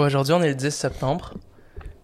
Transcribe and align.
Bon, 0.00 0.06
aujourd'hui, 0.06 0.32
on 0.32 0.42
est 0.42 0.48
le 0.48 0.54
10 0.54 0.70
septembre. 0.70 1.34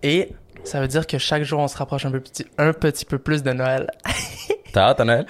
Et 0.02 0.28
ça 0.64 0.82
veut 0.82 0.86
dire 0.86 1.06
que 1.06 1.16
chaque 1.16 1.44
jour, 1.44 1.60
on 1.60 1.66
se 1.66 1.78
rapproche 1.78 2.04
un, 2.04 2.10
peu 2.10 2.20
petit, 2.20 2.44
un 2.58 2.74
petit 2.74 3.06
peu 3.06 3.16
plus 3.16 3.42
de 3.42 3.50
Noël. 3.54 3.90
T'as 4.74 4.88
hâte 4.90 5.00
à 5.00 5.06
Noël? 5.06 5.26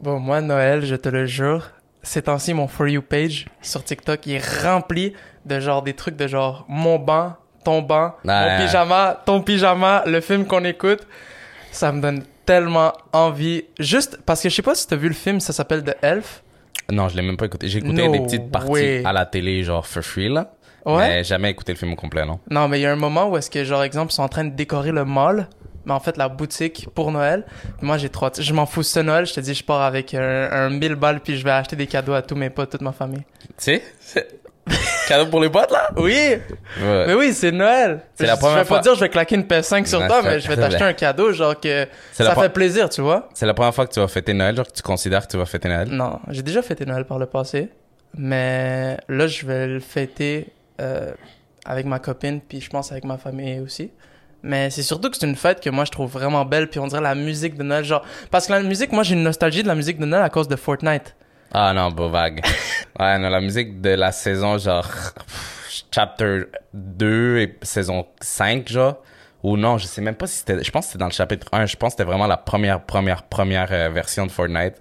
Bon, 0.00 0.20
moi, 0.20 0.40
Noël, 0.40 0.86
je 0.86 0.94
te 0.94 1.08
le 1.08 1.26
jure, 1.26 1.68
ces 2.04 2.22
temps-ci, 2.22 2.54
mon 2.54 2.68
For 2.68 2.86
You 2.86 3.02
page 3.02 3.46
sur 3.60 3.82
TikTok, 3.82 4.24
il 4.26 4.34
est 4.34 4.62
rempli 4.62 5.14
de 5.46 5.58
genre 5.58 5.82
des 5.82 5.94
trucs 5.94 6.14
de 6.14 6.28
genre 6.28 6.64
mon 6.68 7.00
banc, 7.00 7.34
ton 7.64 7.82
banc, 7.82 8.14
mon 8.22 8.56
pyjama, 8.56 9.20
ton 9.26 9.42
pyjama, 9.42 10.04
le 10.06 10.20
film 10.20 10.46
qu'on 10.46 10.62
écoute. 10.62 11.04
Ça 11.72 11.90
me 11.90 12.00
donne 12.00 12.22
tellement 12.44 12.92
envie. 13.12 13.64
Juste 13.80 14.20
parce 14.24 14.44
que 14.44 14.48
je 14.48 14.54
sais 14.54 14.62
pas 14.62 14.76
si 14.76 14.86
t'as 14.86 14.94
vu 14.94 15.08
le 15.08 15.14
film, 15.14 15.40
ça 15.40 15.52
s'appelle 15.52 15.82
The 15.82 15.96
Elf. 16.02 16.44
Non, 16.92 17.08
je 17.08 17.16
l'ai 17.16 17.22
même 17.22 17.36
pas 17.36 17.46
écouté. 17.46 17.66
J'ai 17.66 17.78
écouté 17.78 18.06
No 18.06 18.12
des 18.12 18.20
petites 18.20 18.48
parties 18.48 18.70
way. 18.70 19.02
à 19.04 19.12
la 19.12 19.26
télé, 19.26 19.64
genre 19.64 19.84
for 19.84 20.04
free, 20.04 20.28
là. 20.28 20.52
Ouais. 20.86 21.08
Mais 21.08 21.24
jamais 21.24 21.50
écouté 21.50 21.72
le 21.72 21.78
film 21.78 21.92
au 21.92 21.96
complet, 21.96 22.24
non. 22.24 22.38
Non, 22.50 22.68
mais 22.68 22.78
il 22.78 22.82
y 22.82 22.86
a 22.86 22.92
un 22.92 22.96
moment 22.96 23.28
où 23.28 23.36
est-ce 23.36 23.50
que, 23.50 23.64
genre, 23.64 23.82
exemple, 23.82 24.12
ils 24.12 24.14
sont 24.14 24.22
en 24.22 24.28
train 24.28 24.44
de 24.44 24.54
décorer 24.54 24.92
le 24.92 25.04
mall, 25.04 25.48
mais 25.84 25.92
en 25.92 26.00
fait, 26.00 26.16
la 26.16 26.28
boutique 26.28 26.88
pour 26.94 27.10
Noël. 27.12 27.44
Moi, 27.82 27.98
j'ai 27.98 28.08
hâte. 28.22 28.40
Je 28.40 28.52
m'en 28.54 28.66
fous 28.66 28.82
ce 28.82 29.00
Noël. 29.00 29.26
Je 29.26 29.34
te 29.34 29.40
dis, 29.40 29.52
je 29.54 29.64
pars 29.64 29.82
avec 29.82 30.14
un, 30.14 30.48
un 30.50 30.70
1000 30.70 30.94
balles, 30.94 31.20
puis 31.20 31.36
je 31.36 31.44
vais 31.44 31.50
acheter 31.50 31.76
des 31.76 31.86
cadeaux 31.86 32.14
à 32.14 32.22
tous 32.22 32.34
mes 32.36 32.50
potes, 32.50 32.70
toute 32.70 32.80
ma 32.82 32.92
famille. 32.92 33.22
Tu 33.58 33.80
sais? 33.98 34.28
Cadeau 35.06 35.26
pour 35.30 35.40
les 35.40 35.48
potes, 35.48 35.70
là? 35.70 35.90
Oui! 35.96 36.12
Ouais. 36.80 37.04
Mais 37.06 37.14
oui, 37.14 37.32
c'est 37.32 37.52
Noël. 37.52 38.00
C'est 38.16 38.26
la 38.26 38.36
première 38.36 38.56
Je 38.56 38.62
vais 38.62 38.66
fois. 38.66 38.76
pas 38.78 38.82
dire, 38.82 38.94
je 38.96 39.00
vais 39.00 39.08
claquer 39.08 39.36
une 39.36 39.42
PS5 39.44 39.86
sur 39.86 40.00
Ouais, 40.00 40.08
toi, 40.08 40.22
mais 40.24 40.40
je 40.40 40.48
vais 40.48 40.56
t'acheter 40.56 40.82
un 40.82 40.92
cadeau, 40.92 41.32
genre 41.32 41.58
que 41.60 41.86
ça 42.12 42.34
fait 42.34 42.48
plaisir, 42.48 42.88
tu 42.88 43.00
vois. 43.00 43.28
C'est 43.34 43.46
la 43.46 43.54
première 43.54 43.72
fois 43.74 43.86
que 43.86 43.92
tu 43.92 44.00
vas 44.00 44.08
fêter 44.08 44.34
Noël, 44.34 44.56
genre 44.56 44.66
que 44.66 44.72
tu 44.72 44.82
considères 44.82 45.24
que 45.26 45.30
tu 45.30 45.36
vas 45.36 45.46
fêter 45.46 45.68
Noël? 45.68 45.88
Non, 45.90 46.18
j'ai 46.30 46.42
déjà 46.42 46.62
fêté 46.62 46.84
Noël 46.84 47.04
par 47.04 47.18
le 47.20 47.26
passé, 47.26 47.68
mais 48.18 48.96
là, 49.08 49.28
je 49.28 49.46
vais 49.46 49.68
le 49.68 49.78
fêter 49.80 50.48
euh, 50.80 51.12
avec 51.64 51.86
ma 51.86 51.98
copine, 51.98 52.40
puis 52.40 52.60
je 52.60 52.70
pense 52.70 52.92
avec 52.92 53.04
ma 53.04 53.18
famille 53.18 53.60
aussi. 53.60 53.90
Mais 54.42 54.70
c'est 54.70 54.82
surtout 54.82 55.10
que 55.10 55.16
c'est 55.16 55.26
une 55.26 55.36
fête 55.36 55.60
que 55.60 55.70
moi 55.70 55.84
je 55.84 55.90
trouve 55.90 56.10
vraiment 56.10 56.44
belle, 56.44 56.68
puis 56.68 56.78
on 56.78 56.86
dirait 56.86 57.00
la 57.00 57.14
musique 57.14 57.56
de 57.56 57.62
Noël, 57.62 57.84
genre 57.84 58.04
parce 58.30 58.46
que 58.46 58.52
la 58.52 58.62
musique, 58.62 58.92
moi 58.92 59.02
j'ai 59.02 59.14
une 59.14 59.22
nostalgie 59.22 59.62
de 59.62 59.68
la 59.68 59.74
musique 59.74 59.98
de 59.98 60.06
Noël 60.06 60.22
à 60.22 60.30
cause 60.30 60.46
de 60.48 60.56
Fortnite. 60.56 61.16
Ah 61.52 61.72
non, 61.72 61.90
beau 61.90 62.08
vague. 62.08 62.44
ouais, 63.00 63.18
non, 63.18 63.28
la 63.28 63.40
musique 63.40 63.80
de 63.80 63.90
la 63.90 64.12
saison, 64.12 64.58
genre, 64.58 64.88
chapter 65.90 66.42
2 66.74 67.38
et 67.38 67.58
saison 67.62 68.06
5, 68.20 68.68
genre. 68.68 69.02
Ou 69.42 69.56
non, 69.56 69.78
je 69.78 69.86
sais 69.86 70.00
même 70.00 70.14
pas 70.14 70.26
si 70.26 70.38
c'était, 70.38 70.62
je 70.62 70.70
pense 70.70 70.86
que 70.86 70.92
c'était 70.92 70.98
dans 70.98 71.06
le 71.06 71.12
chapitre 71.12 71.46
1, 71.52 71.66
je 71.66 71.76
pense 71.76 71.92
que 71.92 71.98
c'était 71.98 72.08
vraiment 72.08 72.26
la 72.26 72.36
première, 72.36 72.82
première, 72.82 73.22
première 73.22 73.68
euh, 73.70 73.90
version 73.90 74.26
de 74.26 74.30
Fortnite. 74.32 74.74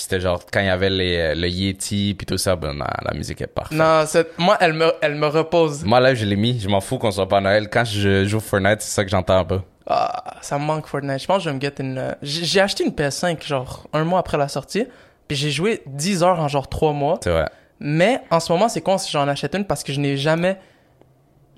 Puis 0.00 0.04
c'était 0.04 0.20
genre, 0.20 0.40
quand 0.50 0.60
il 0.60 0.66
y 0.66 0.70
avait 0.70 0.88
les, 0.88 1.16
euh, 1.18 1.34
le 1.34 1.46
Yeti 1.46 2.14
puis 2.16 2.24
tout 2.24 2.38
ça, 2.38 2.56
ben 2.56 2.72
non, 2.72 2.86
la 3.04 3.12
musique 3.12 3.42
est 3.42 3.46
parfaite. 3.46 3.76
Non, 3.76 4.04
c'est- 4.06 4.28
moi 4.38 4.56
elle 4.58 4.72
me, 4.72 4.90
elle 5.02 5.14
me 5.14 5.26
repose. 5.26 5.84
Moi 5.84 6.00
là, 6.00 6.14
je 6.14 6.24
l'ai 6.24 6.36
mis, 6.36 6.58
je 6.58 6.70
m'en 6.70 6.80
fous 6.80 6.96
qu'on 6.96 7.10
soit 7.10 7.28
pas 7.28 7.36
à 7.36 7.40
Noël. 7.42 7.68
Quand 7.68 7.84
je 7.84 8.24
joue 8.24 8.40
Fortnite, 8.40 8.80
c'est 8.80 8.94
ça 8.94 9.04
que 9.04 9.10
j'entends 9.10 9.36
un 9.36 9.44
peu. 9.44 9.60
Ah, 9.86 10.38
ça 10.40 10.58
me 10.58 10.64
manque 10.64 10.86
Fortnite. 10.86 11.20
Je 11.20 11.26
pense 11.26 11.36
que 11.36 11.42
je 11.44 11.48
vais 11.50 11.54
me 11.54 11.60
get 11.60 11.74
une. 11.80 11.98
euh, 11.98 12.12
J'ai 12.22 12.62
acheté 12.62 12.82
une 12.82 12.92
PS5 12.92 13.46
genre 13.46 13.88
un 13.92 14.04
mois 14.04 14.20
après 14.20 14.38
la 14.38 14.48
sortie, 14.48 14.86
puis 15.28 15.36
j'ai 15.36 15.50
joué 15.50 15.82
10 15.84 16.22
heures 16.22 16.40
en 16.40 16.48
genre 16.48 16.70
3 16.70 16.94
mois. 16.94 17.18
C'est 17.22 17.28
vrai. 17.30 17.50
Mais 17.78 18.22
en 18.30 18.40
ce 18.40 18.50
moment, 18.50 18.70
c'est 18.70 18.80
con 18.80 18.96
si 18.96 19.10
j'en 19.10 19.28
achète 19.28 19.54
une 19.54 19.66
parce 19.66 19.84
que 19.84 19.92
je 19.92 20.00
n'ai 20.00 20.16
jamais. 20.16 20.56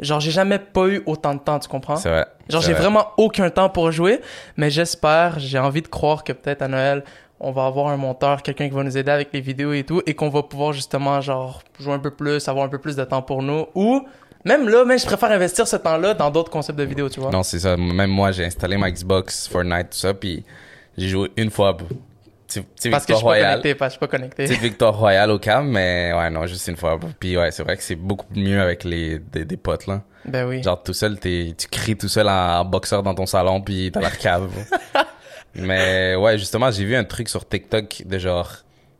Genre, 0.00 0.18
j'ai 0.18 0.32
jamais 0.32 0.58
pas 0.58 0.88
eu 0.88 1.00
autant 1.06 1.34
de 1.34 1.38
temps, 1.38 1.60
tu 1.60 1.68
comprends? 1.68 1.94
C'est 1.94 2.08
vrai. 2.08 2.26
Genre, 2.48 2.60
j'ai 2.60 2.72
vrai. 2.72 2.82
vraiment 2.82 3.06
aucun 3.18 3.50
temps 3.50 3.68
pour 3.68 3.92
jouer, 3.92 4.20
mais 4.56 4.68
j'espère, 4.68 5.38
j'ai 5.38 5.60
envie 5.60 5.82
de 5.82 5.86
croire 5.86 6.24
que 6.24 6.32
peut-être 6.32 6.62
à 6.62 6.66
Noël, 6.66 7.04
on 7.42 7.50
va 7.50 7.66
avoir 7.66 7.88
un 7.88 7.96
monteur, 7.96 8.42
quelqu'un 8.42 8.68
qui 8.68 8.74
va 8.74 8.84
nous 8.84 8.96
aider 8.96 9.10
avec 9.10 9.30
les 9.32 9.40
vidéos 9.40 9.72
et 9.72 9.82
tout, 9.82 10.00
et 10.06 10.14
qu'on 10.14 10.28
va 10.28 10.44
pouvoir 10.44 10.72
justement, 10.72 11.20
genre, 11.20 11.62
jouer 11.78 11.92
un 11.92 11.98
peu 11.98 12.12
plus, 12.12 12.48
avoir 12.48 12.64
un 12.64 12.68
peu 12.68 12.78
plus 12.78 12.94
de 12.94 13.04
temps 13.04 13.20
pour 13.20 13.42
nous. 13.42 13.66
Ou, 13.74 14.06
même 14.44 14.68
là, 14.68 14.84
même 14.84 14.98
je 14.98 15.04
préfère 15.04 15.32
investir 15.32 15.66
ce 15.66 15.76
temps-là 15.76 16.14
dans 16.14 16.30
d'autres 16.30 16.50
concepts 16.50 16.78
de 16.78 16.84
vidéos, 16.84 17.08
tu 17.08 17.18
vois? 17.18 17.32
Non, 17.32 17.42
c'est 17.42 17.58
ça. 17.58 17.76
Même 17.76 18.10
moi, 18.10 18.30
j'ai 18.30 18.44
installé 18.44 18.76
ma 18.76 18.90
Xbox, 18.92 19.48
Fortnite, 19.48 19.90
tout 19.90 19.98
ça, 19.98 20.14
puis 20.14 20.44
j'ai 20.96 21.08
joué 21.08 21.32
une 21.36 21.50
fois. 21.50 21.76
Petit, 22.46 22.60
petit 22.60 22.90
Parce 22.90 23.06
que 23.06 23.12
je 23.12 23.18
suis 23.18 23.26
pas 23.26 23.40
connecté, 23.40 23.74
parce 23.74 23.88
que 23.88 23.92
je 23.94 23.98
suis 23.98 24.06
pas 24.06 24.18
connecté. 24.18 24.44
Petite 24.44 24.60
victoire 24.60 24.96
royale 24.96 25.30
au 25.32 25.38
cam, 25.40 25.68
mais 25.68 26.12
ouais, 26.16 26.30
non, 26.30 26.46
juste 26.46 26.68
une 26.68 26.76
fois. 26.76 26.98
Puis 27.18 27.36
ouais, 27.36 27.50
c'est 27.50 27.64
vrai 27.64 27.76
que 27.76 27.82
c'est 27.82 27.96
beaucoup 27.96 28.26
mieux 28.36 28.60
avec 28.60 28.84
les, 28.84 29.18
des, 29.18 29.44
des 29.44 29.56
potes, 29.56 29.88
là. 29.88 30.02
Ben 30.24 30.46
oui. 30.46 30.62
Genre, 30.62 30.80
tout 30.80 30.92
seul, 30.92 31.18
t'es, 31.18 31.54
tu 31.58 31.66
cries 31.66 31.96
tout 31.96 32.06
seul 32.06 32.28
en 32.28 32.64
boxeur 32.64 33.02
dans 33.02 33.16
ton 33.16 33.26
salon, 33.26 33.60
puis 33.60 33.90
t'as 33.92 33.98
l'air 33.98 34.16
cave. 34.16 34.48
mais 35.54 36.14
ouais, 36.16 36.38
justement, 36.38 36.70
j'ai 36.70 36.84
vu 36.84 36.94
un 36.96 37.04
truc 37.04 37.28
sur 37.28 37.46
TikTok 37.48 38.02
de 38.06 38.18
genre, 38.18 38.50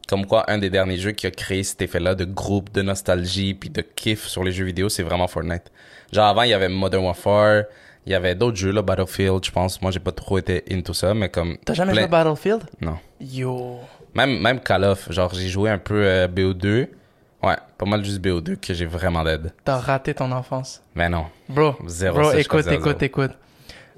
comme 0.09 0.27
quoi 0.27 0.45
un 0.51 0.59
des 0.59 0.71
derniers 0.71 0.99
jeux 0.99 1.13
qui 1.13 1.27
a 1.27 1.31
créé 1.31 1.63
cet 1.63 1.83
effet-là 1.83 2.15
de 2.15 2.25
groupe, 2.25 2.73
de 2.73 2.83
nostalgie, 2.83 3.55
puis 3.55 3.71
de 3.71 3.81
kiff 3.83 4.27
sur 4.27 4.45
les 4.45 4.53
jeux 4.53 4.65
vidéo, 4.65 4.89
c'est 4.89 5.03
vraiment 5.03 5.29
Fortnite. 5.29 5.71
Genre, 6.13 6.27
avant, 6.27 6.43
il 6.43 6.51
y 6.51 6.55
avait 6.55 6.69
Modern 6.69 7.05
Warfare, 7.05 7.65
il 8.05 8.13
y 8.13 8.15
avait 8.15 8.35
d'autres 8.35 8.57
jeux, 8.57 8.73
là, 8.73 8.83
Battlefield, 8.83 9.45
je 9.45 9.51
pense. 9.51 9.81
Moi, 9.81 9.91
j'ai 9.91 10.01
pas 10.01 10.13
trop 10.13 10.37
été 10.39 10.65
into 10.71 10.93
ça, 10.93 11.15
mais 11.15 11.29
comme... 11.29 11.57
T'as 11.65 11.75
jamais 11.75 11.93
plein- 11.93 12.03
joué 12.03 12.05
à 12.07 12.25
Battlefield? 12.25 12.63
Non. 12.81 12.99
Yo. 13.21 13.79
Même, 14.15 14.39
même 14.41 14.61
Call 14.61 14.85
of, 14.85 15.11
genre 15.11 15.33
j'ai 15.33 15.49
joué 15.49 15.71
un 15.71 15.79
peu 15.79 16.05
euh, 16.05 16.29
BO2. 16.29 16.89
Ouais, 17.43 17.57
pas 17.79 17.87
mal 17.87 18.05
juste 18.05 18.21
BO2 18.21 18.57
que 18.57 18.75
j'ai 18.75 18.85
vraiment 18.85 19.25
d'aide. 19.25 19.53
T'as 19.65 19.79
raté 19.79 20.13
ton 20.15 20.31
enfance. 20.33 20.83
Mais 20.95 21.09
non, 21.09 21.25
Bro, 21.49 21.77
Zéro, 21.87 22.21
bro 22.21 22.33
écoute, 22.33 22.67
écoute, 22.71 23.03
écoute. 23.03 23.31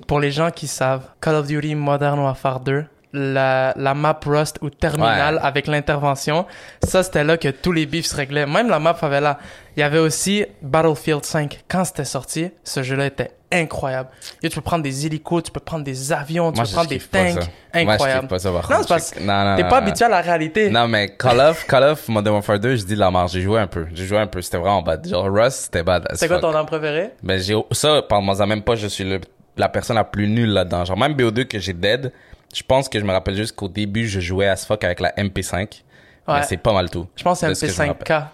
Pour 0.06 0.20
les 0.20 0.30
gens 0.30 0.50
qui 0.50 0.66
savent, 0.66 1.02
Call 1.20 1.34
of 1.36 1.46
Duty 1.46 1.74
Modern 1.74 2.18
Warfare 2.18 2.60
2, 2.60 2.84
la, 3.16 3.72
la 3.76 3.94
map 3.94 4.18
Rust 4.26 4.58
ou 4.60 4.70
Terminal 4.70 5.36
Ouais. 5.36 5.40
avec 5.42 5.68
l'intervention, 5.68 6.46
ça 6.82 7.02
c'était 7.04 7.22
là 7.22 7.36
que 7.36 7.48
tous 7.48 7.70
les 7.72 7.86
beefs 7.86 8.06
se 8.06 8.16
réglaient. 8.16 8.44
Même 8.46 8.68
la 8.68 8.80
map 8.80 8.96
avait 9.02 9.20
là. 9.20 9.38
Il 9.76 9.80
y 9.80 9.82
avait 9.84 9.98
aussi 10.00 10.44
Battlefield 10.62 11.24
5. 11.24 11.60
Quand 11.68 11.84
c'était 11.84 12.04
sorti, 12.04 12.50
ce 12.64 12.82
jeu-là 12.82 13.06
était 13.06 13.30
incroyable. 13.52 14.08
Tu 14.42 14.50
peux 14.50 14.60
prendre 14.60 14.82
des 14.82 15.06
hélicos, 15.06 15.44
tu 15.44 15.52
peux 15.52 15.60
prendre 15.60 15.84
des 15.84 16.12
avions, 16.12 16.50
tu 16.50 16.56
moi 16.56 16.64
peux 16.66 16.72
prendre 16.72 16.88
des 16.88 16.98
tanks. 16.98 17.28
ça. 17.28 17.34
Moi 17.34 17.46
je 17.74 17.78
Incroyable. 17.90 18.26
pas 18.28 18.38
ça 18.40 18.50
par 18.50 18.68
Non, 18.70 18.76
c'est 18.82 18.88
parce- 18.88 19.14
non, 19.20 19.54
T'es 19.56 19.62
pas 19.62 19.68
non. 19.80 19.86
habitué 19.86 20.04
à 20.06 20.08
la 20.08 20.20
réalité. 20.20 20.70
Non 20.70 20.88
mais 20.88 21.10
Call 21.16 21.38
of, 21.40 21.64
Call 21.68 21.84
of 21.84 22.08
Modern 22.08 22.34
Warfare 22.34 22.58
2, 22.58 22.74
je 22.76 22.84
dis 22.84 22.94
de 22.94 22.98
la 23.00 23.12
marge, 23.12 23.30
j'ai 23.32 23.42
joué 23.42 23.60
un 23.60 23.68
peu. 23.68 23.86
J'ai 23.94 24.06
joué 24.06 24.18
un 24.18 24.26
peu, 24.26 24.42
c'était 24.42 24.56
vraiment 24.58 24.82
bad. 24.82 25.06
Genre 25.06 25.28
Rust, 25.32 25.66
c'était 25.66 25.84
bad. 25.84 26.04
C'est 26.14 26.26
quoi 26.26 26.40
fuck. 26.40 26.50
ton 26.50 26.58
nom 26.58 26.64
préféré? 26.64 27.10
Ben 27.22 27.38
j'ai 27.40 27.54
ça, 27.70 28.02
parle-moi 28.02 28.34
ça 28.34 28.46
même 28.46 28.62
pas, 28.62 28.74
je 28.74 28.88
suis 28.88 29.04
le, 29.04 29.20
la 29.56 29.68
personne 29.68 29.96
la 29.96 30.04
plus 30.04 30.28
nulle 30.28 30.50
là-dedans. 30.50 30.84
Genre 30.84 30.96
même 30.98 31.12
BO2 31.14 31.46
que 31.46 31.58
j'ai 31.58 31.72
dead, 31.72 32.12
je 32.54 32.62
pense 32.62 32.88
que 32.88 32.98
je 32.98 33.04
me 33.04 33.12
rappelle 33.12 33.36
juste 33.36 33.54
qu'au 33.56 33.68
début 33.68 34.06
je 34.08 34.20
jouais 34.20 34.48
as 34.48 34.64
fuck 34.66 34.82
avec 34.84 35.00
la 35.00 35.10
MP5. 35.16 35.82
Ouais. 36.26 36.34
Mais 36.34 36.42
c'est 36.42 36.56
pas 36.56 36.72
mal 36.72 36.88
tout. 36.90 37.06
Je 37.16 37.22
pense 37.22 37.40
que 37.40 37.48
c'est 37.54 37.54
ce 37.54 37.66
que 37.66 37.72
je 37.72 37.88
me 37.88 37.94
MP5K. 37.94 38.24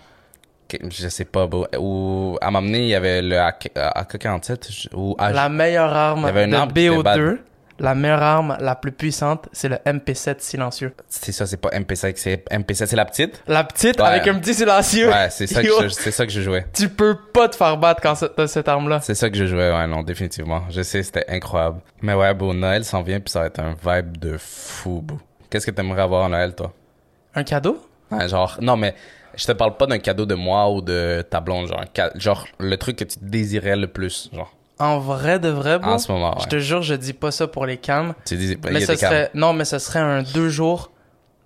Que- 0.68 0.76
Je 0.88 1.08
sais 1.08 1.24
pas, 1.24 1.46
bro. 1.48 1.66
Ou 1.78 2.38
à 2.40 2.50
m'amener, 2.52 2.78
il 2.82 2.88
y 2.88 2.94
avait 2.94 3.20
le 3.22 3.36
AK- 3.38 3.72
AK-47 3.74 4.70
je- 4.70 4.88
ou. 4.96 5.16
La 5.18 5.48
meilleure 5.48 5.92
arme 5.92 6.20
Il 6.20 6.26
y 6.26 6.28
avait 6.28 6.44
une 6.44 6.50
de 6.52 6.56
arme 6.56 6.72
qui 6.72 6.86
était 6.86 6.94
BO2, 6.96 7.02
bad. 7.02 7.38
La 7.80 7.94
meilleure 7.94 8.22
arme 8.22 8.56
la 8.60 8.76
plus 8.76 8.92
puissante, 8.92 9.48
c'est 9.52 9.68
le 9.68 9.76
MP7 9.84 10.36
silencieux. 10.40 10.94
C'est 11.08 11.32
ça, 11.32 11.46
c'est 11.46 11.56
pas 11.56 11.70
MP5, 11.70 12.12
c'est 12.16 12.44
MP7, 12.50 12.86
c'est 12.86 12.94
la 12.96 13.04
petite? 13.04 13.42
La 13.48 13.64
petite 13.64 13.98
Ouais. 14.00 14.06
avec 14.06 14.28
un 14.28 14.38
petit 14.38 14.54
silencieux. 14.54 15.08
Ouais, 15.08 15.28
c'est 15.30 15.46
ça, 15.46 15.62
que 15.62 15.68
je- 15.68 15.88
c'est 15.88 16.10
ça 16.12 16.26
que 16.26 16.32
je 16.32 16.40
jouais. 16.42 16.66
Tu 16.72 16.88
peux 16.88 17.16
pas 17.16 17.48
te 17.48 17.56
faire 17.56 17.76
battre 17.76 18.00
quand 18.02 18.14
t'as 18.36 18.46
cette 18.46 18.68
arme-là. 18.68 19.00
C'est 19.00 19.14
ça 19.14 19.28
que 19.30 19.36
je 19.36 19.46
jouais, 19.46 19.72
ouais, 19.72 19.86
non, 19.86 20.02
définitivement. 20.02 20.62
Je 20.70 20.82
sais, 20.82 21.02
c'était 21.02 21.24
incroyable. 21.28 21.80
Mais 22.02 22.14
ouais, 22.14 22.32
bro, 22.34 22.54
Noël 22.54 22.84
s'en 22.84 23.02
vient, 23.02 23.18
puis 23.20 23.30
ça 23.30 23.40
va 23.40 23.46
être 23.46 23.60
un 23.60 23.74
vibe 23.82 24.18
de 24.18 24.36
fou, 24.38 25.00
bro. 25.02 25.18
Qu'est-ce 25.50 25.66
que 25.66 25.70
t'aimerais 25.72 26.02
avoir 26.02 26.26
à 26.26 26.28
Noël, 26.28 26.54
toi? 26.54 26.72
Un 27.34 27.42
cadeau? 27.44 27.80
Ouais, 28.10 28.28
genre, 28.28 28.58
non, 28.60 28.76
mais 28.76 28.94
je 29.36 29.46
te 29.46 29.52
parle 29.52 29.76
pas 29.76 29.86
d'un 29.86 29.98
cadeau 29.98 30.26
de 30.26 30.34
moi 30.34 30.70
ou 30.70 30.80
de 30.80 31.22
ta 31.28 31.40
blonde, 31.40 31.68
genre, 31.68 31.84
genre, 32.16 32.46
le 32.58 32.76
truc 32.76 32.96
que 32.96 33.04
tu 33.04 33.18
désirais 33.22 33.76
le 33.76 33.86
plus, 33.86 34.28
genre, 34.32 34.52
En 34.80 34.98
vrai 34.98 35.38
de 35.38 35.48
vrai, 35.48 35.78
bro. 35.78 35.92
en 35.92 35.98
ce 35.98 36.10
moment, 36.10 36.34
ouais. 36.34 36.42
Je 36.42 36.48
te 36.48 36.58
jure, 36.58 36.82
je 36.82 36.94
dis 36.94 37.12
pas 37.12 37.30
ça 37.30 37.46
pour 37.46 37.66
les 37.66 37.76
cams. 37.76 38.14
Tu 38.24 38.36
dis, 38.36 38.58
mais 38.64 38.80
ce 38.80 38.92
calmes. 38.92 38.98
serait, 38.98 39.30
non, 39.34 39.52
mais 39.52 39.64
ce 39.64 39.78
serait 39.78 40.00
un 40.00 40.22
deux 40.22 40.48
jours 40.48 40.90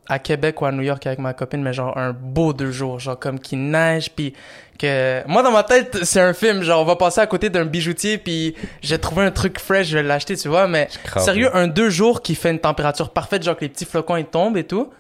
à 0.07 0.19
Québec 0.19 0.61
ou 0.61 0.67
à 0.67 0.73
New 0.73 0.83
York 0.83 1.07
avec 1.07 1.19
ma 1.19 1.33
copine, 1.33 1.63
mais 1.63 1.73
genre 1.73 1.97
un 1.97 2.13
beau 2.13 2.53
deux 2.53 2.71
jours, 2.71 3.01
genre 3.01 3.19
comme 3.19 3.39
qui 3.39 3.57
neige, 3.57 4.11
puis 4.15 4.35
que 4.79 5.27
moi 5.27 5.43
dans 5.43 5.51
ma 5.51 5.63
tête 5.63 6.05
c'est 6.05 6.21
un 6.21 6.35
film, 6.35 6.63
genre 6.63 6.83
on 6.83 6.85
va 6.85 6.97
passer 6.97 7.21
à 7.21 7.27
côté 7.27 7.49
d'un 7.49 7.65
bijoutier, 7.65 8.19
puis 8.19 8.55
j'ai 8.83 8.99
trouvé 8.99 9.25
un 9.25 9.31
truc 9.31 9.59
fresh, 9.59 9.89
je 9.89 9.97
vais 9.97 10.03
l'acheter, 10.03 10.37
tu 10.37 10.49
vois, 10.49 10.69
mais 10.69 10.89
sérieux 11.17 11.55
un 11.57 11.69
deux 11.69 11.91
jours 11.91 12.23
qui 12.23 12.35
fait 12.35 12.51
une 12.51 12.59
température 12.59 13.11
parfaite, 13.11 13.43
genre 13.43 13.57
que 13.57 13.63
les 13.63 13.71
petits 13.71 13.87
flocons 13.87 14.17
ils 14.17 14.27
tombent 14.27 14.57
et 14.57 14.65
tout. 14.65 14.91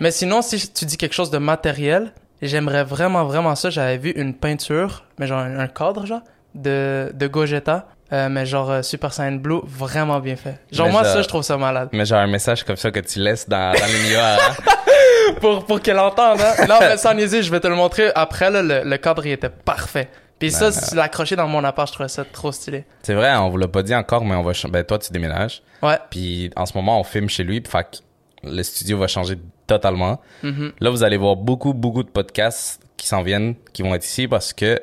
Mais 0.00 0.10
sinon 0.10 0.42
si 0.42 0.72
tu 0.72 0.84
dis 0.84 0.96
quelque 0.96 1.14
chose 1.14 1.30
de 1.30 1.38
matériel, 1.38 2.12
j'aimerais 2.40 2.84
vraiment 2.84 3.24
vraiment 3.24 3.54
ça. 3.54 3.70
J'avais 3.70 3.98
vu 3.98 4.10
une 4.10 4.34
peinture, 4.34 5.04
mais 5.18 5.26
genre 5.26 5.40
un 5.40 5.68
cadre 5.68 6.06
genre 6.06 6.22
de 6.54 7.10
de 7.14 7.26
Gogeta. 7.26 7.86
euh, 8.12 8.28
mais 8.28 8.44
genre 8.44 8.70
euh, 8.70 8.82
Super 8.82 9.12
Saiyan 9.12 9.32
Blue, 9.36 9.60
vraiment 9.64 10.20
bien 10.20 10.36
fait. 10.36 10.58
Genre 10.70 10.86
Mais 10.86 10.92
moi 10.92 11.02
genre- 11.04 11.12
ça 11.14 11.22
je 11.22 11.28
trouve 11.28 11.42
ça 11.42 11.56
malade. 11.56 11.88
Mais 11.92 12.04
genre 12.04 12.20
un 12.20 12.26
message 12.26 12.62
comme 12.64 12.76
ça 12.76 12.90
que 12.90 13.00
tu 13.00 13.18
laisses 13.20 13.48
dans, 13.48 13.72
dans 13.72 13.86
les 13.86 14.08
miroirs. 14.10 14.38
hein. 14.50 15.34
pour, 15.40 15.64
pour 15.64 15.80
qu'elle 15.80 15.98
entende, 15.98 16.40
hein. 16.40 16.66
Non, 16.68 16.76
mais 16.80 16.96
sans 16.98 17.14
niaiser, 17.14 17.42
je 17.42 17.50
vais 17.50 17.60
te 17.60 17.68
le 17.68 17.74
montrer. 17.74 18.10
Après, 18.14 18.50
là, 18.50 18.62
le, 18.62 18.82
le 18.84 18.96
cadre, 18.98 19.24
il 19.26 19.32
était 19.32 19.48
parfait. 19.48 20.08
Puis 20.38 20.50
ça, 20.50 20.72
si 20.72 20.90
tu 20.90 20.96
l'as 20.96 21.04
accroché 21.04 21.36
dans 21.36 21.46
mon 21.46 21.62
appart, 21.62 21.86
je 21.88 21.92
trouvais 21.94 22.08
ça 22.08 22.24
trop 22.24 22.50
stylé. 22.52 22.84
C'est 23.02 23.14
vrai, 23.14 23.32
on 23.36 23.48
vous 23.48 23.58
l'a 23.58 23.68
pas 23.68 23.82
dit 23.84 23.94
encore, 23.94 24.24
mais 24.24 24.34
on 24.34 24.42
va, 24.42 24.52
ben 24.68 24.82
toi 24.84 24.98
tu 24.98 25.12
déménages. 25.12 25.62
Ouais. 25.82 25.98
Puis 26.10 26.50
en 26.56 26.66
ce 26.66 26.76
moment 26.76 26.98
on 27.00 27.04
filme 27.04 27.28
chez 27.28 27.44
lui, 27.44 27.62
fait 27.66 28.02
le 28.42 28.62
studio 28.64 28.98
va 28.98 29.06
changer 29.06 29.38
totalement. 29.68 30.20
Mhm. 30.42 30.72
Là 30.80 30.90
vous 30.90 31.04
allez 31.04 31.16
voir 31.16 31.36
beaucoup 31.36 31.72
beaucoup 31.74 32.02
de 32.02 32.08
podcasts 32.10 32.82
qui 32.96 33.06
s'en 33.06 33.22
viennent, 33.22 33.54
qui 33.72 33.82
vont 33.82 33.94
être 33.94 34.04
ici 34.04 34.26
parce 34.26 34.52
que 34.52 34.80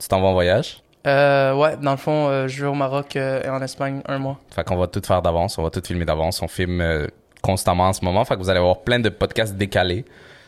tu 0.00 0.08
t'en 0.08 0.22
vas 0.22 0.28
en 0.28 0.32
voyage. 0.32 0.80
Euh, 1.06 1.54
ouais, 1.54 1.76
dans 1.76 1.90
le 1.90 1.96
fond, 1.96 2.28
euh, 2.28 2.48
je 2.48 2.62
vais 2.62 2.68
au 2.68 2.74
Maroc 2.74 3.16
euh, 3.16 3.42
et 3.42 3.48
en 3.48 3.60
Espagne 3.62 4.00
un 4.06 4.18
mois. 4.18 4.38
Fait 4.54 4.64
qu'on 4.64 4.76
va 4.76 4.86
tout 4.86 5.02
faire 5.04 5.20
d'avance, 5.22 5.58
on 5.58 5.62
va 5.62 5.70
tout 5.70 5.82
filmer 5.84 6.04
d'avance. 6.04 6.40
On 6.42 6.48
filme 6.48 6.80
euh, 6.80 7.06
constamment 7.42 7.88
en 7.88 7.92
ce 7.92 8.04
moment. 8.04 8.24
Fait 8.24 8.34
que 8.34 8.40
vous 8.40 8.48
allez 8.50 8.60
avoir 8.60 8.80
plein 8.82 8.98
de 8.98 9.08
podcasts 9.10 9.54
décalés. 9.56 10.04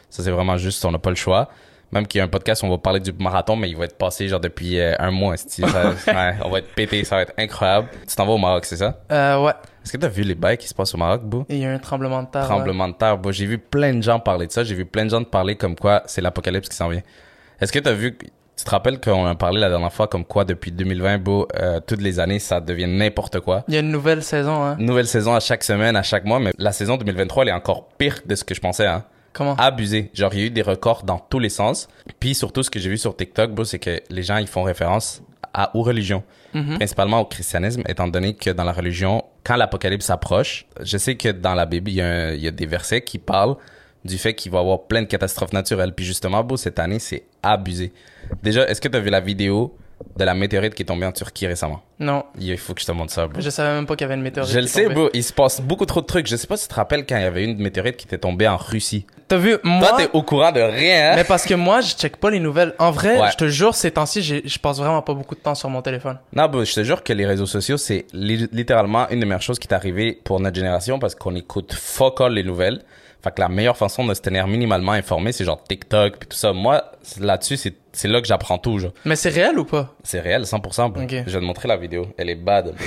Ça, 0.09 0.23
c'est 0.23 0.31
vraiment 0.31 0.57
juste, 0.57 0.85
on 0.85 0.91
n'a 0.93 0.99
pas 0.99 1.11
le 1.11 1.17
choix. 1.17 1.49
Même 1.93 2.07
qu'il 2.07 2.19
y 2.19 2.23
a 2.23 2.25
un 2.25 2.29
podcast 2.29 2.63
où 2.63 2.67
on 2.67 2.71
va 2.71 2.79
parler 2.79 2.99
du 3.01 3.13
marathon, 3.13 3.55
mais 3.55 3.69
il 3.69 3.77
va 3.77 3.85
être 3.85 3.97
passé 3.97 4.27
genre 4.29 4.41
depuis 4.41 4.81
euh, 4.81 4.95
un 4.99 5.11
mois. 5.13 5.37
Ça- 5.37 5.61
ouais, 6.09 6.35
on 6.45 6.49
va 6.51 6.59
être 6.59 6.75
pété, 6.75 7.05
ça 7.05 7.17
va 7.17 7.23
être 7.23 7.35
incroyable. 7.39 7.89
Tu 8.09 8.17
t'en 8.17 8.27
vas 8.27 8.33
au 8.33 8.39
Maroc, 8.39 8.65
c'est 8.65 8.77
ça? 8.77 8.99
Euh, 9.13 9.41
ouais. 9.45 9.53
Est-ce 9.85 9.93
que 9.93 9.99
t'as 9.99 10.09
vu 10.09 10.23
les 10.23 10.35
bails 10.35 10.57
qui 10.59 10.67
se 10.67 10.75
passent 10.75 10.95
au 10.95 10.99
Maroc, 10.99 11.23
Bou? 11.23 11.45
Il 11.49 11.59
y 11.59 11.65
a 11.65 11.71
un 11.71 11.79
tremblement 11.79 12.23
de 12.25 12.29
terre. 12.29 12.43
ouais. 12.43 12.49
Tremblement 12.49 12.89
de 12.89 12.95
terre. 12.95 13.19
J'ai 13.31 13.47
vu 13.47 13.59
plein 13.59 13.95
de 13.95 14.03
gens 14.03 14.19
parler 14.19 14.49
de 14.49 14.53
ça. 14.53 14.65
J'ai 14.65 14.75
vu 14.75 14.85
plein 14.85 15.05
de 15.05 15.11
gens 15.11 15.23
parler 15.23 15.55
comme 15.55 15.77
quoi 15.77 16.03
c'est 16.07 16.21
l'apocalypse 16.23 16.69
qui 16.69 16.77
s'en 16.77 16.89
vient. 16.89 17.03
Est-ce 17.61 17.71
que 17.73 17.79
t'as 17.79 17.93
vu, 17.93 18.19
tu 18.57 18.65
te 18.65 18.71
rappelles 18.71 19.01
qu'on 19.01 19.27
a 19.27 19.35
parlé 19.35 19.61
la 19.61 19.69
dernière 19.69 19.93
fois 19.93 20.09
comme 20.09 20.25
quoi 20.25 20.45
depuis 20.45 20.73
2020, 20.73 21.19
Bou, 21.19 21.47
euh, 21.57 21.81
toutes 21.87 22.01
les 22.01 22.19
années, 22.19 22.39
ça 22.39 22.61
devient 22.61 22.87
n'importe 22.87 23.41
quoi. 23.41 23.65
Il 23.69 23.75
y 23.75 23.77
a 23.77 23.81
une 23.81 23.91
nouvelle 23.91 24.23
saison, 24.23 24.65
hein. 24.65 24.77
Nouvelle 24.79 25.07
saison 25.07 25.35
à 25.35 25.41
chaque 25.41 25.63
semaine, 25.63 25.95
à 25.95 26.03
chaque 26.03 26.25
mois, 26.25 26.41
mais 26.41 26.53
la 26.59 26.73
saison 26.73 26.97
2023, 26.97 27.43
elle 27.43 27.49
est 27.51 27.53
encore 27.53 27.89
pire 27.99 28.21
de 28.25 28.35
ce 28.35 28.45
que 28.45 28.55
je 28.55 28.61
pensais, 28.61 28.87
hein. 28.87 29.05
Comment? 29.35 29.55
Abusé. 29.57 30.11
Genre, 30.15 30.33
il 30.33 30.41
y 30.41 30.43
a 30.45 30.47
eu 30.47 30.51
des 30.51 30.63
records 30.63 31.03
dans 31.03 31.19
tous 31.19 31.39
les 31.39 31.51
sens. 31.51 31.89
Puis 32.19 32.35
surtout, 32.35 32.63
ce 32.63 32.71
que 32.71 32.79
j'ai 32.79 32.89
vu 32.89 32.97
sur 32.97 33.15
TikTok, 33.15 33.51
bro, 33.51 33.65
c'est 33.65 33.79
que 33.79 34.01
les 34.09 34.23
gens, 34.23 34.39
ils 34.39 34.47
font 34.47 34.63
référence 34.63 35.23
à, 35.53 35.77
aux 35.77 35.83
religions. 35.83 36.23
Mhm. 36.55 36.77
Principalement 36.77 37.21
au 37.21 37.27
christianisme, 37.27 37.83
étant 37.87 38.09
donné 38.09 38.33
que 38.33 38.49
dans 38.49 38.65
la 38.65 38.73
religion, 38.73 39.23
quand 39.45 39.57
l'apocalypse 39.57 40.09
approche, 40.09 40.65
je 40.81 40.97
sais 40.97 41.17
que 41.17 41.29
dans 41.29 41.55
la 41.55 41.67
Bible, 41.67 41.91
il 41.91 41.97
y, 41.97 42.43
y 42.43 42.49
a 42.49 42.51
des 42.51 42.65
versets 42.65 43.03
qui 43.03 43.19
parlent 43.19 43.57
du 44.07 44.19
fait 44.19 44.35
qu'il 44.35 44.51
va 44.53 44.59
y 44.59 44.61
avoir 44.63 44.83
plein 44.85 45.03
de 45.03 45.07
catastrophes 45.07 45.53
naturelles. 45.53 45.93
Puis 45.95 46.05
justement, 46.05 46.43
bro, 46.45 46.57
cette 46.57 46.79
année, 46.79 46.99
c'est 46.99 47.25
abusé. 47.43 47.93
Déjà, 48.43 48.67
est-ce 48.69 48.81
que 48.81 48.89
tu 48.89 48.97
as 48.97 49.01
vu 49.01 49.11
la 49.11 49.21
vidéo 49.21 49.77
de 50.17 50.25
la 50.25 50.35
météorite 50.35 50.75
qui 50.75 50.83
est 50.83 50.87
tombée 50.87 51.07
en 51.07 51.13
Turquie 51.13 51.47
récemment? 51.47 51.81
Non. 51.99 52.25
Il 52.39 52.59
faut 52.59 52.75
que 52.75 52.81
je 52.83 52.87
te 52.87 52.93
montre 52.93 53.13
ça, 53.13 53.27
bro. 53.27 53.41
Je 53.41 53.49
savais 53.49 53.75
même 53.75 53.87
pas 53.87 53.97
qu'il 53.97 54.05
y 54.05 54.07
avait 54.07 54.15
une 54.17 54.23
météorite. 54.23 54.53
Je 54.53 54.59
le 54.59 54.67
sais, 54.67 54.89
bro. 54.89 55.09
Il 55.15 55.25
se 55.25 55.33
passe 55.33 55.61
beaucoup 55.63 55.87
trop 55.87 56.01
de 56.03 56.07
trucs. 56.07 56.27
Je 56.27 56.37
sais 56.37 56.47
pas 56.47 56.57
si 56.59 56.65
tu 56.65 56.71
te 56.71 56.75
rappelles 56.75 57.07
quand 57.07 57.17
il 57.17 57.23
y 57.23 57.25
avait 57.27 57.45
une 57.45 57.57
météorite 57.59 57.97
qui 57.97 58.07
était 58.07 58.19
tombée 58.19 58.47
en 58.47 58.57
Russie. 58.59 59.07
T'as 59.29 59.39
vu, 59.39 59.57
moi. 59.65 59.89
Toi, 59.89 59.97
t'es 59.97 60.09
au 60.13 60.23
courant 60.23 60.53
de 60.53 60.61
rien, 60.61 61.13
hein? 61.13 61.17
Mais 61.17 61.25
parce 61.25 61.45
que 61.47 61.55
moi, 61.55 61.81
je 61.81 61.95
check 61.95 62.19
pas 62.19 62.31
les 62.31 62.39
nouvelles. 62.41 62.75
En 62.79 62.91
vrai, 62.91 63.19
Ouais. 63.19 63.31
je 63.33 63.37
te 63.37 63.49
jure, 63.49 63.75
ces 63.75 63.91
temps-ci, 63.91 64.23
je 64.45 64.59
passe 64.59 64.79
vraiment 64.79 65.03
pas 65.03 65.15
beaucoup 65.15 65.35
de 65.35 65.41
temps 65.41 65.55
sur 65.55 65.69
mon 65.71 65.81
téléphone. 65.83 66.19
Non, 66.35 66.47
bro, 66.47 66.65
je 66.65 66.75
te 66.75 66.85
jure 66.85 67.03
que 67.03 67.13
les 67.13 67.27
réseaux 67.27 67.47
sociaux, 67.47 67.77
c'est 67.79 68.05
li- 68.13 68.49
littéralement 68.53 69.09
une 69.09 69.21
des 69.21 69.27
meilleures 69.27 69.41
choses 69.43 69.59
qui 69.59 69.67
est 69.67 69.75
arrivée 69.75 70.21
pour 70.23 70.39
notre 70.41 70.55
génération 70.57 70.99
parce 70.99 71.15
qu'on 71.15 71.35
écoute 71.35 71.73
fuck 71.73 72.21
all 72.21 72.35
les 72.35 72.45
nouvelles. 72.45 72.83
Fait 73.27 73.35
que 73.35 73.41
la 73.41 73.49
meilleure 73.49 73.77
façon 73.77 74.05
de 74.07 74.15
se 74.15 74.21
tenir 74.21 74.47
minimalement 74.47 74.93
informé, 74.93 75.33
c'est 75.33 75.45
genre 75.45 75.61
TikTok 75.61 76.19
puis 76.19 76.29
tout 76.29 76.37
ça. 76.37 76.53
Moi, 76.53 76.93
là-dessus, 77.19 77.57
c'est, 77.57 77.75
c'est 77.91 78.07
là 78.07 78.21
que 78.21 78.29
j'apprends 78.29 78.57
tout, 78.57 78.79
genre. 78.79 78.93
Mais 79.05 79.17
c'est 79.17 79.31
réel 79.31 79.59
ou 79.59 79.65
pas? 79.65 79.93
C'est 80.05 80.21
réel, 80.21 80.43
100%, 80.43 80.93
bro. 80.93 81.03
Ok. 81.03 81.11
Je 81.11 81.17
vais 81.33 81.41
te 81.41 81.45
montrer 81.45 81.67
la 81.67 81.77
vidéo. 81.77 82.07
Elle 82.19 82.31
est 82.31 82.37
bad, 82.37 82.67
bro. 82.67 82.85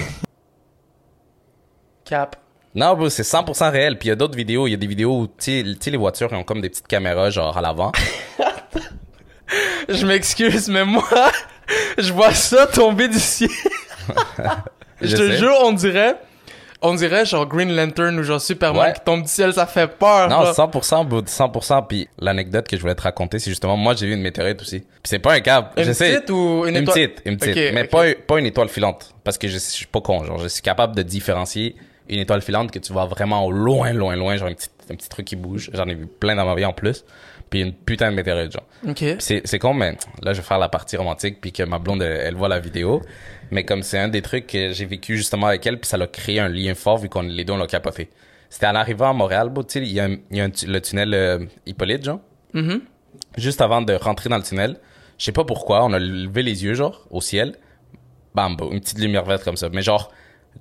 Cap. 2.05 2.37
Non, 2.73 2.95
bro, 2.95 3.09
c'est 3.09 3.23
100% 3.23 3.69
réel. 3.69 3.99
Puis 3.99 4.07
il 4.07 4.09
y 4.11 4.13
a 4.13 4.15
d'autres 4.15 4.37
vidéos. 4.37 4.65
Il 4.65 4.71
y 4.71 4.75
a 4.75 4.77
des 4.77 4.87
vidéos 4.87 5.19
où, 5.19 5.27
tu 5.27 5.75
sais, 5.81 5.91
les 5.91 5.97
voitures, 5.97 6.31
ont 6.31 6.45
comme 6.45 6.61
des 6.61 6.69
petites 6.69 6.87
caméras, 6.87 7.31
genre, 7.31 7.57
à 7.57 7.61
l'avant. 7.61 7.91
Je 9.89 10.05
m'excuse, 10.05 10.69
mais 10.69 10.85
moi, 10.85 11.03
je 11.97 12.13
vois 12.13 12.33
ça 12.33 12.65
tomber 12.65 13.09
du 13.09 13.19
ciel. 13.19 13.49
je, 15.01 15.07
Je 15.07 15.17
te 15.17 15.21
sais. 15.21 15.37
jure, 15.37 15.57
on 15.63 15.73
dirait, 15.73 16.15
on 16.81 16.93
dirait 16.93 17.25
genre 17.25 17.45
Green 17.45 17.75
Lantern 17.75 18.17
ou 18.19 18.23
genre 18.23 18.39
Superman 18.41 18.81
Ouais. 18.87 18.93
qui 18.93 19.01
tombe 19.01 19.23
du 19.23 19.27
ciel, 19.27 19.53
ça 19.53 19.65
fait 19.65 19.87
peur. 19.87 20.29
Non, 20.29 20.41
là. 20.41 20.51
100%, 20.53 21.05
bro, 21.05 21.21
100%. 21.21 21.85
Puis 21.87 22.07
l'anecdote 22.19 22.67
que 22.67 22.75
je 22.77 22.81
voulais 22.81 22.95
te 22.95 23.01
raconter, 23.01 23.39
c'est 23.39 23.51
justement, 23.51 23.75
moi, 23.77 23.93
j'ai 23.95 24.07
vu 24.07 24.13
une 24.13 24.21
météorite 24.21 24.61
aussi. 24.61 24.79
Puis 24.79 24.87
c'est 25.03 25.19
pas 25.19 25.33
un 25.33 25.39
câble. 25.41 25.69
Une 25.77 25.83
je 25.83 25.91
sais. 25.91 26.13
petite 26.15 26.29
ou 26.29 26.63
une 26.65 26.75
Une 26.75 26.83
étoile? 26.83 26.95
petite, 27.09 27.21
une 27.25 27.37
petite. 27.37 27.73
Mais. 27.73 27.83
Pas, 27.85 28.03
pas 28.27 28.39
une 28.39 28.45
étoile 28.45 28.69
filante. 28.69 29.13
Parce 29.23 29.37
que 29.37 29.47
je, 29.47 29.53
je 29.53 29.59
suis 29.59 29.85
pas 29.87 30.01
con. 30.01 30.23
Genre, 30.23 30.37
je 30.39 30.47
suis 30.47 30.61
capable 30.61 30.95
de 30.95 31.01
différencier 31.03 31.75
une 32.07 32.19
étoile 32.19 32.41
filante 32.41 32.71
que 32.71 32.79
tu 32.79 32.91
vois 32.93 33.05
vraiment 33.05 33.45
au 33.45 33.51
loin, 33.51 33.91
loin, 33.93 34.15
loin. 34.15 34.35
Genre, 34.37 34.47
un 34.47 34.53
petit, 34.53 34.69
un 34.91 34.95
petit 34.95 35.09
truc 35.09 35.25
qui 35.25 35.35
bouge. 35.35 35.69
J'en 35.73 35.85
ai 35.85 35.93
vu 35.95 36.07
plein 36.07 36.35
dans 36.35 36.45
ma 36.45 36.55
vie 36.55 36.65
en 36.65 36.73
plus. 36.73 37.03
Puis 37.49 37.61
une 37.61 37.73
putain 37.73 38.11
de 38.11 38.15
météorite, 38.15 38.51
genre. 38.51 38.65
Ok. 38.87 38.95
Puis 38.97 39.15
c'est, 39.19 39.41
c'est 39.45 39.57
con, 39.59 39.73
mais 39.73 39.97
là, 40.21 40.33
je 40.33 40.41
vais 40.41 40.45
faire 40.47 40.59
la 40.59 40.69
partie 40.69 40.97
romantique 40.97 41.39
puis 41.41 41.51
que 41.51 41.63
ma 41.63 41.79
blonde, 41.79 42.01
elle, 42.03 42.21
elle 42.27 42.35
voit 42.35 42.47
la 42.47 42.59
vidéo. 42.59 43.01
Mais 43.51 43.63
comme 43.65 43.81
c'est 43.81 43.97
un 43.97 44.07
des 44.07 44.21
trucs 44.21 44.45
que 44.47 44.71
j'ai 44.71 44.85
vécu 44.85 45.17
justement 45.17 45.47
avec 45.47 45.65
elle, 45.65 45.79
puis 45.79 45.87
ça 45.89 45.97
l'a 45.97 46.05
créé 46.07 46.39
un 46.39 46.47
lien 46.49 46.75
fort 46.75 46.97
vu 46.99 47.09
qu'on 47.09 47.23
les 47.23 47.43
deux, 47.45 47.53
on 47.53 47.57
l'a 47.57 47.65
capoté. 47.67 48.09
C'était 48.51 48.67
en 48.67 48.75
arrivant 48.75 49.09
à 49.09 49.13
Montréal, 49.13 49.51
tu 49.55 49.61
sais, 49.67 49.79
il 49.79 49.91
y 49.91 49.99
a, 49.99 50.05
un- 50.05 50.17
il 50.31 50.37
y 50.37 50.41
a 50.41 50.45
un 50.45 50.51
le 50.67 50.79
tunnel 50.81 51.13
euh, 51.13 51.39
Hippolyte, 51.65 52.03
genre. 52.05 52.19
Mhm. 52.53 52.81
Juste 53.37 53.61
avant 53.61 53.81
de 53.81 53.93
rentrer 53.93 54.29
dans 54.29 54.37
le 54.37 54.43
tunnel, 54.43 54.77
je 55.17 55.25
sais 55.25 55.31
pas 55.31 55.43
pourquoi, 55.43 55.83
on 55.85 55.93
a 55.93 55.99
levé 55.99 56.43
les 56.43 56.63
yeux, 56.63 56.73
genre, 56.75 57.07
au 57.09 57.21
ciel. 57.21 57.55
Bam, 58.35 58.55
une 58.71 58.79
petite 58.79 58.99
lumière 58.99 59.25
verte 59.25 59.43
comme 59.43 59.57
ça. 59.57 59.69
Mais 59.69 59.81
genre, 59.81 60.11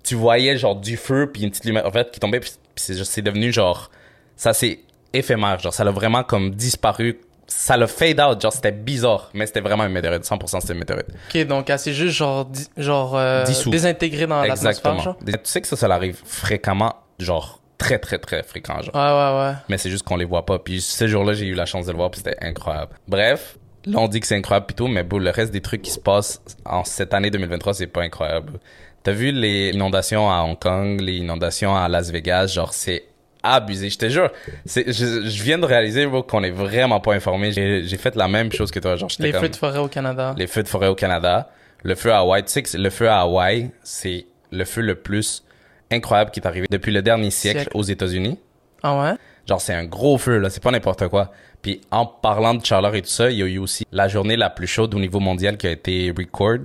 tu 0.02 0.14
voyais, 0.14 0.56
genre, 0.56 0.76
du 0.76 0.96
feu, 0.96 1.31
puis 1.32 1.43
une 1.43 1.50
petite 1.50 1.64
lumière 1.67 1.90
verte 1.90 2.11
qui 2.11 2.20
tombait, 2.20 2.40
puis 2.40 2.50
c'est 2.75 3.23
devenu, 3.23 3.52
genre, 3.52 3.90
ça 4.37 4.52
c'est 4.55 4.81
éphémère, 5.13 5.59
genre, 5.59 5.73
ça 5.73 5.85
l'a 5.85 5.91
vraiment 5.91 6.23
comme 6.23 6.51
disparu. 6.51 7.21
Ça 7.47 7.79
l'a 7.79 7.87
fade 7.87 8.21
out, 8.21 8.41
genre, 8.43 8.53
c'était 8.53 8.73
bizarre, 8.73 9.31
mais 9.33 9.47
c'était 9.47 9.61
vraiment 9.61 9.87
une 9.87 9.93
météorite. 9.93 10.23
100% 10.25 10.61
c'était 10.61 10.75
une 10.75 10.81
météorite. 10.81 11.07
Ok, 11.35 11.47
donc 11.47 11.71
elle 11.71 11.79
s'est 11.79 11.95
juste 11.95 12.15
genre, 12.15 12.47
genre 12.77 13.17
euh, 13.17 13.45
désintégrée 13.67 14.27
dans 14.27 14.43
l'atmosphère, 14.43 15.01
genre? 15.01 15.17
Tu 15.25 15.33
sais 15.45 15.61
que 15.63 15.67
ça, 15.67 15.77
ça 15.77 15.87
arrive 15.87 16.21
fréquemment, 16.25 16.95
genre, 17.19 17.63
très, 17.79 17.99
très, 17.99 18.19
très 18.19 18.43
fréquent, 18.43 18.83
genre. 18.83 18.95
Ouais, 18.95 19.01
ouais, 19.01 19.49
ouais. 19.51 19.57
Mais 19.71 19.79
c'est 19.79 19.89
juste 19.89 20.05
qu'on 20.05 20.17
les 20.17 20.27
voit 20.27 20.45
pas. 20.45 20.59
Puis 20.59 20.83
ce 20.83 21.07
jour-là, 21.07 21.33
j'ai 21.33 21.47
eu 21.47 21.55
la 21.55 21.65
chance 21.65 21.87
de 21.87 21.93
le 21.93 21.97
voir, 21.97 22.11
puis 22.11 22.21
c'était 22.23 22.37
incroyable. 22.45 22.93
Bref, 23.07 23.57
là, 23.87 23.99
on 23.99 24.09
dit 24.09 24.21
que 24.21 24.27
c'est 24.27 24.37
incroyable 24.37 24.67
plutôt, 24.67 24.89
mais 24.89 25.03
bon, 25.03 25.19
le 25.19 25.31
reste 25.31 25.53
des 25.53 25.63
trucs 25.63 25.81
qui 25.81 25.91
se 25.91 26.01
passent 26.01 26.43
en 26.67 26.85
cette 26.85 27.15
année 27.15 27.31
2023, 27.31 27.73
c'est 27.73 27.87
pas 27.87 28.03
incroyable. 28.03 28.61
T'as 29.05 29.13
vu 29.13 29.31
les 29.33 29.71
inondations 29.71 30.31
à 30.31 30.43
Hong 30.43 30.59
Kong, 30.59 31.01
les 31.01 31.17
inondations 31.17 31.75
à 31.75 31.89
Las 31.89 32.11
Vegas, 32.11 32.49
genre, 32.49 32.75
c'est 32.75 33.05
abusé. 33.53 33.91
Je 33.91 33.99
te 33.99 34.09
jure, 34.09 34.31
c'est, 34.65 34.85
je, 34.93 35.29
je 35.29 35.43
viens 35.43 35.59
de 35.59 35.65
réaliser 35.67 36.06
bro, 36.06 36.23
qu'on 36.23 36.43
est 36.43 36.50
vraiment 36.50 37.00
pas 37.00 37.15
informé. 37.15 37.53
J'ai, 37.53 37.85
j'ai 37.85 37.97
fait 37.97 38.15
la 38.17 38.29
même 38.29 38.53
chose 38.53 38.71
que 38.71 38.81
toi, 38.81 38.97
genre, 38.97 39.09
Les 39.19 39.33
comme 39.33 39.41
feux 39.43 39.49
de 39.49 39.56
forêt 39.56 39.79
au 39.79 39.89
Canada. 39.89 40.35
les 40.37 40.47
feux 40.47 40.62
de 40.62 40.69
forêt 40.69 40.89
au 40.89 40.95
Canada, 40.95 41.50
le 41.83 41.95
feu 41.95 42.12
à 42.12 42.19
Hawaï. 42.19 42.43
Tu 42.45 42.50
sais 42.53 42.62
que 42.62 42.77
le 42.77 42.91
feu 42.91 43.09
à 43.09 43.21
Hawaï, 43.21 43.71
c'est 43.83 44.27
le 44.50 44.65
feu 44.65 44.81
le 44.83 44.95
plus 44.97 45.45
incroyable 45.91 46.31
qui 46.31 46.41
est 46.41 46.47
arrivé 46.47 46.67
depuis 46.71 46.93
le 46.93 47.03
dernier 47.03 47.31
siècle, 47.31 47.61
Siècle. 47.61 47.77
aux 47.77 47.83
États-Unis. 47.83 48.39
Ah 48.83 49.00
ouais? 49.00 49.15
Genre, 49.49 49.61
c'est 49.61 49.75
un 49.75 49.85
gros 49.85 50.19
feu, 50.19 50.39
là. 50.39 50.50
C'est 50.50 50.62
pas 50.62 50.71
n'importe 50.71 51.09
quoi. 51.09 51.33
Puis, 51.62 51.81
en 51.91 52.06
parlant 52.06 52.55
de 52.55 52.65
chaleur 52.65 52.95
et 52.95 53.03
tout 53.03 53.09
ça, 53.09 53.31
il 53.31 53.39
y 53.39 53.43
a 53.43 53.47
eu 53.47 53.59
aussi 53.59 53.85
la 53.91 54.06
journée 54.06 54.37
la 54.37 54.50
plus 54.50 54.67
chaude 54.67 54.95
au 54.95 54.99
niveau 55.00 55.19
mondial 55.21 55.56
qui 55.56 55.67
a 55.67 55.71
été 55.71 56.12
record 56.17 56.59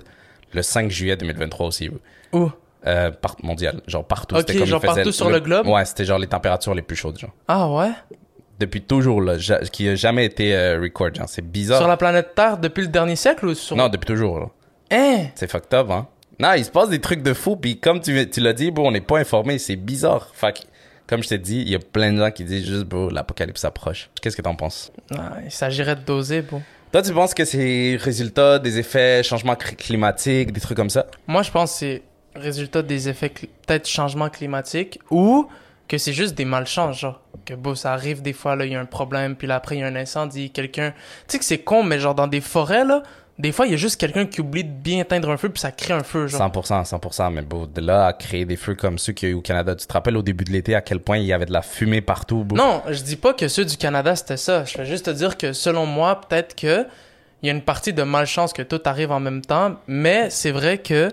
le 0.54 0.62
5 0.62 0.92
juillet 0.92 1.16
2023 1.16 1.66
aussi. 1.68 1.90
Où? 2.34 2.52
Euh, 2.86 3.12
par 3.12 3.38
mondial. 3.44 3.82
Genre, 3.88 4.06
partout. 4.06 4.36
Ok, 4.36 4.46
comme 4.48 4.66
genre 4.66 4.82
faisait 4.82 4.94
partout 4.96 5.12
sur 5.14 5.30
le 5.30 5.40
globe? 5.40 5.66
Ouais, 5.68 5.86
c'était 5.86 6.04
genre 6.06 6.20
les 6.20 6.28
températures 6.28 6.74
les 6.74 6.82
plus 6.82 6.96
chaudes, 6.98 7.18
genre. 7.18 7.32
Ah 7.48 7.70
ouais? 7.70 7.92
Depuis 8.60 8.82
toujours, 8.82 9.22
là. 9.22 9.38
ja- 9.38 9.60
qui 9.62 9.88
a 9.88 9.96
jamais 9.96 10.26
été 10.26 10.54
euh, 10.56 10.80
record, 10.82 11.14
genre. 11.14 11.30
C'est 11.30 11.42
bizarre. 11.42 11.80
Sur 11.80 11.88
la 11.88 11.98
planète 11.98 12.36
Terre 12.36 12.58
depuis 12.58 12.82
le 12.82 12.88
dernier 12.90 13.16
siècle 13.16 13.46
ou 13.48 13.54
sur... 13.56 13.76
Non, 13.76 13.88
depuis 13.90 14.06
toujours, 14.08 14.40
là. 14.40 14.46
Hein? 14.92 15.28
C'est 15.36 15.50
fucked 15.50 15.74
up, 15.74 15.90
hein. 15.90 16.08
Non, 16.40 16.54
il 16.54 16.66
se 16.66 16.72
passe 16.72 16.90
des 16.90 17.00
trucs 17.00 17.24
de 17.24 17.34
fou, 17.34 17.56
puis 17.56 17.80
comme 17.80 18.02
tu, 18.02 18.30
tu 18.30 18.42
l'as 18.42 18.54
dit, 18.54 18.70
bon, 18.72 18.88
on 18.88 18.92
n'est 18.92 19.02
pas 19.02 19.18
informé, 19.20 19.60
c'est 19.60 19.76
bizarre. 19.76 20.30
Fait 20.34 20.52
que, 20.54 20.60
comme 21.08 21.24
je 21.24 21.30
t'ai 21.30 21.38
dit, 21.38 21.62
il 21.62 21.70
y 21.70 21.76
a 21.76 21.80
plein 21.80 22.12
de 22.12 22.18
gens 22.18 22.32
qui 22.32 22.44
disent 22.44 22.66
juste, 22.66 22.84
bro, 22.84 23.10
l'apocalypse 23.10 23.64
approche. 23.66 24.10
Qu'est-ce 24.22 24.36
que 24.36 24.42
t'en 24.42 24.56
penses? 24.56 24.92
Ah, 25.18 25.38
il 25.46 25.52
s'agirait 25.52 25.96
de 25.96 26.02
doser, 26.02 26.42
bon. 26.42 26.62
Toi, 26.92 27.02
tu 27.02 27.14
penses 27.14 27.34
que 27.34 27.46
c'est 27.46 27.98
résultat 28.00 28.60
des 28.60 28.78
effets 28.78 29.24
changement 29.24 29.56
climatique, 29.56 30.52
des 30.52 30.60
trucs 30.62 30.78
comme 30.78 30.90
ça? 30.90 31.06
Moi, 31.28 31.42
je 31.44 31.50
pense 31.52 31.72
que 31.72 31.78
c'est 31.80 32.02
résultat 32.36 32.82
des 32.82 33.10
effets, 33.10 33.30
peut-être 33.30 33.88
changement 33.88 34.30
climatique 34.30 35.00
ou 35.10 35.48
que 35.88 35.98
c'est 35.98 36.14
juste 36.14 36.36
des 36.36 36.46
malchances, 36.46 37.00
genre. 37.00 37.22
Que 37.46 37.54
bon, 37.54 37.76
ça 37.76 37.94
arrive 37.94 38.22
des 38.22 38.34
fois, 38.34 38.56
là, 38.56 38.66
il 38.66 38.72
y 38.72 38.76
a 38.76 38.80
un 38.80 38.86
problème, 38.86 39.36
puis 39.36 39.48
là, 39.48 39.56
après, 39.56 39.76
il 39.76 39.80
y 39.80 39.84
a 39.84 39.88
un 39.88 39.96
incendie, 39.96 40.50
quelqu'un... 40.50 40.92
Tu 40.92 40.98
sais 41.28 41.40
que 41.40 41.46
c'est 41.46 41.60
con, 41.60 41.84
mais 41.84 42.00
genre, 42.00 42.16
dans 42.16 42.28
des 42.28 42.40
forêts, 42.40 42.86
là, 42.86 43.04
des 43.40 43.52
fois, 43.52 43.66
il 43.66 43.72
y 43.72 43.74
a 43.74 43.78
juste 43.78 44.00
quelqu'un 44.00 44.26
qui 44.26 44.42
oublie 44.42 44.64
de 44.64 44.72
bien 44.72 45.02
éteindre 45.02 45.30
un 45.30 45.38
feu, 45.38 45.50
puis 45.50 45.60
ça 45.60 45.72
crée 45.72 45.94
un 45.94 46.04
feu, 46.04 46.28
genre. 46.28 46.40
100%, 46.40 46.88
100%, 46.88 47.34
mais 47.34 47.42
bon, 47.42 47.66
de 47.66 47.82
là 47.82 48.06
à 48.06 48.14
créer 48.14 48.46
des 48.46 48.56
feux 48.56 48.76
comme 48.76 48.98
ceux 48.98 49.12
qu'il 49.12 49.30
y 49.30 49.32
a 49.32 49.34
eu 49.34 49.38
au 49.38 49.42
Canada, 49.42 49.76
tu 49.76 49.86
te 49.86 49.92
rappelles 49.92 50.16
au 50.16 50.22
début 50.22 50.44
de 50.44 50.52
l'été 50.52 50.76
à 50.76 50.82
quel 50.82 51.00
point 51.00 51.18
il 51.18 51.26
y 51.26 51.34
avait 51.34 51.48
de 51.48 51.52
la 51.52 51.64
fumée 51.64 52.02
partout? 52.02 52.48
Non, 52.54 52.82
je 52.90 53.02
dis 53.02 53.16
pas 53.16 53.34
que 53.34 53.48
ceux 53.48 53.66
du 53.66 53.76
Canada, 53.76 54.16
c'était 54.16 54.38
ça. 54.38 54.66
Je 54.66 54.78
vais 54.78 54.86
juste 54.86 55.06
te 55.06 55.12
dire 55.12 55.38
que, 55.38 55.52
selon 55.52 55.86
moi, 55.86 56.22
peut-être 56.22 56.56
que 56.56 56.86
il 57.42 57.48
y 57.48 57.50
a 57.50 57.54
une 57.54 57.62
partie 57.62 57.92
de 57.92 58.04
malchance 58.04 58.54
que 58.54 58.62
tout 58.62 58.82
arrive 58.86 59.12
en 59.12 59.20
même 59.20 59.42
temps, 59.42 59.76
mais 59.86 60.30
c'est 60.30 60.52
vrai 60.52 60.78
que 60.78 61.12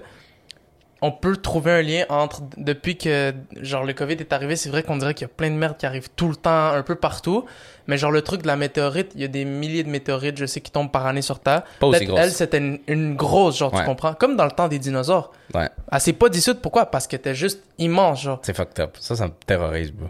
on 1.02 1.12
peut 1.12 1.36
trouver 1.36 1.72
un 1.72 1.82
lien 1.82 2.04
entre 2.10 2.42
depuis 2.58 2.96
que 2.98 3.32
genre 3.62 3.84
le 3.84 3.92
Covid 3.94 4.14
est 4.14 4.32
arrivé, 4.32 4.56
c'est 4.56 4.68
vrai 4.68 4.82
qu'on 4.82 4.96
dirait 4.98 5.14
qu'il 5.14 5.26
y 5.26 5.30
a 5.30 5.32
plein 5.34 5.48
de 5.50 5.54
merde 5.54 5.76
qui 5.78 5.86
arrive 5.86 6.08
tout 6.14 6.28
le 6.28 6.36
temps 6.36 6.72
un 6.72 6.82
peu 6.82 6.94
partout, 6.94 7.46
mais 7.86 7.96
genre 7.96 8.10
le 8.10 8.20
truc 8.22 8.42
de 8.42 8.46
la 8.46 8.56
météorite, 8.56 9.12
il 9.14 9.22
y 9.22 9.24
a 9.24 9.28
des 9.28 9.44
milliers 9.46 9.82
de 9.82 9.88
météorites, 9.88 10.36
je 10.36 10.44
sais 10.44 10.60
qui 10.60 10.70
tombent 10.70 10.90
par 10.92 11.06
année 11.06 11.22
sur 11.22 11.38
Terre. 11.40 11.62
Pas 11.80 11.86
aussi 11.86 12.04
grosse. 12.04 12.20
elle 12.20 12.30
c'était 12.32 12.58
une, 12.58 12.80
une 12.86 13.14
grosse 13.16 13.58
genre 13.58 13.72
Ouais. 13.72 13.80
tu 13.80 13.86
comprends, 13.86 14.12
comme 14.14 14.36
dans 14.36 14.44
le 14.44 14.50
temps 14.50 14.68
des 14.68 14.78
dinosaures. 14.78 15.32
Ouais, 15.54 15.68
Elle 15.90 16.00
s'est 16.00 16.12
pas 16.12 16.28
dissoute 16.28 16.60
pourquoi? 16.60 16.86
Parce 16.86 17.06
qu'elle 17.06 17.20
était 17.20 17.34
juste 17.34 17.62
immense 17.78 18.22
genre. 18.22 18.38
c'est 18.42 18.54
fucked 18.54 18.78
up. 18.80 18.96
Ça, 19.00 19.16
ça 19.16 19.26
me 19.26 19.32
terrorise, 19.46 19.92
bro. 19.92 20.08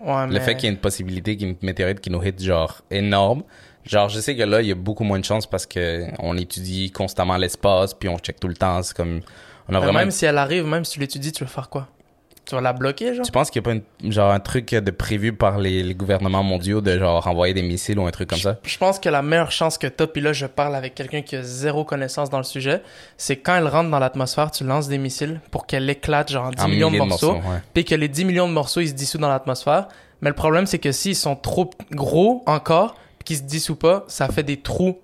Ouais, 0.00 0.26
Le 0.26 0.32
mais- 0.32 0.40
fait 0.40 0.56
qu'il 0.56 0.64
y 0.64 0.66
ait 0.66 0.74
une 0.74 0.80
possibilité 0.80 1.36
qu'il 1.36 1.46
y 1.46 1.50
ait 1.50 1.52
une 1.60 1.66
météorite 1.66 2.00
qui 2.00 2.10
nous 2.10 2.22
hit, 2.22 2.42
genre, 2.42 2.80
énorme, 2.90 3.42
Genre, 3.84 4.08
je 4.08 4.20
sais 4.20 4.36
que 4.36 4.42
là, 4.44 4.60
il 4.62 4.68
y 4.68 4.70
a 4.70 4.76
beaucoup 4.76 5.02
moins 5.02 5.18
de 5.18 5.24
chances 5.24 5.44
parce 5.44 5.66
que 5.66 6.04
on 6.20 6.36
étudie 6.36 6.92
constamment 6.92 7.36
l'espace, 7.36 7.94
puis 7.94 8.08
on 8.08 8.16
check 8.16 8.38
tout 8.38 8.46
le 8.46 8.54
temps. 8.54 8.80
C'est 8.84 8.96
comme, 8.96 9.22
on 9.68 9.74
a 9.74 9.78
Mais 9.78 9.84
vraiment. 9.84 9.98
Même 10.00 10.10
si 10.10 10.24
elle 10.26 10.38
arrive, 10.38 10.64
même 10.66 10.84
si 10.84 10.92
tu 10.94 11.00
l'étudies, 11.00 11.32
tu 11.32 11.44
veux 11.44 11.50
faire 11.50 11.68
quoi? 11.68 11.88
Tu 12.44 12.56
vas 12.56 12.60
la 12.60 12.72
bloquer, 12.72 13.14
genre? 13.14 13.24
Tu 13.24 13.30
penses 13.30 13.50
qu'il 13.50 13.62
n'y 13.62 13.68
a 13.68 13.70
pas 13.72 13.80
une- 14.02 14.10
genre 14.12 14.32
un 14.32 14.40
truc 14.40 14.70
de 14.74 14.90
prévu 14.90 15.32
par 15.32 15.58
les, 15.58 15.84
les 15.84 15.94
gouvernements 15.94 16.42
mondiaux 16.42 16.80
de 16.80 16.98
genre 16.98 17.24
envoyer 17.28 17.54
des 17.54 17.62
missiles 17.62 18.00
ou 18.00 18.06
un 18.06 18.10
truc 18.10 18.28
comme 18.30 18.38
ça? 18.40 18.58
Je 18.64 18.78
pense 18.78 18.98
que 18.98 19.08
la 19.08 19.22
meilleure 19.22 19.52
chance 19.52 19.78
que 19.78 19.86
t'as, 19.86 20.08
puis 20.08 20.20
là 20.20 20.32
je 20.32 20.46
parle 20.46 20.74
avec 20.74 20.96
quelqu'un 20.96 21.22
qui 21.22 21.36
a 21.36 21.42
zéro 21.44 21.84
connaissance 21.84 22.30
dans 22.30 22.38
le 22.38 22.42
sujet, 22.44 22.82
c'est 23.16 23.36
quand 23.36 23.54
elle 23.54 23.68
rentre 23.68 23.90
dans 23.90 24.00
l'atmosphère, 24.00 24.50
tu 24.50 24.64
lances 24.64 24.88
des 24.88 24.98
missiles 24.98 25.40
pour 25.52 25.66
qu'elle 25.66 25.88
éclate 25.88 26.32
genre 26.32 26.46
en 26.46 26.50
10 26.50 26.62
En 26.64 26.68
millions 26.68 26.90
de 26.90 26.96
morceaux, 26.96 27.34
ouais. 27.34 27.40
puis 27.74 27.84
que 27.84 27.94
les 27.94 28.08
10 28.08 28.24
millions 28.24 28.48
de 28.48 28.52
morceaux 28.52 28.80
ils 28.80 28.88
se 28.88 28.94
dissouent 28.94 29.18
dans 29.18 29.28
l'atmosphère. 29.28 29.86
Mais 30.20 30.28
le 30.28 30.34
problème 30.34 30.66
c'est 30.66 30.80
que 30.80 30.90
s'ils 30.90 31.14
sont 31.16 31.36
trop 31.36 31.70
gros 31.92 32.42
encore, 32.46 32.96
puis 33.20 33.24
qu'ils 33.24 33.36
se 33.36 33.42
dissouent 33.42 33.76
pas, 33.78 34.04
ça 34.08 34.26
fait 34.26 34.42
des 34.42 34.56
trous 34.60 34.98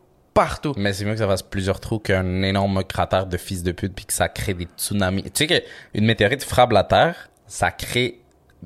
partout. 0.46 0.72
Mais 0.76 0.92
c'est 0.92 1.04
mieux 1.04 1.12
que 1.12 1.18
ça 1.18 1.26
fasse 1.26 1.42
plusieurs 1.42 1.80
trous 1.80 1.98
qu'un 1.98 2.42
énorme 2.42 2.82
cratère 2.84 3.26
de 3.26 3.36
fils 3.36 3.62
de 3.62 3.72
pute 3.72 3.94
puis 3.94 4.04
que 4.04 4.12
ça 4.12 4.28
crée 4.28 4.54
des 4.54 4.68
tsunamis. 4.76 5.24
Tu 5.24 5.46
sais 5.46 5.46
qu'une 5.92 6.04
météorite 6.04 6.44
frappe 6.44 6.72
la 6.72 6.84
Terre, 6.84 7.28
ça 7.46 7.70
crée 7.70 8.20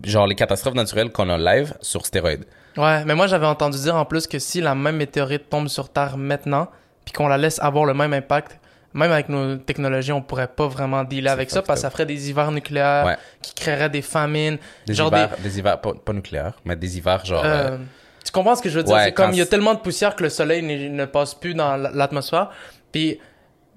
genre 0.04 0.26
les 0.26 0.34
catastrophes 0.34 0.74
naturelles 0.74 1.10
qu'on 1.10 1.28
a 1.28 1.38
live 1.38 1.74
sur 1.80 2.06
stéroïdes. 2.06 2.44
Ouais, 2.76 3.04
mais 3.04 3.14
moi 3.14 3.26
j'avais 3.26 3.46
entendu 3.46 3.78
dire 3.78 3.94
en 3.96 4.04
plus 4.04 4.26
que 4.26 4.38
si 4.38 4.60
la 4.60 4.74
même 4.74 4.96
météorite 4.96 5.48
tombe 5.50 5.68
sur 5.68 5.88
Terre 5.90 6.16
maintenant, 6.16 6.68
puis 7.04 7.12
qu'on 7.12 7.28
la 7.28 7.36
laisse 7.38 7.58
avoir 7.60 7.84
le 7.84 7.92
même 7.94 8.12
impact, 8.12 8.58
même 8.94 9.10
avec 9.12 9.28
nos 9.28 9.56
technologies, 9.56 10.12
on 10.12 10.20
pourrait 10.22 10.48
pas 10.48 10.66
vraiment 10.68 11.02
dealer 11.04 11.30
avec 11.30 11.50
ça 11.50 11.62
parce 11.62 11.80
que 11.80 11.82
ça 11.82 11.90
ferait 11.90 12.06
des 12.06 12.28
hivers 12.30 12.50
nucléaires 12.52 13.06
Ouais. 13.06 13.16
qui 13.40 13.54
créeraient 13.54 13.88
des 13.90 14.02
famines. 14.02 14.58
Des 14.86 14.94
genre 14.94 15.08
hivers, 15.08 15.30
des... 15.42 15.58
hivers 15.58 15.80
pas, 15.80 15.92
pas 15.94 16.12
nucléaires, 16.12 16.54
mais 16.64 16.76
des 16.76 16.96
hivers 16.98 17.24
genre... 17.24 17.42
euh, 17.44 17.70
Euh, 17.72 17.78
tu 18.24 18.32
comprends 18.32 18.54
ce 18.54 18.62
que 18.62 18.68
je 18.68 18.78
veux 18.78 18.84
dire? 18.84 18.94
Ouais, 18.94 19.04
c'est 19.06 19.12
comme 19.12 19.32
il 19.32 19.38
y 19.38 19.42
a 19.42 19.46
tellement 19.46 19.74
de 19.74 19.80
poussière 19.80 20.14
que 20.16 20.22
le 20.22 20.28
soleil 20.28 20.62
ne 20.62 21.04
passe 21.04 21.34
plus 21.34 21.54
dans 21.54 21.76
l'atmosphère. 21.76 22.50
Puis 22.90 23.18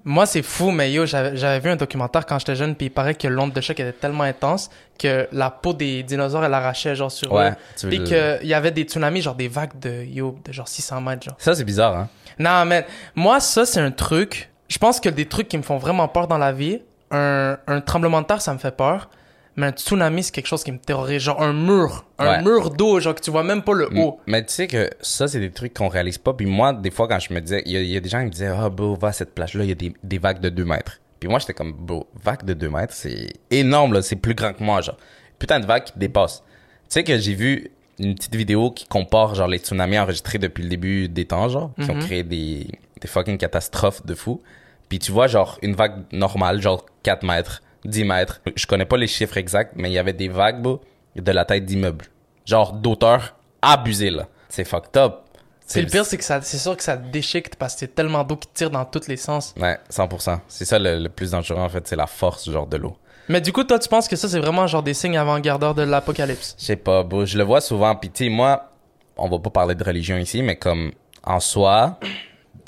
moi, 0.04 0.24
c'est 0.24 0.42
fou, 0.42 0.70
mais 0.70 0.92
yo, 0.92 1.04
j'avais 1.04 1.58
vu 1.58 1.68
un 1.68 1.76
documentaire 1.76 2.26
quand 2.26 2.38
j'étais 2.38 2.54
jeune, 2.54 2.76
puis 2.76 2.86
il 2.86 2.90
paraît 2.90 3.16
que 3.16 3.26
l'onde 3.26 3.52
de 3.52 3.60
choc 3.60 3.80
était 3.80 3.92
tellement 3.92 4.22
intense 4.22 4.70
que 4.98 5.26
la 5.32 5.50
peau 5.50 5.72
des 5.72 6.04
dinosaures, 6.04 6.44
elle 6.44 6.54
arrachait 6.54 6.94
genre 6.94 7.10
sur 7.10 7.32
Ouais, 7.32 7.50
eux. 7.50 7.88
Puis 7.88 8.04
qu'il 8.04 8.38
y 8.46 8.54
avait 8.54 8.70
des 8.70 8.82
tsunamis, 8.84 9.22
genre 9.22 9.34
des 9.34 9.48
vagues 9.48 9.78
de, 9.80 10.04
yo, 10.04 10.38
de 10.44 10.52
genre 10.52 10.68
600 10.68 11.00
mètres, 11.00 11.24
genre. 11.24 11.34
Ça, 11.38 11.54
c'est 11.54 11.64
bizarre, 11.64 11.96
hein? 11.96 12.08
Non, 12.38 12.64
mais 12.66 12.86
moi, 13.16 13.40
ça, 13.40 13.66
c'est 13.66 13.80
un 13.80 13.90
truc. 13.90 14.50
Je 14.68 14.78
pense 14.78 15.00
que 15.00 15.08
des 15.08 15.26
trucs 15.26 15.48
qui 15.48 15.58
me 15.58 15.62
font 15.62 15.78
vraiment 15.78 16.06
peur 16.06 16.28
dans 16.28 16.38
la 16.38 16.52
vie, 16.52 16.82
un, 17.10 17.56
un 17.66 17.80
tremblement 17.80 18.20
de 18.22 18.26
terre, 18.26 18.40
ça 18.40 18.52
me 18.52 18.58
fait 18.58 18.76
peur. 18.76 19.08
Mais 19.56 19.66
un 19.66 19.70
tsunami, 19.70 20.22
c'est 20.22 20.32
quelque 20.32 20.46
chose 20.48 20.62
qui 20.62 20.70
me 20.72 20.78
terrorise. 20.78 21.22
Genre 21.22 21.40
un 21.42 21.52
mur. 21.54 22.04
Un 22.18 22.26
Ouais. 22.26 22.42
mur 22.42 22.70
d'eau, 22.70 23.00
genre 23.00 23.14
que 23.14 23.20
tu 23.22 23.30
vois 23.30 23.42
même 23.42 23.62
pas 23.62 23.72
le 23.72 23.88
haut. 23.98 24.20
Mais 24.26 24.44
tu 24.44 24.52
sais 24.52 24.66
que 24.66 24.90
ça, 25.00 25.28
c'est 25.28 25.40
des 25.40 25.50
trucs 25.50 25.72
qu'on 25.74 25.88
réalise 25.88 26.18
pas. 26.18 26.34
Puis 26.34 26.44
moi, 26.46 26.72
des 26.74 26.90
fois, 26.90 27.08
quand 27.08 27.18
je 27.18 27.32
me 27.32 27.40
disais, 27.40 27.62
il 27.64 27.72
y, 27.72 27.76
a- 27.76 27.80
il 27.80 27.88
y 27.88 27.96
a 27.96 28.00
des 28.00 28.08
gens 28.08 28.18
qui 28.20 28.26
me 28.26 28.30
disaient, 28.30 28.52
ah, 28.54 28.68
bro, 28.68 28.94
va 28.96 29.08
à 29.08 29.12
cette 29.12 29.34
plage-là, 29.34 29.64
il 29.64 29.68
y 29.68 29.72
a 29.72 29.74
des, 29.76 29.94
des 30.02 30.18
vagues 30.18 30.40
de 30.40 30.50
2 30.50 30.64
mètres. 30.64 31.00
Puis 31.20 31.28
moi, 31.30 31.38
j'étais 31.38 31.54
comme, 31.54 31.72
bro, 31.72 32.06
vague 32.22 32.44
de 32.44 32.52
2 32.52 32.68
mètres, 32.68 32.92
c'est 32.92 33.28
énorme, 33.50 33.94
là. 33.94 34.02
C'est 34.02 34.16
plus 34.16 34.34
grand 34.34 34.52
que 34.52 34.62
moi, 34.62 34.82
genre. 34.82 34.98
Putain 35.38 35.58
de 35.60 35.66
vague 35.66 35.84
qui 35.84 35.92
te 35.94 35.98
dépasse. 35.98 36.40
Tu 36.40 36.84
sais 36.90 37.04
que 37.04 37.16
j'ai 37.18 37.34
vu 37.34 37.70
une 37.98 38.14
petite 38.14 38.34
vidéo 38.36 38.70
qui 38.70 38.86
compare, 38.86 39.34
genre, 39.34 39.48
les 39.48 39.56
tsunamis 39.58 39.98
enregistrés 39.98 40.38
depuis 40.38 40.64
le 40.64 40.68
début 40.68 41.08
des 41.08 41.24
temps, 41.24 41.48
genre, 41.48 41.70
qui 41.82 41.90
ont 41.90 41.94
Mhm. 41.94 42.02
créé 42.04 42.22
des, 42.22 42.66
des 43.00 43.08
fucking 43.08 43.38
catastrophes 43.38 44.04
de 44.04 44.14
fou. 44.14 44.42
Puis 44.90 44.98
tu 44.98 45.12
vois, 45.12 45.26
genre, 45.28 45.58
une 45.62 45.74
vague 45.74 46.04
normale, 46.12 46.60
genre 46.60 46.84
4 47.02 47.22
mètres, 47.24 47.62
10 47.86 48.04
mètres. 48.04 48.40
Je 48.54 48.66
connais 48.66 48.84
pas 48.84 48.96
les 48.96 49.06
chiffres 49.06 49.36
exacts, 49.36 49.72
mais 49.76 49.90
il 49.90 49.94
y 49.94 49.98
avait 49.98 50.12
des 50.12 50.28
vagues, 50.28 50.60
bro, 50.62 50.80
de 51.14 51.32
la 51.32 51.44
taille 51.44 51.62
d'immeubles. 51.62 52.06
Genre, 52.44 52.72
d'auteur 52.72 53.36
abusé, 53.62 54.10
là. 54.10 54.28
C'est 54.48 54.64
fucked 54.64 54.96
up. 54.96 55.22
C'est 55.66 55.82
le 55.82 55.88
pire, 55.88 56.04
c'est 56.06 56.16
que 56.16 56.22
ça, 56.22 56.40
c'est 56.42 56.58
sûr 56.58 56.76
que 56.76 56.82
ça 56.82 56.96
déchiquette 56.96 57.56
parce 57.56 57.74
que 57.74 57.80
c'est 57.80 57.94
tellement 57.94 58.22
d'eau 58.22 58.36
qui 58.36 58.48
tire 58.54 58.70
dans 58.70 58.84
tous 58.84 59.08
les 59.08 59.16
sens. 59.16 59.52
Ouais, 59.60 59.76
100%. 59.90 60.38
C'est 60.46 60.64
ça 60.64 60.78
le, 60.78 61.00
le 61.00 61.08
plus 61.08 61.32
dangereux, 61.32 61.58
en 61.58 61.68
fait, 61.68 61.88
c'est 61.88 61.96
la 61.96 62.06
force, 62.06 62.48
genre, 62.48 62.68
de 62.68 62.76
l'eau. 62.76 62.96
Mais 63.28 63.40
du 63.40 63.52
coup, 63.52 63.64
toi, 63.64 63.78
tu 63.80 63.88
penses 63.88 64.06
que 64.06 64.14
ça, 64.14 64.28
c'est 64.28 64.38
vraiment 64.38 64.68
genre 64.68 64.84
des 64.84 64.94
signes 64.94 65.18
avant-gardeurs 65.18 65.74
de 65.74 65.82
l'apocalypse? 65.82 66.54
Je 66.58 66.64
sais 66.66 66.76
pas, 66.76 67.02
bro, 67.02 67.24
je 67.24 67.36
le 67.36 67.42
vois 67.42 67.60
souvent. 67.60 67.96
Puis 67.96 68.10
tu 68.10 68.24
sais, 68.24 68.30
moi, 68.30 68.70
on 69.16 69.28
va 69.28 69.40
pas 69.40 69.50
parler 69.50 69.74
de 69.74 69.82
religion 69.82 70.16
ici, 70.16 70.42
mais 70.42 70.54
comme, 70.54 70.92
en 71.24 71.40
soi, 71.40 71.98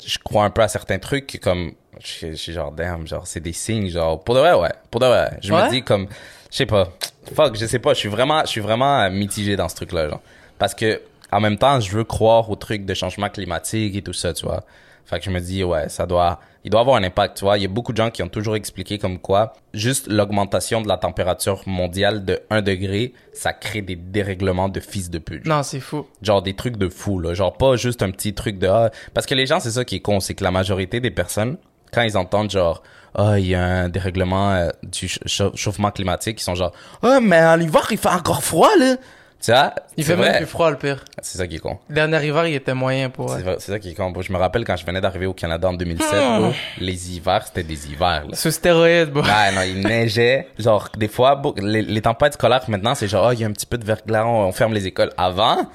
je 0.05 0.17
crois 0.19 0.45
un 0.45 0.49
peu 0.49 0.61
à 0.61 0.67
certains 0.67 0.99
trucs, 0.99 1.39
comme, 1.41 1.73
je 2.03 2.33
suis 2.35 2.53
genre, 2.53 2.71
damn, 2.71 3.07
genre, 3.07 3.27
c'est 3.27 3.39
des 3.39 3.53
signes, 3.53 3.89
genre, 3.89 4.23
pour 4.23 4.35
de 4.35 4.39
vrai, 4.39 4.53
ouais, 4.53 4.71
pour 4.91 4.99
de 5.01 5.05
vrai. 5.05 5.37
Je 5.41 5.53
Ouais? 5.53 5.63
me 5.65 5.69
dis 5.69 5.83
comme, 5.83 6.07
je 6.51 6.57
sais 6.57 6.65
pas, 6.65 6.89
fuck, 7.35 7.55
je 7.55 7.65
sais 7.65 7.79
pas, 7.79 7.93
je 7.93 7.99
suis 7.99 8.09
vraiment, 8.09 8.41
je 8.41 8.47
suis 8.47 8.61
vraiment 8.61 9.01
euh, 9.01 9.09
mitigé 9.09 9.55
dans 9.55 9.69
ce 9.69 9.75
truc-là, 9.75 10.09
genre. 10.09 10.21
Parce 10.57 10.73
que, 10.75 11.01
en 11.31 11.39
même 11.39 11.57
temps, 11.57 11.79
je 11.79 11.91
veux 11.91 12.03
croire 12.03 12.49
au 12.49 12.55
truc 12.55 12.85
de 12.85 12.93
changement 12.93 13.29
climatique 13.29 13.95
et 13.95 14.01
tout 14.01 14.13
ça, 14.13 14.33
tu 14.33 14.45
vois. 14.45 14.63
Fait 15.05 15.19
que 15.19 15.25
je 15.25 15.29
me 15.31 15.39
dis, 15.39 15.63
ouais, 15.63 15.89
ça 15.89 16.05
doit, 16.05 16.39
il 16.65 16.71
doit 16.71 16.81
avoir 16.81 16.97
un 16.97 17.03
impact, 17.03 17.37
tu 17.37 17.45
vois. 17.45 17.57
Il 17.57 17.61
y 17.61 17.65
a 17.65 17.69
beaucoup 17.69 17.91
de 17.93 17.97
gens 17.97 18.09
qui 18.09 18.21
ont 18.23 18.27
toujours 18.27 18.55
expliqué 18.55 18.97
comme 18.97 19.17
quoi, 19.19 19.53
juste 19.73 20.07
l'augmentation 20.07 20.81
de 20.81 20.87
la 20.87 20.97
température 20.97 21.61
mondiale 21.65 22.25
de 22.25 22.39
1 22.49 22.61
degré, 22.61 23.13
ça 23.33 23.53
crée 23.53 23.81
des 23.81 23.95
dérèglements 23.95 24.69
de 24.69 24.79
fils 24.79 25.09
de 25.09 25.19
pute. 25.19 25.45
Non, 25.45 25.63
c'est 25.63 25.79
fou. 25.79 26.05
Genre 26.21 26.41
des 26.41 26.55
trucs 26.55 26.77
de 26.77 26.89
fou, 26.89 27.19
là. 27.19 27.33
Genre 27.33 27.53
pas 27.55 27.75
juste 27.75 28.03
un 28.03 28.11
petit 28.11 28.33
truc 28.33 28.59
de, 28.59 28.67
ah, 28.67 28.89
parce 29.13 29.25
que 29.25 29.35
les 29.35 29.45
gens, 29.45 29.59
c'est 29.59 29.71
ça 29.71 29.85
qui 29.85 29.95
est 29.95 29.99
con, 30.01 30.19
c'est 30.19 30.33
que 30.33 30.43
la 30.43 30.51
majorité 30.51 30.99
des 30.99 31.11
personnes, 31.11 31.57
quand 31.93 32.01
ils 32.01 32.17
entendent 32.17 32.51
genre, 32.51 32.83
ah, 33.15 33.39
il 33.39 33.47
y 33.47 33.55
a 33.55 33.63
un 33.63 33.89
dérèglement 33.89 34.51
euh, 34.51 34.69
du 34.83 35.07
ch- 35.07 35.19
chau- 35.25 35.51
chauffement 35.55 35.91
climatique, 35.91 36.39
ils 36.39 36.43
sont 36.43 36.55
genre, 36.55 36.73
ah, 37.01 37.19
mais 37.21 37.41
en 37.43 37.59
hiver, 37.59 37.87
il 37.89 37.97
fait 37.97 38.09
encore 38.09 38.43
froid, 38.43 38.69
là. 38.79 38.95
Tu 39.41 39.51
vois? 39.51 39.73
Il 39.95 40.03
fait 40.03 40.17
même 40.17 40.25
vrai. 40.27 40.37
plus 40.37 40.45
froid, 40.45 40.69
le 40.69 40.75
pire. 40.77 41.03
C'est 41.21 41.37
ça 41.37 41.47
qui 41.47 41.55
est 41.55 41.59
con. 41.59 41.79
Dernier 41.89 42.25
hiver, 42.27 42.45
il 42.47 42.55
était 42.55 42.73
moyen 42.73 43.09
pour... 43.09 43.29
C'est 43.29 43.41
vrai- 43.41 43.55
C'est 43.59 43.71
ça 43.71 43.79
qui 43.79 43.91
est 43.91 43.93
con. 43.93 44.11
bro. 44.11 44.21
Je 44.21 44.33
me 44.33 44.37
rappelle 44.37 44.65
quand 44.65 44.75
je 44.75 44.85
venais 44.85 44.99
d'arriver 44.99 45.27
au 45.27 45.33
Canada 45.33 45.69
en 45.69 45.73
2007, 45.73 46.09
bro, 46.39 46.51
les 46.79 47.11
hivers, 47.15 47.47
c'était 47.47 47.63
des 47.63 47.89
hivers, 47.89 48.25
là. 48.27 48.35
Sous 48.35 48.51
stéroïdes, 48.51 49.11
bon. 49.11 49.21
Ouais, 49.23 49.51
non, 49.55 49.61
il 49.61 49.79
neigeait. 49.79 50.49
Genre, 50.59 50.89
des 50.97 51.07
fois, 51.07 51.35
bro, 51.35 51.55
les, 51.57 51.81
les 51.81 52.01
tempêtes 52.01 52.33
scolaires 52.33 52.63
maintenant, 52.67 52.95
c'est 52.95 53.07
genre, 53.07 53.27
ah, 53.27 53.33
il 53.33 53.39
y 53.39 53.43
a 53.45 53.47
un 53.47 53.51
petit 53.53 53.65
peu 53.65 53.77
de 53.77 53.85
verglas, 53.85 54.25
on, 54.25 54.47
on 54.47 54.51
ferme 54.51 54.73
les 54.73 54.85
écoles. 54.87 55.11
Avant, 55.17 55.69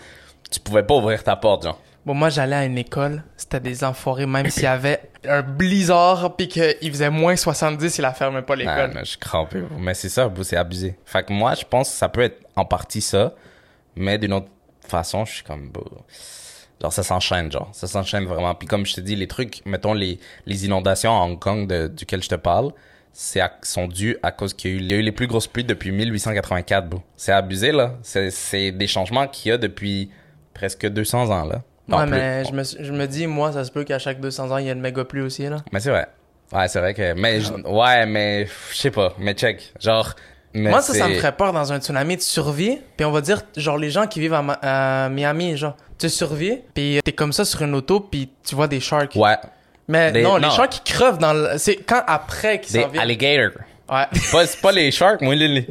tu 0.50 0.60
pouvais 0.60 0.82
pas 0.82 0.94
ouvrir 0.94 1.22
ta 1.24 1.34
porte, 1.36 1.62
genre. 1.64 1.80
Bon, 2.04 2.12
moi, 2.12 2.28
j'allais 2.28 2.56
à 2.56 2.64
une 2.66 2.76
école, 2.76 3.22
c'était 3.34 3.60
des 3.60 3.82
enfoirés, 3.82 4.26
même 4.26 4.50
s'il 4.50 4.64
y 4.64 4.66
avait 4.66 5.00
un 5.26 5.40
blizzard, 5.40 6.36
puis 6.36 6.48
qu'il 6.48 6.90
faisait 6.92 7.08
moins 7.08 7.34
70, 7.34 7.96
il 7.96 8.02
la 8.02 8.12
fermait 8.12 8.42
pas 8.42 8.52
Ah, 8.52 8.56
l'école. 8.56 8.90
non, 8.94 9.00
je 9.00 9.08
suis 9.10 9.18
crampé, 9.18 9.60
bro. 9.60 9.78
Mais 9.78 9.94
c'est 9.94 10.10
ça, 10.10 10.28
bro, 10.28 10.42
c'est 10.42 10.58
abusé. 10.58 10.96
Fait 11.06 11.24
que 11.24 11.32
moi, 11.32 11.54
je 11.54 11.64
pense 11.64 11.88
que 11.88 11.96
ça 11.96 12.10
peut 12.10 12.20
être 12.20 12.42
en 12.56 12.66
partie 12.66 13.00
ça, 13.00 13.32
mais 13.96 14.18
d'une 14.18 14.32
autre 14.32 14.48
façon, 14.86 15.24
je 15.24 15.32
suis 15.34 15.42
comme, 15.44 15.70
bro, 15.70 15.84
genre, 16.80 16.92
ça 16.92 17.02
s'enchaîne, 17.02 17.50
genre. 17.50 17.70
Ça 17.72 17.86
s'enchaîne 17.86 18.24
vraiment. 18.24 18.54
Puis 18.54 18.68
comme 18.68 18.84
je 18.86 18.94
te 18.94 19.00
dis, 19.00 19.16
les 19.16 19.26
trucs, 19.28 19.64
mettons, 19.66 19.94
les, 19.94 20.18
les 20.46 20.66
inondations 20.66 21.10
à 21.16 21.24
Hong 21.24 21.38
Kong 21.38 21.66
de, 21.66 21.88
duquel 21.88 22.22
je 22.22 22.28
te 22.28 22.34
parle, 22.34 22.72
c'est 23.12 23.40
sont 23.62 23.86
dus 23.86 24.16
à 24.22 24.32
cause 24.32 24.54
qu'il 24.54 24.70
y 24.70 24.74
a 24.74 24.76
eu, 24.76 24.80
il 24.80 24.90
y 24.90 24.94
a 24.94 24.98
eu 24.98 25.02
les 25.02 25.12
plus 25.12 25.26
grosses 25.26 25.46
pluies 25.46 25.64
depuis 25.64 25.92
1884, 25.92 26.88
bro. 26.88 27.00
C'est 27.16 27.32
abusé, 27.32 27.72
là. 27.72 27.94
C'est, 28.02 28.30
c'est 28.30 28.72
des 28.72 28.86
changements 28.86 29.28
qu'il 29.28 29.50
y 29.50 29.52
a 29.52 29.58
depuis 29.58 30.10
presque 30.52 30.86
200 30.86 31.30
ans, 31.30 31.44
là. 31.44 31.62
Non, 31.86 31.98
ouais, 31.98 32.06
plus. 32.06 32.12
mais 32.12 32.44
je 32.44 32.52
me, 32.52 32.62
je 32.86 32.92
me 32.92 33.06
dis, 33.06 33.26
moi, 33.26 33.52
ça 33.52 33.64
se 33.64 33.70
peut 33.70 33.84
qu'à 33.84 33.98
chaque 33.98 34.18
200 34.20 34.50
ans, 34.50 34.56
il 34.58 34.66
y 34.66 34.68
ait 34.68 34.72
une 34.72 34.80
méga 34.80 35.04
pluie 35.04 35.20
aussi, 35.20 35.46
là. 35.48 35.58
Mais 35.72 35.80
c'est 35.80 35.90
vrai. 35.90 36.08
Ouais, 36.52 36.66
c'est 36.68 36.78
vrai 36.80 36.94
que, 36.94 37.14
mais, 37.14 37.40
je- 37.40 37.52
ouais, 37.52 38.06
mais, 38.06 38.46
je 38.72 38.76
sais 38.76 38.90
pas, 38.90 39.14
mais 39.18 39.34
check. 39.34 39.72
Genre, 39.80 40.14
mais 40.54 40.70
moi, 40.70 40.80
ça, 40.80 40.94
ça 40.94 41.08
me 41.08 41.14
ferait 41.14 41.36
peur 41.36 41.52
dans 41.52 41.72
un 41.72 41.80
tsunami 41.80 42.16
de 42.16 42.22
survie. 42.22 42.78
Puis 42.96 43.04
on 43.04 43.10
va 43.10 43.20
dire, 43.20 43.42
genre, 43.56 43.76
les 43.76 43.90
gens 43.90 44.06
qui 44.06 44.20
vivent 44.20 44.34
à, 44.34 44.42
Ma- 44.42 44.58
à 44.62 45.08
Miami, 45.08 45.56
genre, 45.56 45.76
tu 45.98 46.08
survis, 46.08 46.60
puis 46.74 47.00
t'es 47.04 47.12
comme 47.12 47.32
ça 47.32 47.44
sur 47.44 47.62
une 47.62 47.74
auto, 47.74 48.00
puis 48.00 48.30
tu 48.46 48.54
vois 48.54 48.68
des 48.68 48.80
sharks. 48.80 49.14
Ouais. 49.16 49.36
Mais 49.88 50.12
Des- 50.12 50.22
non, 50.22 50.36
les 50.36 50.42
non. 50.46 50.50
sharks 50.50 50.70
qui 50.82 50.92
crevent 50.94 51.18
dans 51.18 51.32
le... 51.34 51.58
C'est 51.58 51.76
quand 51.76 52.02
après 52.06 52.60
qu'ils 52.60 52.80
s'en 52.80 52.88
viennent. 52.88 53.02
alligators. 53.02 53.50
Ouais. 53.90 54.06
c'est 54.46 54.60
pas 54.62 54.72
les 54.72 54.90
sharks, 54.90 55.20
moi, 55.20 55.34
les, 55.34 55.48
les- 55.48 55.66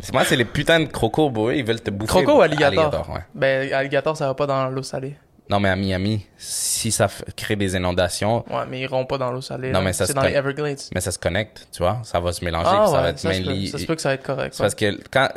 c'est- 0.00 0.12
moi, 0.12 0.24
c'est 0.24 0.36
les 0.36 0.44
putains 0.44 0.80
de 0.80 0.84
crocos, 0.86 1.30
bro. 1.30 1.50
Ils 1.50 1.64
veulent 1.64 1.80
te 1.80 1.90
bouffer. 1.90 2.08
Croco 2.22 2.38
ou 2.38 2.42
alligator? 2.42 3.08
ouais. 3.12 3.20
Ben, 3.34 3.72
alligator, 3.72 4.16
ça 4.16 4.26
va 4.28 4.34
pas 4.34 4.46
dans 4.46 4.68
l'eau 4.68 4.82
salée. 4.82 5.16
Non, 5.48 5.60
mais 5.60 5.68
à 5.68 5.76
Miami, 5.76 6.26
si 6.36 6.90
ça 6.90 7.08
crée 7.36 7.54
des 7.56 7.76
inondations, 7.76 8.44
Ouais, 8.50 8.64
mais 8.68 8.80
ils 8.80 8.82
iront 8.82 9.04
pas 9.06 9.16
dans 9.18 9.30
l'eau 9.30 9.40
salée. 9.40 9.70
Non, 9.70 9.80
mais 9.82 9.92
ça 9.92 10.04
C'est 10.06 10.12
se 10.12 10.16
dans 10.16 10.22
les 10.24 10.32
Everglades. 10.34 10.78
mais 10.94 11.00
ça 11.00 11.12
se 11.12 11.18
connecte, 11.18 11.68
tu 11.72 11.82
vois. 11.82 12.00
Ça 12.02 12.18
va 12.20 12.32
se 12.32 12.44
mélanger, 12.44 12.68
Ah 12.68 12.78
puis 12.82 12.86
ça 12.90 12.96
va 12.96 13.02
ouais, 13.04 13.08
être 13.10 13.18
ça, 13.18 13.32
se 13.32 13.40
peut, 13.42 13.48
mainly- 13.50 13.66
ça 13.70 13.78
se 13.78 13.84
peut 13.86 13.94
que 13.94 14.02
ça 14.02 14.08
va 14.08 14.14
être 14.14 14.24
correct. 14.24 14.54
Parce 14.58 14.74
que 14.74 14.98
quand, 15.10 15.28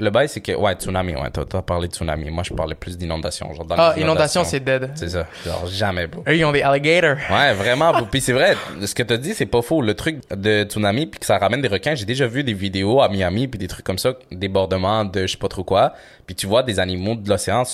le 0.00 0.10
bail, 0.10 0.28
c'est 0.28 0.40
que, 0.40 0.52
ouais, 0.52 0.74
tsunami, 0.74 1.16
ouais, 1.16 1.28
toi, 1.30 1.44
toi, 1.44 1.60
parlé 1.60 1.88
de 1.88 1.92
tsunami. 1.92 2.30
Moi, 2.30 2.44
je 2.44 2.54
parlais 2.54 2.76
plus 2.76 2.96
d'inondation, 2.96 3.52
genre 3.52 3.66
dans 3.66 3.74
Ah, 3.76 3.94
inondation, 3.96 4.02
inondations. 4.42 4.44
c'est 4.44 4.60
dead. 4.60 4.90
C'est 4.94 5.08
ça. 5.08 5.26
Genre, 5.44 5.66
jamais, 5.66 6.06
bro. 6.06 6.22
Eux, 6.28 6.36
ils 6.36 6.44
ont 6.44 6.52
des 6.52 6.62
alligators. 6.62 7.16
Ouais, 7.30 7.52
vraiment. 7.52 7.92
bro. 7.92 8.06
Puis 8.10 8.20
c'est 8.20 8.32
vrai, 8.32 8.56
ce 8.80 8.94
que 8.94 9.02
t'as 9.02 9.16
dit, 9.16 9.34
c'est 9.34 9.44
pas 9.46 9.60
faux. 9.60 9.82
Le 9.82 9.94
truc 9.94 10.20
de 10.34 10.62
tsunami, 10.62 11.06
puis 11.06 11.18
que 11.20 11.26
ça 11.26 11.36
ramène 11.36 11.60
des 11.60 11.68
requins, 11.68 11.94
j'ai 11.96 12.04
déjà 12.06 12.26
vu 12.28 12.44
des 12.44 12.54
vidéos 12.54 13.02
à 13.02 13.08
Miami, 13.08 13.48
puis 13.48 13.58
des 13.58 13.66
trucs 13.66 13.84
comme 13.84 13.98
ça, 13.98 14.14
débordements 14.30 15.04
de 15.04 15.22
je 15.26 15.32
sais 15.32 15.36
pas 15.36 15.48
trop 15.48 15.64
quoi. 15.64 15.92
Puis 16.26 16.36
tu 16.36 16.46
vois 16.46 16.62
des 16.62 16.78
animaux 16.78 17.16
de 17.16 17.28
l'océan 17.28 17.64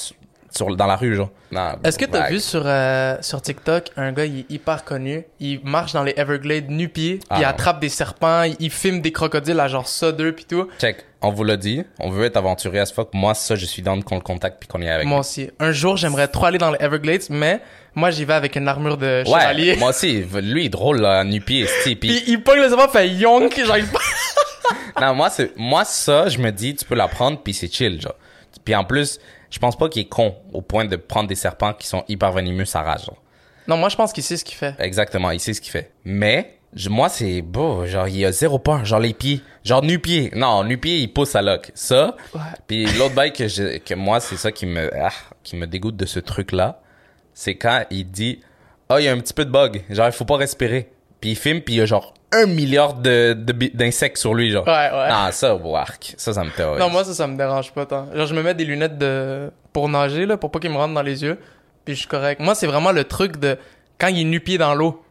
sur 0.56 0.74
dans 0.76 0.86
la 0.86 0.96
rue, 0.96 1.14
genre. 1.16 1.30
Non, 1.52 1.72
Est-ce 1.84 1.98
que 1.98 2.04
t'as 2.04 2.28
vu 2.28 2.40
sur, 2.40 2.62
euh, 2.64 3.16
sur 3.20 3.40
TikTok 3.42 3.90
un 3.96 4.12
gars, 4.12 4.24
il 4.24 4.40
est 4.40 4.50
hyper 4.50 4.84
connu, 4.84 5.24
il 5.40 5.60
marche 5.64 5.92
dans 5.92 6.02
les 6.02 6.14
Everglades 6.16 6.68
nu-pieds, 6.70 7.16
puis 7.18 7.26
Ah 7.30 7.36
il 7.38 7.42
non. 7.42 7.48
attrape 7.48 7.80
des 7.80 7.88
serpents, 7.88 8.42
il, 8.42 8.56
il 8.60 8.70
filme 8.70 9.00
des 9.00 9.12
crocodiles 9.12 9.58
à 9.60 9.68
genre 9.68 9.86
ça 9.88 10.12
d'eux 10.12 10.32
puis 10.32 10.44
tout. 10.44 10.68
Check, 10.78 11.04
on 11.22 11.30
vous 11.30 11.44
l'a 11.44 11.56
dit, 11.56 11.82
on 12.00 12.10
veut 12.10 12.24
être 12.24 12.36
aventurier 12.36 12.80
as 12.80 12.92
fuck. 12.92 13.10
Moi, 13.14 13.34
ça, 13.34 13.54
je 13.54 13.66
suis 13.66 13.82
down 13.82 14.02
qu'on 14.04 14.16
le 14.16 14.20
contacte 14.20 14.58
puis 14.60 14.68
qu'on 14.68 14.80
y 14.82 14.86
est 14.86 14.90
avec. 14.90 15.06
Moi 15.06 15.16
lui. 15.16 15.20
aussi. 15.20 15.50
Un 15.60 15.72
jour, 15.72 15.96
j'aimerais 15.96 16.28
trop 16.28 16.46
aller 16.46 16.58
dans 16.58 16.70
les 16.70 16.78
Everglades, 16.80 17.22
mais 17.30 17.60
Moi, 17.96 18.10
j'y 18.10 18.24
vais 18.24 18.34
avec 18.34 18.56
une 18.56 18.66
armure 18.66 18.96
de 18.96 19.22
chevalier. 19.24 19.72
Ouais, 19.72 19.76
moi 19.78 19.90
aussi. 19.90 20.24
Lui, 20.42 20.62
il 20.62 20.66
est 20.66 20.68
drôle, 20.68 21.00
là, 21.00 21.22
nu-pied, 21.22 21.66
puis- 21.84 21.94
Puis 21.96 22.24
il 22.26 22.42
pogne 22.42 22.60
le 22.60 22.68
serpent, 22.68 22.88
fait 22.88 23.08
yonk, 23.08 23.56
genre 23.64 23.76
il 23.78 23.84
Non, 25.00 25.14
moi, 25.14 25.30
c'est, 25.30 25.52
moi, 25.56 25.84
ça, 25.84 26.28
je 26.28 26.38
me 26.38 26.50
dis, 26.50 26.74
tu 26.74 26.84
peux 26.84 26.94
l'apprendre, 26.94 27.38
puis 27.42 27.52
c'est 27.54 27.72
chill, 27.72 28.00
genre. 28.00 28.14
Puis 28.64 28.74
en 28.74 28.84
plus, 28.84 29.18
je 29.50 29.58
pense 29.58 29.76
pas 29.76 29.88
qu'il 29.88 30.02
est 30.02 30.08
con 30.08 30.36
au 30.52 30.60
point 30.62 30.84
de 30.84 30.96
prendre 30.96 31.28
des 31.28 31.34
serpents 31.34 31.72
qui 31.72 31.86
sont 31.86 32.04
hyper 32.08 32.32
venimeux, 32.32 32.64
ça 32.64 32.82
rage, 32.82 33.06
genre. 33.06 33.22
Non, 33.66 33.76
moi, 33.78 33.88
je 33.88 33.96
pense 33.96 34.12
qu'il 34.12 34.22
sait 34.22 34.36
ce 34.36 34.44
qu'il 34.44 34.56
fait. 34.56 34.74
Exactement, 34.78 35.30
il 35.30 35.40
sait 35.40 35.54
ce 35.54 35.60
qu'il 35.60 35.70
fait. 35.72 35.90
Mais, 36.04 36.58
je- 36.74 36.90
moi, 36.90 37.08
c'est 37.08 37.40
beau, 37.40 37.86
genre, 37.86 38.06
il 38.08 38.24
a 38.26 38.32
zéro 38.32 38.58
peur, 38.58 38.84
genre 38.84 39.00
les 39.00 39.14
pieds. 39.14 39.40
Genre 39.64 39.82
nu-pied. 39.82 40.30
Non, 40.34 40.64
nu-pied, 40.64 40.98
il 40.98 41.12
pousse 41.12 41.34
à 41.34 41.40
loc. 41.42 41.70
Ça, 41.74 42.14
Ouais. 42.34 42.40
puis 42.66 42.84
l'autre 42.98 43.14
bail 43.14 43.32
que, 43.32 43.48
je, 43.48 43.78
que 43.78 43.94
moi, 43.94 44.20
c'est 44.20 44.36
ça 44.36 44.52
qui 44.52 44.66
me, 44.66 44.90
ah, 45.00 45.08
qui 45.42 45.56
me 45.56 45.66
dégoûte 45.66 45.96
de 45.96 46.04
ce 46.04 46.20
truc-là, 46.20 46.82
c'est 47.32 47.54
quand 47.56 47.84
il 47.90 48.10
dit, 48.10 48.40
ah, 48.90 49.00
il 49.00 49.04
y 49.04 49.08
a 49.08 49.12
un 49.12 49.18
petit 49.18 49.32
peu 49.34 49.44
de 49.46 49.50
bug, 49.50 49.82
genre, 49.88 50.06
il 50.06 50.12
faut 50.12 50.26
pas 50.26 50.36
respirer. 50.36 50.90
Puis 51.20 51.30
il 51.30 51.36
filme, 51.36 51.62
puis 51.62 51.74
il 51.74 51.78
y 51.78 51.80
a 51.80 51.86
genre 51.86 52.12
un 52.34 52.46
milliard 52.46 52.94
de, 52.94 53.32
d'insectes 53.74 54.18
sur 54.18 54.34
lui, 54.34 54.50
genre. 54.50 54.66
Ouais, 54.66 54.90
ouais. 54.92 55.08
Non, 55.08 55.30
ça, 55.30 55.54
wark. 55.54 56.14
Ça, 56.16 56.32
ça 56.32 56.44
me 56.44 56.50
terrorise. 56.50 56.80
Non, 56.80 56.90
moi, 56.90 57.04
ça, 57.04 57.14
ça 57.14 57.26
me 57.26 57.36
dérange 57.36 57.72
pas 57.72 57.86
tant. 57.86 58.08
Genre, 58.14 58.26
je 58.26 58.34
me 58.34 58.42
mets 58.42 58.54
des 58.54 58.64
lunettes 58.64 58.98
de... 58.98 59.50
pour 59.72 59.88
nager, 59.88 60.26
là, 60.26 60.36
pour 60.36 60.50
pas 60.50 60.58
qu'ils 60.58 60.70
me 60.70 60.76
rentrent 60.76 60.94
dans 60.94 61.02
les 61.02 61.22
yeux. 61.22 61.38
Puis 61.84 61.94
je 61.94 62.00
suis 62.00 62.08
correct. 62.08 62.40
Moi, 62.40 62.54
c'est 62.54 62.66
vraiment 62.66 62.92
le 62.92 63.04
truc 63.04 63.36
de 63.36 63.56
quand 63.98 64.08
il 64.08 64.20
est 64.20 64.24
nu-pied 64.24 64.58
dans 64.58 64.74
l'eau. 64.74 65.03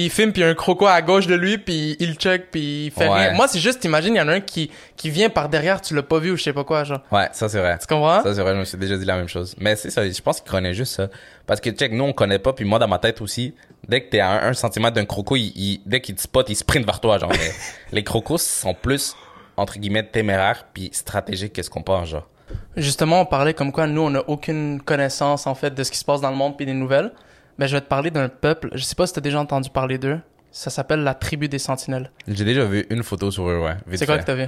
Puis 0.00 0.06
il 0.06 0.10
filme, 0.10 0.32
puis 0.32 0.40
il 0.40 0.44
y 0.46 0.48
a 0.48 0.50
un 0.50 0.54
croco 0.54 0.86
à 0.86 1.02
gauche 1.02 1.26
de 1.26 1.34
lui, 1.34 1.58
puis 1.58 1.94
il 2.00 2.14
check, 2.14 2.50
puis 2.50 2.86
il 2.86 2.90
fait 2.90 3.06
Ouais. 3.06 3.26
rien. 3.26 3.32
Moi, 3.34 3.48
c'est 3.48 3.58
juste, 3.58 3.84
imagine, 3.84 4.14
il 4.14 4.16
y 4.18 4.20
en 4.22 4.28
a 4.28 4.32
un 4.32 4.40
qui, 4.40 4.70
qui 4.96 5.10
vient 5.10 5.28
par 5.28 5.50
derrière, 5.50 5.82
tu 5.82 5.94
l'as 5.94 6.02
pas 6.02 6.18
vu 6.18 6.30
ou 6.30 6.36
je 6.38 6.42
sais 6.42 6.54
pas 6.54 6.64
quoi, 6.64 6.84
genre. 6.84 7.02
Ouais, 7.12 7.28
ça, 7.32 7.50
c'est 7.50 7.58
vrai. 7.58 7.76
Tu 7.78 7.86
comprends? 7.86 8.22
Ça, 8.22 8.34
c'est 8.34 8.40
vrai, 8.40 8.54
je 8.54 8.60
me 8.60 8.64
suis 8.64 8.78
déjà 8.78 8.96
dit 8.96 9.04
la 9.04 9.16
même 9.16 9.28
chose. 9.28 9.54
Mais 9.58 9.76
c'est 9.76 9.90
ça, 9.90 10.08
je 10.08 10.20
pense 10.22 10.40
qu'il 10.40 10.50
connaît 10.50 10.72
juste 10.72 10.94
ça. 10.94 11.08
Parce 11.46 11.60
que, 11.60 11.68
check, 11.68 11.92
nous, 11.92 12.04
on 12.04 12.14
connaît 12.14 12.38
pas, 12.38 12.54
puis 12.54 12.64
moi, 12.64 12.78
dans 12.78 12.88
ma 12.88 12.98
tête 12.98 13.20
aussi, 13.20 13.54
dès 13.86 14.00
que 14.00 14.08
t'es 14.10 14.20
à 14.20 14.30
un, 14.30 14.48
un 14.48 14.52
centimètre 14.54 14.94
d'un 14.94 15.04
croco, 15.04 15.36
il, 15.36 15.52
il- 15.54 15.82
dès 15.84 16.00
qu'il 16.00 16.14
te 16.14 16.22
spot, 16.22 16.48
il 16.48 16.54
sprint 16.56 16.86
vers 16.86 17.00
toi, 17.00 17.18
genre. 17.18 17.28
Mais 17.30 17.50
les 17.92 18.02
crocos 18.02 18.38
sont 18.40 18.72
plus, 18.72 19.14
entre 19.58 19.78
guillemets, 19.78 20.04
téméraires, 20.04 20.64
puis 20.72 20.88
stratégiques 20.94 21.52
qu'est-ce 21.52 21.68
qu'on 21.68 21.82
pense, 21.82 22.08
genre. 22.08 22.26
Justement, 22.74 23.20
on 23.20 23.26
parlait 23.26 23.52
comme 23.52 23.70
quoi 23.70 23.86
nous, 23.86 24.00
on 24.00 24.10
n'a 24.10 24.22
aucune 24.28 24.80
connaissance, 24.80 25.46
en 25.46 25.54
fait, 25.54 25.74
de 25.74 25.82
ce 25.84 25.90
qui 25.90 25.98
se 25.98 26.06
passe 26.06 26.22
dans 26.22 26.30
le 26.30 26.36
monde 26.36 26.56
puis 26.56 26.64
des 26.64 26.72
nouvelles. 26.72 27.12
Mais 27.60 27.68
je 27.68 27.76
vais 27.76 27.82
te 27.82 27.88
parler 27.88 28.10
d'un 28.10 28.30
peuple, 28.30 28.70
je 28.72 28.82
sais 28.82 28.94
pas 28.94 29.06
si 29.06 29.12
t'as 29.12 29.20
déjà 29.20 29.38
entendu 29.38 29.68
parler 29.68 29.98
d'eux. 29.98 30.18
Ça 30.50 30.70
s'appelle 30.70 31.00
la 31.00 31.12
tribu 31.12 31.46
des 31.46 31.58
sentinelles. 31.58 32.10
J'ai 32.26 32.46
déjà 32.46 32.64
vu 32.64 32.86
une 32.88 33.02
photo 33.02 33.30
sur 33.30 33.50
eux, 33.50 33.58
ouais. 33.60 33.74
C'est 33.96 34.06
quoi 34.06 34.16
que 34.16 34.24
t'as 34.24 34.34
vu? 34.34 34.46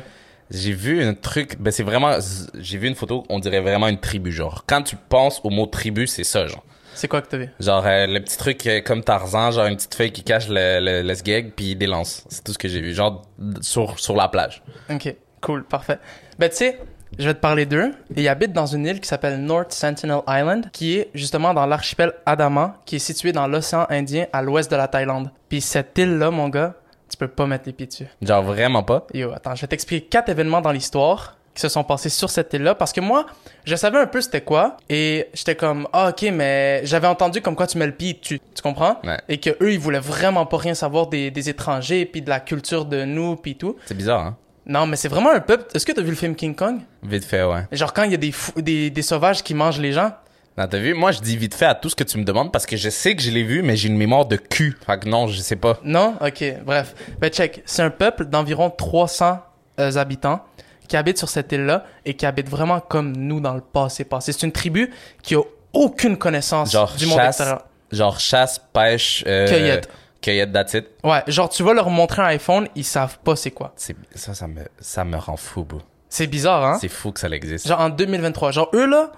J'ai 0.50 0.73
vu 0.73 1.02
un 1.04 1.12
truc, 1.12 1.57
ben 1.61 1.71
c'est 1.71 1.83
vraiment, 1.83 2.16
j'ai 2.59 2.78
vu 2.78 2.88
une 2.88 2.95
photo, 2.95 3.25
on 3.28 3.38
dirait 3.38 3.61
vraiment 3.61 3.88
une 3.88 4.00
tribu, 4.00 4.33
genre. 4.33 4.64
Quand 4.66 4.83
tu 4.83 4.97
penses 4.97 5.42
au 5.45 5.50
mot 5.50 5.66
tribu, 5.66 6.07
c'est 6.07 6.25
ça, 6.25 6.47
genre. 6.47 6.64
C'est 6.95 7.07
quoi 7.07 7.21
que 7.21 7.28
t'as 7.28 7.37
vu? 7.37 7.50
Genre, 7.61 7.85
euh, 7.87 8.07
le 8.07 8.21
petit 8.21 8.38
truc 8.38 8.66
euh, 8.66 8.81
comme 8.81 9.04
Tarzan, 9.04 9.50
genre 9.50 9.66
une 9.66 9.76
petite 9.76 9.95
feuille 9.95 10.12
qui 10.12 10.23
cache 10.25 10.49
le, 10.49 10.81
le, 10.81 11.02
le 11.02 11.14
sgeg, 11.14 11.52
puis 11.54 11.73
il 11.73 11.76
délance. 11.76 12.25
C'est 12.31 12.42
tout 12.42 12.52
ce 12.54 12.59
que 12.59 12.69
j'ai 12.69 12.81
vu. 12.81 12.95
Genre, 12.95 13.23
sur, 13.61 13.99
sur 13.99 14.16
la 14.16 14.28
plage. 14.28 14.62
Ok, 14.90 15.14
cool, 15.42 15.64
parfait. 15.64 15.99
Ben, 16.38 16.49
tu 16.49 16.57
sais, 16.57 16.78
je 17.19 17.25
vais 17.25 17.35
te 17.35 17.40
parler 17.40 17.66
d'eux. 17.66 17.92
Ils 18.16 18.28
habitent 18.28 18.52
dans 18.52 18.66
une 18.66 18.87
île 18.87 19.00
qui 19.00 19.09
s'appelle 19.09 19.38
North 19.40 19.73
Sentinel 19.73 20.21
Island, 20.28 20.71
qui 20.73 20.97
est 20.99 21.11
justement 21.14 21.54
dans 21.54 21.66
l'archipel 21.66 22.12
Andaman, 22.26 22.73
qui 22.87 22.97
est 22.97 23.00
situé 23.00 23.33
dans 23.33 23.47
l'océan 23.47 23.87
Indien 23.90 24.26
à 24.33 24.42
l'ouest 24.42 24.71
de 24.71 24.76
la 24.76 24.88
Thaïlande. 24.88 25.31
Puis 25.49 25.61
cette 25.61 25.97
île-là, 25.99 26.31
mon 26.31 26.49
gars, 26.49 26.75
tu 27.11 27.16
peux 27.16 27.28
pas 27.28 27.47
mettre 27.47 27.64
les 27.66 27.73
pieds 27.73 27.87
dessus. 27.87 28.07
Genre, 28.23 28.42
vraiment 28.42 28.83
pas? 28.83 29.07
Yo, 29.12 29.33
attends, 29.33 29.54
je 29.54 29.61
vais 29.61 29.66
t'expliquer 29.66 30.07
quatre 30.07 30.31
événements 30.31 30.61
dans 30.62 30.73
l'histoire 30.73 31.37
qui 31.54 31.61
se 31.61 31.69
sont 31.69 31.85
passés 31.85 32.09
sur 32.09 32.31
cette 32.31 32.50
île-là 32.54 32.75
parce 32.75 32.95
que 32.95 33.02
moi, 33.02 33.26
je 33.64 33.76
savais 33.76 33.99
un 33.99 34.07
peu 34.07 34.23
c'était 34.23 34.40
quoi 34.40 34.78
et 34.88 35.28
j'étais 35.35 35.54
comme 35.54 35.87
ah 35.92 36.09
ok 36.09 36.31
mais 36.33 36.81
j'avais 36.85 37.07
entendu 37.07 37.42
comme 37.42 37.57
quoi 37.57 37.66
tu 37.66 37.76
mets 37.76 37.85
le 37.85 37.92
pied 37.92 38.19
tu 38.19 38.40
tu 38.40 38.62
comprends? 38.62 38.97
Ouais. 39.04 39.19
et 39.28 39.38
que 39.38 39.50
eux 39.62 39.71
ils 39.75 39.78
voulaient 39.78 39.99
vraiment 40.00 40.47
pas 40.47 40.57
rien 40.57 40.73
savoir 40.73 41.09
des, 41.09 41.31
des 41.31 41.50
étrangers 41.50 42.07
puis 42.07 42.23
de 42.23 42.31
la 42.31 42.40
culture 42.40 42.87
de 42.87 43.04
nous 43.04 43.37
puis 43.37 43.57
tout 43.57 43.76
C'est 43.85 43.95
bizarre, 43.95 44.21
hein? 44.21 44.37
Non 44.66 44.87
mais 44.87 44.97
c'est 44.97 45.09
vraiment 45.09 45.31
un 45.33 45.40
peuple 45.40 45.64
est-ce 45.75 45.85
que 45.87 45.92
t'as 45.92 46.02
vu 46.02 46.11
le 46.11 46.16
film 46.16 46.35
King 46.35 46.54
Kong? 46.54 46.81
Vite 47.02 47.25
fait, 47.25 47.42
ouais. 47.45 47.65
genre 47.73 47.93
quand 47.93 48.04
il 48.04 48.13
y 48.13 48.15
a 48.15 48.19
des 48.19 48.32
fou- 48.32 48.60
des, 48.60 48.91
des 48.91 49.02
sauvages 49.02 49.43
qui 49.43 49.54
mangent 49.54 49.80
les 49.80 49.93
gens? 49.93 50.13
Non, 50.58 50.67
t'as 50.69 50.76
vu? 50.78 50.93
Moi, 50.93 51.13
je 51.13 51.21
dis 51.21 51.39
vite 51.39 51.54
fait 51.54 51.65
à 51.65 51.75
tout 51.75 51.89
ce 51.89 51.97
que 51.97 52.04
tu 52.04 52.19
me 52.19 52.25
demandes 52.25 52.52
parce 52.52 52.67
que 52.67 52.76
je 52.76 52.91
sais 52.91 53.17
que 53.17 53.23
je 53.23 53.30
l'ai 53.30 53.43
vu, 53.43 53.63
mais 53.63 53.75
j'ai 53.75 53.89
une 53.89 53.97
mémoire 53.97 54.26
de 54.26 54.36
cul. 54.36 54.76
Fait 54.86 54.99
que 55.00 55.08
non, 55.08 55.26
je 55.26 55.41
sais 55.41 55.56
pas. 55.56 55.78
Non? 55.82 56.15
Ok, 56.21 56.45
bref. 56.67 56.95
Ben 57.19 57.30
check, 57.30 57.63
c'est 57.65 57.80
un 57.80 57.89
peuple 57.89 58.26
d'environ 58.26 58.69
300 58.69 59.39
euh, 59.80 59.97
habitants 59.97 60.45
qui 60.89 60.97
habitent 60.99 61.17
sur 61.17 61.30
cette 61.30 61.50
île-là 61.52 61.86
et 62.04 62.13
qui 62.13 62.26
habitent 62.26 62.50
vraiment 62.50 62.80
comme 62.80 63.17
nous 63.17 63.41
dans 63.41 63.54
le 63.54 63.63
passé 63.63 64.04
passé. 64.04 64.32
C'est 64.32 64.43
une 64.45 64.52
tribu 64.52 64.91
qui 65.23 65.34
a 65.36 65.41
aucune 65.73 66.19
connaissance 66.19 66.71
Genre, 66.71 66.93
du 66.99 67.06
monde 67.06 67.17
chasse, 67.17 67.28
extérieur. 67.41 67.65
genre 67.91 68.21
chasse, 68.21 68.60
pêche, 68.75 69.25
euh, 69.26 69.49
Cueillette. 69.49 69.89
Cueillette, 70.23 70.75
it. 70.75 70.87
Ouais, 71.04 71.23
genre 71.26 71.49
tu 71.50 71.63
vas 71.63 71.75
leur 71.75 71.91
montrer 71.91 72.23
un 72.23 72.26
iPhone, 72.26 72.69
ils 72.75 72.85
savent 72.85 73.19
pas 73.19 73.37
c'est 73.37 73.50
quoi. 73.50 73.73
C'est, 73.76 73.97
ça, 74.15 74.32
ça 74.35 74.47
me, 74.47 74.63
ça 74.80 75.04
me 75.04 75.17
rend 75.19 75.37
fou, 75.37 75.65
bro. 75.65 75.80
C'est 76.08 76.26
bizarre, 76.26 76.65
hein? 76.65 76.78
C'est 76.80 76.89
fou 76.89 77.11
que 77.13 77.21
ça 77.21 77.28
existe. 77.28 77.67
Genre 77.69 77.80
en 77.80 77.89
2023. 77.91 78.52
Genre 78.52 78.71
eux 78.75 78.87
là, 78.87 79.11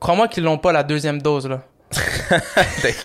crois-moi 0.00 0.28
qu'ils 0.28 0.44
l'ont 0.44 0.58
pas 0.58 0.72
la 0.72 0.82
deuxième 0.82 1.20
dose 1.20 1.46
là. 1.48 1.62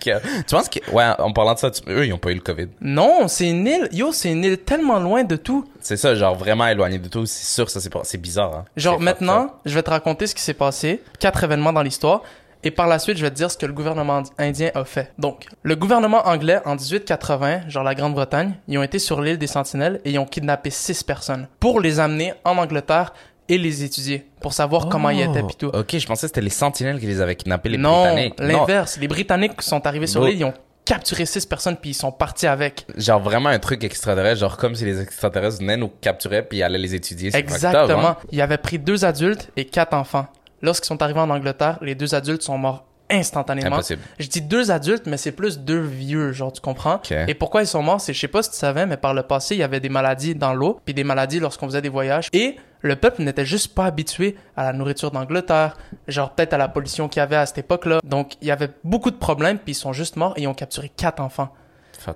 Tu 0.08 0.56
penses 0.56 0.70
que, 0.70 0.80
ouais, 0.92 1.06
en 1.20 1.34
parlant 1.34 1.54
de 1.54 1.60
ça, 1.60 1.72
tu- 1.72 1.82
eux, 1.90 2.06
ils 2.06 2.14
ont 2.14 2.18
pas 2.18 2.32
eu 2.32 2.36
le 2.36 2.40
COVID. 2.42 2.68
Non, 2.82 3.28
c'est 3.28 3.50
une 3.50 3.66
île, 3.68 3.90
yo, 3.92 4.12
c'est 4.12 4.32
une 4.32 4.44
île 4.44 4.58
tellement 4.60 5.00
loin 5.00 5.24
de 5.24 5.36
tout. 5.36 5.66
C'est 5.82 5.98
ça, 5.98 6.16
genre 6.16 6.36
vraiment 6.36 6.68
éloigné 6.68 6.98
de 7.00 7.08
tout. 7.10 7.26
C'est 7.26 7.46
sûr, 7.46 7.70
ça 7.70 7.82
c'est 7.82 7.90
pas, 7.90 8.02
c'est 8.04 8.18
bizarre, 8.18 8.56
hein. 8.56 8.66
Genre 8.78 9.00
maintenant, 9.00 9.54
je 9.66 9.74
vais 9.76 9.84
te 9.84 9.90
raconter 9.90 10.28
ce 10.28 10.36
qui 10.36 10.42
s'est 10.42 10.54
passé, 10.54 11.02
quatre 11.20 11.44
événements 11.44 11.74
dans 11.74 11.82
l'histoire, 11.82 12.22
et 12.64 12.72
par 12.72 12.88
la 12.88 13.00
suite, 13.00 13.18
je 13.18 13.24
vais 13.24 13.30
te 13.30 13.36
dire 13.36 13.52
ce 13.52 13.58
que 13.58 13.66
le 13.66 13.74
gouvernement 13.74 14.24
indien 14.38 14.72
a 14.76 14.84
fait. 14.84 15.12
Donc, 15.18 15.46
le 15.64 15.76
gouvernement 15.76 16.28
anglais 16.28 16.60
en 16.66 16.76
1880, 16.76 17.70
genre 17.70 17.84
la 17.84 17.96
Grande-Bretagne, 17.96 18.54
ils 18.68 18.78
ont 18.78 18.84
été 18.84 19.00
sur 19.00 19.22
l'île 19.22 19.38
des 19.38 19.48
Sentinelles 19.48 20.02
et 20.06 20.12
ils 20.12 20.20
ont 20.20 20.26
kidnappé 20.26 20.70
six 20.70 21.04
personnes 21.04 21.48
pour 21.60 21.80
les 21.80 22.00
amener 22.00 22.34
en 22.44 22.58
Angleterre 22.58 23.14
et 23.50 23.58
les 23.58 23.84
étudier 23.84 24.26
pour 24.42 24.54
savoir 24.54 24.90
comment 24.90 25.10
ils 25.10 25.22
étaient 25.22 25.44
pis 25.44 25.56
tout. 25.56 25.72
Oh, 25.74 25.80
Ok, 25.80 25.98
je 25.98 26.06
pensais 26.06 26.22
que 26.28 26.28
c'était 26.28 26.42
les 26.42 26.50
sentinelles 26.50 27.00
qui 27.00 27.06
les 27.06 27.22
avaient 27.22 27.36
kidnappés, 27.36 27.70
les 27.70 27.78
non, 27.78 28.04
Britanniques. 28.04 28.40
Non, 28.40 28.48
l'inverse. 28.48 28.98
Les 29.00 29.08
Britanniques 29.08 29.62
sont 29.62 29.86
arrivés 29.88 30.08
sur 30.08 30.26
l'île, 30.26 30.38
ils 30.40 30.44
ont 30.44 30.54
capturé 30.84 31.26
six 31.26 31.46
personnes 31.46 31.76
puis 31.78 31.92
ils 31.92 31.94
sont 31.94 32.12
partis 32.12 32.48
avec. 32.48 32.86
genre 32.96 33.20
vraiment 33.22 33.50
un 33.50 33.60
truc 33.60 33.84
extraterrestre, 33.84 34.40
genre 34.40 34.58
comme 34.58 34.74
si 34.76 34.86
les 34.86 35.02
extraterrestres 35.02 35.60
venaient 35.60 35.78
nous 35.78 35.90
capturaient 36.02 36.44
puis 36.44 36.62
allaient 36.64 36.78
les 36.78 36.96
étudier. 36.96 37.30
Up, 37.30 37.36
Exactement. 37.36 38.08
hein. 38.10 38.18
Il 38.32 38.42
avait 38.42 38.58
pris 38.58 38.80
deux 38.80 39.04
adultes 39.06 39.50
et 39.58 39.66
quatre 39.66 39.94
enfants. 39.94 40.28
Lorsqu'ils 40.62 40.88
sont 40.88 41.02
arrivés 41.02 41.20
en 41.20 41.30
Angleterre, 41.30 41.78
les 41.82 41.96
deux 41.96 42.16
adultes 42.16 42.42
sont 42.42 42.58
morts 42.58 42.86
instantanément. 43.10 43.76
Impossible. 43.78 44.02
Je 44.20 44.28
dis 44.28 44.42
deux 44.42 44.70
adultes, 44.72 45.06
mais 45.06 45.18
c'est 45.18 45.32
plus 45.32 45.60
deux 45.60 45.80
vieux, 45.80 46.32
genre, 46.34 46.52
tu 46.52 46.62
comprends? 46.62 47.00
Et 47.28 47.34
pourquoi 47.34 47.62
ils 47.62 47.68
sont 47.68 47.82
morts, 47.82 48.02
c'est, 48.02 48.14
je 48.14 48.20
sais 48.20 48.28
pas 48.28 48.44
si 48.44 48.52
tu 48.52 48.58
savais, 48.58 48.86
mais 48.86 48.98
par 48.98 49.14
le 49.14 49.24
passé, 49.24 49.56
il 49.56 49.60
y 49.60 49.64
avait 49.64 49.80
des 49.80 49.90
maladies 49.90 50.36
dans 50.36 50.54
l'eau, 50.54 50.82
puis 50.84 50.94
des 50.94 51.04
maladies 51.06 51.40
lorsqu'on 51.40 51.68
faisait 51.68 51.82
des 51.82 51.90
voyages. 51.90 52.28
Et 52.34 52.58
le 52.82 52.96
peuple 52.96 53.24
n'était 53.24 53.46
juste 53.46 53.74
pas 53.74 53.86
habitué 53.86 54.36
à 54.56 54.64
la 54.64 54.74
nourriture 54.74 55.12
d'Angleterre, 55.12 55.78
genre 56.08 56.32
peut-être 56.32 56.54
à 56.54 56.58
la 56.58 56.68
pollution 56.68 57.08
qu'il 57.08 57.22
y 57.22 57.24
avait 57.24 57.38
à 57.38 57.46
cette 57.46 57.60
époque-là. 57.60 58.00
Donc, 58.04 58.34
il 58.42 58.48
y 58.48 58.52
avait 58.52 58.72
beaucoup 58.84 59.12
de 59.12 59.16
problèmes, 59.16 59.58
puis 59.58 59.72
ils 59.72 59.76
sont 59.76 59.94
juste 59.94 60.16
morts 60.18 60.34
et 60.36 60.42
ils 60.42 60.48
ont 60.48 60.54
capturé 60.54 60.90
quatre 60.90 61.22
enfants. 61.22 61.54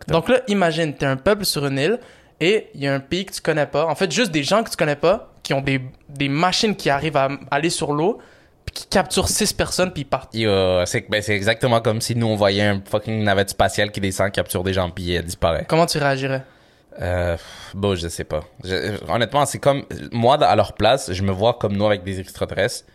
Donc 0.10 0.30
là, 0.30 0.42
imagine, 0.48 0.94
t'es 0.94 1.06
un 1.06 1.18
peuple 1.18 1.46
sur 1.46 1.66
une 1.66 1.80
île 1.80 2.00
et 2.40 2.70
il 2.76 2.82
y 2.82 2.88
a 2.88 2.94
un 2.94 3.00
pays 3.00 3.26
que 3.26 3.34
tu 3.34 3.42
connais 3.42 3.66
pas. 3.66 3.86
En 3.86 3.96
fait, 3.96 4.12
juste 4.12 4.32
des 4.32 4.44
gens 4.44 4.64
que 4.64 4.70
tu 4.70 4.76
connais 4.76 4.96
pas, 4.96 5.31
qui 5.52 5.54
ont 5.54 5.62
des, 5.62 5.82
des 6.08 6.30
machines 6.30 6.78
qui 6.78 6.90
arrivent 6.90 7.18
à 7.18 7.28
aller 7.52 7.70
sur 7.70 7.92
l'eau, 7.92 8.20
puis 8.66 8.74
qui 8.74 8.86
capturent 8.88 9.28
six 9.28 9.52
personnes, 9.52 9.92
puis 9.92 10.04
ils 10.04 10.06
partent. 10.06 10.34
Yo, 10.34 10.50
c'est 10.86 11.10
ben, 11.10 11.22
c'est 11.22 11.36
exactement 11.36 11.82
comme 11.82 12.00
si 12.00 12.16
nous 12.16 12.28
on 12.28 12.38
voyait 12.38 12.62
un 12.64 12.82
fucking 12.90 13.22
navette 13.22 13.50
spatiale 13.50 13.92
qui 13.92 14.00
descend, 14.00 14.32
capture 14.32 14.64
des 14.64 14.72
gens 14.72 14.90
puis 14.90 15.12
elle 15.12 15.26
disparaît. 15.26 15.66
Comment 15.68 15.86
tu 15.86 15.98
réagirais? 15.98 16.44
Euh, 17.02 17.36
bon, 17.74 17.96
je 17.96 18.08
sais 18.08 18.24
pas. 18.24 18.42
Je- 18.64 18.98
honnêtement, 19.12 19.46
c'est 19.46 19.60
comme 19.60 19.84
moi 20.14 20.42
à 20.42 20.56
leur 20.56 20.72
place, 20.74 21.12
je 21.12 21.22
me 21.22 21.32
vois 21.34 21.56
comme 21.56 21.76
nous 21.76 21.86
avec 21.86 22.04
des 22.06 22.20
extraterrestres. 22.22 22.86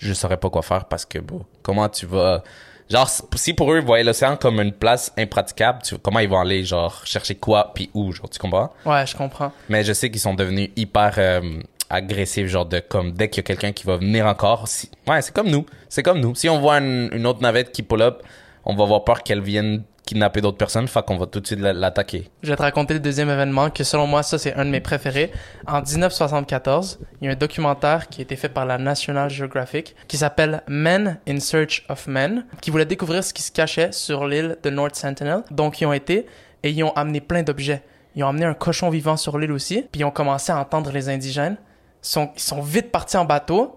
Je 0.00 0.12
saurais 0.12 0.36
pas 0.36 0.50
quoi 0.50 0.62
faire 0.62 0.86
parce 0.86 1.04
que 1.04 1.20
bon, 1.20 1.44
comment 1.62 1.88
tu 1.88 2.06
vas 2.06 2.42
genre 2.88 3.08
si 3.36 3.54
pour 3.54 3.72
eux 3.72 3.78
ils 3.78 3.84
voyaient 3.86 4.02
l'océan 4.04 4.36
comme 4.36 4.60
une 4.60 4.72
place 4.72 5.12
impraticable, 5.16 5.80
tu- 5.82 5.96
comment 5.98 6.18
ils 6.18 6.28
vont 6.28 6.40
aller 6.40 6.64
genre 6.64 7.02
chercher 7.04 7.36
quoi 7.36 7.72
puis 7.72 7.88
où, 7.94 8.10
genre 8.12 8.28
tu 8.30 8.38
comprends? 8.40 8.72
Ouais, 8.84 9.06
je 9.06 9.14
comprends. 9.16 9.52
Mais 9.68 9.84
je 9.84 9.92
sais 9.92 10.10
qu'ils 10.10 10.20
sont 10.20 10.34
devenus 10.34 10.70
hyper 10.76 11.14
euh, 11.18 11.60
agressifs 11.90 12.46
genre 12.46 12.66
de 12.66 12.80
comme 12.80 13.12
dès 13.12 13.28
qu'il 13.28 13.42
y 13.42 13.44
a 13.44 13.46
quelqu'un 13.46 13.72
qui 13.72 13.84
va 13.84 13.96
venir 13.96 14.26
encore, 14.26 14.68
si, 14.68 14.90
ouais, 15.08 15.20
c'est 15.22 15.34
comme 15.34 15.50
nous, 15.50 15.66
c'est 15.88 16.02
comme 16.02 16.20
nous. 16.20 16.34
Si 16.34 16.48
on 16.48 16.58
voit 16.60 16.78
une, 16.78 17.10
une 17.12 17.26
autre 17.26 17.42
navette 17.42 17.72
qui 17.72 17.82
pull 17.82 18.00
up, 18.02 18.22
on 18.64 18.74
va 18.74 18.84
avoir 18.84 19.04
peur 19.04 19.22
qu'elle 19.22 19.40
vienne 19.42 19.82
kidnapper 20.06 20.40
d'autres 20.40 20.56
personnes, 20.56 20.88
fait 20.88 21.04
qu'on 21.04 21.16
va 21.18 21.26
tout 21.26 21.38
de 21.40 21.46
suite 21.46 21.60
la- 21.60 21.72
l'attaquer. 21.72 22.30
Je 22.42 22.50
vais 22.50 22.56
te 22.56 22.62
raconter 22.62 22.94
le 22.94 23.00
deuxième 23.00 23.30
événement 23.30 23.70
que 23.70 23.84
selon 23.84 24.06
moi, 24.08 24.22
ça 24.24 24.38
c'est 24.38 24.54
un 24.54 24.64
de 24.64 24.70
mes 24.70 24.80
préférés. 24.80 25.30
En 25.68 25.82
1974, 25.82 26.98
il 27.20 27.26
y 27.26 27.28
a 27.28 27.32
un 27.32 27.36
documentaire 27.36 28.08
qui 28.08 28.20
a 28.20 28.22
été 28.22 28.34
fait 28.36 28.48
par 28.48 28.66
la 28.66 28.76
National 28.78 29.30
Geographic 29.30 29.94
qui 30.08 30.16
s'appelle 30.16 30.62
Men 30.68 31.18
in 31.28 31.38
Search 31.38 31.84
of 31.88 32.06
Men, 32.08 32.44
qui 32.60 32.70
voulait 32.70 32.86
découvrir 32.86 33.22
ce 33.22 33.32
qui 33.32 33.42
se 33.42 33.52
cachait 33.52 33.92
sur 33.92 34.26
l'île 34.26 34.56
de 34.62 34.70
North 34.70 34.94
Sentinel. 34.96 35.42
Donc 35.50 35.80
ils 35.80 35.86
ont 35.86 35.92
été 35.92 36.26
et 36.62 36.70
ils 36.70 36.82
ont 36.82 36.92
amené 36.92 37.20
plein 37.20 37.42
d'objets. 37.42 37.82
Ils 38.16 38.24
ont 38.24 38.28
amené 38.28 38.46
un 38.46 38.54
cochon 38.54 38.90
vivant 38.90 39.16
sur 39.16 39.38
l'île 39.38 39.52
aussi, 39.52 39.84
puis 39.92 40.00
ils 40.00 40.04
ont 40.04 40.10
commencé 40.10 40.50
à 40.50 40.58
entendre 40.58 40.90
les 40.90 41.08
indigènes. 41.08 41.56
Ils 42.02 42.08
sont, 42.08 42.30
ils 42.36 42.40
sont 42.42 42.60
vite 42.62 42.90
partis 42.90 43.16
en 43.16 43.24
bateau, 43.24 43.76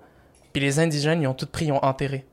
puis 0.53 0.61
les 0.61 0.79
indigènes, 0.79 1.21
ils 1.21 1.27
ont 1.27 1.33
tout 1.33 1.47
pris, 1.47 1.65
ils 1.65 1.71
ont 1.71 1.83
enterré. 1.83 2.25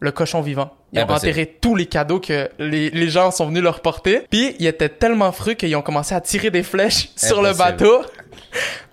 le 0.00 0.10
cochon 0.12 0.40
vivant. 0.42 0.70
Ils 0.92 0.98
ont 1.00 1.02
Impossible. 1.04 1.30
enterré 1.30 1.58
tous 1.60 1.74
les 1.74 1.86
cadeaux 1.86 2.20
que 2.20 2.50
les, 2.58 2.90
les 2.90 3.08
gens 3.08 3.30
sont 3.30 3.46
venus 3.46 3.62
leur 3.62 3.80
porter. 3.80 4.26
Puis 4.30 4.54
ils 4.58 4.66
étaient 4.66 4.88
tellement 4.90 5.32
frus 5.32 5.56
qu'ils 5.56 5.74
ont 5.74 5.82
commencé 5.82 6.14
à 6.14 6.20
tirer 6.20 6.50
des 6.50 6.62
flèches 6.62 7.08
sur 7.16 7.40
le 7.42 7.48
Impossible. 7.50 7.58
bateau. 7.78 8.02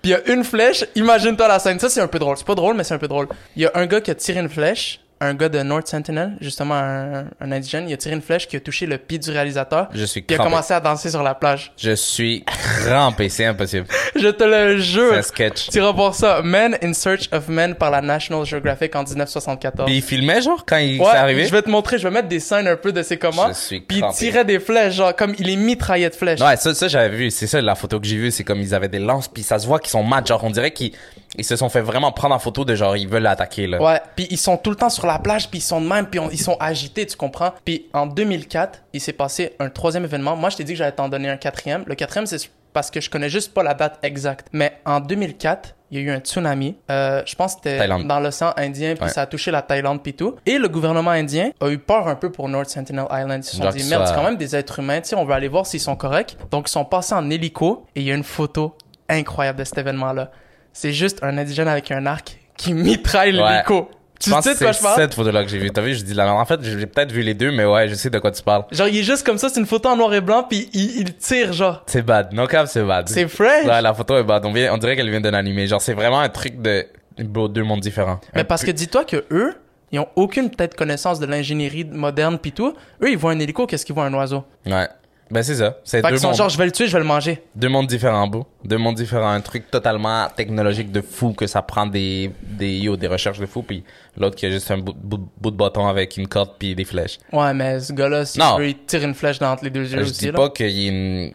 Puis 0.02 0.04
il 0.04 0.10
y 0.10 0.14
a 0.14 0.26
une 0.32 0.44
flèche, 0.44 0.84
imagine-toi 0.94 1.46
la 1.46 1.58
scène. 1.58 1.78
Ça, 1.78 1.88
c'est 1.90 2.00
un 2.00 2.08
peu 2.08 2.18
drôle. 2.18 2.36
C'est 2.38 2.46
pas 2.46 2.54
drôle, 2.54 2.74
mais 2.76 2.84
c'est 2.84 2.94
un 2.94 2.98
peu 2.98 3.08
drôle. 3.08 3.28
Il 3.54 3.62
y 3.62 3.66
a 3.66 3.70
un 3.74 3.86
gars 3.86 4.00
qui 4.00 4.10
a 4.10 4.14
tiré 4.14 4.40
une 4.40 4.48
flèche, 4.48 5.00
un 5.20 5.34
gars 5.34 5.48
de 5.48 5.62
North 5.62 5.86
Sentinel, 5.86 6.36
justement 6.40 6.74
un, 6.74 7.24
un 7.40 7.52
indigène, 7.52 7.88
il 7.88 7.92
a 7.94 7.96
tiré 7.96 8.14
une 8.14 8.20
flèche 8.20 8.46
qui 8.46 8.56
a 8.56 8.60
touché 8.60 8.84
le 8.86 8.98
pied 8.98 9.18
du 9.18 9.30
réalisateur. 9.30 9.88
Je 9.94 10.04
suis 10.04 10.20
Puis 10.22 10.32
il 10.32 10.34
a 10.34 10.38
crampé. 10.38 10.50
commencé 10.50 10.74
à 10.74 10.80
danser 10.80 11.10
sur 11.10 11.22
la 11.22 11.34
plage. 11.34 11.72
Je 11.78 11.92
suis 11.94 12.44
crampé, 12.84 13.28
c'est 13.28 13.44
impossible. 13.46 13.86
Je 14.16 14.28
te 14.28 14.44
le 14.44 14.78
C'est 14.80 14.84
jure. 14.84 15.12
un 15.14 15.22
sketch. 15.22 15.70
Tu 15.70 15.80
voir 15.80 16.14
ça. 16.14 16.40
Men 16.42 16.76
in 16.82 16.92
Search 16.92 17.28
of 17.32 17.48
Men 17.48 17.74
par 17.74 17.90
la 17.90 18.00
National 18.02 18.44
Geographic 18.44 18.94
en 18.96 19.02
1974. 19.04 19.86
Puis 19.86 19.96
il 19.98 20.02
filmait, 20.02 20.42
genre, 20.42 20.64
quand 20.66 20.76
il 20.78 21.00
Ouais, 21.00 21.06
s'est 21.10 21.16
arrivé? 21.16 21.44
je 21.46 21.52
vais 21.52 21.62
te 21.62 21.70
montrer, 21.70 21.98
je 21.98 22.04
vais 22.06 22.12
mettre 22.14 22.28
des 22.28 22.40
scènes 22.40 22.66
un 22.68 22.76
peu 22.76 22.92
de 22.92 23.02
ses 23.02 23.16
commandes. 23.16 23.52
Je 23.54 23.58
suis 23.58 23.80
Puis 23.80 23.98
il 23.98 24.00
crampé. 24.02 24.16
tirait 24.16 24.44
des 24.44 24.60
flèches, 24.60 24.94
genre 24.94 25.14
comme 25.16 25.34
il 25.38 25.48
est 25.48 25.56
mitraillé 25.56 26.08
de 26.08 26.14
flèches. 26.14 26.40
Ouais, 26.40 26.56
ça, 26.56 26.74
ça 26.74 26.88
j'avais 26.88 27.16
vu. 27.16 27.30
C'est 27.30 27.46
ça 27.46 27.60
la 27.60 27.74
photo 27.74 27.98
que 28.00 28.06
j'ai 28.06 28.16
vue. 28.16 28.30
C'est 28.30 28.44
comme 28.44 28.60
ils 28.60 28.74
avaient 28.74 28.88
des 28.88 28.98
lances, 28.98 29.28
puis 29.28 29.42
ça 29.42 29.58
se 29.58 29.66
voit 29.66 29.78
qu'ils 29.78 29.90
sont 29.90 30.02
mad. 30.02 30.26
Genre, 30.26 30.42
on 30.44 30.50
dirait 30.50 30.72
qu'ils 30.72 30.92
ils 31.36 31.44
se 31.44 31.56
sont 31.56 31.68
fait 31.68 31.80
vraiment 31.80 32.12
prendre 32.12 32.34
en 32.34 32.38
photo 32.38 32.64
de 32.64 32.74
genre, 32.74 32.96
ils 32.96 33.08
veulent 33.08 33.22
l'attaquer, 33.22 33.66
là. 33.66 33.80
Ouais, 33.82 34.00
puis 34.16 34.26
ils 34.30 34.38
sont 34.38 34.56
tout 34.56 34.70
le 34.70 34.76
temps 34.76 34.90
sur 34.90 35.06
la 35.06 35.18
plage, 35.18 35.48
puis 35.50 35.58
ils 35.58 35.62
sont 35.62 35.80
de 35.80 35.86
même, 35.86 36.06
puis 36.06 36.20
on- 36.20 36.30
ils 36.30 36.40
sont 36.40 36.56
agités, 36.60 37.06
tu 37.06 37.16
comprends? 37.16 37.52
Puis 37.64 37.86
en 37.92 38.06
2004, 38.06 38.82
il 38.92 39.00
s'est 39.00 39.12
passé 39.12 39.54
un 39.58 39.68
troisième 39.70 40.04
événement. 40.04 40.36
Moi, 40.36 40.50
je 40.50 40.56
t'ai 40.56 40.64
dit 40.64 40.72
que 40.72 40.78
j'allais 40.78 40.92
t'en 40.92 41.08
donner 41.08 41.28
un 41.28 41.36
quatrième. 41.36 41.82
Le 41.86 41.94
quatrième, 41.94 42.26
c'est 42.26 42.38
parce 42.72 42.90
que 42.90 43.00
je 43.00 43.08
connais 43.08 43.28
juste 43.28 43.54
pas 43.54 43.62
la 43.62 43.74
date 43.74 43.98
exacte. 44.02 44.48
Mais 44.52 44.72
en 44.84 44.98
2004, 45.00 45.74
il 45.92 45.98
y 45.98 46.00
a 46.00 46.04
eu 46.04 46.10
un 46.10 46.18
tsunami. 46.18 46.76
Euh, 46.90 47.22
je 47.24 47.36
pense 47.36 47.54
que 47.54 47.60
c'était 47.70 47.86
dans 48.04 48.18
l'océan 48.18 48.52
Indien, 48.56 48.94
puis 48.96 49.04
Ouais. 49.04 49.10
ça 49.10 49.22
a 49.22 49.26
touché 49.26 49.52
la 49.52 49.62
Thaïlande, 49.62 50.02
puis 50.02 50.12
tout. 50.14 50.34
Et 50.44 50.58
le 50.58 50.66
gouvernement 50.68 51.12
indien 51.12 51.50
a 51.60 51.68
eu 51.68 51.78
peur 51.78 52.08
un 52.08 52.16
peu 52.16 52.32
pour 52.32 52.48
North 52.48 52.68
Sentinel 52.68 53.04
Island. 53.12 53.44
Ils 53.44 53.46
se 53.48 53.56
sont 53.58 53.68
dit, 53.70 53.84
merde, 53.88 54.06
c'est 54.08 54.14
quand 54.14 54.24
même 54.24 54.36
des 54.36 54.56
êtres 54.56 54.80
humains, 54.80 55.00
tu 55.00 55.10
sais, 55.10 55.14
on 55.14 55.24
veut 55.24 55.34
aller 55.34 55.46
voir 55.46 55.66
s'ils 55.66 55.78
sont 55.78 55.94
corrects. 55.94 56.36
Donc, 56.50 56.68
ils 56.68 56.72
sont 56.72 56.84
passés 56.84 57.14
en 57.14 57.30
hélico, 57.30 57.86
et 57.94 58.00
il 58.00 58.06
y 58.08 58.10
a 58.10 58.14
une 58.16 58.24
photo 58.24 58.76
incroyable 59.08 59.60
de 59.60 59.64
cet 59.64 59.78
événement-là. 59.78 60.30
C'est 60.74 60.92
juste 60.92 61.20
un 61.22 61.38
indigène 61.38 61.68
avec 61.68 61.90
un 61.90 62.04
arc 62.04 62.38
qui 62.58 62.74
mitraille 62.74 63.34
Ouais. 63.40 63.48
l'hélico. 63.52 63.90
Tu 64.20 64.30
sais 64.30 64.36
de 64.54 64.58
quoi 64.58 64.72
c'est 64.72 64.78
je 64.78 64.82
parle? 64.82 64.94
cette 65.00 65.14
photo-là 65.14 65.42
que 65.44 65.50
j'ai 65.50 65.58
vue. 65.58 65.70
T'as 65.70 65.82
vu, 65.82 65.94
je 65.94 66.02
dis 66.04 66.14
merde. 66.14 66.30
En 66.30 66.44
fait, 66.44 66.60
j'ai 66.62 66.86
peut-être 66.86 67.10
vu 67.12 67.22
les 67.22 67.34
deux, 67.34 67.50
mais 67.50 67.64
ouais, 67.64 67.88
je 67.88 67.94
sais 67.94 68.10
de 68.10 68.18
quoi 68.18 68.30
tu 68.30 68.42
parles. 68.42 68.64
Genre, 68.70 68.88
il 68.88 68.98
est 68.98 69.02
juste 69.02 69.24
comme 69.26 69.38
ça, 69.38 69.48
c'est 69.48 69.60
une 69.60 69.66
photo 69.66 69.88
en 69.88 69.96
noir 69.96 70.14
et 70.14 70.20
blanc, 70.20 70.44
puis 70.48 70.68
il, 70.72 71.00
il 71.00 71.14
tire, 71.16 71.52
genre. 71.52 71.82
C'est 71.86 72.02
bad. 72.02 72.32
No 72.32 72.46
cap, 72.46 72.66
c'est 72.68 72.82
bad. 72.84 73.08
C'est 73.08 73.28
fresh. 73.28 73.66
Ouais, 73.66 73.82
la 73.82 73.92
photo 73.92 74.16
est 74.16 74.22
bad. 74.24 74.44
On, 74.46 74.52
vient- 74.52 74.72
on 74.72 74.78
dirait 74.78 74.96
qu'elle 74.96 75.10
vient 75.10 75.20
d'un 75.20 75.34
animé. 75.34 75.66
Genre, 75.66 75.80
c'est 75.82 75.94
vraiment 75.94 76.20
un 76.20 76.28
truc 76.28 76.60
de 76.62 76.86
bro, 77.18 77.48
deux 77.48 77.64
mondes 77.64 77.80
différents. 77.80 78.20
Mais 78.34 78.42
Un 78.42 78.44
parce 78.44 78.62
peu- 78.62 78.68
que 78.68 78.72
dis-toi 78.72 79.04
que 79.04 79.24
eux, 79.30 79.54
ils 79.92 79.98
ont 79.98 80.08
aucune 80.16 80.48
peut-être 80.50 80.74
connaissance 80.76 81.20
de 81.20 81.26
l'ingénierie 81.26 81.84
moderne 81.84 82.38
pis 82.38 82.52
tout. 82.52 82.74
Eux, 83.02 83.10
ils 83.10 83.18
voient 83.18 83.32
un 83.32 83.38
hélico, 83.40 83.66
qu'est-ce 83.66 83.84
qu'ils 83.84 83.94
voient? 83.94 84.06
Un 84.06 84.14
oiseau? 84.14 84.44
Ouais. 84.66 84.88
Ben, 85.30 85.42
c'est 85.42 85.54
ça. 85.56 85.78
C'est 85.84 85.98
Fait 85.98 86.02
deux 86.02 86.08
qu'ils 86.10 86.18
sont 86.20 86.28
mondes. 86.28 86.36
genre, 86.36 86.48
je 86.50 86.58
vais 86.58 86.66
le 86.66 86.72
tuer, 86.72 86.86
je 86.86 86.92
vais 86.92 86.98
le 86.98 87.04
manger. 87.04 87.42
Deux 87.54 87.68
mondes 87.68 87.86
différents, 87.86 88.26
beau. 88.26 88.46
Deux 88.64 88.76
mondes 88.76 88.94
différents. 88.96 89.30
Un 89.30 89.40
truc 89.40 89.70
totalement 89.70 90.28
technologique 90.36 90.92
de 90.92 91.00
fou 91.00 91.32
que 91.32 91.46
ça 91.46 91.62
prend 91.62 91.86
des, 91.86 92.30
des, 92.42 92.76
yo, 92.78 92.96
des 92.96 93.06
recherches 93.08 93.38
de 93.38 93.46
fou. 93.46 93.62
Puis 93.62 93.84
l'autre 94.16 94.36
qui 94.36 94.46
a 94.46 94.50
juste 94.50 94.70
un 94.70 94.78
bout, 94.78 94.94
bout, 94.94 95.26
bout 95.40 95.50
de 95.50 95.56
bâton 95.56 95.86
avec 95.88 96.16
une 96.18 96.28
corde 96.28 96.50
puis 96.58 96.74
des 96.74 96.84
flèches. 96.84 97.18
Ouais, 97.32 97.54
mais 97.54 97.80
ce 97.80 97.92
gars-là, 97.92 98.24
si 98.26 98.38
Non. 98.38 98.58
veux, 98.58 98.68
il 98.68 98.78
tire 98.84 99.02
une 99.02 99.14
flèche 99.14 99.38
dans 99.38 99.56
les 99.62 99.70
deux 99.70 99.82
yeux 99.90 99.98
je 100.04 100.10
aussi, 100.10 100.18
dis 100.20 100.26
là. 100.26 100.32
pas 100.34 100.50
qu'il 100.50 100.68
y 100.70 100.86
ait 100.86 100.90
une, 100.90 101.32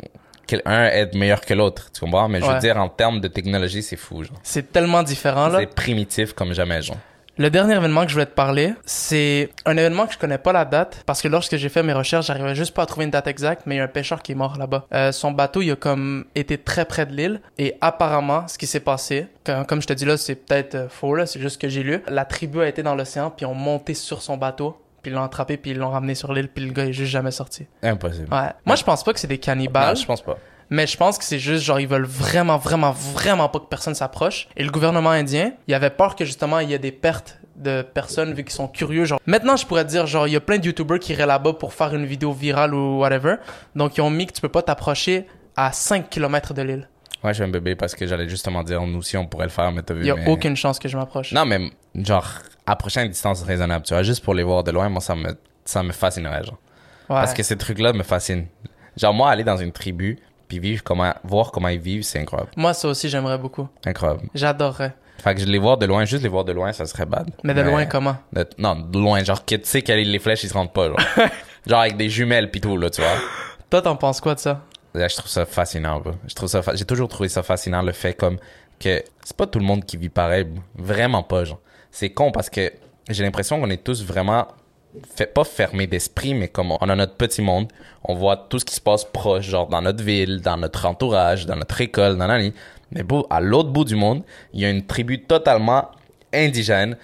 qu'un 0.48 0.86
est 0.86 1.14
meilleur 1.16 1.42
que 1.42 1.54
l'autre. 1.54 1.90
Tu 1.92 2.00
comprends? 2.00 2.28
Mais 2.30 2.40
je 2.42 2.46
Ouais. 2.46 2.54
veux 2.54 2.60
dire, 2.60 2.78
en 2.78 2.90
termes 2.90 3.20
de 3.20 3.28
technologie, 3.28 3.84
c'est 3.84 3.96
fou, 3.98 4.24
genre. 4.24 4.38
C'est 4.44 4.72
tellement 4.72 5.04
différent, 5.04 5.48
là. 5.48 5.60
C'est 5.60 5.76
primitif 5.76 6.34
comme 6.34 6.54
jamais, 6.54 6.82
genre. 6.82 6.98
Le 7.40 7.50
dernier 7.50 7.74
événement 7.74 8.02
que 8.02 8.10
je 8.10 8.16
voulais 8.16 8.26
te 8.26 8.34
parler, 8.34 8.74
c'est 8.84 9.52
un 9.64 9.78
événement 9.78 10.08
que 10.08 10.12
je 10.12 10.18
connais 10.18 10.38
pas 10.38 10.52
la 10.52 10.66
date, 10.66 11.04
parce 11.06 11.22
que 11.22 11.30
lorsque 11.30 11.56
j'ai 11.56 11.70
fait 11.70 11.84
mes 11.84 11.94
recherches, 11.94 12.26
j'arrivais 12.26 12.54
juste 12.54 12.74
pas 12.74 12.84
à 12.84 12.86
trouver 12.86 13.06
une 13.06 13.12
date 13.12 13.28
exacte, 13.28 13.62
mais 13.66 13.76
il 13.76 13.78
y 13.78 13.82
a 13.82 13.86
un 13.86 13.88
pêcheur 13.88 14.22
qui 14.22 14.34
est 14.34 14.36
mort 14.36 14.58
là-bas. 14.58 14.88
Euh, 14.94 15.14
son 15.14 15.32
bateau, 15.32 15.62
il 15.62 15.72
a 15.72 15.78
comme 15.78 16.26
été 16.36 16.58
très 16.58 16.84
près 16.84 17.06
de 17.06 17.14
l'île, 17.14 17.40
et 17.58 17.76
apparemment, 17.80 18.46
ce 18.50 18.58
qui 18.58 18.68
s'est 18.68 18.82
passé, 18.82 19.28
comme, 19.46 19.66
comme 19.66 19.82
je 19.82 19.88
te 19.88 19.94
dis 19.94 20.04
là, 20.04 20.18
c'est 20.18 20.36
peut-être 20.36 20.76
euh, 20.76 20.90
faux 20.90 21.16
là, 21.16 21.26
c'est 21.26 21.40
juste 21.40 21.54
ce 21.54 21.60
que 21.60 21.70
j'ai 21.70 21.82
lu. 21.82 22.04
La 22.10 22.26
tribu 22.26 22.60
a 22.60 22.68
été 22.68 22.84
dans 22.84 22.94
l'océan, 22.94 23.32
puis 23.32 23.46
ont 23.46 23.56
monté 23.56 23.94
sur 23.94 24.22
son 24.22 24.36
bateau, 24.36 24.78
puis 25.02 25.10
ils 25.10 25.16
l'ont 25.16 25.24
attrapé, 25.24 25.56
puis 25.56 25.72
ils 25.72 25.78
l'ont 25.78 25.92
ramené 25.92 26.16
sur 26.16 26.34
l'île, 26.34 26.50
puis 26.50 26.66
le 26.66 26.74
gars 26.74 26.88
est 26.88 26.92
juste 26.92 27.12
jamais 27.12 27.32
sorti. 27.32 27.68
Impossible. 27.82 28.28
Ouais. 28.34 28.50
Moi, 28.66 28.76
je 28.76 28.84
pense 28.84 29.02
pas 29.02 29.14
que 29.14 29.20
c'est 29.22 29.28
des 29.28 29.38
cannibales. 29.38 29.96
Non, 29.96 29.96
je 29.96 30.06
pense 30.06 30.22
pas. 30.22 30.38
Mais 30.70 30.86
je 30.88 30.98
pense 30.98 31.18
que 31.18 31.24
c'est 31.24 31.40
juste 31.40 31.64
genre 31.64 31.80
ils 31.80 31.88
veulent 31.88 32.06
vraiment 32.06 32.58
vraiment 32.58 32.92
vraiment 32.92 33.50
pas 33.50 33.60
que 33.60 33.66
personne 33.66 33.96
s'approche. 33.96 34.48
Et 34.56 34.64
le 34.64 34.70
gouvernement 34.72 35.10
indien, 35.12 35.54
il 35.68 35.74
avait 35.74 35.90
peur 35.90 36.16
que 36.16 36.26
justement 36.26 36.60
il 36.60 36.70
y 36.70 36.74
ait 36.74 36.80
des 36.80 36.92
pertes 36.92 37.40
de 37.56 37.82
personnes 37.82 38.34
vu 38.34 38.44
qu'ils 38.44 38.54
sont 38.54 38.68
curieux 38.68 39.04
genre. 39.06 39.20
Maintenant, 39.26 39.58
je 39.58 39.66
pourrais 39.66 39.84
te 39.84 39.90
dire 39.90 40.06
genre 40.08 40.28
il 40.28 40.32
y 40.34 40.36
a 40.36 40.40
plein 40.42 40.60
de 40.60 40.66
youtubeurs 40.66 41.00
qui 41.00 41.12
iraient 41.14 41.26
là-bas 41.26 41.54
pour 41.54 41.74
faire 41.74 41.94
une 41.94 42.06
vidéo 42.06 42.32
virale 42.32 42.74
ou 42.74 43.00
whatever. 43.00 43.36
Donc 43.76 43.98
ils 43.98 44.02
ont 44.02 44.10
mis 44.10 44.28
que 44.28 44.34
tu 44.34 44.42
peux 44.42 44.50
pas 44.50 44.62
t'approcher 44.62 45.26
à 45.56 45.72
5 45.72 46.10
km 46.10 46.54
de 46.54 46.62
l'île. 46.62 46.90
Ouais, 47.22 47.32
je 47.32 47.36
suis 47.36 47.44
un 47.44 47.50
bébé 47.50 47.76
parce 47.76 47.96
que 47.96 48.08
j'allais 48.08 48.30
justement 48.30 48.64
dire, 48.64 48.82
nous 48.84 49.00
aussi, 49.00 49.18
on 49.18 49.26
pourrait 49.26 49.46
le 49.48 49.52
faire, 49.52 49.72
mais 49.74 49.82
t'as 49.82 49.94
vu. 49.94 50.02
Il 50.02 50.08
y 50.08 50.12
a 50.12 50.16
mais- 50.16 50.30
aucune 50.30 50.56
chance 50.56 50.80
que 50.80 50.88
je 50.88 50.96
m'approche. 50.96 51.34
Non, 51.34 51.44
mais 51.44 51.70
genre, 51.96 52.26
approcher 52.66 53.02
à 53.02 53.04
une 53.04 53.12
distance 53.12 53.44
raisonnable, 53.44 53.84
tu 53.86 53.94
vois, 53.94 54.04
juste 54.04 54.24
pour 54.24 54.34
les 54.34 54.44
voir 54.44 54.64
de 54.64 54.72
loin, 54.72 54.88
moi, 54.88 55.02
ça 55.02 55.16
me, 55.16 55.36
ça 55.66 55.84
me 55.84 55.92
fascinerait, 55.92 56.46
genre. 56.46 56.60
Ouais. 57.10 57.16
Parce 57.16 57.34
que 57.34 57.44
ces 57.44 57.58
trucs-là 57.58 57.92
me 57.92 58.04
fascinent. 58.04 58.46
Genre, 58.96 59.14
moi, 59.14 59.30
aller 59.32 59.44
dans 59.44 59.58
une 59.58 59.74
tribu, 59.74 60.18
puis 60.50 60.60
vivre 60.60 60.84
comment, 60.84 61.14
voir 61.24 61.52
comment 61.52 61.70
ils 61.70 61.80
vivent, 61.80 62.04
c'est 62.04 62.20
incroyable. 62.20 62.52
Moi 62.58 62.74
ça 62.74 62.90
aussi 62.90 63.08
j'aimerais 63.08 63.38
beaucoup. 63.38 63.70
Incroyable. 63.86 64.24
J'adorerais. 64.36 64.94
Fait 65.24 65.36
que 65.36 65.42
je 65.42 65.46
les 65.46 65.58
voir 65.60 65.78
de 65.78 65.86
loin, 65.86 66.04
juste 66.06 66.24
les 66.24 66.30
voir 66.30 66.44
de 66.46 66.52
loin, 66.54 66.72
ça 66.74 66.86
serait 66.86 67.06
bad. 67.06 67.30
Mais 67.44 67.54
de 67.54 67.62
loin 67.62 67.86
comment? 67.86 68.16
de- 68.34 68.48
non, 68.58 68.76
de 68.76 68.98
loin, 69.00 69.22
genre, 69.24 69.44
que 69.46 69.56
tu 69.56 69.66
sais 69.66 69.82
que 69.82 69.92
les 69.92 70.20
flèches, 70.20 70.44
ils 70.44 70.50
se 70.50 70.54
rendent 70.54 70.72
pas, 70.74 70.88
genre. 70.88 71.00
genre, 71.68 71.80
avec 71.82 71.98
des 71.98 72.10
jumelles 72.10 72.50
pis 72.52 72.62
tout, 72.62 72.78
là, 72.78 72.90
tu 72.90 73.02
vois. 73.02 73.12
Toi 73.70 73.82
t'en 73.82 73.96
penses 73.96 74.20
quoi 74.22 74.34
de 74.36 74.40
ça? 74.40 74.62
Là, 74.94 75.08
je 75.08 75.16
trouve 75.18 75.30
ça 75.30 75.46
fascinant, 75.46 76.00
bro. 76.00 76.14
Je 76.28 76.34
trouve 76.34 76.50
ça, 76.50 76.62
fa- 76.62 76.74
j'ai 76.76 76.86
toujours 76.86 77.08
trouvé 77.10 77.30
ça 77.30 77.44
fascinant, 77.44 77.82
le 77.82 77.92
fait 77.92 78.14
comme 78.14 78.38
que 78.80 79.04
c'est 79.24 79.36
pas 79.38 79.46
tout 79.46 79.60
le 79.60 79.66
monde 79.66 79.84
qui 79.86 79.98
vit 79.98 80.10
pareil, 80.10 80.46
bro. 80.46 80.62
vraiment 80.78 81.22
pas, 81.22 81.44
genre. 81.44 81.60
C'est 81.92 82.10
con 82.12 82.32
parce 82.32 82.50
que 82.50 82.72
j'ai 83.10 83.24
l'impression 83.24 83.60
qu'on 83.60 83.70
est 83.70 83.84
tous 83.84 84.04
vraiment 84.06 84.48
fait, 85.16 85.28
pas 85.28 85.44
fermés 85.44 85.88
d'esprit, 85.88 86.34
mais 86.34 86.48
comme 86.48 86.72
on 86.72 86.90
a 86.90 86.96
notre 86.96 87.16
petit 87.16 87.42
monde, 87.42 87.68
on 88.04 88.16
voit 88.16 88.38
tout 88.38 88.60
ce 88.60 88.66
qui 88.66 88.76
se 88.76 88.82
passe 88.82 89.06
proche, 89.06 89.46
genre 89.46 89.68
dans 89.68 89.82
notre 89.82 90.04
ville, 90.04 90.42
dans 90.42 90.58
notre 90.58 90.86
entourage, 90.86 91.46
dans 91.46 91.56
notre 91.56 91.80
école, 91.82 92.18
dans 92.18 92.28
la 92.28 92.40
Mais 92.92 93.04
bon, 93.04 93.26
à 93.30 93.40
l'autre 93.40 93.70
bout 93.70 93.86
du 93.86 93.96
monde, 93.96 94.24
il 94.54 94.62
y 94.62 94.66
a 94.66 94.70
une 94.70 94.86
tribu 94.86 95.22
totalement 95.22 95.90
indigène, 96.34 96.98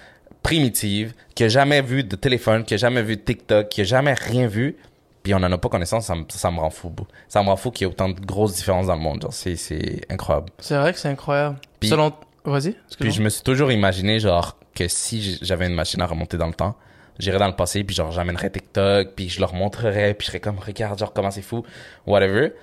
primitive, 0.44 1.14
qui 1.34 1.44
a 1.44 1.48
jamais 1.48 1.82
vu 1.82 2.04
de 2.04 2.16
téléphone, 2.16 2.64
qui 2.64 2.74
a 2.76 2.78
jamais 2.78 3.02
vu 3.02 3.18
de 3.18 3.22
TikTok, 3.22 3.70
qui 3.70 3.82
a 3.82 3.84
jamais 3.84 4.14
rien 4.14 4.48
vu, 4.48 4.76
puis 5.24 5.34
on 5.34 5.38
en 5.38 5.52
a 5.52 5.58
pas 5.58 5.70
connaissance, 5.70 6.06
ça 6.06 6.16
me, 6.16 6.24
ça 6.30 6.52
me 6.52 6.60
rend 6.60 6.70
fou. 6.70 6.94
Ça 7.28 7.42
me 7.42 7.48
rend 7.50 7.56
fou 7.56 7.72
qu'il 7.72 7.86
y 7.86 7.90
ait 7.90 7.92
autant 7.92 8.10
de 8.10 8.20
grosses 8.20 8.54
différences 8.56 8.88
dans 8.88 8.96
le 8.96 9.02
monde. 9.02 9.24
Genre, 9.24 9.34
c'est, 9.34 9.56
c'est 9.56 10.02
incroyable. 10.10 10.50
C'est 10.60 10.78
vrai 10.78 10.94
que 10.94 11.00
c'est 11.00 11.10
incroyable. 11.10 11.58
Puis- 11.80 11.90
Selon 11.90 12.14
Vas-y. 12.46 12.76
Puis 13.00 13.12
je 13.12 13.24
me 13.24 13.30
suis 13.30 13.42
toujours 13.42 13.72
imaginé, 13.72 14.20
genre, 14.20 14.56
que 14.76 14.88
si 14.88 15.40
j'avais 15.42 15.66
une 15.66 15.74
machine 15.74 16.00
à 16.02 16.06
remonter 16.06 16.38
dans 16.38 16.46
le 16.48 16.54
temps, 16.54 16.76
j'irais 17.20 17.40
dans 17.40 17.48
le 17.48 17.56
passé, 17.56 17.84
puis 17.84 17.96
genre, 17.96 18.12
j'amènerais 18.12 18.50
TikTok, 18.50 19.10
puis 19.16 19.30
je 19.30 19.40
leur 19.40 19.54
montrerais, 19.54 20.14
puis 20.14 20.26
je 20.26 20.32
serais 20.32 20.40
comme, 20.40 20.60
regarde, 20.60 20.98
genre, 21.00 21.14
comment 21.14 21.32
c'est 21.32 21.42
fou, 21.42 21.64
whatever. 22.06 22.54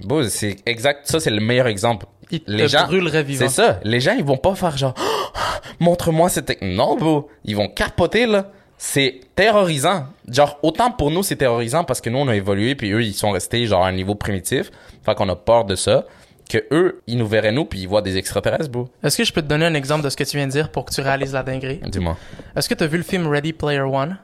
Bon, 0.00 0.26
c'est 0.28 0.56
exact, 0.66 1.06
ça, 1.08 1.18
c'est 1.20 1.30
le 1.30 1.40
meilleur 1.40 1.66
exemple. 1.66 2.06
Il 2.30 2.40
te 2.40 2.50
les 2.50 2.68
gens- 2.68 2.86
brûlerait 2.86 3.22
vivant. 3.24 3.48
C'est 3.48 3.54
ça. 3.62 3.80
Les 3.82 4.00
gens, 4.00 4.14
ils 4.16 4.24
vont 4.24 4.36
pas 4.36 4.54
faire 4.54 4.76
genre, 4.76 4.94
montre-moi 5.80 6.28
cette 6.28 6.46
technique. 6.46 6.76
Non, 6.76 6.96
bro. 6.96 7.28
Ils 7.44 7.56
vont 7.56 7.68
capoter, 7.68 8.26
là. 8.26 8.50
C'est 8.76 9.20
terrorisant. 9.34 10.06
Genre, 10.28 10.56
autant 10.62 10.90
pour 10.92 11.10
nous, 11.10 11.22
c'est 11.24 11.36
terrorisant 11.36 11.82
parce 11.84 12.00
que 12.00 12.10
nous, 12.10 12.18
on 12.18 12.28
a 12.28 12.36
évolué, 12.36 12.74
puis 12.76 12.92
eux, 12.92 13.02
ils 13.02 13.14
sont 13.14 13.30
restés, 13.30 13.66
genre, 13.66 13.84
à 13.84 13.88
un 13.88 13.92
niveau 13.92 14.14
primitif. 14.14 14.70
Fait 15.04 15.14
qu'on 15.16 15.28
a 15.28 15.34
peur 15.36 15.64
de 15.64 15.74
ça. 15.74 16.04
Que 16.48 16.58
eux, 16.70 17.02
ils 17.06 17.18
nous 17.18 17.26
verraient 17.26 17.52
nous, 17.52 17.66
puis 17.66 17.80
ils 17.80 17.88
voient 17.88 18.02
des 18.02 18.16
extraterrestres, 18.16 18.70
bro. 18.70 18.88
Est-ce 19.02 19.18
que 19.18 19.24
je 19.24 19.32
peux 19.32 19.42
te 19.42 19.46
donner 19.46 19.66
un 19.66 19.74
exemple 19.74 20.02
de 20.02 20.08
ce 20.08 20.16
que 20.16 20.24
tu 20.24 20.36
viens 20.36 20.46
de 20.46 20.52
dire 20.52 20.70
pour 20.70 20.84
que 20.84 20.94
tu 20.94 21.00
réalises 21.00 21.34
la 21.34 21.42
dinguerie? 21.42 21.80
Dis-moi. 21.84 22.16
Est-ce 22.56 22.68
que 22.68 22.74
tu 22.74 22.84
as 22.84 22.86
vu 22.86 22.96
le 22.96 23.02
film 23.02 23.26
Ready 23.26 23.52
Player 23.52 23.80
One? 23.80 24.16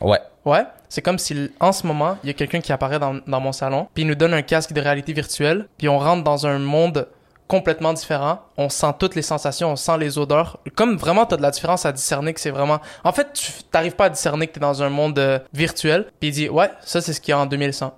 Ouais. 0.00 0.20
Ouais, 0.44 0.64
c'est 0.88 1.02
comme 1.02 1.18
si 1.18 1.50
en 1.58 1.72
ce 1.72 1.86
moment, 1.86 2.18
il 2.22 2.28
y 2.28 2.30
a 2.30 2.32
quelqu'un 2.32 2.60
qui 2.60 2.72
apparaît 2.72 2.98
dans, 2.98 3.18
dans 3.26 3.40
mon 3.40 3.52
salon, 3.52 3.88
puis 3.92 4.04
il 4.04 4.06
nous 4.06 4.14
donne 4.14 4.32
un 4.32 4.42
casque 4.42 4.72
de 4.72 4.80
réalité 4.80 5.12
virtuelle, 5.12 5.66
puis 5.76 5.88
on 5.88 5.98
rentre 5.98 6.22
dans 6.22 6.46
un 6.46 6.58
monde 6.58 7.08
complètement 7.48 7.92
différent. 7.92 8.40
On 8.56 8.68
sent 8.68 8.92
toutes 8.98 9.14
les 9.14 9.22
sensations, 9.22 9.72
on 9.72 9.76
sent 9.76 9.98
les 9.98 10.18
odeurs. 10.18 10.58
Comme 10.74 10.96
vraiment, 10.96 11.26
t'as 11.26 11.36
de 11.36 11.42
la 11.42 11.50
différence 11.50 11.86
à 11.86 11.92
discerner 11.92 12.32
que 12.32 12.40
c'est 12.40 12.50
vraiment... 12.50 12.80
En 13.04 13.12
fait, 13.12 13.32
tu 13.32 13.52
t'arrives 13.70 13.94
pas 13.94 14.06
à 14.06 14.08
discerner 14.10 14.46
que 14.46 14.52
t'es 14.52 14.60
dans 14.60 14.82
un 14.82 14.88
monde 14.88 15.18
euh, 15.18 15.38
virtuel, 15.52 16.06
puis 16.20 16.30
il 16.30 16.32
dit, 16.32 16.48
ouais, 16.48 16.70
ça 16.82 17.00
c'est 17.00 17.12
ce 17.12 17.20
qu'il 17.20 17.32
y 17.32 17.34
a 17.34 17.38
en 17.38 17.46
2100. 17.46 17.94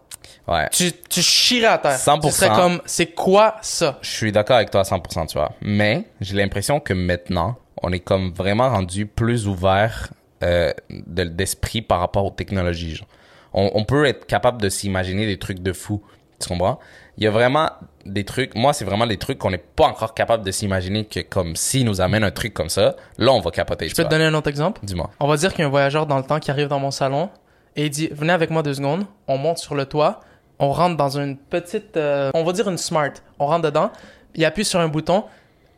Ouais. 0.47 0.69
Tu, 0.73 0.91
tu 1.09 1.21
chierais 1.23 1.67
à 1.67 1.79
terre. 1.79 1.99
100%. 1.99 2.21
Tu 2.23 2.31
serais 2.31 2.49
comme, 2.51 2.81
c'est 2.87 3.07
quoi 3.09 3.57
ça? 3.63 3.99
Je 4.03 4.11
suis 4.11 4.33
d'accord 4.33 4.57
avec 4.57 4.71
toi 4.71 4.81
à 4.81 4.85
100%, 4.85 5.27
tu 5.29 5.39
vois. 5.39 5.53
Mais 5.61 6.05
j'ai 6.21 6.37
l'impression 6.37 6.81
que 6.81 6.93
maintenant, 6.95 7.57
on 7.83 7.93
est 7.93 8.01
comme 8.01 8.33
vraiment 8.33 8.69
rendu 8.71 9.07
plus 9.07 9.47
ouvert 9.47 10.09
euh, 10.43 10.73
de- 10.91 11.25
d'esprit 11.25 11.83
par 11.83 12.01
rapport 12.01 12.25
aux 12.25 12.31
technologies. 12.31 12.97
genre. 12.97 13.09
On, 13.53 13.71
on 13.75 13.85
peut 13.85 14.05
être 14.07 14.27
capable 14.27 14.61
de 14.63 14.69
s'imaginer 14.69 15.27
des 15.27 15.39
trucs 15.39 15.61
de 15.61 15.73
fou. 15.73 16.03
Tu 16.41 16.49
comprends? 16.49 16.79
Il 17.17 17.25
y 17.25 17.27
a 17.27 17.31
vraiment 17.33 17.69
des 18.07 18.25
trucs. 18.25 18.55
Moi, 18.55 18.73
c'est 18.73 18.85
vraiment 18.85 19.07
des 19.07 19.17
trucs 19.17 19.39
qu'on 19.39 19.51
n'est 19.51 19.59
pas 19.59 19.87
encore 19.87 20.15
capable 20.15 20.45
de 20.45 20.51
s'imaginer 20.53 21.05
que 21.05 21.19
comme 21.21 21.57
s'ils 21.57 21.85
nous 21.85 22.01
amènent 22.01 22.23
un 22.23 22.31
truc 22.31 22.55
comme 22.55 22.69
ça, 22.69 22.95
là, 23.19 23.33
on 23.33 23.41
va 23.41 23.51
capoter. 23.51 23.89
Je 23.89 23.95
peux 23.97 24.05
te 24.05 24.09
donner 24.09 24.25
un 24.27 24.35
autre 24.35 24.49
exemple? 24.49 24.81
Dis-moi. 24.85 25.11
On 25.19 25.27
va 25.27 25.37
dire 25.37 25.51
qu'il 25.51 25.61
y 25.61 25.65
a 25.65 25.67
un 25.67 25.71
voyageur 25.71 26.07
dans 26.07 26.17
le 26.17 26.23
temps 26.23 26.39
qui 26.39 26.51
arrive 26.53 26.69
dans 26.69 26.79
mon 26.79 26.93
salon 26.93 27.29
et 27.79 27.87
il 27.87 27.91
dit 27.91 28.09
Venez 28.13 28.33
avec 28.33 28.51
moi 28.51 28.63
deux 28.63 28.75
secondes. 28.75 29.07
On 29.27 29.39
monte 29.39 29.57
sur 29.59 29.75
le 29.75 29.87
toit. 29.87 30.21
On 30.59 30.73
rentre 30.73 30.97
dans 30.97 31.19
une 31.19 31.37
petite. 31.37 31.97
euh, 31.97 32.31
on 32.35 32.43
va 32.45 32.53
dire 32.53 32.69
une 32.69 32.77
smart. 32.79 33.13
On 33.39 33.47
rentre 33.47 33.63
dedans. 33.63 33.91
Il 34.35 34.45
appuie 34.45 34.65
sur 34.65 34.81
un 34.81 34.89
bouton. 34.89 35.25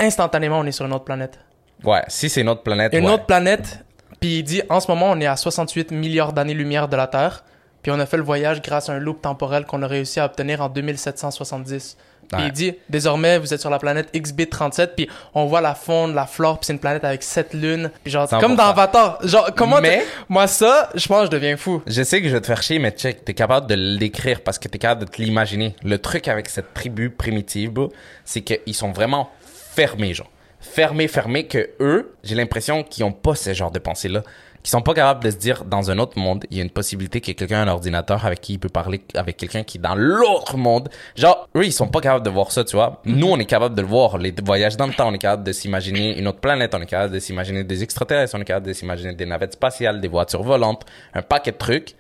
Instantanément, 0.01 0.59
on 0.59 0.65
est 0.65 0.73
sur 0.73 0.87
une 0.87 0.93
autre 0.95 1.05
planète. 1.05 1.39
Ouais, 1.85 2.03
si 2.09 2.29
c'est 2.29 2.43
notre 2.43 2.63
planète, 2.63 2.93
Une 2.95 3.05
ouais. 3.07 3.13
autre 3.13 3.27
planète. 3.27 3.85
Puis 4.21 4.39
il 4.39 4.43
dit 4.43 4.63
En 4.71 4.81
ce 4.81 4.91
moment, 4.91 5.11
on 5.11 5.21
est 5.21 5.27
à 5.27 5.37
68 5.37 5.93
milliards 5.93 6.33
d'années-lumière 6.33 6.89
de 6.89 6.97
la 6.97 7.07
Terre. 7.07 7.45
Puis 7.83 7.93
on 7.93 7.99
a 7.99 8.05
fait 8.07 8.17
le 8.19 8.23
voyage 8.23 8.61
grâce 8.61 8.89
à 8.89 8.93
un 8.95 8.99
loop 8.99 9.23
temporel 9.23 9.65
qu'on 9.65 9.83
a 9.83 9.87
réussi 9.87 10.21
à 10.21 10.27
obtenir 10.27 10.61
en 10.63 10.69
2770. 10.69 11.97
Puis 12.33 12.47
il 12.47 12.53
dit 12.53 12.75
Désormais, 12.89 13.39
vous 13.39 13.53
êtes 13.53 13.61
sur 13.61 13.71
la 13.71 13.79
planète 13.79 14.09
XB37. 14.15 14.89
Puis 14.97 15.09
on 15.35 15.47
voit 15.47 15.61
la 15.61 15.75
faune, 15.75 16.15
la 16.15 16.27
flore. 16.27 16.59
Puis 16.61 16.67
c'est 16.67 16.73
une 16.73 16.79
planète 16.79 17.05
avec 17.05 17.23
sept 17.23 17.55
lunes. 17.55 17.91
Puis 18.03 18.13
genre, 18.13 18.27
100%. 18.29 18.41
comme 18.41 18.57
dans 18.57 18.65
Avatar. 18.65 19.19
Genre, 19.27 19.51
comment. 19.57 19.81
Mais- 19.81 20.05
Moi, 20.29 20.47
ça, 20.47 20.91
je 20.95 21.07
pense 21.09 21.21
que 21.21 21.27
je 21.27 21.31
deviens 21.31 21.57
fou. 21.57 21.83
Je 21.87 22.03
sais 22.03 22.21
que 22.23 22.29
je 22.29 22.35
vais 22.35 22.41
te 22.41 22.47
faire 22.47 22.63
chier, 22.63 22.79
mais 22.79 22.91
check, 22.91 23.25
t'es 23.25 23.35
capable 23.35 23.67
de 23.67 23.75
l'écrire 23.75 24.41
parce 24.43 24.59
que 24.59 24.69
t'es 24.69 24.79
capable 24.79 25.05
de 25.07 25.11
te 25.11 25.21
l'imaginer. 25.21 25.75
Le 25.83 25.99
truc 25.99 26.29
avec 26.29 26.49
cette 26.49 26.75
tribu 26.75 27.11
primitive, 27.11 27.73
c'est 28.25 28.41
qu'ils 28.43 28.75
sont 28.75 28.93
vraiment 28.93 29.31
fermés, 29.75 30.15
genre. 30.15 30.31
Fermés, 30.61 31.09
fermés, 31.09 31.47
que 31.47 31.71
eux, 31.81 32.15
j'ai 32.23 32.35
l'impression 32.35 32.83
qu'ils 32.83 33.05
ont 33.05 33.13
pas 33.13 33.35
ce 33.35 33.55
genre 33.55 33.71
de 33.71 33.79
pensée-là. 33.79 34.23
Qu'ils 34.63 34.71
sont 34.71 34.83
pas 34.83 34.93
capables 34.93 35.25
de 35.25 35.31
se 35.31 35.37
dire, 35.37 35.65
dans 35.65 35.91
un 35.91 35.99
autre 35.99 36.19
monde, 36.19 36.45
il 36.51 36.59
y 36.59 36.61
a 36.61 36.63
une 36.63 36.71
possibilité 36.71 37.21
que 37.23 37.33
quelqu'un 37.33 37.61
a 37.61 37.63
un 37.63 37.69
ordinateur 37.69 38.27
avec 38.27 38.41
qui 38.43 38.55
il 38.55 38.59
peut 38.59 38.69
parler 38.69 39.01
avec 39.15 39.39
quelqu'un 39.39 39.63
qui 39.63 39.79
est 39.79 39.81
dans 39.81 39.95
l'autre 39.95 40.59
monde. 40.59 40.91
Genre, 41.17 41.49
eux, 41.57 41.65
ils 41.65 41.73
sont 41.73 41.89
pas 41.89 42.01
capables 42.03 42.25
de 42.25 42.31
voir 42.31 42.53
ça, 42.53 42.63
tu 42.65 42.77
vois. 42.77 43.01
Nous, 43.07 43.27
on 43.27 43.39
est 43.39 43.47
capable 43.47 43.75
de 43.75 43.81
le 43.81 43.87
voir. 43.89 44.19
Les 44.19 44.35
voyages 44.45 44.77
dans 44.77 44.87
le 44.87 44.93
temps, 44.93 45.09
on 45.09 45.15
est 45.15 45.19
capable 45.19 45.45
de 45.45 45.53
s'imaginer 45.53 46.19
une 46.19 46.29
autre 46.29 46.41
planète, 46.41 46.75
on 46.75 46.81
est 46.83 46.87
capable 46.87 47.15
de 47.15 47.19
s'imaginer 47.21 47.65
des 47.65 47.83
extraterrestres, 47.83 48.35
on 48.37 48.41
est 48.43 48.45
capable 48.45 48.67
de 48.67 48.73
s'imaginer 48.75 49.15
des 49.15 49.25
navettes 49.25 49.55
spatiales, 49.55 50.01
des 50.01 50.09
voitures 50.09 50.43
volantes, 50.43 50.85
un 51.15 51.23
paquet 51.23 51.53
de 51.53 51.57
trucs. 51.57 51.95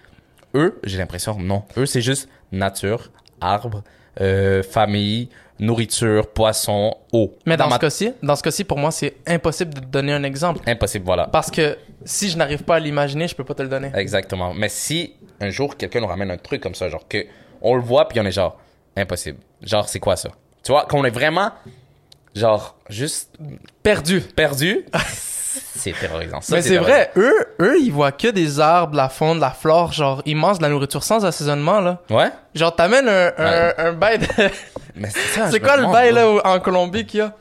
Eux, 0.54 0.78
j'ai 0.84 0.98
l'impression, 0.98 1.36
non. 1.38 1.62
Eux, 1.78 1.86
c'est 1.86 2.02
juste 2.02 2.28
nature, 2.52 3.10
arbre, 3.40 3.82
euh, 4.20 4.62
famille, 4.62 5.28
nourriture, 5.60 6.26
poisson, 6.26 6.94
eau. 7.12 7.34
Mais 7.46 7.56
dans, 7.56 7.68
ma- 7.68 7.76
ce 7.76 7.80
cas-ci, 7.80 8.12
dans 8.22 8.34
ce 8.36 8.42
cas-ci, 8.42 8.64
pour 8.64 8.76
moi, 8.78 8.90
c'est 8.90 9.16
impossible 9.26 9.72
de 9.74 9.80
te 9.80 9.86
donner 9.86 10.12
un 10.12 10.24
exemple. 10.24 10.60
Impossible, 10.66 11.04
voilà. 11.04 11.26
Parce 11.28 11.50
que 11.50 11.76
si 12.04 12.30
je 12.30 12.36
n'arrive 12.36 12.62
pas 12.64 12.76
à 12.76 12.78
l'imaginer, 12.80 13.28
je 13.28 13.34
peux 13.34 13.44
pas 13.44 13.54
te 13.54 13.62
le 13.62 13.68
donner. 13.68 13.90
Exactement. 13.94 14.54
Mais 14.54 14.68
si 14.68 15.14
un 15.40 15.50
jour 15.50 15.76
quelqu'un 15.76 16.00
nous 16.00 16.06
ramène 16.06 16.30
un 16.30 16.36
truc 16.38 16.62
comme 16.62 16.74
ça, 16.74 16.88
genre 16.88 17.06
que 17.08 17.24
on 17.62 17.74
le 17.74 17.82
voit 17.82 18.08
puis 18.08 18.18
on 18.20 18.24
est 18.24 18.32
genre 18.32 18.58
impossible. 18.96 19.38
Genre 19.62 19.88
c'est 19.88 20.00
quoi 20.00 20.16
ça? 20.16 20.30
Tu 20.62 20.72
vois 20.72 20.84
qu'on 20.86 21.04
est 21.04 21.10
vraiment 21.10 21.52
genre 22.34 22.76
juste 22.88 23.36
Perdu. 23.82 24.20
perdu? 24.20 24.84
c'est 25.76 25.92
terrorisant. 25.98 26.40
Ça, 26.40 26.56
Mais 26.56 26.62
c'est 26.62 26.76
vrai, 26.76 27.10
eux, 27.16 27.34
eux, 27.60 27.76
ils 27.80 27.90
voient 27.90 28.12
que 28.12 28.28
des 28.28 28.60
arbres, 28.60 28.94
la 28.96 29.08
faune, 29.08 29.40
la 29.40 29.50
flore, 29.50 29.92
genre, 29.92 30.22
mangent 30.26 30.58
de 30.58 30.62
la 30.62 30.68
nourriture 30.68 31.02
sans 31.02 31.24
assaisonnement, 31.24 31.80
là. 31.80 31.98
Ouais. 32.10 32.28
Genre, 32.54 32.74
t'amènes 32.74 33.08
un, 33.08 33.32
un, 33.36 33.44
Ouais. 33.68 33.74
un 33.78 33.92
bail 33.92 34.18
de... 34.18 34.26
Mais 34.94 35.08
c'est 35.10 35.18
ça. 35.20 35.48
C'est 35.50 35.60
quoi 35.60 35.76
le 35.76 35.86
bail, 35.90 36.12
là, 36.12 36.28
en 36.44 36.60
Colombie 36.60 37.06
qu'il 37.06 37.18
y 37.20 37.22
a? 37.22 37.34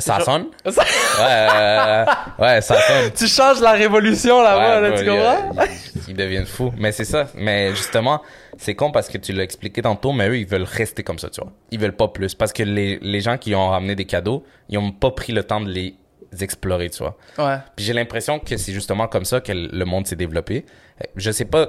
Ça 0.00 0.20
sonne? 0.20 0.46
Ouais. 0.66 0.72
euh, 1.20 2.04
ouais, 2.38 2.60
ça 2.60 2.80
sonne. 2.80 3.12
tu 3.14 3.26
changes 3.28 3.60
la 3.60 3.72
révolution, 3.72 4.42
là-bas, 4.42 4.80
Ouais, 4.80 4.90
là, 4.90 4.98
tu 4.98 5.04
bro, 5.04 5.16
comprends? 5.16 5.64
ils- 5.64 6.02
Ils 6.10 6.16
deviennent 6.16 6.46
fous. 6.46 6.72
Mais 6.76 6.90
c'est 6.92 7.04
ça. 7.04 7.28
Mais 7.34 7.70
justement, 7.70 8.20
c'est 8.58 8.74
con 8.74 8.90
parce 8.90 9.08
que 9.08 9.18
tu 9.18 9.32
l'as 9.32 9.44
expliqué 9.44 9.82
tantôt, 9.82 10.12
mais 10.12 10.28
eux, 10.28 10.38
ils 10.38 10.46
veulent 10.46 10.64
rester 10.64 11.02
comme 11.04 11.18
ça, 11.18 11.28
tu 11.30 11.40
vois. 11.40 11.52
Ils 11.70 11.78
veulent 11.78 11.96
pas 11.96 12.08
plus. 12.08 12.34
Parce 12.34 12.52
que 12.52 12.62
les, 12.64 12.98
les 13.00 13.20
gens 13.20 13.38
qui 13.38 13.54
ont 13.54 13.68
ramené 13.68 13.94
des 13.94 14.04
cadeaux, 14.04 14.44
ils 14.68 14.78
ont 14.78 14.90
pas 14.90 15.10
pris 15.12 15.32
le 15.32 15.44
temps 15.44 15.60
de 15.60 15.70
les 15.70 15.94
explorer, 16.40 16.90
tu 16.90 16.98
vois. 17.04 17.16
Ouais. 17.38 17.58
Puis 17.76 17.84
j'ai 17.84 17.92
l'impression 17.92 18.40
que 18.40 18.56
c'est 18.56 18.72
justement 18.72 19.06
comme 19.06 19.24
ça 19.24 19.40
que 19.40 19.52
le 19.52 19.84
monde 19.84 20.06
s'est 20.08 20.16
développé. 20.16 20.64
Euh, 21.00 21.06
Je 21.16 21.30
sais 21.30 21.44
pas, 21.44 21.68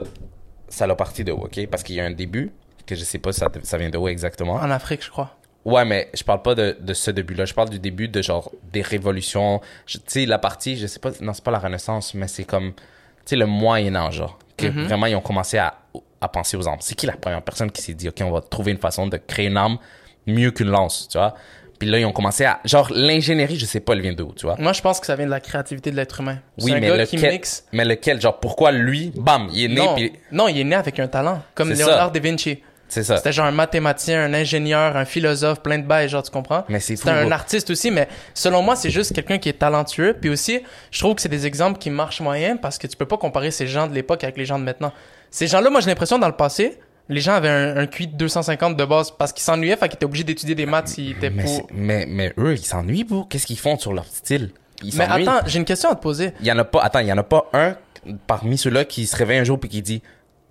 ça 0.68 0.88
l'a 0.88 0.96
parti 0.96 1.24
de 1.24 1.32
où, 1.32 1.44
ok? 1.44 1.68
Parce 1.68 1.84
qu'il 1.84 1.96
y 1.96 2.00
a 2.02 2.06
un 2.06 2.12
début, 2.12 2.52
que 2.88 2.96
je 2.96 3.04
sais 3.04 3.20
pas 3.20 3.32
ça, 3.32 3.48
ça 3.64 3.78
vient 3.78 3.90
de 3.92 3.98
où 4.00 4.08
exactement. 4.08 4.56
En 4.56 4.72
Afrique, 4.72 5.04
je 5.04 5.10
crois. 5.12 5.36
Ouais, 5.66 5.84
mais 5.84 6.10
je 6.14 6.24
parle 6.24 6.42
pas 6.44 6.54
de, 6.56 6.78
de 6.80 6.94
ce 6.94 7.10
début-là. 7.12 7.46
Je 7.46 7.54
parle 7.54 7.70
du 7.70 7.80
début 7.80 8.08
de 8.08 8.22
genre 8.22 8.52
des 8.72 8.82
révolutions. 8.84 9.62
Tu 9.88 10.00
sais, 10.06 10.26
la 10.28 10.38
partie, 10.38 10.78
je 10.78 10.86
sais 10.88 11.00
pas, 11.00 11.10
non, 11.22 11.34
c'est 11.34 11.44
pas 11.44 11.52
la 11.52 11.60
Renaissance, 11.60 12.14
mais 12.14 12.28
c'est 12.28 12.44
comme, 12.44 12.74
tu 12.74 12.82
sais, 13.26 13.36
le 13.36 13.46
Moyen-Âge, 13.48 14.16
genre. 14.16 14.38
Que 14.58 14.68
Mhm. 14.68 14.84
vraiment, 14.86 15.08
ils 15.08 15.16
ont 15.16 15.22
commencé 15.22 15.58
à, 15.58 15.74
à 16.22 16.30
penser 16.30 16.56
aux 16.56 16.68
armes. 16.68 16.78
C'est 16.82 16.96
qui 16.96 17.06
la 17.08 17.18
première 17.18 17.42
personne 17.42 17.72
qui 17.72 17.82
s'est 17.82 17.94
dit, 17.96 18.08
OK, 18.08 18.16
on 18.22 18.32
va 18.32 18.42
trouver 18.42 18.72
une 18.72 18.78
façon 18.78 19.08
de 19.08 19.18
créer 19.18 19.48
une 19.48 19.58
arme 19.58 19.78
mieux 20.28 20.52
qu'une 20.52 20.70
lance, 20.70 21.08
tu 21.12 21.18
vois? 21.18 21.34
Puis 21.78 21.90
là, 21.90 22.00
ils 22.00 22.06
ont 22.06 22.14
commencé 22.14 22.46
à. 22.46 22.62
Genre, 22.64 22.90
l'ingénierie, 22.94 23.58
je 23.58 23.66
sais 23.66 23.82
pas, 23.82 23.94
elle 23.94 24.02
vient 24.02 24.14
d'où, 24.14 24.32
tu 24.34 24.46
vois? 24.46 24.56
Moi, 24.60 24.72
je 24.72 24.82
pense 24.82 25.02
que 25.02 25.06
ça 25.08 25.16
vient 25.18 25.26
de 25.26 25.32
la 25.32 25.42
créativité 25.42 25.92
de 25.92 25.98
l'être 25.98 26.22
humain. 26.22 26.38
Oui, 26.62 26.72
un 26.72 26.80
mais 26.80 26.88
gars 26.88 26.96
lequel, 26.98 27.20
qui 27.20 27.28
mixe. 27.28 27.66
mais 27.74 27.84
lequel? 27.84 28.22
Genre, 28.22 28.40
pourquoi 28.40 28.72
lui, 28.72 29.12
bam, 29.16 29.50
il 29.52 29.66
est 29.66 29.68
né, 29.68 29.76
Non, 29.76 29.96
non, 30.32 30.48
il 30.48 30.58
est 30.60 30.64
né 30.64 30.76
avec 30.76 31.00
un 31.00 31.08
talent. 31.10 31.42
Comme 31.54 31.76
ça. 31.76 32.10
da 32.10 32.20
Vinci. 32.22 32.60
C'est 32.88 33.04
ça. 33.04 33.18
C'était 33.18 33.32
genre 33.32 33.46
un 33.46 33.52
mathématicien, 33.52 34.24
un 34.24 34.34
ingénieur, 34.34 34.96
un 34.96 35.06
philosophe, 35.06 35.62
plein 35.62 35.80
de 35.80 35.86
bails, 35.86 36.10
genre, 36.10 36.24
tu 36.24 36.32
comprends? 36.32 36.64
Mais 36.70 36.80
c'est 36.80 36.96
C'était 36.96 37.10
un 37.10 37.32
artiste 37.32 37.70
aussi, 37.70 37.92
mais 37.92 38.08
selon 38.34 38.62
moi, 38.62 38.76
c'est 38.76 38.90
juste 38.90 39.14
quelqu'un 39.14 39.38
qui 39.38 39.50
est 39.50 39.60
talentueux. 39.60 40.16
Puis 40.20 40.30
aussi, 40.30 40.62
je 40.92 41.00
trouve 41.00 41.16
que 41.16 41.22
c'est 41.22 41.30
des 41.30 41.46
exemples 41.46 41.80
qui 41.80 41.90
marchent 41.90 42.22
moyen 42.22 42.58
parce 42.58 42.78
que 42.78 42.88
tu 42.88 42.96
peux 42.96 43.06
pas 43.06 43.18
comparer 43.18 43.52
ces 43.52 43.68
gens 43.68 43.88
de 43.88 43.94
l'époque 43.94 44.24
avec 44.24 44.38
les 44.38 44.46
gens 44.46 44.60
de 44.60 44.64
maintenant. 44.64 44.94
Ces 45.32 45.48
gens-là, 45.48 45.70
moi, 45.70 45.82
j'ai 45.82 45.88
l'impression, 45.88 46.20
dans 46.20 46.28
le 46.28 46.36
passé, 46.36 46.78
les 47.10 47.22
gens 47.22 47.34
avaient 47.34 47.50
un, 47.50 47.78
un 47.78 47.88
QI 47.88 48.08
de 48.08 48.16
250 48.18 48.78
de 48.78 48.86
base 48.86 49.12
parce 49.12 49.34
qu'ils 49.34 49.44
s'ennuyaient, 49.44 49.78
fait 49.78 49.88
qu'ils 49.88 49.96
étaient 49.96 50.06
obligés 50.06 50.24
d'étudier 50.24 50.56
des 50.56 50.66
maths 50.66 50.88
s'ils 50.88 51.12
étaient 51.12 51.30
Mais, 51.30 51.44
pour... 51.44 51.68
mais, 51.74 52.06
mais 52.08 52.34
eux, 52.38 52.54
ils 52.54 52.66
s'ennuient, 52.66 53.04
bro. 53.04 53.26
Qu'est-ce 53.26 53.46
qu'ils 53.46 53.60
font 53.60 53.78
sur 53.78 53.94
leur 53.94 54.06
style? 54.06 54.52
Ils 54.84 54.96
Mais 54.98 55.06
attends, 55.06 55.40
j'ai 55.46 55.60
une 55.60 55.66
question 55.66 55.90
à 55.90 55.96
te 55.96 56.02
poser. 56.02 56.34
Il 56.40 56.48
y 56.48 56.52
en 56.52 56.58
a 56.58 56.64
pas, 56.66 56.82
attends, 56.82 57.00
il 57.00 57.08
y 57.08 57.14
en 57.14 57.18
a 57.18 57.24
pas 57.24 57.50
un 57.54 57.76
parmi 58.28 58.58
ceux-là 58.58 58.86
qui 58.86 59.06
se 59.08 59.16
réveille 59.16 59.40
un 59.40 59.44
jour 59.44 59.60
puis 59.60 59.70
qui 59.70 59.82
dit, 59.82 60.02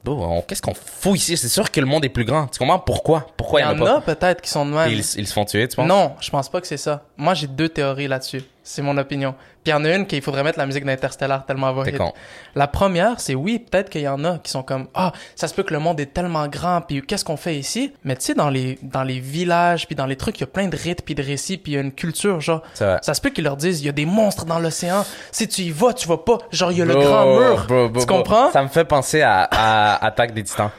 Bro, 0.05 0.23
on- 0.23 0.43
qu'est-ce 0.43 0.61
qu'on 0.63 0.75
fout 0.75 1.17
ici? 1.17 1.37
C'est 1.37 1.49
sûr 1.49 1.71
que 1.71 1.81
le 1.81 1.87
monde 1.87 2.05
est 2.05 2.11
plus 2.11 2.25
grand. 2.27 2.47
Tu 2.47 2.59
comprends 2.59 2.79
pourquoi? 2.79 3.27
Pourquoi 3.37 3.61
Il 3.61 3.63
y 3.63 3.67
en 3.67 3.87
a 3.87 3.97
a 3.97 4.01
peut-être 4.03 4.43
qui 4.43 4.51
sont 4.51 4.67
de 4.67 4.73
même. 4.73 4.91
Ils, 4.91 4.99
ils 4.99 5.27
se 5.27 5.33
font 5.33 5.45
tuer, 5.47 5.67
tu 5.67 5.77
penses? 5.77 5.89
Non, 5.89 6.13
je 6.21 6.29
pense 6.31 6.49
pas 6.51 6.61
que 6.61 6.67
c'est 6.67 6.77
ça. 6.77 7.05
Moi, 7.17 7.33
j'ai 7.35 7.47
deux 7.47 7.69
théories 7.71 8.07
là-dessus. 8.09 8.43
C'est 8.67 8.83
mon 8.83 8.97
opinion. 8.97 9.35
Puis 9.63 9.71
il 9.71 9.71
y 9.71 9.75
en 9.75 9.85
a 9.85 9.95
une 9.95 10.07
qu'il 10.07 10.21
faudrait 10.23 10.43
mettre 10.43 10.59
la 10.59 10.65
musique 10.67 10.85
d'Interstellar 10.85 11.45
tellement 11.47 11.69
elle 11.71 11.77
va 11.77 11.85
T'es 11.85 11.91
hit. 11.93 11.99
con. 11.99 12.13
La 12.55 12.67
première, 12.67 13.21
c'est 13.21 13.35
oui, 13.35 13.59
peut-être 13.59 13.91
qu'il 13.91 14.01
y 14.01 14.09
en 14.09 14.25
a 14.25 14.39
qui 14.39 14.51
sont 14.51 14.63
comme 14.63 14.89
ah, 14.95 15.13
ça 15.37 15.49
se 15.49 15.55
peut 15.55 15.63
que 15.63 15.73
le 15.73 15.81
monde 15.81 16.01
est 16.01 16.13
tellement 16.15 16.49
grand 16.49 16.81
puis 16.81 17.03
qu'est-ce 17.03 17.25
qu'on 17.25 17.37
fait 17.37 17.57
ici? 17.57 17.93
Mais 18.05 18.17
tu 18.17 18.25
sais 18.25 18.35
dans 18.35 18.49
les 18.51 18.79
dans 18.83 19.03
les 19.03 19.21
villages 19.21 19.87
puis 19.87 19.95
dans 19.95 20.07
les 20.07 20.17
trucs, 20.17 20.39
il 20.39 20.41
y 20.41 20.45
a 20.45 20.49
plein 20.49 20.69
de 20.69 20.77
rites 20.77 21.03
puis 21.05 21.15
de 21.15 21.23
récits 21.23 21.59
puis 21.59 21.73
il 21.73 21.75
y 21.75 21.79
a 21.79 21.83
une 21.83 21.93
culture 21.93 22.41
genre 22.41 22.63
ça 22.75 23.01
se 23.15 23.21
peut 23.21 23.31
qu'ils 23.31 23.45
leur 23.45 23.57
disent 23.57 23.81
il 23.83 23.87
y 23.87 23.89
a 23.91 23.93
des 23.93 24.07
monstres 24.07 24.45
dans 24.47 24.59
l'océan. 24.59 25.05
Si 25.31 25.47
tu 25.47 25.63
y 25.63 25.71
vas, 25.71 25.93
tu 25.93 26.09
vas 26.09 26.19
pas. 26.19 26.39
Genre 26.51 26.73
il 26.73 26.79
y 26.79 26.83
a 26.83 26.87
le 26.87 26.95
grand 26.95 27.27
mur. 27.39 27.65
bro, 27.69 27.89
bro, 27.91 28.01
tu 28.01 28.07
comprends? 28.07 28.51
Ça 28.51 28.63
me 28.63 28.69
fait 28.69 28.85
penser 28.85 29.21
à, 29.23 29.47
à 29.51 30.05
Attaque 30.07 30.33
des 30.33 30.43
Titans. 30.45 30.71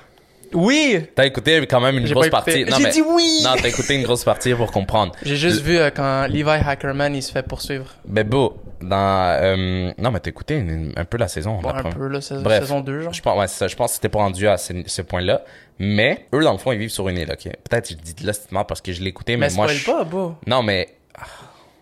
Oui. 0.56 1.00
T'as 1.14 1.26
écouté 1.26 1.66
quand 1.68 1.82
même 1.82 1.98
une 1.98 2.10
grosse 2.10 2.30
partie. 2.30 2.66
Non, 2.66 2.78
J'ai 2.78 2.84
mais- 2.84 2.90
dit 2.92 3.02
oui. 3.02 3.42
Non, 3.44 3.52
t'as 3.62 3.68
écouté 3.70 3.96
une 3.96 4.04
grosse 4.04 4.24
partie 4.24 4.54
pour 4.54 4.72
comprendre. 4.72 5.12
J'ai 5.24 5.36
juste 5.36 5.62
vu 5.62 5.78
euh, 5.78 5.90
quand 5.96 6.28
Levi 6.28 6.44
Hackerman 6.50 7.14
il 7.16 7.22
se 7.22 7.32
fait 7.32 7.44
poursuivre. 7.44 7.86
Mais 8.08 8.24
beau, 8.24 8.58
dans... 8.82 9.38
euh, 9.42 9.92
Non, 9.98 10.12
mais 10.12 10.20
t'as 10.20 10.30
écouté 10.30 10.56
une- 10.56 10.94
un 10.96 11.06
peu 11.06 11.18
la 11.18 11.28
saison. 11.28 11.60
Bon, 11.62 11.70
la 11.70 11.76
un 11.76 11.82
première. 11.82 11.98
peu 11.98 12.08
là, 12.08 12.22
saison, 12.22 12.42
Bref. 12.42 12.62
saison 12.62 12.80
2 12.82 13.02
genre. 13.02 13.14
Je 13.14 13.22
pense, 13.22 13.38
ouais, 13.40 13.48
ça. 13.48 13.68
Je 13.68 13.76
pense 13.76 13.92
que 13.92 13.96
c'était 13.96 14.10
pas 14.10 14.20
rendu 14.20 14.48
à 14.48 14.58
ce, 14.58 14.74
ce 14.86 15.02
point-là. 15.02 15.44
Mais 15.78 16.26
eux, 16.34 16.42
dans 16.44 16.54
le 16.54 16.58
fond, 16.58 16.72
ils 16.72 16.80
vivent 16.80 16.90
sur 16.90 17.10
une 17.10 17.18
île, 17.18 17.30
ok? 17.32 17.52
Peut-être 17.70 17.90
je 17.90 17.96
dis 17.96 18.24
là, 18.24 18.32
c'est 18.34 18.48
parce 18.50 18.80
que 18.82 18.94
je 18.94 19.02
l'ai 19.02 19.10
écouté, 19.10 19.36
mais, 19.36 19.50
Mais 19.50 19.56
moi, 19.56 19.68
je... 19.68 19.86
pas, 19.86 20.04
beau. 20.06 20.36
Non, 20.48 20.64
mais... 20.64 20.88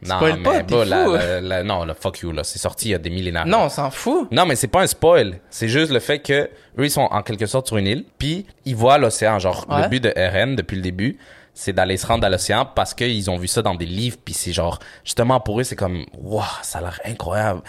Non, 0.08 0.16
Spoil 0.18 0.38
mais 0.38 0.44
pas, 0.44 0.64
bah, 0.64 0.86
la- 0.86 1.06
fou. 1.06 1.12
la- 1.14 1.42
la- 1.42 1.64
non, 1.64 1.86
le 1.86 1.94
fuck 1.94 2.20
you, 2.20 2.32
là. 2.32 2.44
C'est 2.44 2.60
sorti 2.60 2.90
il 2.90 2.92
y 2.92 2.96
a 2.96 2.98
des 3.00 3.10
millénaires. 3.10 3.46
Non, 3.46 3.64
on 3.64 3.70
s'en 3.70 3.90
fout. 3.92 4.28
Non, 4.32 4.46
mais 4.46 4.56
c'est 4.56 4.68
pas 4.68 4.82
un 4.82 4.88
spoil. 4.88 5.40
C'est 5.50 5.68
juste 5.68 5.92
le 5.92 6.00
fait 6.00 6.20
que 6.20 6.44
eux, 6.78 6.86
ils 6.86 6.92
sont 6.92 7.08
en 7.12 7.22
quelque 7.22 7.46
sorte 7.46 7.68
sur 7.68 7.78
une 7.78 7.88
île, 7.88 8.06
puis 8.18 8.46
ils 8.66 8.76
voient 8.76 8.98
l'océan. 8.98 9.40
Genre, 9.40 9.66
Ouais. 9.70 9.84
le 9.84 9.88
but 9.90 10.04
de 10.04 10.14
RN, 10.16 10.56
depuis 10.56 10.76
le 10.76 10.82
début, 10.82 11.18
c'est 11.54 11.74
d'aller 11.74 11.98
se 11.98 12.08
rendre 12.08 12.26
à 12.26 12.30
l'océan 12.30 12.66
parce 12.66 12.94
qu'ils 12.96 13.30
ont 13.30 13.38
vu 13.38 13.48
ça 13.48 13.62
dans 13.62 13.76
des 13.76 13.86
livres, 13.86 14.18
puis 14.24 14.34
c'est 14.34 14.54
genre... 14.54 14.80
Justement, 15.04 15.40
pour 15.40 15.60
eux, 15.60 15.64
c'est 15.64 15.76
comme... 15.76 16.06
Waouh, 16.18 16.44
ça 16.64 16.80
a 16.80 16.82
l'air 16.82 17.00
incroyable. 17.06 17.62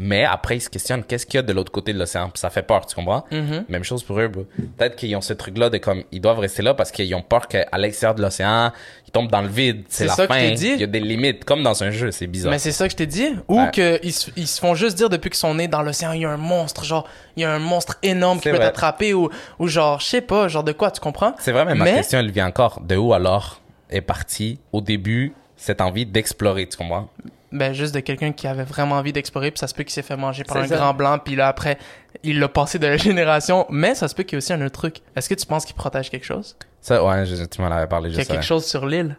Mais 0.00 0.24
après, 0.24 0.56
ils 0.58 0.60
se 0.60 0.70
questionnent, 0.70 1.02
qu'est-ce 1.02 1.26
qu'il 1.26 1.38
y 1.38 1.40
a 1.40 1.42
de 1.42 1.52
l'autre 1.52 1.72
côté 1.72 1.92
de 1.92 1.98
l'océan? 1.98 2.30
Ça 2.34 2.50
fait 2.50 2.62
peur, 2.62 2.86
tu 2.86 2.94
comprends? 2.94 3.24
Mm-hmm. 3.32 3.64
Même 3.68 3.82
chose 3.82 4.04
pour 4.04 4.20
eux. 4.20 4.28
Peut-être 4.30 4.94
qu'ils 4.94 5.14
ont 5.16 5.20
ce 5.20 5.32
truc-là 5.32 5.70
de 5.70 5.78
comme... 5.78 6.04
Ils 6.12 6.20
doivent 6.20 6.38
rester 6.38 6.62
là 6.62 6.72
parce 6.72 6.92
qu'ils 6.92 7.12
ont 7.16 7.20
peur 7.22 7.48
qu'à 7.48 7.66
l'extérieur 7.76 8.14
de 8.14 8.22
l'océan, 8.22 8.70
ils 9.06 9.10
tombent 9.10 9.30
dans 9.30 9.42
le 9.42 9.48
vide. 9.48 9.82
C'est 9.88 10.06
la 10.06 10.12
ça 10.14 10.28
que 10.28 10.32
fin. 10.32 10.38
je 10.38 10.44
t'ai 10.50 10.54
dit. 10.54 10.70
Il 10.74 10.80
y 10.80 10.84
a 10.84 10.86
des 10.86 11.00
limites, 11.00 11.44
comme 11.44 11.64
dans 11.64 11.82
un 11.82 11.90
jeu. 11.90 12.12
C'est 12.12 12.28
bizarre. 12.28 12.52
Mais 12.52 12.60
c'est 12.60 12.70
ça 12.70 12.86
que 12.86 12.92
je 12.92 12.96
t'ai 12.96 13.06
dit. 13.06 13.28
Ou 13.48 13.58
Ouais. 13.60 13.70
que 13.72 13.98
ils, 14.04 14.12
se- 14.12 14.60
font 14.60 14.76
juste 14.76 14.96
dire 14.96 15.08
depuis 15.10 15.30
qu'ils 15.30 15.36
sont 15.38 15.54
nés 15.56 15.66
dans 15.66 15.82
l'océan, 15.82 16.12
il 16.12 16.20
y 16.22 16.24
a 16.24 16.30
un 16.30 16.36
monstre, 16.36 16.84
genre, 16.84 17.08
il 17.36 17.42
y 17.42 17.44
a 17.44 17.50
un 17.52 17.58
monstre 17.58 17.98
énorme 18.04 18.38
qui 18.38 18.50
peut 18.50 18.58
t'attraper 18.58 19.14
ou, 19.14 19.30
ou 19.58 19.66
genre, 19.66 19.98
je 19.98 20.06
sais 20.06 20.20
pas, 20.20 20.46
genre 20.46 20.62
de 20.64 20.72
quoi, 20.72 20.92
tu 20.92 21.00
comprends? 21.00 21.34
C'est 21.40 21.50
vrai, 21.52 21.64
mais 21.64 21.74
ma 21.74 21.86
question, 21.90 22.20
elle 22.20 22.30
vient 22.30 22.46
encore. 22.46 22.80
De 22.82 22.94
où 22.96 23.12
alors 23.14 23.60
est 23.90 24.00
partie, 24.00 24.60
au 24.72 24.80
début, 24.80 25.32
cette 25.56 25.80
envie 25.80 26.06
d'explorer, 26.06 26.68
tu 26.68 26.76
comprends? 26.76 27.08
Ben, 27.50 27.72
juste 27.72 27.94
de 27.94 28.00
quelqu'un 28.00 28.32
qui 28.32 28.46
avait 28.46 28.62
vraiment 28.64 28.96
envie 28.96 29.12
d'explorer, 29.12 29.50
puis 29.50 29.58
ça 29.58 29.66
se 29.68 29.74
peut 29.74 29.82
qu'il 29.82 29.92
s'est 29.92 30.02
fait 30.02 30.16
manger 30.16 30.44
par 30.44 30.58
un 30.58 30.66
ça. 30.66 30.76
grand 30.76 30.92
blanc, 30.92 31.18
puis 31.18 31.34
là, 31.34 31.48
après, 31.48 31.78
il 32.22 32.38
l'a 32.40 32.48
passé 32.48 32.78
de 32.78 32.86
la 32.86 32.96
génération. 33.08 33.64
Mais 33.70 33.94
ça 33.94 34.06
se 34.08 34.14
peut 34.14 34.22
qu'il 34.24 34.34
y 34.34 34.36
ait 34.36 34.38
aussi 34.44 34.52
un 34.52 34.60
autre 34.60 34.78
truc. 34.78 34.96
Est-ce 35.16 35.28
que 35.30 35.34
tu 35.34 35.46
penses 35.46 35.64
qu'il 35.64 35.74
protège 35.76 36.10
quelque 36.10 36.26
chose? 36.26 36.56
Ça, 36.82 37.02
ouais, 37.02 37.24
je- 37.24 37.44
tu 37.46 37.62
m'en 37.62 37.70
avais 37.70 37.86
parlé, 37.86 38.10
Qu'il 38.10 38.16
je 38.16 38.28
y 38.28 38.30
a 38.30 38.34
quelque 38.34 38.44
chose 38.44 38.66
sur 38.66 38.84
l'île? 38.86 39.16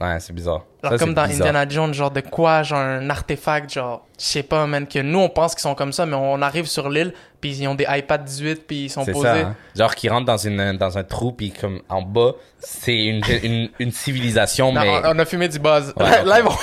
Ouais, 0.00 0.18
c'est 0.20 0.32
bizarre. 0.32 0.64
Genre 0.82 0.92
Ça, 0.92 0.98
comme 0.98 1.12
dans 1.12 1.26
bizarre. 1.26 1.48
Indiana 1.48 1.68
Jones, 1.68 1.92
genre 1.92 2.10
de 2.10 2.22
quoi, 2.22 2.62
genre 2.62 2.78
un 2.78 3.10
artefact, 3.10 3.74
genre, 3.74 4.06
je 4.18 4.24
sais 4.24 4.42
pas, 4.42 4.66
man, 4.66 4.86
que 4.88 4.98
nous 5.00 5.18
on 5.18 5.28
pense 5.28 5.54
qu'ils 5.54 5.60
sont 5.60 5.74
comme 5.74 5.92
ça, 5.92 6.06
mais 6.06 6.16
on 6.16 6.40
arrive 6.40 6.64
sur 6.64 6.88
l'île, 6.88 7.12
puis 7.42 7.50
ils 7.54 7.68
ont 7.68 7.74
des 7.74 7.84
iPad 7.86 8.24
18, 8.24 8.66
puis 8.66 8.84
ils 8.84 8.88
sont 8.90 9.04
posés. 9.04 9.20
ça. 9.20 9.34
hein. 9.36 9.54
Genre 9.76 9.94
qui 9.94 10.08
rentre 10.08 10.24
dans 10.24 10.38
une 10.38 10.78
dans 10.78 10.96
un 10.96 11.04
trou 11.04 11.32
puis 11.32 11.50
comme 11.50 11.82
en 11.90 12.00
bas, 12.00 12.32
c'est 12.58 12.96
une, 13.04 13.20
une 13.42 13.68
une 13.78 13.92
civilisation 13.92 14.72
Non, 14.72 14.80
mais 14.80 15.00
on, 15.04 15.18
a 15.18 15.24
fumé 15.26 15.46
du 15.50 15.58
buzz. 15.58 15.92
Ouais, 15.98 16.24
Là, 16.24 16.38
ils 16.38 16.44
vont- 16.44 16.56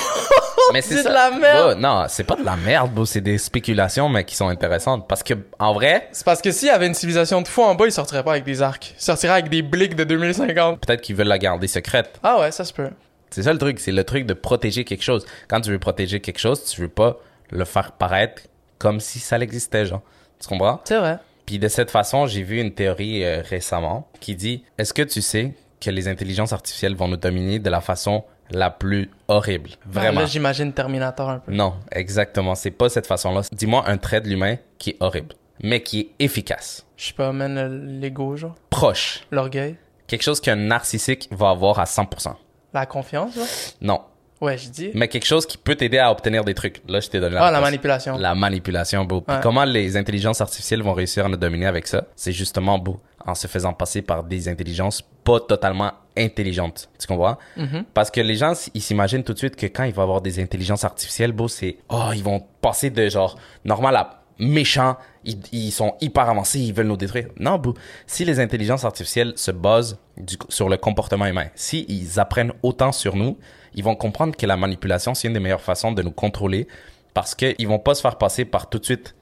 mais 0.74 0.82
c'est 0.82 1.04
de 1.04 1.10
la 1.10 1.32
merde. 1.32 1.74
Bro, 1.74 1.82
non, 1.82 2.06
c'est 2.08 2.24
pas 2.24 2.36
de 2.36 2.44
la 2.44 2.56
merde, 2.56 2.92
bro, 2.92 3.06
c'est 3.06 3.22
des 3.22 3.38
spéculations 3.38 4.10
mais 4.10 4.24
qui 4.24 4.36
sont 4.36 4.48
intéressantes 4.48 5.08
parce 5.08 5.24
que 5.24 5.34
en 5.60 5.74
vrai, 5.74 6.10
C'est 6.12 6.26
parce 6.26 6.42
que 6.42 6.52
s'il 6.52 6.68
y 6.68 6.72
avait 6.72 6.88
une 6.88 6.94
civilisation 6.94 7.42
de 7.42 7.48
fou 7.48 7.64
en 7.64 7.76
bas, 7.76 7.86
ils 7.86 7.92
sortiraient 7.92 8.24
pas 8.24 8.32
avec 8.32 8.44
des 8.44 8.62
arcs. 8.62 8.94
Ils 8.98 9.04
sortiraient 9.04 9.34
avec 9.34 9.50
des 9.50 9.62
blics 9.62 9.96
de 9.96 10.04
2050. 10.04 10.80
peut-être 10.86 11.02
qu'ils 11.02 11.16
veulent 11.16 11.28
la 11.28 11.38
garder 11.38 11.68
secrète. 11.68 12.20
Ah 12.24 12.40
ouais, 12.40 12.52
ça 12.52 12.64
se 12.66 12.74
peut. 12.74 12.90
C'est 13.30 13.44
ça 13.44 13.54
le 13.54 13.60
truc, 13.60 13.80
c'est 13.80 13.92
le 13.92 14.04
truc 14.04 14.26
de 14.26 14.34
protéger 14.34 14.84
quelque 14.84 15.04
chose. 15.04 15.26
Quand 15.48 15.62
tu 15.62 15.70
veux 15.72 15.80
protéger 15.80 16.20
quelque 16.20 16.40
chose, 16.40 16.64
tu 16.66 16.82
veux 16.82 16.90
pas 16.90 17.18
le 17.52 17.66
faire 17.66 17.92
paraître 17.92 18.44
comme 18.80 19.00
si 19.00 19.20
ça 19.20 19.38
existait, 19.40 19.86
genre. 19.86 20.02
Tu 20.40 20.48
comprends? 20.48 20.82
C'est 20.86 20.98
vrai. 20.98 21.18
Puis 21.46 21.60
de 21.60 21.68
cette 21.68 21.92
façon, 21.92 22.28
j'ai 22.28 22.44
vu 22.44 22.60
une 22.60 22.74
théorie 22.74 23.24
euh, 23.24 23.42
récemment 23.48 24.08
qui 24.20 24.36
dit 24.36 24.64
Est-ce 24.78 24.94
que 24.94 25.02
tu 25.02 25.22
sais 25.22 25.54
que 25.82 25.90
les 25.90 26.08
intelligences 26.08 26.54
artificielles 26.54 26.96
vont 26.96 27.08
nous 27.08 27.18
dominer 27.18 27.60
de 27.60 27.70
la 27.70 27.82
façon 27.82 28.24
la 28.52 28.70
plus 28.70 29.10
horrible 29.28 29.70
Vraiment. 29.86 30.22
Là, 30.22 30.26
j'imagine 30.26 30.74
Terminator 30.74 31.30
un 31.30 31.40
peu. 31.40 31.52
non, 31.52 31.76
exactement. 31.92 32.56
C'est 32.56 32.72
pas 32.72 32.90
cette 32.90 33.08
façon-là. 33.08 33.42
Dis-moi 33.52 33.84
un 33.88 33.98
trait 33.98 34.22
de 34.22 34.28
l'humain 34.30 34.56
qui 34.78 34.92
est 34.92 34.98
horrible, 35.00 35.36
mais 35.62 35.82
qui 35.84 36.00
est 36.00 36.24
efficace, 36.24 36.86
Je 36.98 37.08
sais 37.08 37.14
pas, 37.14 37.32
man, 37.32 37.56
le- 37.56 38.00
l'ego, 38.00 38.36
genre. 38.36 38.56
proche. 38.70 39.22
L'orgueil. 39.32 39.76
Quelque 40.08 40.24
chose 40.24 40.42
qu'un 40.42 40.56
narcissique 40.56 41.28
va 41.32 41.50
avoir 41.52 41.80
à 41.80 41.86
100%. 41.86 42.36
La 42.74 42.86
confiance, 42.86 43.36
là. 43.36 43.44
Non. 43.82 44.02
Ouais, 44.42 44.58
je 44.58 44.70
dis. 44.70 44.92
Mais 44.94 45.10
quelque 45.10 45.26
chose 45.26 45.46
qui 45.46 45.58
peut 45.58 45.76
t'aider 45.76 45.98
à 45.98 46.10
obtenir 46.12 46.46
des 46.46 46.54
trucs. 46.54 46.82
Là, 46.88 47.02
je 47.02 47.10
t'ai 47.10 47.20
donné 47.20 47.36
la 47.36 47.48
Ah, 47.48 47.52
la 47.52 47.60
manipulation. 47.60 48.18
La 48.18 48.34
manipulation, 48.36 49.04
beau. 49.04 49.20
Puis 49.20 49.36
comment 49.44 49.66
les 49.66 49.98
intelligences 49.98 50.40
artificielles 50.40 50.82
vont 50.82 50.94
réussir 50.94 51.26
à 51.26 51.30
nous 51.30 51.36
dominer 51.36 51.66
avec 51.66 51.88
ça? 51.88 52.06
C'est 52.16 52.32
justement 52.32 52.80
beau. 52.80 53.02
En 53.26 53.36
se 53.36 53.48
faisant 53.48 53.74
passer 53.74 54.02
par 54.02 54.24
des 54.24 54.48
intelligences 54.48 55.02
pas 55.24 55.40
totalement 55.42 55.92
intelligentes. 56.18 56.90
Tu 57.00 57.06
comprends? 57.08 57.38
Mhm. 57.58 57.86
Parce 57.94 58.10
que 58.12 58.22
les 58.22 58.36
gens, 58.36 58.54
ils 58.74 58.82
s'imaginent 58.82 59.24
tout 59.24 59.34
de 59.34 59.38
suite 59.38 59.56
que 59.56 59.66
quand 59.68 59.84
il 59.84 59.94
va 59.94 60.02
y 60.02 60.04
avoir 60.04 60.22
des 60.22 60.42
intelligences 60.42 60.84
artificielles, 60.86 61.32
beau, 61.34 61.48
c'est, 61.48 61.78
oh, 61.90 62.10
ils 62.16 62.24
vont 62.24 62.42
passer 62.62 62.90
de 62.90 63.08
genre 63.10 63.38
normal 63.66 63.96
à 63.98 64.22
méchant. 64.40 64.96
Ils, 65.26 65.38
ils 65.52 65.72
sont 65.72 65.96
hyper 66.00 66.30
avancés, 66.30 66.60
ils 66.60 66.74
veulent 66.74 66.88
nous 66.88 66.98
détruire. 66.98 67.28
Non. 67.38 67.62
Si 68.08 68.24
les 68.26 68.40
intelligences 68.40 68.86
artificielles 68.86 69.34
se 69.36 69.52
basent 69.52 70.00
du- 70.18 70.38
sur 70.48 70.70
le 70.70 70.78
comportement 70.78 71.26
humain, 71.26 71.48
si 71.56 71.86
ils 71.90 72.20
apprennent 72.20 72.54
autant 72.64 72.92
sur 72.94 73.16
nous, 73.18 73.38
ils 73.76 73.84
vont 73.84 73.96
comprendre 73.96 74.36
que 74.36 74.46
la 74.46 74.56
manipulation, 74.58 75.14
c'est 75.14 75.28
une 75.28 75.34
des 75.34 75.40
meilleures 75.42 75.62
façons 75.62 75.92
de 75.92 76.02
nous 76.02 76.12
contrôler 76.12 76.68
parce 77.14 77.36
qu'ils 77.36 77.68
vont 77.68 77.80
pas 77.80 77.96
se 77.96 78.02
faire 78.02 78.18
passer 78.18 78.46
par 78.46 78.70
tout 78.70 78.80
de 78.80 78.86
suite 78.86 79.14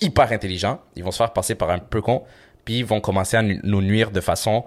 hyper 0.00 0.32
intelligent. 0.32 0.80
Ils 0.96 1.04
vont 1.04 1.10
se 1.12 1.18
faire 1.18 1.32
passer 1.32 1.54
par 1.54 1.70
un 1.70 1.78
peu 1.78 2.02
con, 2.02 2.24
puis 2.64 2.78
ils 2.80 2.84
vont 2.84 3.00
commencer 3.00 3.36
à 3.36 3.42
nous 3.42 3.82
nuire 3.82 4.10
de 4.10 4.20
façon 4.20 4.64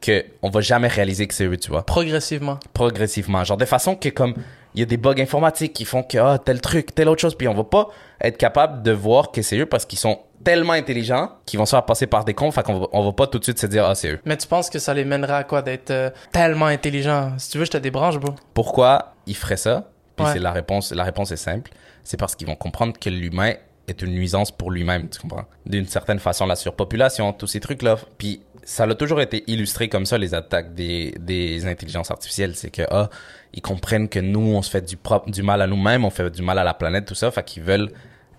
que 0.00 0.24
on 0.42 0.50
va 0.50 0.60
jamais 0.60 0.88
réaliser 0.88 1.26
que 1.26 1.34
c'est 1.34 1.46
eux, 1.46 1.56
tu 1.56 1.70
vois 1.70 1.84
Progressivement. 1.86 2.58
progressivement. 2.74 3.42
Genre 3.44 3.56
de 3.56 3.64
façon 3.64 3.96
que 3.96 4.08
comme 4.10 4.34
il 4.74 4.80
y 4.80 4.82
a 4.82 4.86
des 4.86 4.96
bugs 4.96 5.14
informatiques 5.20 5.72
qui 5.72 5.84
font 5.84 6.02
que 6.02 6.18
ah, 6.18 6.38
tel 6.44 6.60
truc, 6.60 6.94
telle 6.94 7.08
autre 7.08 7.20
chose, 7.22 7.36
puis 7.36 7.46
on 7.48 7.54
va 7.54 7.64
pas 7.64 7.88
être 8.20 8.36
capable 8.36 8.82
de 8.82 8.90
voir 8.90 9.30
que 9.30 9.40
c'est 9.40 9.56
eux 9.58 9.66
parce 9.66 9.86
qu'ils 9.86 9.98
sont 9.98 10.18
tellement 10.42 10.72
intelligents 10.74 11.30
qu'ils 11.46 11.58
vont 11.58 11.64
se 11.64 11.70
faire 11.70 11.86
passer 11.86 12.06
par 12.06 12.24
des 12.24 12.34
cons, 12.34 12.50
fait 12.50 12.62
qu'on 12.64 12.80
va, 12.80 12.86
on 12.92 13.04
va 13.04 13.12
pas 13.12 13.26
tout 13.28 13.38
de 13.38 13.44
suite 13.44 13.58
se 13.58 13.66
dire 13.66 13.86
ah 13.86 13.94
c'est 13.94 14.10
eux. 14.10 14.20
Mais 14.24 14.36
tu 14.36 14.46
penses 14.48 14.68
que 14.68 14.78
ça 14.78 14.92
les 14.92 15.04
mènerait 15.04 15.32
à 15.34 15.44
quoi 15.44 15.62
d'être 15.62 15.90
euh, 15.90 16.10
tellement 16.32 16.66
intelligents? 16.66 17.32
Si 17.38 17.50
tu 17.52 17.58
veux, 17.58 17.64
je 17.64 17.70
te 17.70 17.78
débranche, 17.78 18.18
bro. 18.18 18.34
Pourquoi 18.52 19.14
ils 19.26 19.36
feraient 19.36 19.56
ça? 19.56 19.88
Puis 20.16 20.26
Ouais. 20.26 20.32
c'est 20.34 20.38
la 20.40 20.52
réponse, 20.52 20.92
la 20.92 21.04
réponse 21.04 21.30
est 21.32 21.36
simple, 21.36 21.70
c'est 22.02 22.16
parce 22.18 22.34
qu'ils 22.36 22.46
vont 22.46 22.54
comprendre 22.56 22.92
que 22.98 23.08
l'humain 23.10 23.54
est 23.88 24.02
une 24.02 24.12
nuisance 24.14 24.50
pour 24.50 24.70
lui-même, 24.70 25.08
tu 25.08 25.20
comprends? 25.20 25.44
D'une 25.66 25.86
certaine 25.86 26.18
façon, 26.18 26.46
la 26.46 26.56
surpopulation, 26.56 27.32
tous 27.32 27.46
ces 27.46 27.60
trucs-là. 27.60 27.96
Puis 28.18 28.40
ça 28.62 28.84
a 28.84 28.94
toujours 28.94 29.20
été 29.20 29.44
illustré 29.46 29.88
comme 29.88 30.06
ça, 30.06 30.16
les 30.18 30.34
attaques 30.34 30.74
des, 30.74 31.14
des 31.20 31.66
intelligences 31.66 32.10
artificielles. 32.10 32.54
C'est 32.56 32.70
que, 32.70 32.82
ah, 32.90 33.10
ils 33.52 33.62
comprennent 33.62 34.08
que 34.08 34.18
nous, 34.18 34.40
on 34.40 34.62
se 34.62 34.70
fait 34.70 34.80
du, 34.82 34.96
propre, 34.96 35.30
du 35.30 35.42
mal 35.42 35.60
à 35.62 35.66
nous-mêmes, 35.66 36.04
on 36.04 36.10
fait 36.10 36.30
du 36.30 36.42
mal 36.42 36.58
à 36.58 36.64
la 36.64 36.74
planète, 36.74 37.06
tout 37.06 37.14
ça. 37.14 37.30
Fait 37.30 37.44
qu'ils 37.44 37.62
veulent 37.62 37.90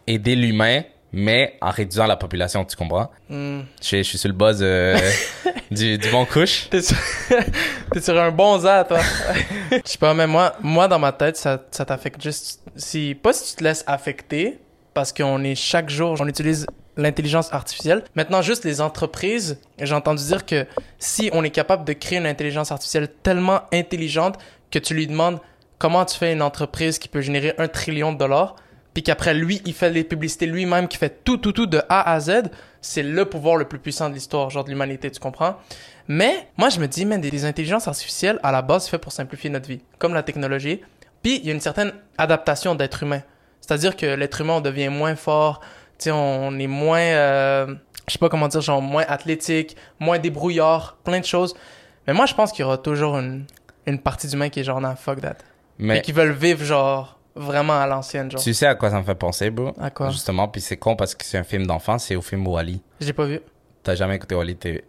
aider 0.08 0.36
l'humain, 0.36 0.82
mais 1.12 1.58
en 1.62 1.70
réduisant 1.70 2.08
la 2.08 2.18
population, 2.18 2.66
tu 2.66 2.76
comprends? 2.76 3.10
Hmm. 3.30 3.62
je, 3.82 3.86
suis- 3.88 3.98
je 4.04 4.10
suis 4.10 4.18
sur 4.18 4.28
le 4.30 4.36
buzz 4.36 4.60
euh, 4.62 4.98
du, 5.72 5.98
du 5.98 6.10
bon 6.10 6.26
couche. 6.26 6.70
T'es 6.70 6.82
sur... 6.82 6.98
Un 8.20 8.32
bon 8.32 8.60
zat, 8.60 8.84
toi. 8.86 9.00
Je 9.72 9.78
sais 9.86 9.98
pas, 9.98 10.14
mais 10.14 10.28
moi, 10.28 10.56
moi, 10.62 10.88
dans 10.88 11.00
ma 11.00 11.12
tête, 11.12 11.38
ça, 11.38 11.64
ça 11.72 11.86
t'affecte 11.86 12.22
juste... 12.22 12.62
Si... 12.76 13.16
Pas 13.16 13.32
si 13.32 13.52
tu 13.52 13.60
te 13.60 13.64
laisses 13.64 13.84
affecter, 13.88 14.60
parce 14.96 15.12
qu'on 15.12 15.44
est 15.44 15.56
chaque 15.56 15.90
jour, 15.90 16.16
on 16.20 16.28
utilise 16.28 16.66
l'intelligence 16.98 17.54
artificielle. 17.54 18.06
Maintenant, 18.16 18.42
juste 18.42 18.64
les 18.64 18.80
entreprises, 18.80 19.60
j'ai 19.78 19.94
entendu 19.94 20.24
dire 20.24 20.46
que 20.46 20.66
si 20.98 21.30
on 21.34 21.44
est 21.44 21.50
capable 21.50 21.84
de 21.84 21.92
créer 21.92 22.18
une 22.18 22.26
intelligence 22.26 22.72
artificielle 22.72 23.10
tellement 23.22 23.64
intelligente 23.74 24.40
que 24.72 24.80
tu 24.80 24.94
lui 24.94 25.06
demandes 25.06 25.40
comment 25.80 26.06
tu 26.06 26.18
fais 26.18 26.32
une 26.32 26.42
entreprise 26.42 26.98
qui 26.98 27.10
peut 27.10 27.20
générer 27.20 27.54
un 27.58 27.68
trillion 27.68 28.14
de 28.14 28.18
dollars, 28.18 28.56
puis 28.94 29.04
qu'après 29.04 29.34
lui, 29.34 29.62
il 29.66 29.74
fait 29.74 29.90
les 29.90 30.06
publicités 30.06 30.46
lui-même, 30.46 30.88
qui 30.88 30.96
fait 30.96 31.24
tout, 31.26 31.36
tout, 31.36 31.52
tout 31.52 31.66
de 31.66 31.82
A 31.90 32.14
à 32.14 32.20
Z, 32.22 32.44
c'est 32.80 33.04
le 33.04 33.26
pouvoir 33.26 33.58
le 33.58 33.66
plus 33.66 33.80
puissant 33.80 34.10
de 34.10 34.14
l'histoire, 34.14 34.50
genre 34.50 34.64
de 34.64 34.70
l'humanité, 34.70 35.12
tu 35.12 35.20
comprends? 35.20 35.58
Mais 36.08 36.48
moi, 36.56 36.70
je 36.70 36.80
me 36.80 36.88
dis, 36.88 37.06
man, 37.06 37.20
des, 37.20 37.30
des 37.30 37.44
intelligences 37.44 37.90
artificielles, 37.90 38.40
à 38.44 38.54
la 38.54 38.62
base, 38.62 38.86
c'est 38.86 38.92
fait 38.92 38.98
pour 38.98 39.12
simplifier 39.12 39.50
notre 39.50 39.68
vie, 39.68 39.82
comme 40.00 40.14
la 40.14 40.24
technologie. 40.24 40.80
Puis, 41.22 41.40
il 41.40 41.46
y 41.46 41.50
a 41.50 41.54
une 41.54 41.60
certaine 41.60 41.92
adaptation 42.18 42.76
d'être 42.76 43.04
humain. 43.04 43.22
C'est-à-dire 43.66 43.96
que 43.96 44.06
l'être 44.06 44.42
humain, 44.42 44.54
on 44.58 44.62
devient 44.62 44.90
moins 44.90 45.16
fort, 45.16 45.60
tu 45.98 46.06
sais, 46.06 46.12
on 46.12 46.58
est 46.60 46.68
moins, 46.68 47.00
euh, 47.00 47.74
je 48.08 48.14
sais 48.14 48.20
pas 48.20 48.30
comment 48.30 48.48
dire, 48.48 48.62
genre 48.62 48.80
moins 48.82 49.06
athlétique, 49.08 49.76
moins 50.00 50.20
débrouillard, 50.20 50.98
plein 51.04 51.20
de 51.20 51.26
choses. 51.26 51.56
Mais 52.06 52.14
moi, 52.14 52.28
je 52.28 52.36
pense 52.36 52.52
qu'il 52.52 52.62
y 52.62 52.64
aura 52.64 52.78
toujours 52.78 53.18
une, 53.18 53.46
une 53.88 53.98
partie 54.00 54.28
d'humain 54.28 54.50
qui 54.50 54.60
est 54.60 54.64
genre, 54.64 54.80
non, 54.82 54.96
fuck 54.96 55.20
that. 55.22 55.32
Et 55.32 55.36
Mais 55.80 56.02
qui 56.04 56.12
veulent 56.12 56.32
vivre, 56.32 56.64
genre, 56.64 57.18
vraiment 57.36 57.80
à 57.80 57.88
l'ancienne, 57.88 58.30
genre. 58.30 58.40
tu 58.40 58.54
sais 58.54 58.68
à 58.68 58.76
quoi 58.76 58.92
ça 58.92 59.00
me 59.00 59.04
fait 59.04 59.16
penser, 59.16 59.50
bro? 59.50 59.74
À 59.82 59.90
quoi? 59.90 60.12
Justement, 60.12 60.48
puis 60.48 60.62
c'est 60.62 60.78
con 60.78 60.96
parce 60.96 61.16
que 61.16 61.26
c'est 61.26 61.40
un 61.40 61.44
film 61.44 61.66
d'enfant, 61.66 61.98
c'est 61.98 62.16
au 62.16 62.22
film 62.22 62.46
Wally. 62.48 62.84
J'ai 63.02 63.14
pas 63.14 63.26
vu. 63.26 63.40
T'as 63.82 63.96
jamais 63.96 64.16
écouté 64.16 64.36
Wally, 64.36 64.56
t'es, 64.58 64.84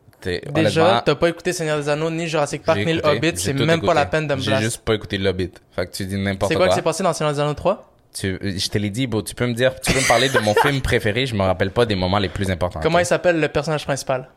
Déjà, 0.53 1.03
t'as 1.05 1.15
pas 1.15 1.29
écouté 1.29 1.53
Seigneur 1.53 1.79
des 1.79 1.89
Anneaux, 1.89 2.11
ni 2.11 2.27
Jurassic 2.27 2.63
Park, 2.63 2.79
ni 2.79 2.95
le 2.95 3.07
Hobbit, 3.07 3.33
c'est 3.37 3.53
même 3.53 3.81
pas 3.81 3.95
la 3.95 4.07
peine 4.07 4.27
de 4.27 4.35
me 4.35 4.41
J'ai 4.41 4.57
juste 4.57 4.79
pas 4.85 4.95
écouté 4.95 5.17
le 5.19 5.29
Hobbit. 5.31 5.53
Fait 5.71 5.87
que 5.87 5.93
tu 5.93 6.05
dis 6.05 6.17
n'importe 6.19 6.51
C'est 6.51 6.57
quoi. 6.57 6.67
quoi 6.67 6.69
qui 6.73 6.77
s'est 6.77 6.83
passé 6.83 7.03
dans 7.03 7.13
Seigneur 7.13 7.33
des 7.33 7.41
Anneaux 7.41 7.55
3? 7.55 7.93
Tu, 8.19 8.39
je 8.43 8.69
te 8.69 8.79
l'ai 8.79 8.89
dit, 8.89 9.07
bro, 9.07 9.21
tu 9.23 9.35
peux 9.35 9.47
me 9.47 9.53
dire, 9.53 9.79
tu 9.81 9.93
peux 9.93 9.99
me 10.01 10.09
parler 10.09 10.29
de 10.31 10.39
mon 10.39 10.55
film 10.63 10.81
préféré, 10.81 11.27
je 11.27 11.35
me 11.35 11.43
rappelle 11.43 11.71
pas 11.71 11.85
des 11.85 11.95
moments 11.97 12.19
les 12.19 12.31
plus 12.31 12.51
importants. 12.51 12.81
Comment 12.83 12.99
il 12.99 13.05
s'appelle 13.05 13.39
le 13.41 13.49
personnage 13.49 13.85
principal? 13.85 14.31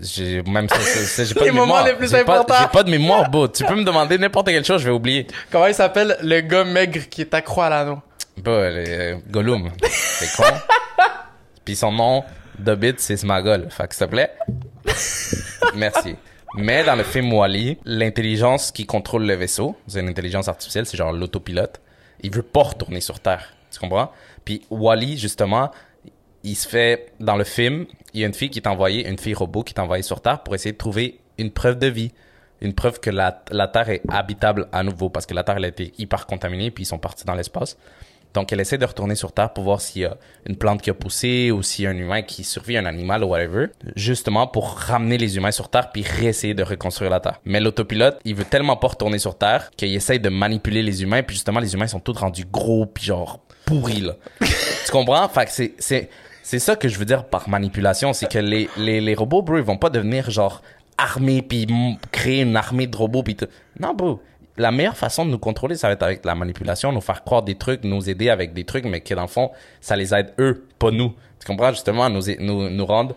J'ai, 0.00 0.42
même 0.42 0.68
ça, 0.68 1.24
j'ai 1.24 1.34
pas 1.34 1.40
Les 1.44 1.46
de 1.48 1.52
mémoire. 1.52 1.66
moments 1.66 1.84
les 1.84 1.94
plus 1.94 2.08
J'ai 2.10 2.22
pas- 2.22 2.34
importants. 2.34 2.54
J'ai 2.62 2.68
pas 2.68 2.82
de 2.84 2.90
mémoire, 2.90 3.28
bro. 3.28 3.48
Tu 3.48 3.64
peux 3.64 3.74
me 3.74 3.82
demander 3.82 4.16
n'importe 4.18 4.46
quelle 4.46 4.64
chose, 4.64 4.80
je 4.82 4.86
vais 4.86 4.94
oublier. 4.94 5.26
Comment 5.50 5.66
il 5.66 5.74
s'appelle 5.74 6.16
le 6.22 6.40
gars 6.42 6.62
maigre 6.62 7.08
qui 7.10 7.22
est 7.22 7.34
accro 7.34 7.62
à 7.62 7.68
l'anneau? 7.70 7.98
Bah, 8.36 8.52
euh, 8.52 9.16
Gollum. 9.28 9.70
C'est 9.90 10.30
con. 10.36 10.44
Puis 11.64 11.74
son 11.74 11.90
nom 11.90 12.22
d'Hobbit, 12.56 12.94
c'est 12.98 13.16
Smagol. 13.16 13.66
Fait 13.70 13.88
que 13.88 13.94
s'il 13.96 14.06
te 14.06 14.10
plaît. 14.12 14.30
Merci. 15.74 16.14
Mais 16.56 16.84
dans 16.84 16.94
le 16.96 17.02
film 17.04 17.32
Wally, 17.32 17.78
l'intelligence 17.84 18.70
qui 18.72 18.86
contrôle 18.86 19.24
le 19.24 19.34
vaisseau, 19.34 19.76
c'est 19.86 20.00
une 20.00 20.08
intelligence 20.08 20.48
artificielle, 20.48 20.86
c'est 20.86 20.96
genre 20.96 21.12
l'autopilote. 21.12 21.80
Il 22.22 22.34
veut 22.34 22.42
pas 22.42 22.62
retourner 22.62 23.00
sur 23.00 23.20
Terre. 23.20 23.54
Tu 23.70 23.78
comprends? 23.78 24.10
Puis 24.44 24.62
Wally, 24.70 25.16
justement, 25.16 25.70
il 26.42 26.56
se 26.56 26.68
fait, 26.68 27.12
dans 27.20 27.36
le 27.36 27.44
film, 27.44 27.86
il 28.14 28.20
y 28.20 28.24
a 28.24 28.26
une 28.26 28.34
fille 28.34 28.50
qui 28.50 28.58
est 28.58 28.68
envoyée, 28.68 29.08
une 29.08 29.18
fille 29.18 29.34
robot 29.34 29.62
qui 29.62 29.74
est 29.74 29.80
envoyée 29.80 30.02
sur 30.02 30.20
Terre 30.20 30.42
pour 30.42 30.54
essayer 30.54 30.72
de 30.72 30.78
trouver 30.78 31.20
une 31.38 31.50
preuve 31.50 31.78
de 31.78 31.86
vie. 31.86 32.12
Une 32.60 32.74
preuve 32.74 33.00
que 33.00 33.08
la, 33.10 33.42
la 33.50 33.68
Terre 33.68 33.88
est 33.88 34.02
habitable 34.08 34.68
à 34.72 34.82
nouveau 34.82 35.08
parce 35.08 35.24
que 35.24 35.32
la 35.32 35.44
Terre 35.44 35.56
elle 35.56 35.64
a 35.64 35.68
été 35.68 35.94
hyper 35.96 36.26
contaminée 36.26 36.70
puis 36.70 36.84
ils 36.84 36.86
sont 36.86 36.98
partis 36.98 37.24
dans 37.24 37.34
l'espace. 37.34 37.78
Donc 38.34 38.52
elle 38.52 38.60
essaie 38.60 38.78
de 38.78 38.84
retourner 38.84 39.14
sur 39.14 39.32
Terre 39.32 39.52
pour 39.52 39.64
voir 39.64 39.80
s'il 39.80 40.02
y 40.02 40.04
a 40.04 40.16
une 40.46 40.56
plante 40.56 40.82
qui 40.82 40.90
a 40.90 40.94
poussé 40.94 41.50
ou 41.50 41.62
s'il 41.62 41.84
y 41.84 41.88
a 41.88 41.90
un 41.90 41.96
humain 41.96 42.22
qui 42.22 42.44
survit, 42.44 42.76
un 42.76 42.86
animal 42.86 43.24
ou 43.24 43.28
whatever, 43.28 43.66
justement 43.96 44.46
pour 44.46 44.70
ramener 44.70 45.18
les 45.18 45.36
humains 45.36 45.50
sur 45.50 45.68
Terre 45.68 45.90
puis 45.92 46.02
réessayer 46.02 46.54
de 46.54 46.62
reconstruire 46.62 47.10
la 47.10 47.20
Terre. 47.20 47.40
Mais 47.44 47.60
l'autopilote, 47.60 48.20
il 48.24 48.34
veut 48.34 48.44
tellement 48.44 48.76
pas 48.76 48.88
retourner 48.88 49.18
sur 49.18 49.36
Terre 49.36 49.70
qu'il 49.76 49.94
essaye 49.94 50.20
de 50.20 50.28
manipuler 50.28 50.82
les 50.82 51.02
humains 51.02 51.22
puis 51.22 51.34
justement 51.36 51.60
les 51.60 51.74
humains 51.74 51.86
sont 51.88 52.00
tous 52.00 52.16
rendus 52.16 52.46
gros 52.50 52.86
puis 52.86 53.04
genre 53.04 53.40
pourris 53.64 54.00
là. 54.00 54.14
tu 54.40 54.92
comprends? 54.92 55.28
Fait 55.28 55.46
que 55.46 55.52
c'est 55.52 55.74
c'est 55.78 56.10
c'est 56.42 56.58
ça 56.58 56.74
que 56.74 56.88
je 56.88 56.98
veux 56.98 57.04
dire 57.04 57.26
par 57.26 57.48
manipulation, 57.48 58.12
c'est 58.12 58.28
que 58.28 58.38
les, 58.38 58.68
les, 58.76 59.00
les 59.00 59.14
robots, 59.14 59.42
bro, 59.42 59.58
ils 59.58 59.62
vont 59.62 59.76
pas 59.76 59.90
devenir 59.90 60.30
genre 60.30 60.62
armés 60.98 61.42
puis 61.42 61.66
créer 62.10 62.42
une 62.42 62.56
armée 62.56 62.86
de 62.86 62.96
robots 62.96 63.22
puis 63.22 63.36
tout. 63.36 63.46
Non, 63.78 63.94
bro. 63.94 64.20
La 64.60 64.70
meilleure 64.70 64.96
façon 64.96 65.24
de 65.24 65.30
nous 65.30 65.38
contrôler, 65.38 65.74
ça 65.74 65.86
va 65.86 65.94
être 65.94 66.02
avec 66.02 66.22
la 66.24 66.34
manipulation, 66.34 66.92
nous 66.92 67.00
faire 67.00 67.24
croire 67.24 67.42
des 67.42 67.54
trucs, 67.54 67.82
nous 67.82 68.10
aider 68.10 68.28
avec 68.28 68.52
des 68.52 68.64
trucs, 68.64 68.84
mais 68.84 69.00
que 69.00 69.14
dans 69.14 69.22
le 69.22 69.28
fond, 69.28 69.50
ça 69.80 69.96
les 69.96 70.12
aide 70.14 70.34
eux, 70.38 70.66
pas 70.78 70.90
nous. 70.90 71.14
Tu 71.38 71.46
comprends? 71.46 71.70
Justement, 71.70 72.10
nous, 72.10 72.20
nous, 72.38 72.68
nous 72.68 72.84
rendre 72.86 73.14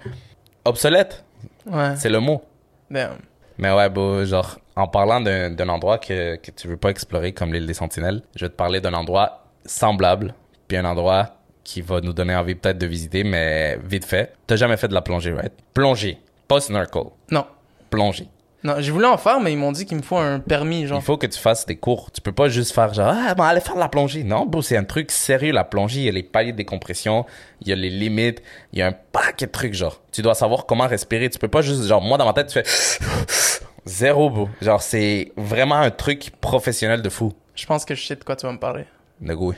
obsolètes. 0.64 1.26
Ouais. 1.66 1.96
C'est 1.98 2.08
le 2.10 2.22
mot. 2.22 2.42
Damn. 2.90 3.18
Mais 3.58 3.74
ouais, 3.74 3.90
bro, 3.90 4.24
genre, 4.24 4.58
en 4.78 4.88
parlant 4.88 5.20
d'un 5.20 5.50
d'un 5.52 5.68
endroit 5.68 5.98
que, 5.98 6.38
que 6.38 6.50
tu 6.52 6.68
veux 6.70 6.78
pas 6.78 6.90
explorer 6.90 7.34
comme 7.34 7.54
l'île 7.54 7.68
des 7.68 7.74
Sentinelles, 7.74 8.22
je 8.38 8.46
vais 8.46 8.50
te 8.50 8.56
parler 8.56 8.80
d'un 8.80 8.94
endroit 8.94 9.44
semblable, 9.66 10.34
puis 10.70 10.78
un 10.78 10.86
endroit 10.86 11.36
qui 11.66 11.82
va 11.82 12.00
nous 12.00 12.14
donner 12.14 12.36
envie 12.36 12.56
peut-être 12.56 12.78
de 12.78 12.86
visiter, 12.88 13.24
mais 13.26 13.78
vite 13.84 14.06
fait. 14.06 14.34
T'as 14.48 14.56
jamais 14.56 14.78
fait 14.78 14.88
de 14.88 14.94
la 14.94 15.02
plongée, 15.02 15.34
right? 15.34 15.54
Plongée, 15.74 16.18
pas 16.48 16.62
snorkel, 16.62 17.04
Non. 17.32 17.46
plongée. 17.90 18.30
Non, 18.64 18.76
j'ai 18.80 18.92
voulu 18.92 19.06
en 19.06 19.18
faire, 19.18 19.42
mais 19.42 19.52
ils 19.52 19.58
m'ont 19.58 19.74
dit 19.74 19.86
qu'il 19.86 19.98
me 19.98 20.02
faut 20.02 20.18
un 20.18 20.40
permis, 20.40 20.88
genre. 20.88 21.00
Il 21.00 21.04
faut 21.04 21.18
que 21.18 21.28
tu 21.28 21.38
fasses 21.38 21.66
des 21.66 21.76
cours. 21.76 22.12
Tu 22.12 22.22
peux 22.22 22.32
pas 22.32 22.48
juste 22.48 22.74
faire 22.74 22.94
genre, 22.94 23.14
ah, 23.14 23.36
bon, 23.36 23.44
allez 23.44 23.60
faire 23.60 23.76
de 23.76 23.80
la 23.80 23.90
plongée. 23.90 24.24
Non, 24.24 24.46
bro, 24.46 24.62
c'est 24.62 24.78
un 24.78 24.86
truc 24.86 25.12
sérieux, 25.12 25.52
la 25.52 25.66
plongée. 25.66 26.00
Il 26.00 26.06
y 26.06 26.10
a 26.10 26.14
les 26.14 26.24
paliers 26.24 26.54
de 26.54 26.58
décompression, 26.58 27.26
il 27.62 27.68
y 27.68 27.74
a 27.74 27.76
les 27.76 27.90
limites, 27.90 28.42
il 28.72 28.80
y 28.80 28.82
a 28.82 28.88
un 28.88 28.94
paquet 28.94 29.48
de 29.48 29.52
trucs, 29.52 29.74
genre. 29.74 30.02
Tu 30.14 30.22
dois 30.22 30.34
savoir 30.34 30.66
comment 30.66 30.88
respirer. 30.88 31.30
Tu 31.30 31.40
peux 31.40 31.50
pas 31.50 31.62
juste, 31.62 31.84
genre, 31.84 32.02
moi, 32.02 32.18
dans 32.18 32.26
ma 32.26 32.32
tête, 32.32 32.48
tu 32.48 32.54
fais 32.54 32.64
zéro, 33.86 34.30
bro. 34.30 34.50
Genre, 34.62 34.82
c'est 34.82 35.34
vraiment 35.36 35.76
un 35.76 35.92
truc 35.92 36.32
professionnel 36.40 37.02
de 37.02 37.10
fou. 37.10 37.34
Je 37.56 37.66
pense 37.66 37.84
que 37.84 37.96
je 37.96 38.06
sais 38.06 38.16
de 38.16 38.24
quoi 38.24 38.38
tu 38.38 38.46
vas 38.46 38.54
me 38.54 38.60
parler. 38.60 38.86
De 39.20 39.34
goût. 39.34 39.54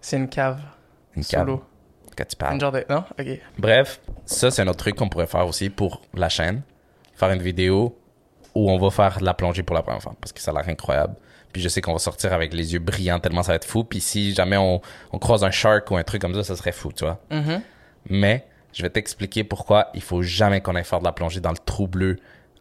C'est 0.00 0.16
une 0.16 0.28
cave. 0.28 0.60
Une 1.16 1.24
cave. 1.24 1.46
l'eau. 1.46 1.64
Quand 2.16 2.24
tu 2.24 2.36
parles. 2.36 2.54
Une 2.54 2.60
genre 2.60 2.70
de... 2.72 2.84
Non? 2.88 3.02
Ok. 3.18 3.26
Bref, 3.58 4.00
ça, 4.24 4.52
c'est 4.52 4.62
un 4.62 4.68
autre 4.68 4.78
truc 4.78 4.94
qu'on 4.94 5.08
pourrait 5.08 5.26
faire 5.26 5.44
aussi 5.46 5.70
pour 5.70 6.02
la 6.14 6.28
chaîne. 6.28 6.62
Faire 7.16 7.30
une 7.30 7.42
vidéo 7.42 7.96
où 8.54 8.70
on 8.70 8.78
va 8.78 8.90
faire 8.90 9.18
de 9.18 9.24
la 9.24 9.34
plongée 9.34 9.62
pour 9.62 9.74
la 9.74 9.82
première 9.82 10.02
fois 10.02 10.14
parce 10.20 10.32
que 10.32 10.40
ça 10.40 10.50
a 10.50 10.54
l'air 10.54 10.68
incroyable. 10.68 11.14
Puis 11.52 11.62
je 11.62 11.68
sais 11.68 11.80
qu'on 11.80 11.92
va 11.92 11.98
sortir 11.98 12.32
avec 12.32 12.52
les 12.52 12.72
yeux 12.72 12.80
brillants 12.80 13.20
tellement 13.20 13.42
ça 13.42 13.52
va 13.52 13.56
être 13.56 13.64
fou. 13.64 13.84
Puis 13.84 14.00
si 14.00 14.34
jamais 14.34 14.56
on, 14.56 14.80
on 15.12 15.18
croise 15.18 15.44
un 15.44 15.50
shark 15.50 15.90
ou 15.90 15.96
un 15.96 16.02
truc 16.02 16.20
comme 16.20 16.34
ça, 16.34 16.42
ça 16.42 16.56
serait 16.56 16.72
fou, 16.72 16.92
tu 16.92 17.04
vois. 17.04 17.20
Mhm. 17.30 17.60
Mais 18.10 18.46
je 18.72 18.82
vais 18.82 18.90
t'expliquer 18.90 19.44
pourquoi 19.44 19.88
il 19.94 20.02
faut 20.02 20.22
jamais 20.22 20.60
qu'on 20.60 20.74
aille 20.74 20.84
faire 20.84 20.98
de 20.98 21.04
la 21.04 21.12
plongée 21.12 21.40
dans 21.40 21.50
le 21.52 21.58
trou 21.64 21.86
bleu 21.86 22.16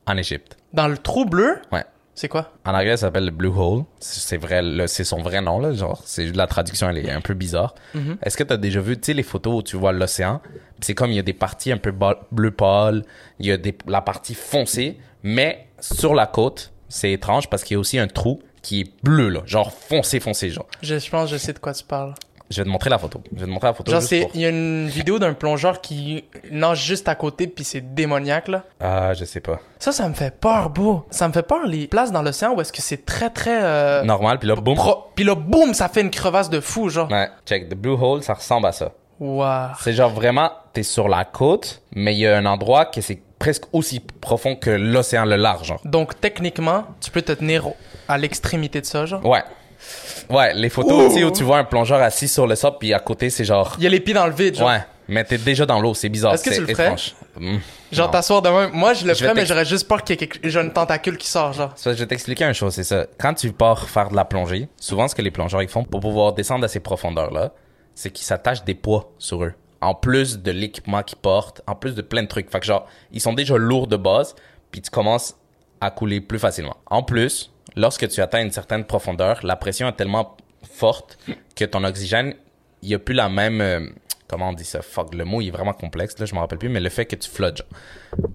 en 0.05 0.15
Égypte. 0.17 0.57
Dans 0.73 0.87
le 0.87 0.97
trou 0.97 1.25
bleu, 1.25 1.57
Ouais. 1.71 1.83
c'est 2.13 2.27
quoi? 2.27 2.51
En 2.65 2.73
anglais, 2.75 2.91
ça 2.97 3.07
s'appelle 3.07 3.25
le 3.25 3.31
Blue 3.31 3.49
Hole. 3.49 3.83
C'est 3.99 4.37
vrai, 4.37 4.61
c'est 4.87 5.03
son 5.03 5.21
vrai 5.23 5.41
nom, 5.41 5.59
là. 5.59 5.73
Genre, 5.73 6.01
c'est 6.05 6.35
la 6.35 6.45
traduction, 6.45 6.89
elle 6.89 6.97
est 6.99 7.09
un 7.11 7.21
peu 7.21 7.33
bizarre. 7.33 7.73
Mhm. 7.95 8.17
Est-ce 8.21 8.37
que 8.37 8.43
tu 8.43 8.53
as 8.53 8.57
déjà 8.57 8.79
vu, 8.79 8.95
tu 8.97 9.07
sais, 9.07 9.13
les 9.13 9.23
photos 9.23 9.55
où 9.55 9.63
tu 9.63 9.75
vois 9.77 9.91
l'océan? 9.91 10.39
C'est 10.81 10.93
comme 10.93 11.09
il 11.09 11.15
y 11.15 11.19
a 11.19 11.23
des 11.23 11.33
parties 11.33 11.71
un 11.71 11.77
peu 11.77 11.91
bleu 12.31 12.51
pâle, 12.51 13.03
il 13.39 13.47
y 13.47 13.51
a 13.51 13.57
des, 13.57 13.75
la 13.87 14.01
partie 14.01 14.35
foncée, 14.35 14.97
mais 15.23 15.67
sur 15.83 16.13
la 16.13 16.25
côte, 16.27 16.71
c'est 16.89 17.11
étrange 17.11 17.49
parce 17.49 17.63
qu'il 17.63 17.75
y 17.75 17.77
a 17.77 17.79
aussi 17.79 17.99
un 17.99 18.07
trou 18.07 18.41
qui 18.61 18.81
est 18.81 18.91
bleu, 19.03 19.29
là. 19.29 19.41
Genre 19.45 19.71
foncé, 19.71 20.19
foncé, 20.19 20.49
genre. 20.49 20.67
Je, 20.81 20.97
je 20.97 21.09
pense 21.09 21.29
je 21.29 21.37
sais 21.37 21.51
de 21.53 21.59
quoi 21.59 21.73
tu 21.73 21.83
parles. 21.83 22.13
Je 22.49 22.57
vais 22.61 22.65
te 22.65 22.69
montrer 22.69 22.89
la 22.89 22.99
photo. 22.99 23.21
Je 23.33 23.39
vais 23.39 23.45
te 23.45 23.49
montrer 23.51 23.69
la 23.69 23.73
photo. 23.73 23.91
Genre, 23.91 24.01
pour- 24.01 24.31
Il 24.35 24.41
y 24.41 24.45
a 24.45 24.49
une 24.49 24.87
vidéo 24.87 25.17
d'un 25.17 25.33
plongeur 25.33 25.81
qui 25.81 26.23
nage 26.51 26.83
juste 26.85 27.07
à 27.09 27.15
côté, 27.15 27.47
puis 27.47 27.63
c'est 27.63 27.93
démoniaque, 27.95 28.47
là. 28.47 28.63
Ah, 28.79 29.13
je 29.15 29.25
sais 29.25 29.39
pas. 29.39 29.59
Ça, 29.79 29.91
ça 29.91 30.07
me 30.07 30.13
fait 30.13 30.37
peur, 30.39 30.69
beau. 30.69 31.03
Ça 31.09 31.27
me 31.27 31.33
fait 31.33 31.41
peur, 31.41 31.65
les 31.65 31.87
places 31.87 32.11
dans 32.11 32.21
l'océan 32.21 32.53
où 32.53 32.61
est-ce 32.61 32.71
que 32.71 32.81
c'est 32.81 33.05
très, 33.05 33.29
très... 33.31 33.63
euh, 33.63 34.03
Normal, 34.03 34.37
puis 34.39 34.47
là, 34.47 34.55
boum. 34.55 34.75
pro- 34.75 35.05
Puis 35.15 35.25
là, 35.25 35.33
boum, 35.35 35.73
ça 35.73 35.89
fait 35.89 36.01
une 36.01 36.11
crevasse 36.11 36.49
de 36.49 36.59
fou, 36.59 36.89
genre. 36.89 37.09
Ouais, 37.11 37.27
check. 37.45 37.69
The 37.69 37.75
Blue 37.75 37.97
Hole, 37.99 38.21
ça 38.23 38.35
ressemble 38.35 38.67
à 38.67 38.71
ça. 38.71 38.91
Waouh. 39.19 39.69
C'est 39.79 39.93
genre 39.93 40.11
vraiment, 40.11 40.51
t'es 40.73 40.83
sur 40.83 41.07
la 41.07 41.23
côte, 41.25 41.81
mais 41.95 42.13
il 42.13 42.19
y 42.19 42.27
a 42.27 42.37
un 42.37 42.45
endroit 42.45 42.85
que 42.85 42.99
c'est 43.01 43.21
presque 43.43 43.65
aussi 43.73 43.99
profond 43.99 44.55
que 44.55 44.69
l'océan 44.69 45.25
le 45.25 45.35
large, 45.35 45.67
genre. 45.67 45.81
Donc, 45.83 46.21
techniquement, 46.21 46.85
tu 47.01 47.11
peux 47.11 47.21
te 47.21 47.33
tenir 47.33 47.67
à 48.07 48.17
l'extrémité 48.17 48.79
de 48.79 48.85
ça, 48.85 49.05
genre? 49.05 49.25
Ouais. 49.25 49.43
Ouais, 50.29 50.53
les 50.53 50.69
photos, 50.69 51.09
tu 51.09 51.19
sais, 51.19 51.25
où 51.25 51.31
tu 51.31 51.43
vois 51.43 51.57
un 51.57 51.65
plongeur 51.65 52.01
assis 52.01 52.29
sur 52.29 52.47
le 52.47 52.55
sable, 52.55 52.77
puis 52.79 52.93
à 52.93 52.99
côté, 53.01 53.29
c'est 53.29 53.43
genre... 53.43 53.75
Il 53.79 53.83
y 53.83 53.87
a 53.87 53.89
les 53.89 53.99
pieds 53.99 54.13
dans 54.13 54.27
le 54.27 54.31
vide, 54.31 54.55
genre. 54.55 54.69
Ouais, 54.69 54.81
mais 55.09 55.25
t'es 55.25 55.37
déjà 55.37 55.65
dans 55.65 55.81
l'eau, 55.81 55.93
c'est 55.93 56.07
bizarre. 56.07 56.35
Est-ce 56.35 56.45
que 56.45 56.55
tu 56.55 56.61
le 56.61 56.73
ferais? 56.73 56.95
Hmm. 57.35 57.57
Genre 57.91 58.09
t'asseoir 58.09 58.41
de 58.41 58.47
même. 58.47 58.71
Moi, 58.71 58.93
je 58.93 59.05
le 59.05 59.13
ferais, 59.13 59.33
mais 59.33 59.45
j'aurais 59.45 59.65
juste 59.65 59.89
peur 59.89 60.01
qu'il 60.05 60.17
y 60.17 60.23
ait 60.23 60.25
quelque... 60.25 60.57
une 60.61 60.71
tentacule 60.71 61.17
qui 61.17 61.27
sort, 61.27 61.51
genre. 61.51 61.73
Ça, 61.75 61.91
je 61.91 61.99
vais 61.99 62.07
t'expliquer 62.07 62.45
une 62.45 62.53
chose, 62.53 62.73
c'est 62.73 62.85
ça. 62.85 63.07
Quand 63.19 63.33
tu 63.33 63.51
pars 63.51 63.89
faire 63.89 64.07
de 64.07 64.15
la 64.15 64.23
plongée, 64.23 64.69
souvent 64.77 65.09
ce 65.09 65.15
que 65.15 65.21
les 65.21 65.31
plongeurs 65.31 65.61
ils 65.61 65.67
font 65.67 65.83
pour 65.83 65.99
pouvoir 65.99 66.31
descendre 66.31 66.63
à 66.63 66.69
ces 66.69 66.79
profondeurs-là, 66.79 67.51
c'est 67.93 68.09
qu'ils 68.09 68.25
s'attachent 68.25 68.63
des 68.63 68.73
poids 68.73 69.11
sur 69.17 69.43
eux. 69.43 69.53
En 69.83 69.95
plus 69.95 70.39
de 70.39 70.51
l'équipement 70.51 71.03
qu'ils 71.03 71.17
portent, 71.17 71.61
en 71.67 71.75
plus 71.75 71.93
de 71.93 72.01
plein 72.01 72.23
de 72.23 72.27
trucs. 72.29 72.49
Fait 72.49 72.61
que 72.61 72.65
genre, 72.65 72.87
ils 73.11 73.19
sont 73.19 73.33
déjà 73.33 73.57
lourds 73.57 73.87
de 73.87 73.97
base, 73.97 74.33
puis 74.71 74.81
tu 74.81 74.89
commences 74.89 75.35
à 75.81 75.91
couler 75.91 76.21
plus 76.21 76.39
facilement. 76.39 76.77
En 76.85 77.03
plus, 77.03 77.51
lorsque 77.75 78.07
tu 78.07 78.21
atteins 78.21 78.41
une 78.41 78.51
certaine 78.51 78.85
profondeur, 78.85 79.45
la 79.45 79.57
pression 79.57 79.89
est 79.89 79.97
tellement 79.97 80.37
forte 80.71 81.17
que 81.57 81.65
ton 81.65 81.83
oxygène, 81.83 82.33
il 82.81 82.87
n'y 82.87 82.95
a 82.95 82.99
plus 82.99 83.13
la 83.13 83.27
même... 83.27 83.59
euh, 83.59 83.89
comment 84.29 84.49
on 84.49 84.53
dit 84.53 84.63
ça? 84.63 84.81
Fuck, 84.81 85.13
le 85.13 85.25
mot 85.25 85.41
est 85.41 85.51
vraiment 85.51 85.73
complexe, 85.73 86.17
là, 86.17 86.25
je 86.25 86.33
me 86.33 86.39
rappelle 86.39 86.59
plus, 86.59 86.69
mais 86.69 86.79
le 86.79 86.89
fait 86.89 87.05
que 87.05 87.17
tu 87.17 87.29
flottes, 87.29 87.57
genre, 87.57 87.67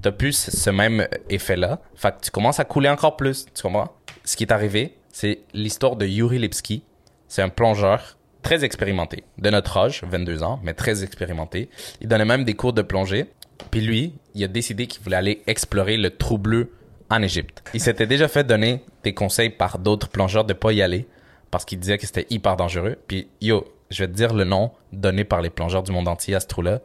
t'as 0.03 0.13
plus 0.13 0.51
ce 0.51 0.69
même 0.69 1.09
effet-là. 1.31 1.81
Fait 1.95 2.15
que 2.15 2.25
tu 2.25 2.31
commences 2.31 2.61
à 2.61 2.67
couler 2.67 2.91
encore 2.91 3.17
plus, 3.17 3.47
tu 3.55 3.63
comprends? 3.63 3.89
Ce 4.23 4.37
qui 4.37 4.45
est 4.45 4.53
arrivé, 4.53 4.99
c'est 5.11 5.41
l'histoire 5.55 5.97
de 5.97 6.05
Yuri 6.05 6.39
Lipski. 6.39 6.83
C'est 7.27 7.41
un 7.41 7.49
plongeur 7.49 8.18
très 8.49 8.65
expérimenté, 8.65 9.25
de 9.37 9.51
notre 9.51 9.77
âge, 9.77 10.03
22 10.11 10.43
ans, 10.43 10.59
mais 10.63 10.73
très 10.73 11.05
expérimenté. 11.05 11.69
Il 12.01 12.09
donnait 12.09 12.25
même 12.25 12.45
des 12.45 12.55
cours 12.55 12.73
de 12.73 12.81
plongée. 12.81 13.27
Puis 13.71 13.83
lui, 13.83 14.15
il 14.35 14.43
a 14.43 14.49
décidé 14.49 14.87
qu'il 14.87 15.03
voulait 15.03 15.17
aller 15.17 15.43
explorer 15.47 15.99
le 15.99 16.09
trou 16.09 16.39
bleu 16.39 16.73
en 17.11 17.21
Égypte. 17.21 17.63
Il 17.75 17.81
s'était 17.83 18.07
déjà 18.07 18.27
fait 18.27 18.45
donner 18.45 18.83
des 19.05 19.13
conseils 19.13 19.51
par 19.51 19.79
d'autres 19.79 20.09
plongeurs 20.09 20.47
de 20.47 20.55
pas 20.55 20.73
y 20.73 20.81
aller 20.81 21.07
parce 21.51 21.67
qu'il 21.67 21.79
disait 21.79 21.99
que 21.99 22.07
c'était 22.07 22.27
hyper 22.31 22.57
dangereux. 22.57 22.97
Puis 23.07 23.29
yo, 23.43 23.67
je 23.91 24.05
vais 24.05 24.09
te 24.09 24.17
dire 24.17 24.33
le 24.33 24.45
nom 24.45 24.71
donné 24.95 25.25
par 25.25 25.43
les 25.43 25.51
plongeurs 25.51 25.83
du 25.83 25.93
monde 25.93 26.09
entier 26.09 26.35
à 26.35 26.41
ce 26.41 26.47
trou-là. 26.47 26.81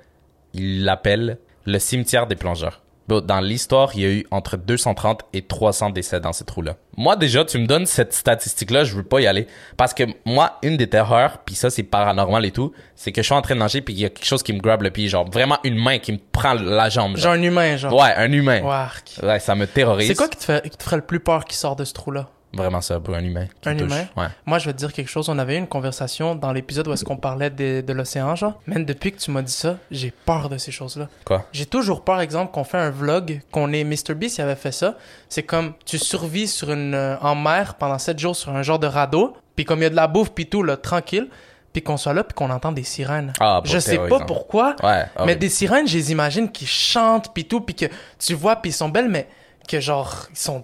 Il 0.53 0.83
l'appelle 0.83 1.37
le 1.65 1.79
cimetière 1.79 2.27
des 2.27 2.35
plongeurs. 2.35 2.81
Dans 3.07 3.41
l'histoire, 3.41 3.91
il 3.95 4.01
y 4.01 4.05
a 4.05 4.09
eu 4.09 4.25
entre 4.31 4.55
230 4.55 5.23
et 5.33 5.41
300 5.41 5.89
décès 5.89 6.19
dans 6.21 6.31
ce 6.31 6.43
trou-là. 6.43 6.75
Moi, 6.95 7.15
déjà, 7.17 7.43
tu 7.43 7.57
me 7.57 7.67
donnes 7.67 7.85
cette 7.85 8.13
statistique-là, 8.13 8.85
je 8.85 8.95
veux 8.95 9.03
pas 9.03 9.19
y 9.19 9.27
aller. 9.27 9.45
Parce 9.75 9.93
que 9.93 10.03
moi, 10.25 10.57
une 10.63 10.77
des 10.77 10.87
terreurs, 10.87 11.39
puis 11.39 11.53
ça, 11.55 11.69
c'est 11.69 11.83
paranormal 11.83 12.45
et 12.45 12.51
tout, 12.51 12.71
c'est 12.95 13.11
que 13.11 13.21
je 13.21 13.25
suis 13.25 13.35
en 13.35 13.41
train 13.41 13.55
de 13.55 13.59
nager, 13.59 13.81
puis 13.81 13.93
il 13.93 13.99
y 13.99 14.05
a 14.05 14.09
quelque 14.09 14.25
chose 14.25 14.41
qui 14.41 14.53
me 14.53 14.59
grabe 14.59 14.83
le 14.83 14.89
pied, 14.89 15.09
genre 15.09 15.29
vraiment 15.29 15.57
une 15.63 15.75
main 15.75 15.99
qui 15.99 16.13
me 16.13 16.19
prend 16.31 16.53
la 16.53 16.89
jambe. 16.89 17.17
Genre 17.17 17.23
Genre. 17.23 17.33
un 17.33 17.41
humain, 17.43 17.75
genre. 17.77 17.93
Ouais, 17.93 18.13
un 18.15 18.31
humain. 18.31 18.61
Wark. 18.63 19.19
Ouais, 19.21 19.39
ça 19.39 19.55
me 19.55 19.67
terrorise. 19.67 20.07
C'est 20.07 20.15
quoi 20.15 20.29
qui 20.29 20.37
te, 20.37 20.43
fait, 20.45 20.69
qui 20.69 20.77
te 20.77 20.83
ferait 20.83 20.95
le 20.97 21.01
plus 21.05 21.19
peur 21.19 21.43
qui 21.45 21.57
sort 21.57 21.75
de 21.75 21.83
ce 21.83 21.93
trou-là? 21.93 22.29
Vraiment 22.53 22.81
ça, 22.81 22.99
pour 22.99 23.15
un 23.15 23.23
humain. 23.23 23.47
Un 23.65 23.73
touche. 23.75 23.81
humain? 23.87 24.05
Ouais. 24.15 24.27
Moi, 24.45 24.59
je 24.59 24.65
vais 24.67 24.73
te 24.73 24.77
dire 24.77 24.93
quelque 24.93 25.07
chose. 25.09 25.27
On 25.29 25.39
avait 25.39 25.55
eu 25.55 25.57
une 25.57 25.67
conversation 25.67 26.35
dans 26.35 26.51
l'épisode 26.53 26.87
où 26.87 26.93
est-ce 26.93 27.03
qu'on 27.03 27.17
parlait 27.17 27.49
de, 27.49 27.81
de 27.81 27.93
l'océan, 27.93 28.35
genre. 28.35 28.61
Man, 28.67 28.85
depuis 28.85 29.11
que 29.11 29.17
tu 29.19 29.31
m'as 29.31 29.41
dit 29.41 29.51
ça, 29.51 29.77
j'ai 29.89 30.11
peur 30.25 30.49
de 30.49 30.57
ces 30.57 30.71
choses-là. 30.71 31.09
Quoi? 31.25 31.45
J'ai 31.51 31.65
toujours 31.65 32.03
peur, 32.03 32.19
exemple, 32.21 32.51
qu'on 32.51 32.63
fait 32.63 32.77
un 32.77 32.91
vlog, 32.91 33.41
qu'on 33.51 33.73
est 33.73 33.83
Mr. 33.83 34.13
Beast, 34.15 34.37
il 34.37 34.41
avait 34.41 34.55
fait 34.55 34.71
ça. 34.71 34.95
C'est 35.29 35.43
comme, 35.43 35.73
tu 35.85 35.97
survis 35.97 36.47
sur 36.47 36.71
une, 36.71 36.93
euh, 36.93 37.17
en 37.21 37.33
mer 37.35 37.75
pendant 37.75 37.97
7 37.97 38.19
jours 38.19 38.35
sur 38.35 38.51
un 38.55 38.61
genre 38.61 38.79
de 38.79 38.87
radeau, 38.87 39.33
puis 39.55 39.65
comme 39.65 39.79
il 39.79 39.83
y 39.83 39.87
a 39.87 39.89
de 39.89 39.95
la 39.95 40.07
bouffe 40.07 40.31
puis 40.31 40.45
tout, 40.47 40.61
là, 40.61 40.77
tranquille, 40.77 41.29
puis 41.71 41.81
qu'on 41.81 41.97
soit 41.97 42.13
là 42.13 42.23
puis 42.23 42.35
qu'on 42.35 42.51
entend 42.51 42.71
des 42.71 42.83
sirènes. 42.83 43.33
Ah, 43.39 43.61
je 43.65 43.79
sais 43.79 43.97
pas 43.97 44.19
pourquoi, 44.19 44.75
Ouais. 44.83 45.05
mais 45.25 45.35
des 45.35 45.49
sirènes, 45.49 45.87
je 45.87 45.97
les 45.97 46.11
imagine 46.11 46.51
qui 46.51 46.67
chantent 46.67 47.33
puis 47.33 47.45
tout, 47.45 47.61
puis 47.61 47.73
que 47.73 47.85
tu 48.19 48.35
vois 48.35 48.57
puis 48.57 48.69
ils 48.69 48.73
sont 48.75 48.89
belles, 48.89 49.09
mais 49.09 49.27
que 49.67 49.79
genre, 49.79 50.27
ils 50.29 50.37
sont... 50.37 50.63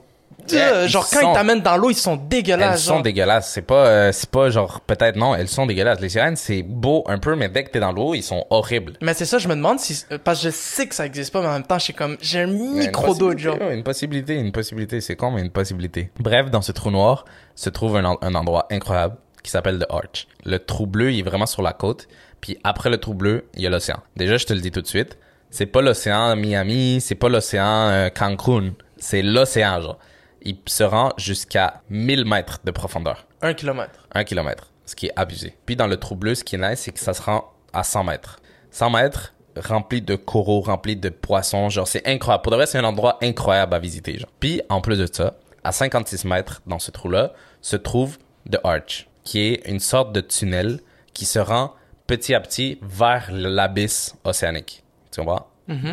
Euh, 0.58 0.88
genre, 0.88 1.08
quand 1.10 1.20
sont- 1.22 1.32
ils 1.32 1.34
t'amènent 1.34 1.62
dans 1.62 1.78
l'eau, 1.78 1.90
ils 1.90 1.96
sont 1.96 2.14
Elles 2.22 2.28
dégueulasses. 2.28 2.84
sont 2.84 2.94
genre. 2.96 3.02
dégueulasses. 3.04 3.50
C'est 3.52 3.62
pas, 3.62 3.86
euh, 3.88 4.12
c'est 4.12 4.30
pas 4.30 4.50
genre, 4.50 4.82
peut-être 4.82 5.16
non, 5.16 5.36
elles 5.36 5.48
sont 5.48 5.66
dégueulasses. 5.66 6.00
Les 6.00 6.10
sirènes, 6.10 6.36
c'est 6.36 6.64
beau 6.64 7.04
un 7.08 7.18
peu, 7.20 7.36
mais 7.36 7.50
dès 7.50 7.64
que 7.64 7.70
t'es 7.72 7.80
dans 7.80 7.92
l'eau, 7.92 8.14
ils 8.14 8.24
sont 8.24 8.46
horribles. 8.50 8.94
Mais 9.02 9.14
c'est 9.14 9.26
ça, 9.26 9.38
je 9.38 9.48
me 9.48 9.56
demande 9.56 9.80
si... 9.80 10.04
euh, 10.12 10.18
Parce 10.24 10.40
que 10.42 10.46
je 10.46 10.50
sais 10.52 10.88
que 10.88 10.96
ça 10.96 11.06
existe 11.06 11.32
pas, 11.34 11.42
mais 11.42 11.48
en 11.48 11.54
même 11.54 11.64
temps, 11.64 11.80
suis 11.80 11.94
comme... 11.94 12.18
J'ai 12.22 12.42
un 12.42 12.48
micro 12.48 13.14
doute, 13.16 13.40
genre. 13.40 13.58
Une 13.72 13.84
possibilité, 13.84 14.36
une 14.36 14.52
possibilité. 14.52 15.02
C'est 15.02 15.16
con, 15.16 15.32
mais 15.32 15.42
une 15.42 15.52
possibilité. 15.52 16.12
Bref, 16.20 16.50
dans 16.52 16.62
ce 16.62 16.72
trou 16.72 16.92
noir 16.92 17.26
se 17.56 17.70
trouve 17.70 17.98
un 17.98 18.06
endroit 18.36 18.68
incroyable 18.72 19.16
qui 19.44 19.52
s'appelle 19.52 19.80
The 19.80 19.86
Arch. 19.90 20.28
Le 20.46 20.60
trou 20.60 20.86
bleu, 20.88 21.12
il 21.12 21.20
est 21.20 21.24
vraiment 21.24 21.46
sur 21.46 21.62
la 21.62 21.74
côte. 21.74 22.08
Puis 22.42 22.58
après 22.64 22.90
le 22.90 22.98
trou 22.98 23.14
bleu, 23.14 23.46
il 23.56 23.62
y 23.62 23.68
a 23.68 23.70
l'océan. 23.70 24.00
Déjà, 24.16 24.38
je 24.38 24.46
te 24.46 24.54
le 24.54 24.62
dis 24.62 24.72
tout 24.72 24.82
de 24.82 24.88
suite, 24.88 25.18
c'est 25.50 25.66
pas 25.66 25.82
l'océan 25.82 26.36
Miami, 26.36 27.02
c'est 27.02 27.16
pas 27.16 27.28
l'océan 27.30 27.90
euh, 27.90 28.10
Cancun. 28.10 28.72
C'est 28.98 29.22
l'océan, 29.22 29.82
genre. 29.82 29.98
Il 30.42 30.58
se 30.68 30.84
rend 30.84 31.12
jusqu'à 31.18 31.82
1000 31.90 32.26
mètres 32.26 32.60
de 32.64 32.72
profondeur. 32.72 33.28
Un 33.42 33.54
kilomètre. 33.54 34.08
Un 34.14 34.24
kilomètre, 34.24 34.72
ce 34.86 34.96
qui 34.96 35.08
est 35.08 35.14
abusé. 35.16 35.56
Puis 35.66 35.76
dans 35.76 35.88
le 35.88 35.98
trou 35.98 36.16
bleu, 36.16 36.36
ce 36.36 36.44
qui 36.44 36.56
est 36.56 36.70
nice, 36.70 36.80
c'est 36.80 36.92
que 36.92 37.00
ça 37.00 37.14
se 37.14 37.22
rend 37.22 37.52
à 37.74 37.84
100 37.84 38.04
mètres. 38.06 38.40
100 38.72 38.90
mètres, 38.92 39.34
rempli 39.58 40.02
de 40.02 40.16
coraux, 40.16 40.62
rempli 40.62 40.96
de 40.96 41.10
poissons, 41.10 41.70
genre 41.70 41.88
c'est 41.88 42.08
incroyable. 42.08 42.44
Pour 42.44 42.52
de 42.52 42.58
vrai, 42.58 42.66
c'est 42.66 42.78
un 42.78 42.84
endroit 42.84 43.18
incroyable 43.22 43.74
à 43.74 43.80
visiter, 43.80 44.18
genre. 44.18 44.30
Puis 44.40 44.62
en 44.70 44.82
plus 44.82 44.98
de 44.98 45.08
ça, 45.12 45.36
à 45.64 45.72
56 45.72 46.26
mètres 46.26 46.62
dans 46.66 46.80
ce 46.80 46.92
trou-là, 46.92 47.34
se 47.62 47.76
trouve 47.76 48.18
The 48.50 48.60
Arch, 48.64 49.08
qui 49.24 49.40
est 49.40 49.68
une 49.68 49.80
sorte 49.80 50.14
de 50.14 50.22
tunnel 50.22 50.80
qui 51.14 51.26
se 51.26 51.40
rend 51.40 51.74
petit 52.08 52.34
à 52.34 52.40
petit 52.40 52.80
vers 52.82 53.30
l'abysse 53.32 54.16
océanique. 54.24 54.84
Tu 55.12 55.22
comprends? 55.22 55.48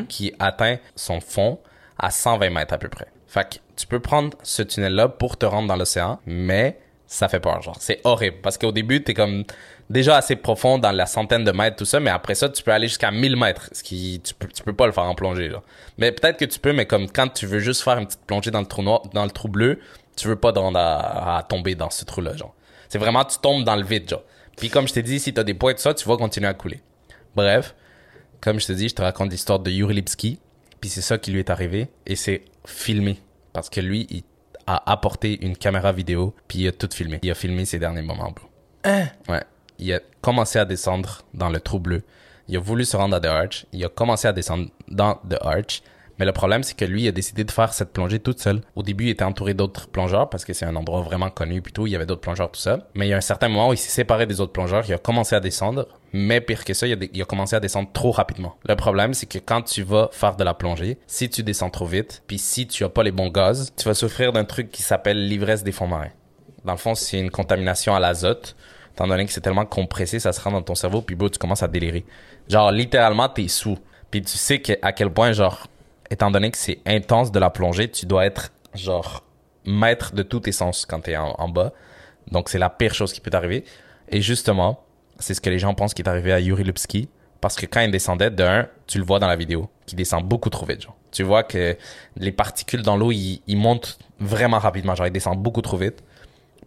Qui 0.09 0.32
atteint 0.38 0.78
son 0.94 1.20
fond 1.20 1.59
à 1.99 2.11
120 2.11 2.49
mètres 2.51 2.72
à 2.72 2.78
peu 2.78 2.88
près. 2.88 3.09
Fait 3.26 3.47
que 3.47 3.57
tu 3.77 3.87
peux 3.87 4.01
prendre 4.01 4.37
ce 4.43 4.62
tunnel-là 4.62 5.09
pour 5.09 5.37
te 5.37 5.47
rendre 5.47 5.68
dans 5.68 5.77
l'océan, 5.77 6.18
mais 6.27 6.79
ça 7.07 7.29
fait 7.29 7.41
peur, 7.41 7.62
genre. 7.62 7.77
C'est 7.79 8.01
horrible. 8.05 8.39
Parce 8.43 8.59
qu'au 8.59 8.72
début, 8.72 9.03
t'es 9.03 9.14
comme 9.14 9.45
déjà 9.91 10.16
assez 10.16 10.35
profond 10.35 10.79
dans 10.79 10.93
la 10.93 11.07
centaine 11.07 11.45
de 11.45 11.53
mètres, 11.53 11.77
tout 11.77 11.85
ça, 11.85 12.01
mais 12.01 12.11
après 12.11 12.35
ça, 12.35 12.49
tu 12.49 12.62
peux 12.62 12.72
aller 12.72 12.89
jusqu'à 12.89 13.11
1000 13.11 13.37
mètres, 13.37 13.68
ce 13.72 13.83
qui, 13.83 14.20
tu 14.24 14.35
peux, 14.64 14.72
pas 14.72 14.87
le 14.87 14.93
faire 14.93 15.05
en 15.05 15.14
plongée, 15.14 15.51
genre. 15.51 15.62
Mais 15.99 16.11
peut-être 16.11 16.39
que 16.39 16.45
tu 16.45 16.59
peux, 16.59 16.72
mais 16.72 16.87
comme 16.87 17.09
quand 17.11 17.29
tu 17.29 17.47
veux 17.47 17.61
juste 17.61 17.83
faire 17.83 17.99
une 17.99 18.07
petite 18.07 18.24
plongée 18.27 18.51
dans 18.51 18.61
le 18.61 18.66
trou 18.66 18.83
noir, 18.83 19.03
dans 19.12 19.24
le 19.24 19.31
trou 19.31 19.49
bleu, 19.49 19.79
tu 20.16 20.27
veux 20.27 20.37
pas 20.37 20.53
te 20.53 20.59
rendre 20.59 20.79
à, 20.79 21.39
à 21.39 21.43
tomber 21.43 21.74
dans 21.74 21.91
ce 21.91 22.05
trou-là, 22.05 22.37
genre. 22.37 22.55
C'est 22.89 22.99
vraiment, 22.99 23.24
tu 23.24 23.39
tombes 23.39 23.64
dans 23.64 23.77
le 23.77 23.85
vide, 23.85 24.09
genre. 24.09 24.22
Puis 24.57 24.70
comme 24.70 24.89
je 24.89 24.95
t'ai 24.95 25.03
dit, 25.03 25.20
si 25.20 25.35
t'as 25.35 25.45
des 25.45 25.55
poids 25.55 25.72
et 25.72 25.74
tout 25.74 25.83
ça, 25.83 25.95
tu 25.95 26.09
vas 26.09 26.16
continuer 26.16 26.49
à 26.49 26.55
couler. 26.55 26.81
Bref, 27.35 27.74
comme 28.41 28.59
je 28.59 28.66
te 28.66 28.72
dis, 28.72 28.89
je 28.89 28.95
te 28.95 29.03
raconte 29.03 29.31
l'histoire 29.31 29.59
de 29.59 29.70
Yuri 29.70 29.95
Lipski. 29.95 30.39
Puis 30.81 30.91
c'est 30.91 31.03
ça 31.03 31.18
qui 31.18 31.31
lui 31.31 31.41
est 31.41 31.51
arrivé. 31.51 31.89
Et 32.07 32.16
c'est 32.16 32.43
filmé. 32.64 33.18
Parce 33.57 33.70
que 33.70 33.80
lui, 33.80 34.07
il 34.11 34.22
a 34.66 34.92
apporté 34.92 35.42
une 35.42 35.57
caméra 35.57 35.90
vidéo. 35.90 36.34
Puis 36.46 36.59
il 36.59 36.68
a 36.68 36.72
tout 36.72 36.90
filmé. 36.92 37.20
Il 37.22 37.30
a 37.30 37.34
filmé 37.34 37.64
ses 37.64 37.78
derniers 37.78 38.02
moments, 38.02 38.30
bro. 38.30 38.46
Hein? 38.84 39.07
Ouais. 39.30 39.42
Il 39.78 39.90
a 39.94 40.00
commencé 40.20 40.59
à 40.59 40.66
descendre 40.66 41.22
dans 41.32 41.48
le 41.48 41.59
trou 41.59 41.78
bleu. 41.78 42.02
Il 42.48 42.57
a 42.59 42.61
voulu 42.61 42.84
se 42.84 42.98
rendre 42.98 43.16
à 43.16 43.20
The 43.20 43.24
Arch. 43.24 43.64
Il 43.72 43.82
a 43.82 43.88
commencé 43.88 44.28
à 44.28 44.34
descendre 44.34 44.68
dans 44.88 45.14
The 45.26 45.38
Arch. 45.40 45.82
Mais 46.19 46.25
le 46.25 46.33
problème, 46.33 46.62
c'est 46.62 46.77
que 46.77 46.85
lui, 46.85 47.03
il 47.03 47.09
a 47.09 47.12
décidé 47.12 47.45
de 47.45 47.51
faire 47.51 47.73
cette 47.73 47.93
plongée 47.93 48.19
toute 48.19 48.41
seule. 48.41 48.62
Au 48.75 48.83
début, 48.83 49.05
il 49.05 49.11
était 49.11 49.25
entouré 49.25 49.55
d'autres 49.55 49.89
plongeurs 49.89 50.31
parce 50.31 50.45
que 50.45 50.53
c'est 50.53 50.64
un 50.64 50.77
endroit 50.77 51.03
vraiment 51.03 51.31
connu 51.31 51.62
tout. 51.62 51.87
Il 51.87 51.93
y 51.93 51.97
avait 51.97 52.07
d'autres 52.07 52.23
plongeurs 52.23 52.51
tout 52.51 52.61
seul. 52.61 52.83
Mais 52.95 53.07
il 53.07 53.11
y 53.11 53.12
a 53.12 53.17
un 53.17 53.21
certain 53.23 53.49
moment 53.49 53.69
où 53.69 53.73
il 53.75 53.79
s'est 53.79 53.91
séparé 53.91 54.27
des 54.27 54.41
autres 54.41 54.53
plongeurs. 54.53 54.85
Il 54.89 54.95
a 54.95 54.99
commencé 54.99 55.35
à 55.35 55.41
descendre. 55.41 55.87
Mais 56.12 56.41
pire 56.41 56.64
que 56.64 56.73
ça, 56.73 56.87
il 56.87 57.23
a, 57.23 57.25
commencé 57.27 57.55
à 57.55 57.61
descendre 57.61 57.91
trop 57.93 58.11
rapidement. 58.11 58.57
Le 58.67 58.77
problème, 58.77 59.12
c'est 59.12 59.27
que 59.27 59.39
quand 59.39 59.62
tu 59.62 59.83
vas 59.83 60.09
faire 60.12 60.37
de 60.37 60.45
la 60.45 60.55
plongée, 60.55 60.99
si 61.07 61.29
tu 61.29 61.43
descends 61.43 61.69
trop 61.69 61.85
vite, 61.85 62.23
puis 62.27 62.39
si 62.39 62.67
tu 62.67 62.85
as 62.85 62.89
pas 62.89 63.03
les 63.03 63.11
bons 63.12 63.29
gaz, 63.29 63.73
tu 63.77 63.85
vas 63.85 63.95
souffrir 63.95 64.33
d'un 64.33 64.45
truc 64.45 64.71
qui 64.71 64.83
s'appelle 64.83 65.29
l'ivresse 65.29 65.62
des 65.62 65.73
fonds 65.73 65.89
marins. 65.89 66.12
Dans 66.64 66.73
le 66.73 66.79
fond, 66.79 66.95
c'est 66.95 67.19
une 67.19 67.31
contamination 67.31 67.95
à 67.95 68.01
l'azote. 68.01 68.57
Étant 68.95 69.07
donné 69.07 69.27
que 69.27 69.33
c'est 69.33 69.43
tellement 69.43 69.67
compressé, 69.67 70.19
ça 70.19 70.33
se 70.33 70.41
rend 70.41 70.53
dans 70.53 70.62
ton 70.62 70.75
cerveau, 70.75 71.03
puis 71.03 71.17
bro, 71.17 71.29
tu 71.29 71.39
commences 71.39 71.62
à 71.62 71.69
délirer. 71.69 72.07
Genre, 72.49 72.73
littéralement, 72.73 73.29
t'es 73.29 73.49
sous. 73.49 73.79
Puis 74.11 74.23
tu 74.23 74.39
sais 74.39 74.61
que, 74.61 74.73
à 74.81 74.93
quel 74.93 75.11
point, 75.11 75.33
genre, 75.33 75.67
étant 76.11 76.30
donné 76.30 76.50
que 76.50 76.59
c'est 76.59 76.80
intense 76.86 77.32
de 77.32 77.38
la 77.38 77.50
plongée, 77.50 77.90
tu 77.90 78.07
dois 78.07 78.26
être, 78.26 78.52
genre, 78.74 79.22
maître 79.64 80.14
de 80.14 80.22
tous 80.22 80.40
tes 80.40 80.52
sens 80.52 80.86
quand 80.86 81.00
t'es 81.00 81.16
en, 81.16 81.34
en 81.38 81.48
bas. 81.48 81.72
Donc, 82.30 82.48
c'est 82.48 82.59
la 82.59 82.70
pire 82.70 82.94
chose 82.94 83.12
qui 83.12 83.20
peut 83.20 83.30
t'arriver. 83.30 83.64
Et 84.09 84.20
justement, 84.20 84.84
c'est 85.18 85.34
ce 85.34 85.40
que 85.40 85.50
les 85.50 85.59
gens 85.59 85.74
pensent 85.74 85.94
qui 85.94 86.02
est 86.02 86.09
arrivé 86.09 86.32
à 86.32 86.40
Yuri 86.40 86.64
Lipski. 86.64 87.09
Parce 87.40 87.57
que 87.57 87.66
quand 87.66 87.80
il 87.80 87.90
descendait, 87.90 88.30
d'un, 88.30 88.66
tu 88.86 88.98
le 88.98 89.04
vois 89.04 89.18
dans 89.18 89.28
la 89.28 89.36
vidéo, 89.36 89.68
qui 89.84 89.94
descend 89.94 90.24
beaucoup 90.24 90.50
trop 90.50 90.66
vite, 90.66 90.82
genre. 90.82 90.96
Tu 91.12 91.22
vois 91.22 91.42
que 91.42 91.76
les 92.16 92.32
particules 92.32 92.82
dans 92.82 92.96
l'eau, 92.96 93.12
ils, 93.12 93.40
ils 93.46 93.57
montent 93.57 93.98
vraiment 94.18 94.59
rapidement, 94.59 94.94
genre, 94.94 95.07
ils 95.07 95.12
descendent 95.12 95.42
beaucoup 95.42 95.62
trop 95.62 95.76
vite. 95.76 96.02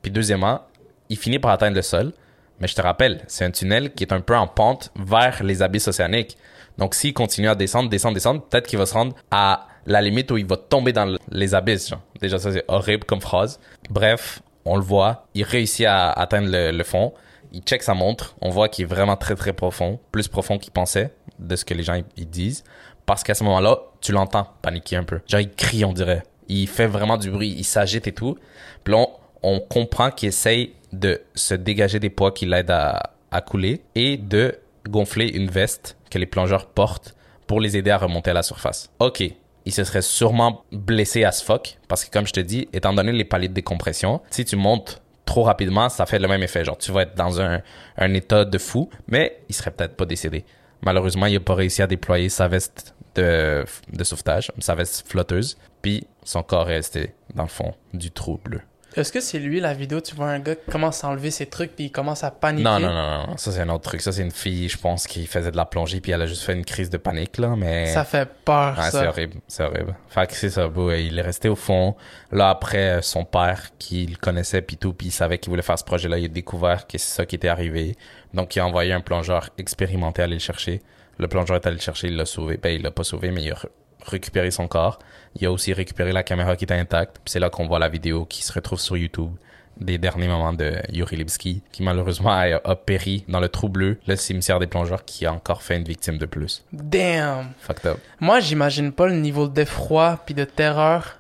Puis 0.02 0.12
deuxièmement, 0.12 0.62
il 1.10 1.18
finit 1.18 1.40
par 1.40 1.52
atteindre 1.52 1.76
le 1.76 1.82
sol. 1.82 2.14
Mais 2.60 2.68
je 2.68 2.76
te 2.76 2.82
rappelle, 2.82 3.22
c'est 3.28 3.46
un 3.46 3.52
tunnel 3.52 3.94
qui 3.94 4.04
est 4.04 4.14
un 4.14 4.22
peu 4.22 4.36
en 4.36 4.48
pente 4.48 4.92
vers 4.96 5.44
les 5.44 5.62
abysses 5.62 5.88
océaniques. 5.88 6.38
Donc 6.80 6.96
s'il 6.96 7.14
continue 7.14 7.48
à 7.50 7.56
descendre, 7.56 7.90
descendre, 7.90 8.16
descendre, 8.16 8.42
peut-être 8.42 8.66
qu'il 8.68 8.80
va 8.80 8.86
se 8.86 8.94
rendre 8.94 9.16
à 9.32 9.68
la 9.86 10.02
limite 10.02 10.32
où 10.32 10.38
il 10.38 10.46
va 10.46 10.58
tomber 10.58 10.94
dans 10.94 11.06
le- 11.06 11.18
les 11.32 11.54
abysses. 11.54 11.94
Déjà 12.22 12.40
ça 12.40 12.52
c'est 12.52 12.64
horrible 12.68 13.04
comme 13.06 13.22
phrase. 13.22 13.60
Bref, 13.90 14.42
on 14.66 14.76
le 14.76 14.82
voit, 14.82 15.28
il 15.34 15.44
réussit 15.44 15.86
à 15.86 16.12
atteindre 16.12 16.48
le, 16.52 16.84
fond. 16.84 17.14
Il 17.52 17.62
check 17.62 17.82
sa 17.84 17.94
montre, 17.94 18.36
on 18.42 18.50
voit 18.50 18.70
qu'il 18.70 18.84
est 18.84 18.88
vraiment 18.88 19.16
très 19.18 19.36
très 19.36 19.54
profond, 19.54 20.00
plus 20.12 20.28
profond 20.28 20.58
qu'il 20.58 20.72
pensait 20.72 21.14
de 21.40 21.56
ce 21.56 21.66
que 21.66 21.74
les 21.74 21.84
gens 21.84 22.00
disent. 22.18 22.64
Parce 23.06 23.24
qu'à 23.24 23.34
ce 23.34 23.44
moment-là, 23.44 23.80
tu 24.02 24.12
l'entends 24.12 24.48
paniquer 24.62 24.96
un 24.98 25.04
peu. 25.04 25.20
Genre 25.28 25.42
il 25.42 25.50
crie 25.52 25.84
on 25.86 25.94
dirait. 25.94 26.24
Il 26.48 26.68
fait 26.68 26.88
vraiment 26.88 27.18
du 27.18 27.30
bruit, 27.32 27.54
il 27.58 27.64
s'agite 27.64 28.08
et 28.08 28.12
tout. 28.14 28.38
Puis 28.84 28.94
là, 28.94 29.00
on, 29.00 29.56
on 29.56 29.60
comprend 29.60 30.12
qu'il 30.12 30.30
essaye 30.30 30.74
de 30.94 31.22
se 31.36 31.54
dégager 31.56 32.00
des 32.00 32.10
poids 32.10 32.32
qui 32.32 32.46
l'aident 32.46 32.72
à, 32.72 33.12
à 33.32 33.42
couler 33.42 33.82
et 33.96 34.18
de 34.18 34.56
gonfler 34.88 35.28
une 35.28 35.50
veste 35.50 35.98
que 36.10 36.18
les 36.18 36.26
plongeurs 36.26 36.68
portent 36.68 37.16
pour 37.48 37.62
les 37.62 37.78
aider 37.78 37.92
à 37.92 37.98
remonter 37.98 38.32
à 38.32 38.34
la 38.34 38.44
surface. 38.44 38.90
Ok, 39.00 39.24
il 39.66 39.74
se 39.74 39.84
serait 39.84 40.02
sûrement 40.02 40.64
blessé 40.72 41.24
à 41.24 41.32
ce 41.32 41.44
fuck 41.44 41.78
parce 41.88 42.06
que 42.06 42.12
comme 42.12 42.28
je 42.28 42.34
te 42.34 42.40
dis, 42.40 42.68
étant 42.74 42.94
donné 42.94 43.12
les 43.12 43.26
paliers 43.26 43.48
de 43.48 43.54
décompression, 43.54 44.22
si 44.30 44.46
tu 44.46 44.56
montes 44.56 45.02
trop 45.26 45.44
rapidement, 45.44 45.90
ça 45.90 46.06
fait 46.06 46.20
le 46.20 46.28
même 46.28 46.42
effet. 46.42 46.66
Genre, 46.66 46.78
tu 46.78 46.92
vas 46.92 47.04
être 47.04 47.16
dans 47.16 47.40
un, 47.40 47.62
état 47.98 48.46
de 48.46 48.58
fou, 48.58 48.90
mais 49.08 49.40
il 49.48 49.56
serait 49.56 49.72
peut-être 49.72 49.96
pas 49.96 50.06
décédé. 50.06 50.44
Malheureusement, 50.82 51.28
il 51.28 51.36
a 51.36 51.40
pas 51.40 51.56
réussi 51.56 51.82
à 51.82 51.88
déployer 51.88 52.30
sa 52.30 52.48
veste 52.48 52.96
de, 53.16 53.64
de 53.92 54.04
sauvetage, 54.04 54.52
sa 54.60 54.76
veste 54.76 55.08
flotteuse, 55.08 55.58
puis 55.82 56.08
son 56.24 56.42
corps 56.42 56.70
est 56.70 56.76
resté 56.76 57.14
dans 57.36 57.44
le 57.44 57.50
fond 57.50 57.74
du 57.94 58.12
trou 58.12 58.40
bleu. 58.44 58.62
Est-ce 58.96 59.12
que 59.12 59.20
c'est 59.20 59.40
lui, 59.40 59.60
la 59.60 59.74
vidéo, 59.74 60.02
tu 60.02 60.16
vois 60.16 60.28
un 60.28 60.40
gars 60.40 60.56
qui 60.56 60.72
commence 60.72 61.04
à 61.04 61.10
enlever 61.10 61.30
ses 61.32 61.46
trucs 61.46 61.76
puis 61.76 61.86
il 61.86 61.92
commence 61.92 62.24
à 62.24 62.32
paniquer? 62.32 62.64
Non, 62.64 62.80
non, 62.80 62.92
non, 62.94 63.28
non, 63.28 63.38
ça 63.38 63.52
c'est 63.52 63.62
un 63.62 63.70
autre 63.70 63.84
truc. 63.84 64.02
Ça 64.02 64.12
c'est 64.12 64.24
une 64.24 64.32
fille, 64.32 64.68
je 64.68 64.78
pense, 64.78 65.06
qui 65.06 65.28
faisait 65.28 65.52
de 65.52 65.58
la 65.58 65.66
plongée 65.66 66.02
puis 66.02 66.12
elle 66.12 66.22
a 66.22 66.26
juste 66.26 66.44
fait 66.44 66.54
une 66.54 66.66
crise 66.66 66.90
de 66.90 66.98
panique 66.98 67.38
là, 67.38 67.56
mais 67.56 67.88
Ça 67.88 68.04
fait 68.04 68.28
peur, 68.44 68.78
ouais, 68.78 68.90
c'est 68.92 69.08
horrible, 69.08 69.36
c'est 69.48 69.64
horrible. 69.64 69.96
Fait 70.10 70.28
que 70.28 70.34
c'est 70.34 70.50
ça, 70.50 70.68
bro, 70.68 70.92
il 70.92 71.18
est 71.18 71.22
resté 71.22 71.50
au 71.50 71.56
fond. 71.56 71.96
Là 72.32 72.50
après, 72.50 72.98
euh, 72.98 73.02
son 73.02 73.26
père 73.26 73.70
qui 73.78 74.08
le 74.08 74.16
connaissait 74.16 74.62
puis 74.62 74.78
tout, 74.78 74.94
puis 74.94 75.08
il 75.08 75.12
savait 75.12 75.38
qu'il 75.38 75.52
voulait 75.52 75.62
faire 75.62 75.78
ce 75.78 75.84
projet-là, 75.84 76.18
il 76.18 76.26
a 76.26 76.28
découvert 76.28 76.88
que 76.88 76.98
c'est 76.98 77.16
ça 77.16 77.26
qui 77.26 77.36
était 77.36 77.48
arrivé. 77.48 77.96
Donc 78.34 78.56
il 78.56 78.60
a 78.60 78.66
envoyé 78.66 78.94
un 78.94 79.02
plongeur 79.02 79.50
expérimenté 79.58 80.22
aller 80.22 80.34
le 80.34 80.40
chercher. 80.40 80.82
Le 81.20 81.28
plongeur 81.28 81.58
est 81.58 81.66
allé 81.68 81.76
le 81.76 81.82
chercher, 81.82 82.08
il 82.08 82.16
l'a 82.16 82.26
sauvé. 82.26 82.58
Ben 82.58 82.70
il 82.70 82.82
l'a 82.82 82.92
pas 82.92 83.04
sauvé, 83.04 83.30
mais 83.32 83.44
il 83.44 83.52
a 83.52 83.58
re- 84.06 84.10
récupéré 84.10 84.52
son 84.52 84.68
corps. 84.68 85.00
Il 85.36 85.46
a 85.46 85.52
aussi 85.52 85.74
récupéré 85.74 86.12
la 86.12 86.24
caméra 86.24 86.56
qui 86.56 86.64
était 86.66 86.74
intacte. 86.74 87.18
C'est 87.26 87.40
là 87.40 87.50
qu'on 87.50 87.68
voit 87.68 87.80
la 87.80 87.90
vidéo 87.90 88.26
qui 88.26 88.44
se 88.44 88.52
retrouve 88.52 88.80
sur 88.80 88.98
YouTube 88.98 89.32
des 89.80 89.98
derniers 89.98 90.28
moments 90.28 90.52
de 90.52 90.74
Yuri 90.92 91.16
Lipski, 91.16 91.62
qui 91.72 91.84
malheureusement 91.84 92.32
a, 92.32 92.60
a 92.66 92.76
péri 92.76 93.24
dans 93.30 93.40
le 93.40 93.48
trou 93.48 93.70
bleu, 93.70 93.98
le 94.08 94.18
cimetière 94.18 94.60
des 94.60 94.68
plongeurs, 94.68 95.06
qui 95.06 95.26
a 95.26 95.32
encore 95.32 95.62
fait 95.62 95.78
une 95.78 95.86
victime 95.86 96.18
de 96.18 96.26
plus. 96.26 96.66
Damn! 96.74 97.52
Fucked 97.60 97.86
up. 97.86 97.98
Moi, 98.20 98.42
j'imagine 98.42 98.92
pas 98.92 99.08
le 99.08 99.14
niveau 99.16 99.48
d'effroi 99.48 100.20
puis 100.26 100.36
de 100.36 100.44
terreur 100.44 101.19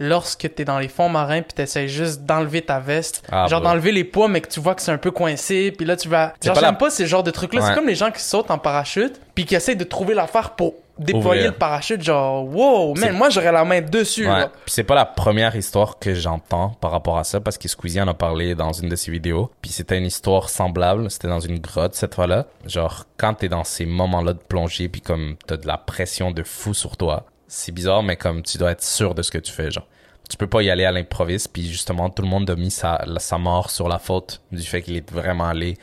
lorsque 0.00 0.52
t'es 0.54 0.64
dans 0.64 0.78
les 0.80 0.88
fonds 0.88 1.08
marins 1.08 1.42
puis 1.42 1.52
t'essayes 1.54 1.88
juste 1.88 2.22
d'enlever 2.22 2.62
ta 2.62 2.80
veste. 2.80 3.22
Ah, 3.30 3.46
genre 3.48 3.60
d'enlever 3.60 3.92
les 3.92 4.02
poids, 4.04 4.26
mais 4.28 4.40
que 4.40 4.48
tu 4.48 4.58
vois 4.58 4.74
que 4.74 4.82
c'est 4.82 4.90
un 4.90 4.98
peu 4.98 5.10
coincé 5.12 5.70
puis 5.70 5.86
là 5.86 5.94
tu 5.94 6.08
vas... 6.08 6.32
C'est 6.40 6.46
Genre, 6.48 6.54
pas 6.54 6.60
j'aime 6.60 6.70
la- 6.72 6.76
pas 6.78 6.90
ces 6.90 7.06
genres 7.06 7.22
de 7.22 7.30
trucs-là. 7.30 7.60
C'est 7.60 7.68
Ouais. 7.68 7.74
comme 7.74 7.86
les 7.86 7.94
gens 7.94 8.10
qui 8.10 8.22
sautent 8.22 8.50
en 8.50 8.58
parachute 8.58 9.20
puis 9.34 9.44
qui 9.44 9.54
essayent 9.54 9.76
de 9.76 9.84
trouver 9.84 10.14
l'affaire 10.14 10.50
pour 10.56 10.74
déployer 10.98 11.24
Ouvrir. 11.42 11.52
le 11.52 11.56
parachute. 11.56 12.02
Genre, 12.02 12.44
wow, 12.44 12.94
C'est- 12.96 13.06
man, 13.06 13.16
moi 13.16 13.28
j'aurais 13.30 13.52
la 13.52 13.64
main 13.64 13.80
dessus. 13.80 14.26
Ouais. 14.26 14.38
là. 14.40 14.46
Puis 14.64 14.72
c'est 14.74 14.84
pas 14.84 14.94
la 14.94 15.04
première 15.06 15.54
histoire 15.56 15.98
que 15.98 16.14
j'entends 16.14 16.70
par 16.80 16.90
rapport 16.90 17.16
à 17.18 17.24
ça 17.24 17.40
parce 17.40 17.56
que 17.58 17.68
Squeezie 17.68 18.00
en 18.00 18.08
a 18.08 18.14
parlé 18.14 18.54
dans 18.54 18.72
une 18.72 18.88
de 18.88 18.96
ses 18.96 19.10
vidéos. 19.10 19.50
Puis 19.62 19.70
c'était 19.70 19.96
une 19.98 20.04
histoire 20.06 20.48
semblable. 20.48 21.10
C'était 21.10 21.28
dans 21.28 21.40
une 21.40 21.58
grotte 21.58 21.94
cette 21.94 22.14
fois-là. 22.14 22.46
Genre 22.66 23.04
quand 23.18 23.34
t'es 23.34 23.48
dans 23.48 23.64
ces 23.64 23.84
moments-là 23.86 24.32
de 24.34 24.38
plongée 24.38 24.88
puis 24.88 25.00
comme 25.02 25.36
t'as 25.46 25.56
de 25.58 25.66
la 25.66 25.76
pression 25.78 26.30
de 26.32 26.42
fou 26.42 26.74
sur 26.74 26.96
toi. 26.96 27.24
C'est 27.52 27.72
bizarre 27.72 28.04
mais 28.04 28.16
comme 28.16 28.42
tu 28.42 28.58
dois 28.58 28.70
être 28.70 28.82
sûr 28.82 29.14
de 29.14 29.22
ce 29.22 29.30
que 29.32 29.38
tu 29.38 29.50
fais 29.50 29.72
genre. 29.72 29.88
Tu 30.28 30.36
peux 30.36 30.46
pas 30.46 30.62
y 30.62 30.70
aller 30.70 30.84
à 30.84 30.92
l'improviste 30.92 31.52
puis 31.52 31.68
justement 31.68 32.08
tout 32.08 32.22
le 32.22 32.28
monde 32.28 32.48
a 32.48 32.54
mis 32.54 32.70
sa, 32.70 33.04
mort 33.38 33.70
sur 33.70 33.88
la 33.88 33.98
faute 33.98 34.40
du 34.52 34.62
fait 34.62 34.82
qu'il 34.82 34.96
est 34.96 35.10
vraiment 35.10 35.48
allé 35.48 35.76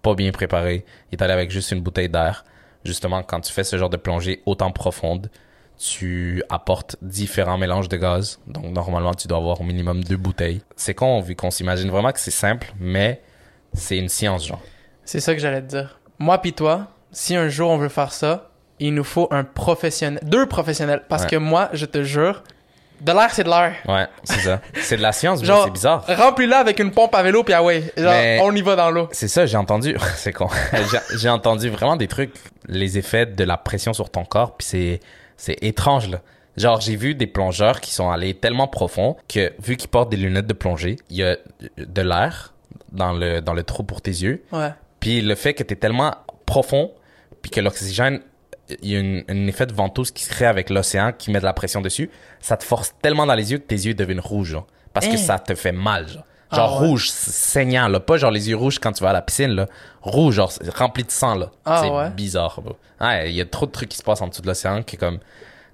pas 0.00 0.14
bien 0.14 0.32
préparé. 0.32 0.86
Il 1.10 1.18
est 1.18 1.22
allé 1.22 1.34
avec 1.34 1.50
juste 1.50 1.70
une 1.70 1.82
bouteille 1.82 2.08
d'air. 2.08 2.44
Justement 2.82 3.22
quand 3.22 3.40
tu 3.40 3.52
fais 3.52 3.62
ce 3.62 3.76
genre 3.76 3.90
de 3.90 3.98
plongée 3.98 4.42
autant 4.46 4.70
profonde 4.70 5.30
tu 5.76 6.44
apportes 6.48 6.96
différents 7.02 7.58
mélanges 7.58 7.88
de 7.88 7.96
gaz. 7.96 8.38
Donc, 8.46 8.66
normalement, 8.66 9.14
tu 9.14 9.26
dois 9.26 9.38
avoir 9.38 9.60
au 9.60 9.64
minimum 9.64 10.04
deux 10.04 10.16
bouteilles. 10.16 10.60
C'est 10.76 10.94
con, 10.94 11.20
vu 11.20 11.34
qu'on 11.34 11.50
s'imagine 11.50 11.90
vraiment 11.90 12.12
que 12.12 12.20
c'est 12.20 12.30
simple, 12.30 12.72
mais 12.78 13.20
c'est 13.72 13.98
une 13.98 14.08
science, 14.08 14.46
genre. 14.46 14.62
C'est 15.04 15.18
ça 15.18 15.34
que 15.34 15.40
j'allais 15.40 15.62
te 15.62 15.66
dire. 15.66 15.98
Moi 16.18 16.38
pis 16.40 16.52
toi, 16.52 16.88
si 17.10 17.34
un 17.34 17.48
jour 17.48 17.70
on 17.70 17.78
veut 17.78 17.88
faire 17.88 18.12
ça, 18.12 18.51
il 18.86 18.94
nous 18.94 19.04
faut 19.04 19.28
un 19.30 19.44
professionnel, 19.44 20.20
deux 20.24 20.46
professionnels. 20.46 21.02
Parce 21.08 21.24
Ouais. 21.24 21.30
que 21.30 21.36
moi, 21.36 21.68
je 21.72 21.86
te 21.86 22.02
jure, 22.02 22.42
de 23.00 23.10
l'air 23.12 23.30
c'est 23.32 23.44
de 23.44 23.48
l'air. 23.48 23.74
Ouais, 23.88 24.06
c'est 24.24 24.40
ça. 24.40 24.60
c'est 24.80 24.96
de 24.96 25.02
la 25.02 25.12
science, 25.12 25.42
Genre- 25.44 25.64
c'est 25.64 25.70
bizarre. 25.72 26.04
Remplis-la 26.06 26.58
avec 26.58 26.78
une 26.78 26.90
pompe 26.92 27.14
à 27.14 27.22
vélo 27.22 27.42
puis 27.42 27.52
ah 27.54 27.62
ouais, 27.62 27.82
genre, 27.96 28.12
Mais- 28.12 28.38
on 28.42 28.54
y 28.54 28.62
va 28.62 28.76
dans 28.76 28.90
l'eau. 28.90 29.08
C'est 29.12 29.28
ça, 29.28 29.44
j'ai 29.46 29.56
entendu. 29.56 29.96
c'est 30.16 30.32
con. 30.32 30.48
J'ai- 31.18 31.28
entendu 31.28 31.68
vraiment 31.68 31.96
des 31.96 32.06
trucs, 32.08 32.32
les 32.68 32.98
effets 32.98 33.26
de 33.26 33.44
la 33.44 33.56
pression 33.56 33.92
sur 33.92 34.10
ton 34.10 34.24
corps, 34.24 34.56
puis 34.56 34.66
c'est 34.66 35.00
c'est 35.36 35.56
étrange 35.62 36.08
là. 36.08 36.20
Genre 36.56 36.80
j'ai 36.80 36.96
vu 36.96 37.14
des 37.14 37.26
plongeurs 37.26 37.80
qui 37.80 37.92
sont 37.92 38.10
allés 38.10 38.34
tellement 38.34 38.68
profond 38.68 39.16
que 39.26 39.52
vu 39.58 39.76
qu'ils 39.76 39.88
portent 39.88 40.10
des 40.10 40.18
lunettes 40.18 40.46
de 40.46 40.52
plongée, 40.52 40.96
il 41.10 41.16
y 41.16 41.24
a 41.24 41.36
de 41.78 42.02
l'air 42.02 42.52
dans 42.92 43.12
le 43.12 43.40
dans 43.40 43.54
le 43.54 43.62
trou 43.64 43.82
pour 43.84 44.00
tes 44.02 44.10
yeux, 44.10 44.42
Ouais. 44.52 44.70
Puis 45.00 45.22
le 45.22 45.34
fait 45.34 45.54
que 45.54 45.64
tu 45.64 45.72
es 45.72 45.76
tellement 45.76 46.14
profond, 46.46 46.92
puis 47.40 47.50
que 47.50 47.58
l'oxygène, 47.60 48.20
il 48.82 48.90
y 48.90 48.96
a 48.96 49.00
une- 49.00 49.24
un 49.28 49.46
effet 49.46 49.66
de 49.66 49.72
ventouse 49.72 50.10
qui 50.10 50.24
se 50.24 50.30
crée 50.30 50.46
avec 50.46 50.70
l'océan 50.70 51.12
qui 51.16 51.30
met 51.30 51.40
de 51.40 51.44
la 51.44 51.52
pression 51.52 51.80
dessus, 51.80 52.10
ça 52.40 52.56
te 52.56 52.64
force 52.64 52.94
tellement 53.02 53.26
dans 53.26 53.34
les 53.34 53.52
yeux 53.52 53.58
que 53.58 53.66
tes 53.66 53.74
yeux 53.76 53.94
deviennent 53.94 54.20
rouges, 54.20 54.48
genre. 54.50 54.66
Parce 54.92 55.06
que 55.06 55.14
Hein? 55.14 55.16
ça 55.16 55.38
te 55.38 55.54
fait 55.54 55.72
mal, 55.72 56.08
genre. 56.08 56.24
Genre 56.52 56.76
Ah 56.78 56.82
ouais. 56.82 56.86
rouge, 56.88 57.08
saignant, 57.10 57.88
là. 57.88 57.98
Pas 57.98 58.18
genre 58.18 58.30
les 58.30 58.50
yeux 58.50 58.56
rouges 58.56 58.78
quand 58.78 58.92
tu 58.92 59.02
vas 59.02 59.10
à 59.10 59.12
la 59.14 59.22
piscine, 59.22 59.52
là. 59.52 59.68
Rouge, 60.02 60.34
genre 60.34 60.52
rempli 60.76 61.02
de 61.02 61.10
sang, 61.10 61.34
là. 61.34 61.50
Ah 61.64 61.80
c'est 61.82 61.90
ouais? 61.90 62.10
bizarre. 62.10 62.60
Ouais, 63.00 63.30
il 63.30 63.34
y 63.34 63.40
a 63.40 63.46
trop 63.46 63.64
de 63.66 63.70
trucs 63.72 63.88
qui 63.88 63.96
se 63.96 64.02
passent 64.02 64.20
en 64.20 64.28
dessous 64.28 64.42
de 64.42 64.46
l'océan 64.48 64.82
qui 64.82 64.96
est 64.96 64.98
comme... 64.98 65.18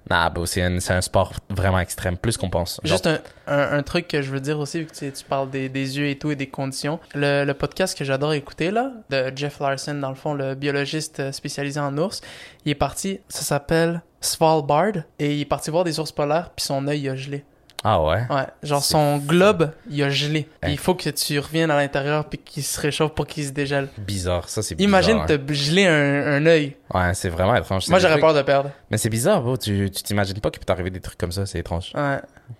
Nah, 0.09 0.29
bro, 0.29 0.45
c'est 0.45 0.61
un, 0.61 1.01
sport 1.01 1.33
vraiment 1.49 1.79
extrême, 1.79 2.17
plus 2.17 2.37
qu'on 2.37 2.49
pense. 2.49 2.79
Juste 2.83 3.09
un, 3.47 3.83
truc 3.83 4.07
que 4.07 4.21
je 4.21 4.31
veux 4.31 4.39
dire 4.39 4.59
aussi, 4.59 4.79
vu 4.79 4.85
que 4.85 4.93
tu, 4.93 5.23
parles 5.23 5.49
des, 5.49 5.69
yeux 5.69 6.07
et 6.07 6.17
tout 6.17 6.31
et 6.31 6.35
des 6.35 6.47
conditions. 6.47 6.99
Le, 7.13 7.45
le 7.45 7.53
podcast 7.53 7.97
que 7.97 8.03
j'adore 8.03 8.33
écouter, 8.33 8.71
là, 8.71 8.91
de 9.09 9.31
Jeff 9.35 9.59
Larson, 9.59 9.95
dans 9.95 10.09
le 10.09 10.15
fond, 10.15 10.33
le 10.33 10.55
biologiste 10.55 11.31
spécialisé 11.31 11.79
en 11.79 11.97
ours, 11.97 12.21
il 12.65 12.71
est 12.71 12.75
parti, 12.75 13.19
ça 13.29 13.41
s'appelle 13.41 14.01
Svalbard, 14.21 15.03
et 15.19 15.35
il 15.35 15.41
est 15.41 15.45
parti 15.45 15.69
voir 15.69 15.83
des 15.83 15.99
ours 15.99 16.11
polaires, 16.11 16.51
puis 16.55 16.65
son 16.65 16.87
œil 16.87 17.07
a 17.09 17.15
gelé. 17.15 17.43
Ah 17.83 18.01
ouais? 18.03 18.23
Ouais, 18.29 18.45
genre 18.61 18.83
son 18.83 19.17
globe, 19.17 19.71
il 19.89 20.03
a 20.03 20.09
gelé. 20.09 20.47
Hein. 20.61 20.69
il 20.69 20.77
faut 20.77 20.95
que 20.95 21.09
tu 21.09 21.39
reviennes 21.39 21.71
à 21.71 21.77
l'intérieur 21.77 22.25
puis 22.25 22.37
qu'il 22.37 22.63
se 22.63 22.79
réchauffe 22.79 23.13
pour 23.13 23.25
qu'il 23.25 23.45
se 23.45 23.51
dégèle. 23.51 23.87
Bizarre, 23.97 24.49
ça 24.49 24.61
c'est 24.61 24.75
bizarre. 24.75 24.89
Imagine 24.89 25.17
hein. 25.19 25.25
te 25.25 25.53
geler 25.53 25.87
un, 25.87 26.27
un 26.27 26.45
œil. 26.45 26.75
Ouais, 26.93 27.13
c'est 27.13 27.29
vraiment 27.29 27.55
étrange. 27.55 27.87
Moi, 27.87 27.99
j'aurais 27.99 28.13
trucs- 28.13 28.21
peur 28.21 28.33
de 28.33 28.41
perdre. 28.41 28.71
Mais 28.91 28.97
c'est 28.97 29.09
bizarre, 29.09 29.41
bro. 29.41 29.55
Tu 29.55 29.89
tu 29.91 30.03
t'imagines 30.03 30.39
pas 30.39 30.49
qu'il 30.49 30.59
peut 30.59 30.65
t'arriver 30.65 30.89
des 30.89 30.99
trucs 30.99 31.17
comme 31.17 31.31
ça, 31.31 31.45
c'est 31.45 31.59
étrange. 31.59 31.91
Ouais. 31.95 32.17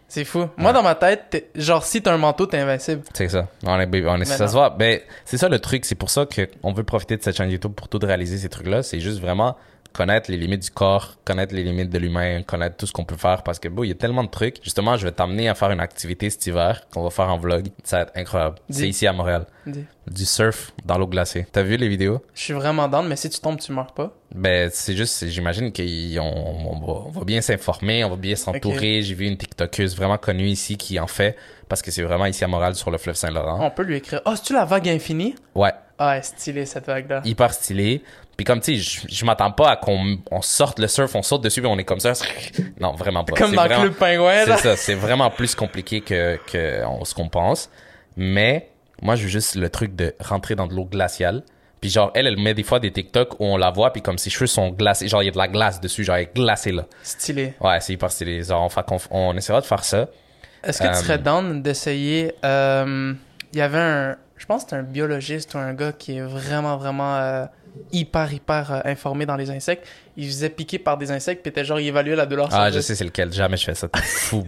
C'est 0.07 0.24
fou. 0.24 0.47
Moi, 0.57 0.72
dans 0.74 0.84
ma 0.84 0.95
tête, 0.95 1.49
genre, 1.55 1.84
si 1.84 2.01
t'as 2.01 2.13
un 2.13 2.17
manteau, 2.17 2.45
t'es 2.45 2.57
invincible. 2.57 3.01
C'est 3.13 3.30
ça. 3.30 3.47
On 3.65 3.80
est, 3.80 4.05
on 4.05 4.22
est, 4.22 4.26
ça 4.26 4.47
se 4.47 4.53
voit. 4.53 4.70
Ben, 4.72 4.99
c'est 5.26 5.38
ça 5.38 5.49
le 5.49 5.59
truc. 5.59 5.86
C'est 5.86 5.95
pour 5.95 6.09
ça 6.09 6.26
qu'on 6.26 6.74
veut 6.74 6.84
profiter 6.84 7.17
de 7.17 7.24
cette 7.24 7.36
chaîne 7.38 7.49
YouTube 7.49 7.74
pour 7.74 7.89
tout 7.89 7.99
réaliser 8.01 8.38
ces 8.38 8.49
trucs-là. 8.49 8.84
C'est 8.84 8.99
juste 8.99 9.20
vraiment 9.20 9.55
connaître 9.93 10.31
les 10.31 10.37
limites 10.37 10.63
du 10.63 10.71
corps, 10.71 11.15
connaître 11.25 11.53
les 11.53 11.63
limites 11.63 11.89
de 11.89 11.97
l'humain, 11.97 12.43
connaître 12.43 12.77
tout 12.77 12.85
ce 12.85 12.93
qu'on 12.93 13.05
peut 13.05 13.17
faire 13.17 13.43
parce 13.43 13.59
que, 13.59 13.67
bon, 13.67 13.83
il 13.83 13.89
y 13.89 13.91
a 13.91 13.95
tellement 13.95 14.23
de 14.23 14.29
trucs. 14.29 14.63
Justement, 14.63 14.97
je 14.97 15.05
vais 15.05 15.11
t'amener 15.11 15.49
à 15.49 15.55
faire 15.55 15.71
une 15.71 15.79
activité 15.79 16.29
cet 16.29 16.45
hiver 16.47 16.87
qu'on 16.93 17.03
va 17.03 17.09
faire 17.09 17.29
en 17.29 17.37
vlog. 17.37 17.67
Ça 17.83 17.97
va 17.97 18.01
être 18.03 18.11
incroyable. 18.15 18.55
Dis. 18.69 18.79
C'est 18.79 18.89
ici 18.89 19.07
à 19.07 19.13
Montréal. 19.13 19.45
Dis. 19.65 19.85
Du 20.07 20.25
surf 20.25 20.71
dans 20.85 20.97
l'eau 20.97 21.07
glacée. 21.07 21.45
T'as 21.51 21.61
vu 21.61 21.77
les 21.77 21.87
vidéos? 21.87 22.21
Je 22.33 22.41
suis 22.41 22.53
vraiment 22.53 22.87
down, 22.87 23.07
mais 23.07 23.15
si 23.15 23.29
tu 23.29 23.39
tombes, 23.39 23.59
tu 23.59 23.71
meurs 23.71 23.93
pas. 23.93 24.15
Ben, 24.33 24.69
c'est 24.71 24.95
juste, 24.95 25.27
j'imagine 25.27 25.71
qu'on 25.71 25.83
on 25.83 26.79
va, 26.79 26.93
on 27.07 27.11
va 27.11 27.23
bien 27.23 27.41
s'informer, 27.41 28.03
on 28.03 28.09
va 28.09 28.15
bien 28.15 28.35
s'entourer. 28.35 29.01
J'ai 29.01 29.13
vu 29.13 29.27
une 29.27 29.37
TikTokeuse 29.37 29.95
vraiment 29.95 30.17
connue 30.17 30.47
ici 30.47 30.77
qui 30.77 30.99
en 30.99 31.07
fait 31.07 31.35
parce 31.67 31.81
que 31.81 31.91
c'est 31.91 32.03
vraiment 32.03 32.25
ici 32.25 32.43
à 32.43 32.47
Montréal 32.47 32.75
sur 32.75 32.89
le 32.89 32.97
fleuve 32.97 33.15
Saint-Laurent. 33.15 33.59
On 33.63 33.69
peut 33.69 33.83
lui 33.83 33.97
écrire. 33.97 34.21
Oh, 34.25 34.35
c'est-tu 34.35 34.53
la 34.53 34.65
vague 34.65 34.89
infinie? 34.89 35.35
Ouais. 35.53 35.73
Ah, 36.00 36.22
stylée, 36.22 36.66
cette 36.66 36.86
vague-là. 36.88 37.22
hyper 37.26 37.54
stylé. 37.54 38.02
Puis 38.38 38.45
comme 38.45 38.62
tu 38.62 38.80
sais, 38.82 39.04
je, 39.10 39.26
m'attends 39.26 39.52
pas 39.52 39.72
à 39.72 39.76
qu'on 39.76 40.18
on 40.32 40.41
sorte 40.41 40.80
le 40.80 40.88
surf, 40.88 41.14
on 41.14 41.22
saute 41.22 41.41
dessus 41.43 41.62
puis 41.62 41.70
on 41.70 41.78
est 41.78 41.84
comme 41.84 42.00
ça. 42.00 42.14
Non, 42.80 42.93
vraiment 42.93 43.26
pas. 43.26 43.36
Comme 43.36 43.54
dans 43.54 43.66
vraiment- 43.66 43.82
Club 43.84 43.93
Pingouin, 43.95 44.45
C'est 44.45 44.58
ça, 44.58 44.76
c'est 44.78 44.93
vraiment 44.95 45.30
plus 45.30 45.54
compliqué 45.56 46.00
que, 46.00 46.38
que 46.50 46.86
on- 46.86 47.04
ce 47.04 47.14
qu'on 47.14 47.28
pense. 47.28 47.70
Mais 48.16 48.70
moi, 49.02 49.16
je 49.16 49.24
veux 49.24 49.30
juste 49.30 49.56
le 49.56 49.70
truc 49.70 49.95
de 49.95 50.16
rentrer 50.22 50.56
dans 50.56 50.68
de 50.68 50.74
l'eau 50.74 50.86
glaciale. 50.86 51.43
Puis 51.82 51.89
genre, 51.89 52.12
elle, 52.14 52.28
elle 52.28 52.38
met 52.38 52.54
des 52.54 52.64
fois 52.64 52.80
des 52.80 52.91
TikTok 52.91 53.39
où 53.39 53.45
on 53.45 53.58
la 53.58 53.72
voit, 53.72 53.91
puis 53.93 54.02
comme 54.02 54.18
ses 54.18 54.30
cheveux 54.30 54.47
sont 54.47 54.70
glacés, 54.70 55.08
genre 55.08 55.22
il 55.24 55.28
y 55.28 55.30
a 55.30 55.32
de 55.32 55.38
la 55.38 55.47
glace 55.47 55.80
dessus, 55.82 56.04
genre 56.06 56.16
elle 56.18 56.24
est 56.24 56.36
glacée 56.36 56.72
là. 56.72 56.86
Stylé. 57.04 57.54
Ouais, 57.62 57.80
c'est 57.82 57.93
hyper 57.93 58.12
stylé. 58.12 58.43
Genre, 58.43 58.70
on, 58.74 58.82
qu'on- 58.84 58.97
on 59.12 59.36
essaiera 59.38 59.60
de 59.62 59.66
faire 59.66 59.84
ça. 59.84 60.08
Est-ce 60.64 60.80
que 60.82 60.88
Euh, 60.88 60.91
tu 60.91 60.97
serais 61.06 61.18
down 61.20 61.62
d'essayer. 61.62 62.34
euh, 62.45 63.14
Il 63.54 63.60
y 63.60 63.62
avait 63.62 63.78
un. 63.80 64.18
Je 64.39 64.45
pense 64.45 64.63
que 64.63 64.69
c'est 64.71 64.75
un 64.77 64.83
biologiste 64.83 65.53
ou 65.53 65.57
un 65.57 65.73
gars 65.73 65.91
qui 65.91 66.15
est 66.17 66.21
vraiment, 66.21 66.77
vraiment 66.77 67.17
euh, 67.17 67.45
hyper, 67.91 68.33
hyper 68.33 68.71
euh, 68.71 68.79
informé 68.85 69.25
dans 69.25 69.35
les 69.35 69.51
insectes. 69.51 69.85
Il 70.15 70.23
se 70.23 70.29
faisait 70.29 70.49
piquer 70.49 70.79
par 70.79 70.97
des 70.97 71.11
insectes, 71.11 71.41
puis 71.41 71.49
était 71.49 71.65
genre, 71.65 71.79
il 71.79 71.87
évaluait 71.87 72.15
la 72.15 72.25
douleur. 72.25 72.47
Ah, 72.51 72.71
je 72.71 72.79
sais 72.79 72.95
c'est 72.95 73.03
lequel. 73.03 73.33
Jamais 73.33 73.57
je 73.57 73.65
fais 73.65 73.75
ça. 73.75 73.89
T'es 73.89 74.01
fou. 74.01 74.43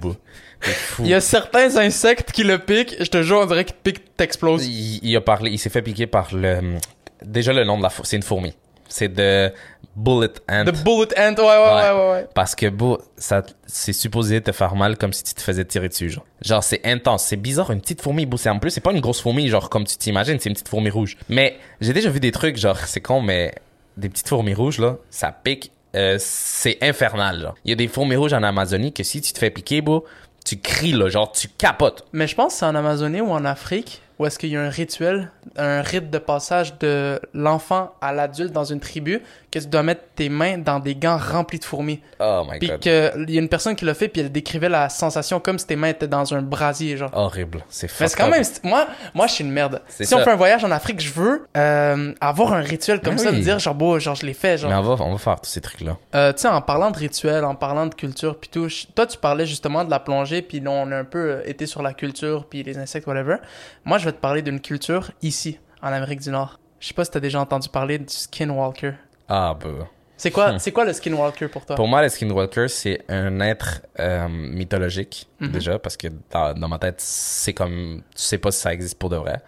T'es 0.62 0.72
fou. 0.72 1.04
Il 1.04 1.10
y 1.10 1.14
a 1.14 1.20
certains 1.20 1.76
insectes 1.76 2.32
qui 2.32 2.44
le 2.46 2.58
piquent, 2.58 2.96
je 3.02 3.10
te 3.10 3.22
jure, 3.22 3.40
on 3.42 3.46
dirait 3.46 3.66
qu'ils 3.66 3.76
te 3.76 3.82
piquent, 3.82 4.16
t'exploses. 4.16 4.66
Il, 4.66 5.02
il 5.04 5.16
a 5.18 5.22
parlé, 5.22 5.52
il 5.52 5.58
s'est 5.58 5.70
fait 5.70 5.82
piquer 5.82 6.08
par 6.08 6.34
le. 6.34 6.78
Déjà 7.22 7.52
le 7.52 7.66
nom 7.66 7.78
de 7.78 7.84
la 7.84 7.90
c'est 8.04 8.16
une 8.16 8.24
fourmi. 8.24 8.56
C'est 8.88 9.10
de 9.10 9.52
bullet 9.96 10.32
ant. 10.50 10.66
The 10.66 10.84
bullet 10.84 11.18
ant, 11.18 11.36
ouais, 11.36 11.44
ouais, 11.44 11.74
ouais, 11.74 11.92
ouais. 11.92 12.12
ouais. 12.12 12.28
Parce 12.34 12.56
que 12.56 12.68
beau, 12.70 13.00
ça, 13.18 13.44
c'est 13.66 13.94
supposé 13.94 14.42
te 14.42 14.52
faire 14.52 14.76
mal 14.76 14.98
comme 14.98 15.14
si 15.14 15.24
tu 15.24 15.34
te 15.34 15.42
faisais 15.42 15.66
tirer 15.66 15.90
dessus, 15.90 16.10
genre. 16.10 16.26
Genre, 16.42 16.64
c'est 16.64 16.82
intense. 16.86 17.26
C'est 17.26 17.38
bizarre, 17.38 17.72
une 17.72 17.82
petite 17.82 18.02
fourmi, 18.02 18.26
beau, 18.26 18.38
c'est 18.38 18.50
en 18.50 18.60
plus, 18.60 18.72
c'est 18.72 18.82
pas 18.82 18.92
une 18.92 19.02
grosse 19.02 19.22
fourmi, 19.22 19.48
genre, 19.48 19.70
comme 19.70 19.86
tu 19.86 19.98
t'imagines, 19.98 20.40
c'est 20.40 20.50
une 20.50 20.56
petite 20.56 20.70
fourmi 20.70 20.90
rouge. 20.90 21.18
Mais, 21.30 21.58
j'ai 21.80 21.94
déjà 21.94 22.10
vu 22.10 22.20
des 22.20 22.32
trucs, 22.32 22.58
genre, 22.58 22.78
c'est 22.86 23.02
con, 23.02 23.22
mais, 23.22 23.54
des 23.98 24.10
petites 24.10 24.28
fourmis 24.28 24.54
rouges, 24.54 24.80
là, 24.80 24.98
ça 25.10 25.32
pique, 25.32 25.72
euh, 25.96 26.16
c'est 26.20 26.78
infernal, 26.82 27.42
genre. 27.42 27.56
Il 27.66 27.70
y 27.70 27.74
a 27.74 27.76
des 27.76 27.88
fourmis 27.88 28.16
rouges 28.16 28.34
en 28.34 28.44
Amazonie 28.44 28.94
que 28.94 29.04
si 29.04 29.22
tu 29.22 29.34
te 29.34 29.40
fais 29.40 29.50
piquer, 29.50 29.82
beau, 29.82 30.06
tu 30.46 30.58
cries, 30.58 30.94
là, 30.94 31.10
genre, 31.10 31.32
tu 31.32 31.48
capotes. 31.48 32.06
Mais 32.14 32.28
je 32.28 32.36
pense 32.36 32.54
que 32.54 32.60
c'est 32.60 32.66
en 32.66 32.76
Amazonie 32.76 33.22
ou 33.22 33.32
en 33.32 33.46
Afrique 33.46 34.02
où 34.22 34.26
est-ce 34.28 34.38
qu'il 34.38 34.50
y 34.50 34.56
a 34.56 34.62
un 34.62 34.70
rituel, 34.70 35.32
un 35.58 35.82
rite 35.82 36.12
de 36.12 36.20
passage 36.20 36.78
de 36.78 37.20
l'enfant 37.34 37.96
à 38.02 38.14
l'adulte 38.14 38.52
dans 38.54 38.64
une 38.64 38.80
tribu, 38.80 39.24
que 39.52 39.58
tu 39.58 39.66
dois 39.66 39.82
mettre 39.82 40.04
tes 40.16 40.30
mains 40.30 40.60
dans 40.60 40.80
des 40.80 40.94
gants 40.94 41.18
remplis 41.18 41.58
de 41.58 41.66
fourmis? 41.66 42.02
Oh 42.20 42.44
my 42.48 42.60
Puis 42.60 42.68
god. 42.68 42.80
qu'il 42.82 43.30
y 43.34 43.38
a 43.38 43.42
une 43.42 43.50
personne 43.50 43.76
qui 43.76 43.84
l'a 43.84 43.96
fait, 43.96 44.10
puis 44.10 44.22
elle 44.22 44.32
décrivait 44.32 44.70
la 44.70 44.90
sensation 44.90 45.40
comme 45.40 45.58
si 45.58 45.66
tes 45.66 45.76
mains 45.76 45.88
étaient 45.90 46.08
dans 46.08 46.36
un 46.36 46.44
brasier, 46.44 46.98
genre. 46.98 47.10
Horrible. 47.14 47.64
C'est 47.68 47.90
Mais 48.00 48.08
c'est 48.08 48.16
quand 48.16 48.30
même... 48.30 48.44
Moi, 48.64 48.88
moi 49.16 49.26
je 49.26 49.34
suis 49.34 49.44
une 49.44 49.52
merde. 49.52 49.82
Si 49.88 50.14
on 50.14 50.20
fait 50.20 50.30
un 50.32 50.36
voyage 50.36 50.64
en 50.64 50.70
Afrique, 50.70 51.02
je 51.02 51.12
veux 51.12 51.48
euh, 51.58 52.14
avoir 52.22 52.54
un 52.54 52.62
rituel 52.62 53.02
comme 53.02 53.16
Mais 53.16 53.22
ça, 53.24 53.32
oui. 53.32 53.38
me 53.38 53.42
dire 53.42 53.58
genre, 53.58 53.74
bon, 53.74 53.98
genre, 53.98 54.14
je 54.16 54.26
l'ai 54.28 54.34
fait, 54.36 54.60
genre. 54.60 54.70
Mais 54.70 54.76
on 54.78 54.84
va, 54.84 55.04
on 55.04 55.12
va 55.14 55.18
faire 55.18 55.42
tous 55.42 55.50
ces 55.50 55.62
trucs-là. 55.62 55.98
Euh, 56.14 56.32
tu 56.32 56.42
sais, 56.42 56.48
en 56.48 56.62
parlant 56.62 56.92
de 56.92 56.98
rituel, 56.98 57.44
en 57.44 57.56
parlant 57.56 57.88
de 57.88 57.96
culture, 57.96 58.38
puis 58.40 58.50
tout, 58.54 58.70
je- 58.70 58.86
toi, 58.94 59.08
tu 59.08 59.18
parlais 59.18 59.48
justement 59.48 59.84
de 59.84 59.90
la 59.90 60.00
plongée, 60.00 60.44
puis 60.44 60.62
on 60.68 60.92
a 60.92 60.96
un 60.96 61.06
peu 61.06 61.18
euh, 61.32 61.42
été 61.46 61.66
sur 61.66 61.82
la 61.82 61.94
culture, 61.94 62.46
puis 62.46 62.62
les 62.62 62.78
insectes, 62.78 63.08
whatever. 63.08 63.38
Moi, 63.84 63.98
je 63.98 64.06
vais 64.06 64.11
te 64.12 64.20
parler 64.20 64.42
d'une 64.42 64.60
culture 64.62 65.12
ici, 65.22 65.60
en 65.82 65.88
Amérique 65.92 66.22
du 66.22 66.30
Nord. 66.30 66.60
Je 66.80 66.88
sais 66.88 66.94
pas 66.94 67.06
si 67.06 67.12
t'as 67.12 67.20
déjà 67.20 67.40
entendu 67.40 67.70
parler 67.70 68.00
du 68.00 68.06
skinwalker. 68.08 68.94
Ah, 69.30 69.56
bah. 69.60 69.88
C'est 70.18 70.32
quoi, 70.32 70.60
c'est 70.60 70.72
quoi 70.72 70.86
le 70.86 70.94
skinwalker 70.94 71.48
pour 71.48 71.66
toi? 71.66 71.76
Pour 71.76 71.88
moi, 71.88 72.02
le 72.04 72.10
Skinwalker, 72.10 72.68
c'est 72.68 73.02
un 73.10 73.40
être 73.40 73.82
euh, 74.00 74.28
mythologique, 74.30 75.28
Mhm. 75.40 75.52
déjà, 75.52 75.80
parce 75.80 75.98
que 75.98 76.08
dans, 76.32 76.54
dans 76.54 76.68
ma 76.68 76.78
tête, 76.80 77.00
c'est 77.02 77.54
comme. 77.54 78.02
Tu 78.16 78.22
sais 78.22 78.38
pas 78.38 78.52
si 78.52 78.60
ça 78.62 78.74
existe 78.74 78.98
pour 79.00 79.10
de 79.10 79.16
vrai. 79.18 79.42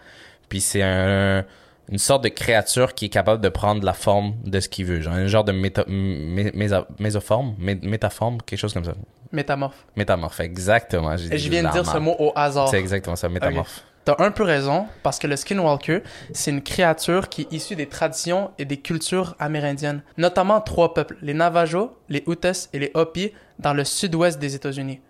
Puis 0.48 0.60
c'est 0.60 0.82
un, 0.82 1.44
une 1.90 1.98
sorte 1.98 2.24
de 2.24 2.28
créature 2.28 2.94
qui 2.94 3.04
est 3.06 3.08
capable 3.08 3.40
de 3.42 3.48
prendre 3.48 3.84
la 3.84 3.92
forme 3.92 4.34
de 4.44 4.58
ce 4.60 4.68
qu'il 4.68 4.86
veut. 4.86 5.00
Genre 5.00 5.14
un 5.14 5.26
genre 5.26 5.44
de 5.44 5.52
méta, 5.52 5.82
mé- 5.84 6.82
mésoforme, 6.98 7.54
mé- 7.60 7.84
métaforme, 7.86 8.38
quelque 8.42 8.58
chose 8.58 8.74
comme 8.74 8.84
ça. 8.84 8.94
Métamorphe. 9.32 9.84
Métamorphe, 9.96 10.40
exactement. 10.40 11.12
Et 11.14 11.38
je 11.38 11.50
viens 11.50 11.62
de 11.64 11.70
dire 11.70 11.86
ce 11.86 11.98
mot 11.98 12.14
au 12.18 12.32
hasard. 12.34 12.68
C'est 12.68 12.78
exactement 12.78 13.16
ça, 13.16 13.28
métamorphe. 13.28 13.84
T'as 14.04 14.16
un 14.18 14.30
peu 14.30 14.42
raison, 14.42 14.86
parce 15.02 15.18
que 15.18 15.26
le 15.26 15.36
skinwalker, 15.36 16.02
c'est 16.34 16.50
une 16.50 16.62
créature 16.62 17.30
qui 17.30 17.42
est 17.42 17.52
issue 17.52 17.74
des 17.74 17.88
traditions 17.88 18.50
et 18.58 18.66
des 18.66 18.76
cultures 18.76 19.34
amérindiennes, 19.38 20.02
notamment 20.18 20.60
trois 20.60 20.92
peuples, 20.92 21.16
les 21.22 21.32
Navajos, 21.32 21.96
les 22.10 22.22
Utes 22.26 22.68
et 22.74 22.78
les 22.78 22.90
Hopi, 22.94 23.32
dans 23.58 23.72
le 23.72 23.84
sud-ouest 23.84 24.38
des 24.38 24.54
États-Unis. 24.54 25.00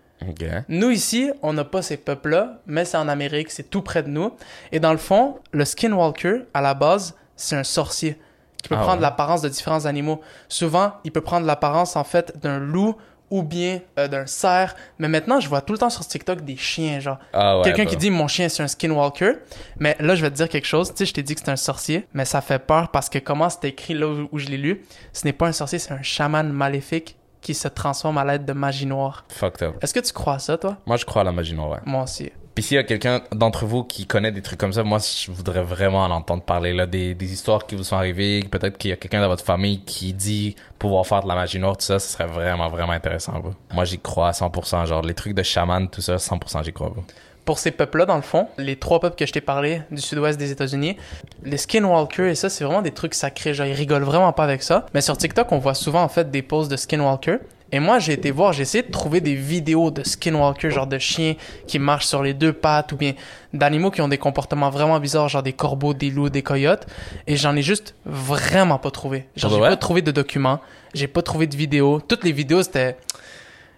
Nous 0.69 0.91
ici, 0.91 1.29
on 1.41 1.51
n'a 1.51 1.65
pas 1.65 1.81
ces 1.81 1.97
peuples-là, 1.97 2.61
mais 2.67 2.85
c'est 2.85 2.97
en 2.97 3.09
Amérique, 3.09 3.51
c'est 3.51 3.69
tout 3.69 3.81
près 3.81 4.01
de 4.01 4.07
nous. 4.09 4.31
Et 4.71 4.79
dans 4.79 4.93
le 4.93 4.97
fond, 4.97 5.39
le 5.51 5.65
skinwalker, 5.65 6.45
à 6.53 6.61
la 6.61 6.73
base, 6.73 7.15
c'est 7.35 7.57
un 7.57 7.65
sorcier 7.65 8.17
qui 8.63 8.69
peut 8.69 8.75
Ah 8.79 8.81
prendre 8.81 8.95
ouais. 8.95 9.01
l'apparence 9.01 9.41
de 9.41 9.49
différents 9.49 9.85
animaux. 9.85 10.21
Souvent, 10.47 10.93
il 11.03 11.11
peut 11.11 11.21
prendre 11.21 11.45
l'apparence 11.45 11.97
en 11.97 12.05
fait 12.05 12.39
d'un 12.39 12.59
loup 12.59 12.95
ou 13.29 13.43
bien 13.43 13.79
euh, 13.97 14.07
d'un 14.07 14.25
cerf. 14.25 14.75
Mais 14.99 15.07
maintenant, 15.07 15.39
je 15.39 15.49
vois 15.49 15.61
tout 15.61 15.73
le 15.73 15.79
temps 15.79 15.89
sur 15.89 16.05
TikTok 16.05 16.41
des 16.41 16.57
chiens, 16.57 16.99
genre. 16.99 17.17
Ah 17.33 17.57
ouais. 17.57 17.63
Quelqu'un 17.63 17.85
bah. 17.85 17.89
qui 17.89 17.97
dit 17.97 18.09
mon 18.09 18.27
chien 18.27 18.49
c'est 18.49 18.63
un 18.63 18.67
skinwalker, 18.67 19.33
mais 19.79 19.95
là 19.99 20.15
je 20.15 20.21
vais 20.21 20.29
te 20.29 20.35
dire 20.35 20.49
quelque 20.49 20.67
chose, 20.67 20.89
tu 20.89 20.97
sais 20.97 21.05
je 21.05 21.13
t'ai 21.13 21.23
dit 21.23 21.35
que 21.35 21.41
c'est 21.43 21.51
un 21.51 21.55
sorcier, 21.55 22.07
mais 22.13 22.25
ça 22.25 22.41
fait 22.41 22.59
peur 22.59 22.89
parce 22.89 23.09
que 23.09 23.19
comment 23.19 23.49
c'est 23.49 23.65
écrit 23.65 23.93
là 23.93 24.07
où, 24.07 24.29
où 24.31 24.39
je 24.39 24.47
l'ai 24.47 24.57
lu, 24.57 24.83
ce 25.13 25.25
n'est 25.25 25.33
pas 25.33 25.47
un 25.47 25.51
sorcier, 25.51 25.79
c'est 25.79 25.93
un 25.93 26.01
chaman 26.01 26.51
maléfique 26.51 27.17
qui 27.45 27.53
se 27.53 27.67
transforme 27.67 28.17
à 28.17 28.25
l'aide 28.25 28.43
de 28.43 28.53
magie 28.53 28.87
noire. 28.87 29.23
Fucked 29.29 29.61
up. 29.67 29.75
Est-ce 29.79 29.93
que 29.93 29.99
tu 29.99 30.11
crois 30.13 30.33
à 30.33 30.39
ça 30.39 30.57
toi? 30.57 30.77
Moi, 30.87 30.97
je 30.97 31.05
crois 31.05 31.21
à 31.21 31.25
la 31.25 31.31
magie 31.31 31.53
noire, 31.53 31.69
ouais. 31.69 31.79
Moi 31.85 32.01
aussi. 32.01 32.31
Puis 32.55 32.63
s'il 32.63 32.75
y 32.75 32.77
a 32.77 32.83
quelqu'un 32.83 33.21
d'entre 33.33 33.65
vous 33.65 33.83
qui 33.83 34.05
connaît 34.05 34.31
des 34.31 34.41
trucs 34.41 34.57
comme 34.57 34.71
ça, 34.71 34.83
moi 34.83 34.99
je 34.99 35.29
voudrais 35.29 35.61
vraiment 35.61 36.03
en 36.03 36.11
entendre 36.11 36.41
parler 36.41 36.73
là, 36.73 36.85
des, 36.85 37.13
histoires 37.21 37.67
qui 37.67 37.75
vous 37.75 37.83
sont 37.83 37.97
arrivées, 37.97 38.39
peut-être 38.49 38.77
qu'il 38.77 38.91
y 38.91 38.93
a 38.93 38.95
quelqu'un 38.95 39.19
dans 39.19 39.27
votre 39.27 39.43
famille 39.43 39.81
qui 39.81 40.13
dit 40.13 40.55
pouvoir 40.79 41.05
faire 41.05 41.21
de 41.21 41.27
la 41.27 41.35
magie 41.35 41.59
noire, 41.59 41.75
tout 41.75 41.83
ça, 41.83 41.99
ce 41.99 42.07
serait 42.07 42.27
vraiment 42.27 42.69
vraiment 42.69 42.93
intéressant. 42.93 43.39
bro. 43.39 43.51
Moi 43.73 43.83
j'y 43.83 43.99
crois 43.99 44.29
à 44.29 44.31
100%, 44.31 44.85
genre 44.87 45.01
les 45.01 45.13
trucs 45.13 45.33
de 45.33 45.43
chaman, 45.43 45.89
tout 45.89 45.99
ça, 45.99 46.15
100% 46.15 46.63
j'y 46.63 46.71
crois. 46.71 46.89
bro. 46.89 47.03
Pour 47.43 47.59
ces 47.59 47.71
peuples-là, 47.71 48.05
dans 48.05 48.15
le 48.15 48.23
fond, 48.23 48.47
les 48.57 48.77
trois 48.77 48.99
peuples 49.01 49.17
que 49.17 49.25
je 49.25 49.33
t'ai 49.33 49.41
parlé 49.41 49.81
du 49.91 50.01
sud-ouest 50.01 50.39
des 50.39 50.49
États-Unis, 50.49 50.97
les 51.43 51.57
skinwalkers 51.57 52.29
et 52.29 52.35
ça, 52.35 52.49
c'est 52.49 52.63
vraiment 52.63 52.81
des 52.81 52.91
trucs 52.91 53.13
sacrés. 53.13 53.53
Genre, 53.53 53.67
ils 53.67 53.73
rigolent 53.73 54.03
vraiment 54.03 54.33
pas 54.33 54.45
avec 54.45 54.63
ça. 54.63 54.87
Mais 54.95 55.01
sur 55.01 55.15
TikTok, 55.15 55.51
on 55.51 55.59
voit 55.59 55.75
souvent 55.75 56.01
en 56.01 56.07
fait 56.07 56.31
des 56.31 56.41
posts 56.41 56.71
de 56.71 56.77
skinwalkers. 56.77 57.39
Et 57.75 57.79
moi, 57.81 57.99
j'ai 57.99 58.13
été 58.13 58.31
voir, 58.31 58.53
j'ai 58.53 58.61
essayé 58.61 58.83
de 58.83 58.89
trouver 58.89 59.19
des 59.19 59.35
vidéos 59.35 59.91
de 59.91 60.01
skinwalkers, 60.01 60.71
genre 60.71 60.87
de 60.87 60.97
chiens 60.97 61.35
qui 61.67 61.77
marchent 61.77 62.05
sur 62.05 62.23
les 62.23 62.33
deux 62.33 62.53
pattes 62.53 62.93
ou 62.93 62.95
bien 62.95 63.15
d'animaux 63.53 63.91
qui 63.91 63.99
ont 63.99 64.07
des 64.07 64.17
comportements 64.17 64.69
vraiment 64.69 64.97
bizarres, 64.97 65.27
genre 65.27 65.43
des 65.43 65.51
corbeaux, 65.51 65.93
des 65.93 66.09
loups, 66.09 66.29
des 66.29 66.41
coyotes. 66.41 66.87
Et 67.27 67.35
j'en 67.35 67.53
ai 67.53 67.61
juste 67.61 67.93
vraiment 68.05 68.77
pas 68.77 68.91
trouvé. 68.91 69.27
Genre, 69.35 69.51
Pour 69.51 69.61
j'ai 69.61 69.69
pas 69.69 69.75
trouvé 69.75 70.01
de 70.01 70.11
documents, 70.11 70.61
j'ai 70.93 71.07
pas 71.07 71.21
trouvé 71.21 71.47
de 71.47 71.57
vidéos. 71.57 71.99
Toutes 71.99 72.23
les 72.23 72.31
vidéos, 72.31 72.63
c'était 72.63 72.95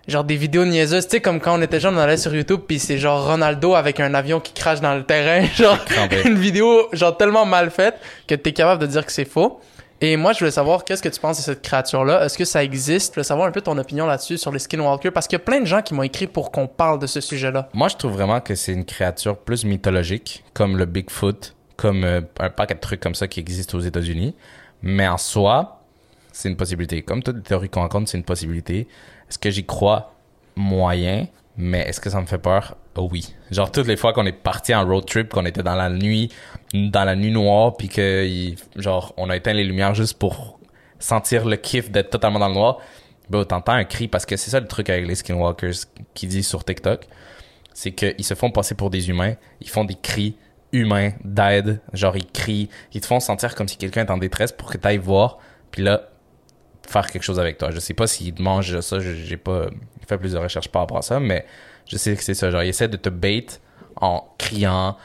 genre 0.08 0.24
des 0.24 0.36
vidéos 0.36 0.66
niaiseuses, 0.66 1.06
tu 1.06 1.14
sais, 1.14 1.20
comme 1.20 1.40
quand 1.40 1.58
on 1.58 1.62
était 1.64 1.80
jeune, 1.80 1.96
on 1.96 2.00
allait 2.00 2.18
sur 2.18 2.36
YouTube, 2.36 2.62
puis 2.68 2.78
c'est 2.78 3.00
genre 3.00 3.26
Ronaldo 3.26 3.74
avec 3.74 4.00
un 4.00 4.14
avion 4.14 4.40
qui 4.40 4.54
crache 4.54 4.80
dans 4.80 4.94
le 4.94 5.06
terrain, 5.06 5.44
genre 5.58 5.80
une 6.24 6.38
vidéo 6.38 6.88
genre 6.94 7.18
tellement 7.18 7.48
mal 7.48 7.72
faite 7.72 7.96
que 8.28 8.36
t'es 8.36 8.54
capable 8.54 8.80
de 8.80 8.88
dire 8.88 9.04
que 9.04 9.12
c'est 9.12 9.26
faux. 9.26 9.60
Et 10.00 10.16
moi, 10.16 10.32
je 10.34 10.40
voulais 10.40 10.52
savoir 10.52 10.84
qu'est-ce 10.84 11.02
que 11.02 11.10
tu 11.10 11.20
penses 11.20 11.38
de 11.38 11.42
cette 11.42 11.64
créature-là? 11.64 12.24
Est-ce 12.24 12.38
que 12.38 12.46
ça 12.46 12.64
existe? 12.64 13.14
Je 13.14 13.16
voulais 13.16 13.24
savoir 13.24 13.48
un 13.48 13.52
peu 13.52 13.62
ton 13.62 13.78
opinion 13.80 14.06
là-dessus 14.06 14.38
sur 14.38 14.52
les 14.52 14.60
skinwalkers 14.60 15.12
parce 15.12 15.28
qu'il 15.28 15.40
y 15.40 15.42
a 15.42 15.44
plein 15.44 15.60
de 15.60 15.66
gens 15.66 15.82
qui 15.82 15.96
m'ont 15.96 16.04
écrit 16.04 16.28
pour 16.28 16.52
qu'on 16.52 16.68
parle 16.68 17.00
de 17.00 17.08
ce 17.08 17.20
sujet-là. 17.20 17.70
Moi 17.74 17.88
je 17.88 17.96
trouve 17.96 18.12
vraiment 18.12 18.40
que 18.40 18.54
c'est 18.54 18.74
une 18.74 18.86
créature 18.86 19.38
plus 19.38 19.66
mythologique, 19.66 20.44
comme 20.54 20.78
le 20.78 20.86
Bigfoot, 20.86 21.56
comme 21.78 22.04
euh, 22.04 22.22
un 22.40 22.50
paquet 22.52 22.76
de 22.76 22.80
trucs 22.80 23.00
comme 23.00 23.16
ça 23.16 23.28
qui 23.28 23.40
existent 23.40 23.76
aux 23.78 23.82
États-Unis. 23.82 24.36
Mais 24.84 25.08
en 25.08 25.18
soi, 25.18 25.82
c'est 26.32 26.50
une 26.50 26.58
possibilité. 26.58 27.02
Comme 27.02 27.24
toutes 27.24 27.38
les 27.38 27.42
théories 27.42 27.70
qu'on 27.70 27.82
raconte, 27.82 28.08
c'est 28.08 28.18
une 28.18 28.24
possibilité. 28.24 28.88
Est-ce 29.28 29.40
que 29.40 29.50
j'y 29.50 29.66
crois 29.66 30.14
moyen? 30.56 31.26
Mais 31.58 31.80
est-ce 31.82 32.00
que 32.00 32.10
ça 32.10 32.22
me 32.22 32.28
fait 32.28 32.38
peur? 32.38 32.78
Oh 32.96 33.10
oui. 33.12 33.34
Genre, 33.50 33.72
toutes 33.72 33.88
les 33.88 33.98
fois 33.98 34.14
qu'on 34.14 34.26
est 34.26 34.32
parti 34.32 34.76
en 34.76 34.86
road 34.86 35.06
trip, 35.06 35.30
qu'on 35.30 35.46
était 35.46 35.64
dans 35.64 35.76
la 35.76 35.90
nuit, 35.90 36.32
dans 36.74 37.04
la 37.04 37.16
nuit 37.16 37.32
noire, 37.32 37.76
puis 37.76 37.90
que, 37.90 38.54
genre, 38.76 39.14
on 39.18 39.30
a 39.30 39.36
éteint 39.36 39.54
les 39.54 39.64
lumières 39.64 39.96
juste 39.96 40.20
pour 40.20 40.60
sentir 41.00 41.46
le 41.46 41.56
kiff 41.56 41.90
d'être 41.90 42.12
totalement 42.12 42.40
dans 42.40 42.48
le 42.48 42.54
noir, 42.54 42.78
ben, 43.30 43.44
t'entends 43.44 43.74
un 43.74 43.84
cri, 43.84 44.08
parce 44.08 44.26
que 44.26 44.38
c'est 44.38 44.52
ça 44.52 44.60
le 44.60 44.68
truc 44.68 44.90
avec 44.90 45.08
les 45.08 45.16
skinwalkers 45.16 45.74
qui 46.14 46.28
disent 46.28 46.48
sur 46.48 46.64
TikTok, 46.64 47.08
c'est 47.74 47.92
qu'ils 47.92 48.24
se 48.24 48.36
font 48.36 48.52
passer 48.52 48.76
pour 48.76 48.90
des 48.90 49.10
humains, 49.10 49.34
ils 49.60 49.70
font 49.70 49.84
des 49.84 49.96
cris 49.96 50.38
humains 50.72 51.12
d'aide, 51.24 51.82
genre 51.94 52.16
ils 52.16 52.26
crient, 52.26 52.70
ils 52.94 53.02
te 53.02 53.08
font 53.08 53.20
sentir 53.20 53.56
comme 53.56 53.68
si 53.68 53.78
quelqu'un 53.78 54.06
est 54.06 54.12
en 54.12 54.18
détresse 54.18 54.52
pour 54.52 54.70
que 54.70 54.78
t'ailles 54.78 54.98
voir, 54.98 55.40
puis 55.72 55.84
là, 55.84 56.10
faire 56.88 57.08
quelque 57.08 57.24
chose 57.24 57.40
avec 57.40 57.58
toi. 57.58 57.72
Je 57.72 57.80
sais 57.80 57.94
pas 57.94 58.08
s'ils 58.08 58.40
mangent 58.42 58.80
ça, 58.80 59.00
j'ai 59.00 59.38
pas 59.38 59.68
fait 60.08 60.18
plus 60.18 60.34
de 60.34 60.38
recherches 60.38 60.70
par 60.70 60.84
rapport 60.84 60.98
à 60.98 61.02
ça, 61.02 61.20
mais 61.20 61.46
je 61.88 61.98
sais 61.98 62.16
que 62.16 62.24
c'est 62.24 62.34
ça. 62.34 62.50
Genre, 62.52 62.64
ils 62.64 62.70
essaient 62.70 62.88
de 62.88 62.98
te 62.98 63.10
bait 63.10 63.46
en 64.00 64.24
criant, 64.38 64.96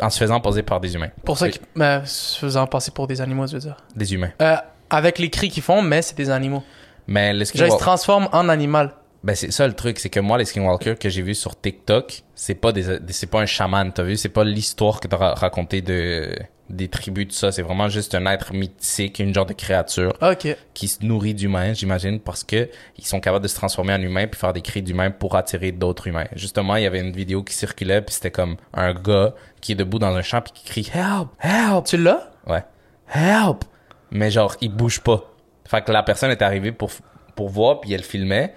en 0.00 0.10
se 0.10 0.18
faisant 0.18 0.40
poser 0.40 0.62
par 0.62 0.80
des 0.80 0.94
humains. 0.94 1.10
Pour 1.24 1.38
ça 1.38 1.48
qu'ils 1.48 1.60
ben, 1.76 2.04
se 2.04 2.38
faisant 2.38 2.66
passer 2.66 2.90
pour 2.90 3.06
des 3.06 3.20
animaux, 3.20 3.46
je 3.46 3.54
veux 3.54 3.58
dire? 3.60 3.76
Des 3.94 4.14
humains. 4.14 4.30
Euh, 4.42 4.56
avec 4.90 5.18
les 5.18 5.30
cris 5.30 5.48
qu'ils 5.50 5.62
font, 5.62 5.82
mais 5.82 6.02
c'est 6.02 6.16
des 6.16 6.30
animaux. 6.30 6.62
Mais 7.06 7.32
le 7.32 7.44
Genre, 7.44 7.66
ils 7.68 7.72
se 7.72 7.76
transforment 7.76 8.28
en 8.32 8.48
animal. 8.48 8.92
ben 9.24 9.34
c'est 9.34 9.50
ça 9.50 9.66
le 9.66 9.72
truc, 9.74 9.98
c'est 9.98 10.10
que 10.10 10.20
moi, 10.20 10.38
les 10.38 10.44
skinwalkers 10.44 10.98
que 10.98 11.08
j'ai 11.08 11.22
vus 11.22 11.34
sur 11.34 11.58
TikTok, 11.60 12.22
c'est 12.34 12.54
pas 12.54 12.72
des, 12.72 12.98
c'est 13.08 13.26
pas 13.26 13.40
un 13.40 13.46
chaman, 13.46 13.92
t'as 13.92 14.02
vu? 14.02 14.16
C'est 14.16 14.28
pas 14.28 14.44
l'histoire 14.44 15.00
que 15.00 15.08
t'as 15.08 15.16
ra- 15.16 15.34
raconté 15.34 15.80
de, 15.82 16.34
des 16.70 16.88
tribus, 16.88 17.28
tout 17.28 17.34
ça. 17.34 17.52
C'est 17.52 17.62
vraiment 17.62 17.88
juste 17.88 18.14
un 18.14 18.26
être 18.26 18.52
mythique, 18.52 19.18
une 19.18 19.34
genre 19.34 19.46
de 19.46 19.52
créature. 19.52 20.12
Ok. 20.20 20.56
qui 20.74 20.88
se 20.88 21.04
nourrit 21.04 21.34
d'humains, 21.34 21.72
j'imagine, 21.72 22.20
parce 22.20 22.44
que 22.44 22.68
ils 22.98 23.06
sont 23.06 23.20
capables 23.20 23.42
de 23.42 23.48
se 23.48 23.54
transformer 23.54 23.92
en 23.94 24.00
humains 24.02 24.26
puis 24.26 24.38
faire 24.38 24.52
des 24.52 24.62
cris 24.62 24.82
d'humains 24.82 25.10
pour 25.10 25.36
attirer 25.36 25.72
d'autres 25.72 26.06
humains. 26.06 26.26
Justement, 26.34 26.76
il 26.76 26.82
y 26.84 26.86
avait 26.86 27.00
une 27.00 27.12
vidéo 27.12 27.42
qui 27.42 27.54
circulait 27.54 28.00
puis 28.02 28.14
c'était 28.14 28.30
comme 28.30 28.56
un 28.74 28.92
gars 28.94 29.34
qui 29.60 29.72
est 29.72 29.74
debout 29.76 29.98
dans 29.98 30.14
un 30.14 30.22
champ 30.22 30.40
puis 30.40 30.52
qui 30.52 30.64
crie 30.64 30.90
help, 30.94 31.28
help, 31.42 31.84
Tu 31.86 31.96
l'as? 31.96 32.30
ouais, 32.46 32.64
help, 33.14 33.64
mais 34.10 34.30
genre 34.30 34.54
il 34.60 34.70
bouge 34.70 35.00
pas. 35.00 35.24
Fait 35.66 35.82
que 35.82 35.92
la 35.92 36.02
personne 36.02 36.30
est 36.30 36.42
arrivée 36.42 36.72
pour 36.72 36.90
pour 37.34 37.48
voir 37.48 37.80
puis 37.80 37.92
elle 37.92 38.02
filmait 38.04 38.54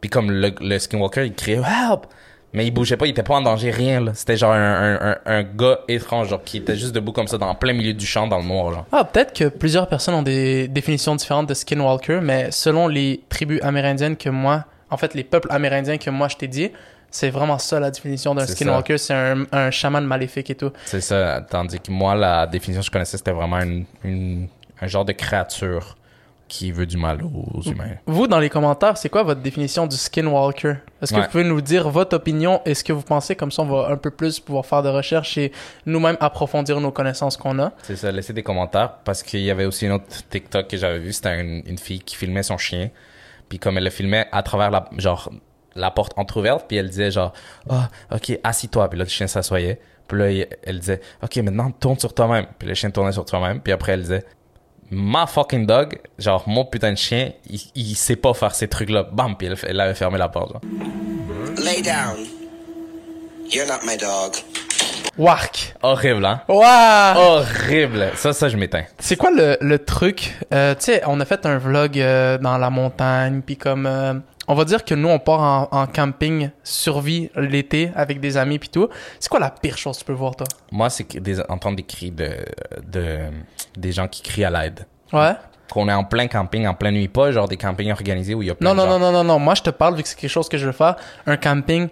puis 0.00 0.10
comme 0.10 0.30
le, 0.30 0.52
le 0.60 0.78
skinwalker 0.78 1.24
il 1.26 1.34
criait 1.34 1.56
help, 1.58 2.06
mais 2.54 2.64
il 2.66 2.70
bougeait 2.70 2.96
pas, 2.96 3.06
il 3.06 3.10
était 3.10 3.22
pas 3.22 3.34
en 3.34 3.42
danger 3.42 3.70
rien 3.70 4.00
là. 4.00 4.12
C'était 4.14 4.36
genre 4.36 4.52
un, 4.52 4.94
un, 4.94 5.10
un, 5.10 5.16
un 5.26 5.42
gars 5.42 5.80
étrange 5.88 6.28
genre 6.28 6.42
qui 6.42 6.56
était 6.58 6.76
juste 6.76 6.94
debout 6.94 7.12
comme 7.12 7.28
ça 7.28 7.36
dans 7.36 7.54
plein 7.54 7.72
milieu 7.74 7.92
du 7.92 8.06
champ 8.06 8.26
dans 8.26 8.38
le 8.38 8.44
noir 8.44 8.72
genre. 8.72 8.86
Ah, 8.92 9.04
peut-être 9.04 9.32
que 9.36 9.48
plusieurs 9.48 9.88
personnes 9.88 10.14
ont 10.14 10.22
des 10.22 10.68
définitions 10.68 11.14
différentes 11.16 11.48
de 11.48 11.54
skinwalker, 11.54 12.20
mais 12.22 12.50
selon 12.50 12.88
les 12.88 13.22
tribus 13.28 13.60
amérindiennes 13.62 14.16
que 14.16 14.28
moi, 14.30 14.64
en 14.90 14.96
fait, 14.96 15.14
les 15.14 15.24
peuples 15.24 15.48
amérindiens 15.50 15.98
que 15.98 16.08
moi 16.10 16.28
je 16.28 16.36
t'ai 16.36 16.48
dit, 16.48 16.70
c'est 17.10 17.30
vraiment 17.30 17.58
ça 17.58 17.78
la 17.80 17.90
définition 17.90 18.34
d'un 18.34 18.46
skinwalker. 18.46 18.98
C'est 18.98 19.14
un, 19.14 19.44
un 19.52 19.70
chaman 19.70 20.04
maléfique 20.04 20.50
et 20.50 20.54
tout. 20.54 20.70
C'est 20.84 21.00
ça, 21.00 21.44
tandis 21.48 21.78
que 21.80 21.90
moi, 21.92 22.14
la 22.14 22.46
définition 22.46 22.80
que 22.80 22.86
je 22.86 22.90
connaissais, 22.90 23.16
c'était 23.18 23.30
vraiment 23.32 23.58
une, 23.60 23.84
une- 24.04 24.48
un 24.80 24.86
genre 24.88 25.04
de 25.04 25.12
créature 25.12 25.96
qui 26.46 26.72
veut 26.72 26.86
du 26.86 26.96
mal 26.98 27.20
aux 27.22 27.62
humains. 27.62 27.94
Vous, 28.06 28.26
dans 28.26 28.38
les 28.38 28.50
commentaires, 28.50 28.96
c'est 28.98 29.08
quoi 29.08 29.22
votre 29.22 29.40
définition 29.40 29.86
du 29.86 29.96
skinwalker? 29.96 30.74
Est-ce 31.02 31.12
que 31.12 31.16
Ouais. 31.18 31.24
vous 31.24 31.30
pouvez 31.30 31.44
nous 31.44 31.60
dire 31.60 31.88
votre 31.88 32.16
opinion 32.16 32.60
et 32.66 32.74
ce 32.74 32.84
que 32.84 32.92
vous 32.92 33.02
pensez? 33.02 33.34
Comme 33.34 33.50
ça, 33.50 33.62
on 33.62 33.66
va 33.66 33.88
un 33.90 33.96
peu 33.96 34.10
plus 34.10 34.40
pouvoir 34.40 34.66
faire 34.66 34.82
de 34.82 34.88
recherches 34.90 35.38
et 35.38 35.52
nous-mêmes 35.86 36.18
approfondir 36.20 36.80
nos 36.80 36.90
connaissances 36.92 37.36
qu'on 37.36 37.58
a. 37.60 37.72
C'est 37.82 37.96
ça, 37.96 38.12
laissez 38.12 38.32
des 38.34 38.42
commentaires 38.42 38.92
parce 39.04 39.22
qu'il 39.22 39.40
y 39.40 39.50
avait 39.50 39.64
aussi 39.64 39.86
une 39.86 39.92
autre 39.92 40.04
TikTok 40.28 40.68
que 40.68 40.76
j'avais 40.76 40.98
vu, 40.98 41.12
c'était 41.12 41.40
une, 41.40 41.62
une 41.66 41.78
fille 41.78 42.00
qui 42.00 42.14
filmait 42.14 42.42
son 42.42 42.58
chien, 42.58 42.90
puis 43.48 43.58
comme 43.58 43.78
elle 43.78 43.84
le 43.84 43.90
filmait 43.90 44.26
à 44.30 44.42
travers 44.42 44.70
la, 44.70 44.88
genre, 44.98 45.30
la 45.74 45.90
porte 45.90 46.12
entrouverte, 46.16 46.66
puis 46.68 46.76
elle 46.76 46.88
disait 46.90 47.10
genre, 47.10 47.32
ah, 47.70 47.88
ok, 48.12 48.38
assis-toi, 48.44 48.88
puis 48.90 48.98
là 48.98 49.04
le 49.04 49.10
chien 49.10 49.26
s'assoyait, 49.26 49.80
puis 50.06 50.18
là 50.18 50.46
elle 50.62 50.78
disait, 50.78 51.00
ok, 51.22 51.36
maintenant 51.38 51.70
tourne 51.70 51.98
sur 51.98 52.14
toi-même, 52.14 52.46
puis 52.58 52.68
le 52.68 52.74
chien 52.74 52.90
tournait 52.90 53.12
sur 53.12 53.24
toi-même, 53.24 53.60
puis 53.60 53.72
après 53.72 53.92
elle 53.92 54.02
disait, 54.02 54.24
ma 54.94 55.26
fucking 55.26 55.66
dog, 55.66 55.98
genre 56.18 56.42
mon 56.46 56.64
putain 56.64 56.92
de 56.92 56.96
chien, 56.98 57.32
il, 57.50 57.60
il 57.74 57.94
sait 57.94 58.16
pas 58.16 58.32
faire 58.34 58.54
ces 58.54 58.68
trucs-là, 58.68 59.04
bam, 59.12 59.36
puis 59.36 59.46
elle, 59.48 59.56
elle 59.68 59.80
avait 59.80 59.94
fermé 59.94 60.18
la 60.18 60.28
porte. 60.28 60.52
genre. 60.52 60.62
Lay 61.64 61.82
down. 61.82 62.24
You're 63.52 63.66
not 63.66 63.84
my 63.86 63.96
dog. 63.96 64.34
Wark! 65.16 65.74
Horrible, 65.82 66.24
hein? 66.26 66.40
Waouh! 66.48 67.16
Horrible. 67.16 68.10
Ça, 68.16 68.32
ça, 68.32 68.48
je 68.48 68.56
m'éteins. 68.56 68.84
C'est 68.98 69.16
quoi 69.16 69.30
le, 69.30 69.56
le 69.60 69.78
truc? 69.78 70.34
Euh, 70.52 70.74
tu 70.74 70.86
sais, 70.86 71.02
on 71.06 71.20
a 71.20 71.24
fait 71.24 71.46
un 71.46 71.58
vlog 71.58 71.98
euh, 72.00 72.36
dans 72.38 72.58
la 72.58 72.70
montagne, 72.70 73.40
puis 73.44 73.56
comme... 73.56 73.86
euh, 73.86 74.14
on 74.48 74.54
va 74.54 74.64
dire 74.64 74.84
que 74.84 74.94
nous, 74.94 75.08
on 75.08 75.18
part 75.18 75.40
en, 75.40 75.68
en 75.82 75.86
camping, 75.86 76.50
survie 76.62 77.30
l'été 77.36 77.90
avec 77.94 78.20
des 78.20 78.36
amis 78.36 78.58
puis 78.58 78.68
tout. 78.68 78.88
C'est 79.20 79.28
quoi 79.28 79.40
la 79.40 79.50
pire 79.50 79.78
chose 79.78 79.96
que 79.96 80.00
tu 80.00 80.04
peux 80.06 80.12
voir, 80.12 80.36
toi? 80.36 80.46
Moi, 80.72 80.90
c'est 80.90 81.16
des, 81.16 81.40
entendre 81.48 81.76
des 81.76 81.82
cris 81.82 82.10
de, 82.10 82.30
de, 82.86 83.18
des 83.76 83.92
gens 83.92 84.08
qui 84.08 84.22
crient 84.22 84.44
à 84.44 84.50
l'aide. 84.50 84.86
Ouais? 85.12 85.32
Qu'on 85.70 85.88
est 85.88 85.92
en 85.94 86.04
plein 86.04 86.26
camping, 86.28 86.66
en 86.66 86.74
pleine 86.74 86.94
nuit, 86.94 87.08
pas 87.08 87.32
genre 87.32 87.48
des 87.48 87.56
campings 87.56 87.90
organisés 87.90 88.34
où 88.34 88.42
il 88.42 88.48
y 88.48 88.50
a 88.50 88.54
plein 88.54 88.74
Non, 88.74 88.82
de 88.82 88.86
non, 88.86 88.92
gens. 88.94 88.98
non, 88.98 89.12
non, 89.12 89.12
non, 89.12 89.24
non. 89.24 89.38
Moi, 89.38 89.54
je 89.54 89.62
te 89.62 89.70
parle, 89.70 89.96
vu 89.96 90.02
que 90.02 90.08
c'est 90.08 90.18
quelque 90.18 90.30
chose 90.30 90.48
que 90.48 90.58
je 90.58 90.66
veux 90.66 90.72
faire, 90.72 90.96
un 91.26 91.36
camping, 91.36 91.88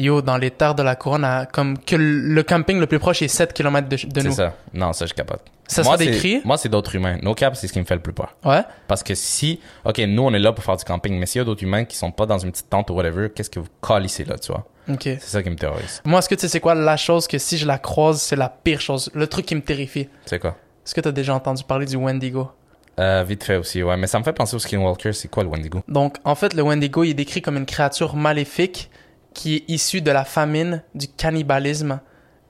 yo, 0.00 0.22
dans 0.22 0.36
les 0.36 0.50
terres 0.50 0.74
de 0.74 0.82
la 0.82 0.96
couronne, 0.96 1.24
à- 1.24 1.46
comme 1.46 1.78
que 1.78 1.96
le 1.96 2.42
camping 2.42 2.78
le 2.80 2.86
plus 2.86 2.98
proche 2.98 3.22
est 3.22 3.28
7 3.28 3.52
km 3.52 3.88
de, 3.88 3.96
de 3.96 4.20
C'est 4.20 4.28
nous. 4.28 4.32
ça. 4.34 4.54
Non, 4.74 4.92
ça, 4.92 5.06
je 5.06 5.14
capote. 5.14 5.42
Ça 5.68 5.82
moi, 5.84 5.96
des 5.96 6.12
c'est- 6.12 6.18
cris? 6.18 6.40
Moi, 6.44 6.56
c'est 6.58 6.68
d'autres 6.68 6.94
humains. 6.96 7.18
No 7.22 7.34
cap, 7.34 7.54
c'est 7.54 7.68
ce 7.68 7.72
qui 7.72 7.78
me 7.78 7.84
fait 7.84 7.94
le 7.94 8.00
plus 8.00 8.12
peur. 8.12 8.34
Ouais? 8.44 8.62
Parce 8.88 9.02
que 9.04 9.14
si, 9.14 9.60
ok, 9.84 9.98
nous, 10.00 10.22
on 10.22 10.32
est 10.34 10.38
là 10.40 10.52
pour 10.52 10.64
faire 10.64 10.76
du 10.76 10.84
camping, 10.84 11.16
mais 11.18 11.26
s'il 11.26 11.38
y 11.38 11.42
a 11.42 11.44
d'autres 11.44 11.62
humains 11.62 11.84
qui 11.84 11.96
sont 11.96 12.10
pas 12.10 12.26
dans 12.26 12.38
une 12.38 12.50
petite 12.50 12.68
tente 12.68 12.90
ou 12.90 12.94
whatever, 12.94 13.28
qu'est-ce 13.34 13.50
que 13.50 13.60
vous 13.60 13.68
calissez 13.86 14.24
là, 14.24 14.36
tu 14.38 14.50
vois? 14.50 14.66
Ok. 14.90 15.02
C'est 15.04 15.20
ça 15.20 15.42
qui 15.42 15.50
me 15.50 15.54
terrorise. 15.56 16.00
Moi, 16.04 16.18
est-ce 16.18 16.28
que 16.28 16.34
tu 16.34 16.40
sais 16.40 16.48
c'est 16.48 16.60
quoi 16.60 16.74
la 16.74 16.96
chose 16.96 17.28
que 17.28 17.38
si 17.38 17.56
je 17.58 17.66
la 17.66 17.78
croise, 17.78 18.20
c'est 18.20 18.34
la 18.36 18.48
pire 18.48 18.80
chose? 18.80 19.10
Le 19.14 19.28
truc 19.28 19.46
qui 19.46 19.54
me 19.54 19.60
terrifie? 19.62 20.08
C'est 20.26 20.40
quoi? 20.40 20.56
Est-ce 20.84 20.94
que 20.94 21.00
t'as 21.00 21.12
déjà 21.12 21.34
entendu 21.34 21.62
parler 21.62 21.86
du 21.86 21.94
Wendigo? 21.96 22.50
Euh, 22.98 23.24
vite 23.26 23.44
fait 23.44 23.56
aussi, 23.56 23.82
ouais. 23.82 23.96
Mais 23.96 24.08
ça 24.08 24.18
me 24.18 24.24
fait 24.24 24.32
penser 24.32 24.56
au 24.56 24.58
Skinwalker. 24.58 25.12
C'est 25.12 25.28
quoi 25.28 25.44
le 25.44 25.48
Wendigo? 25.48 25.80
Donc, 25.86 26.16
en 26.24 26.34
fait, 26.34 26.52
le 26.54 26.62
Wendigo, 26.62 27.04
il 27.04 27.10
est 27.10 27.14
décrit 27.14 27.40
comme 27.40 27.56
une 27.56 27.64
créature 27.66 28.16
maléfique 28.16 28.90
qui 29.34 29.56
est 29.56 29.64
issue 29.68 30.00
de 30.00 30.10
la 30.10 30.24
famine, 30.24 30.82
du 30.94 31.08
cannibalisme 31.08 32.00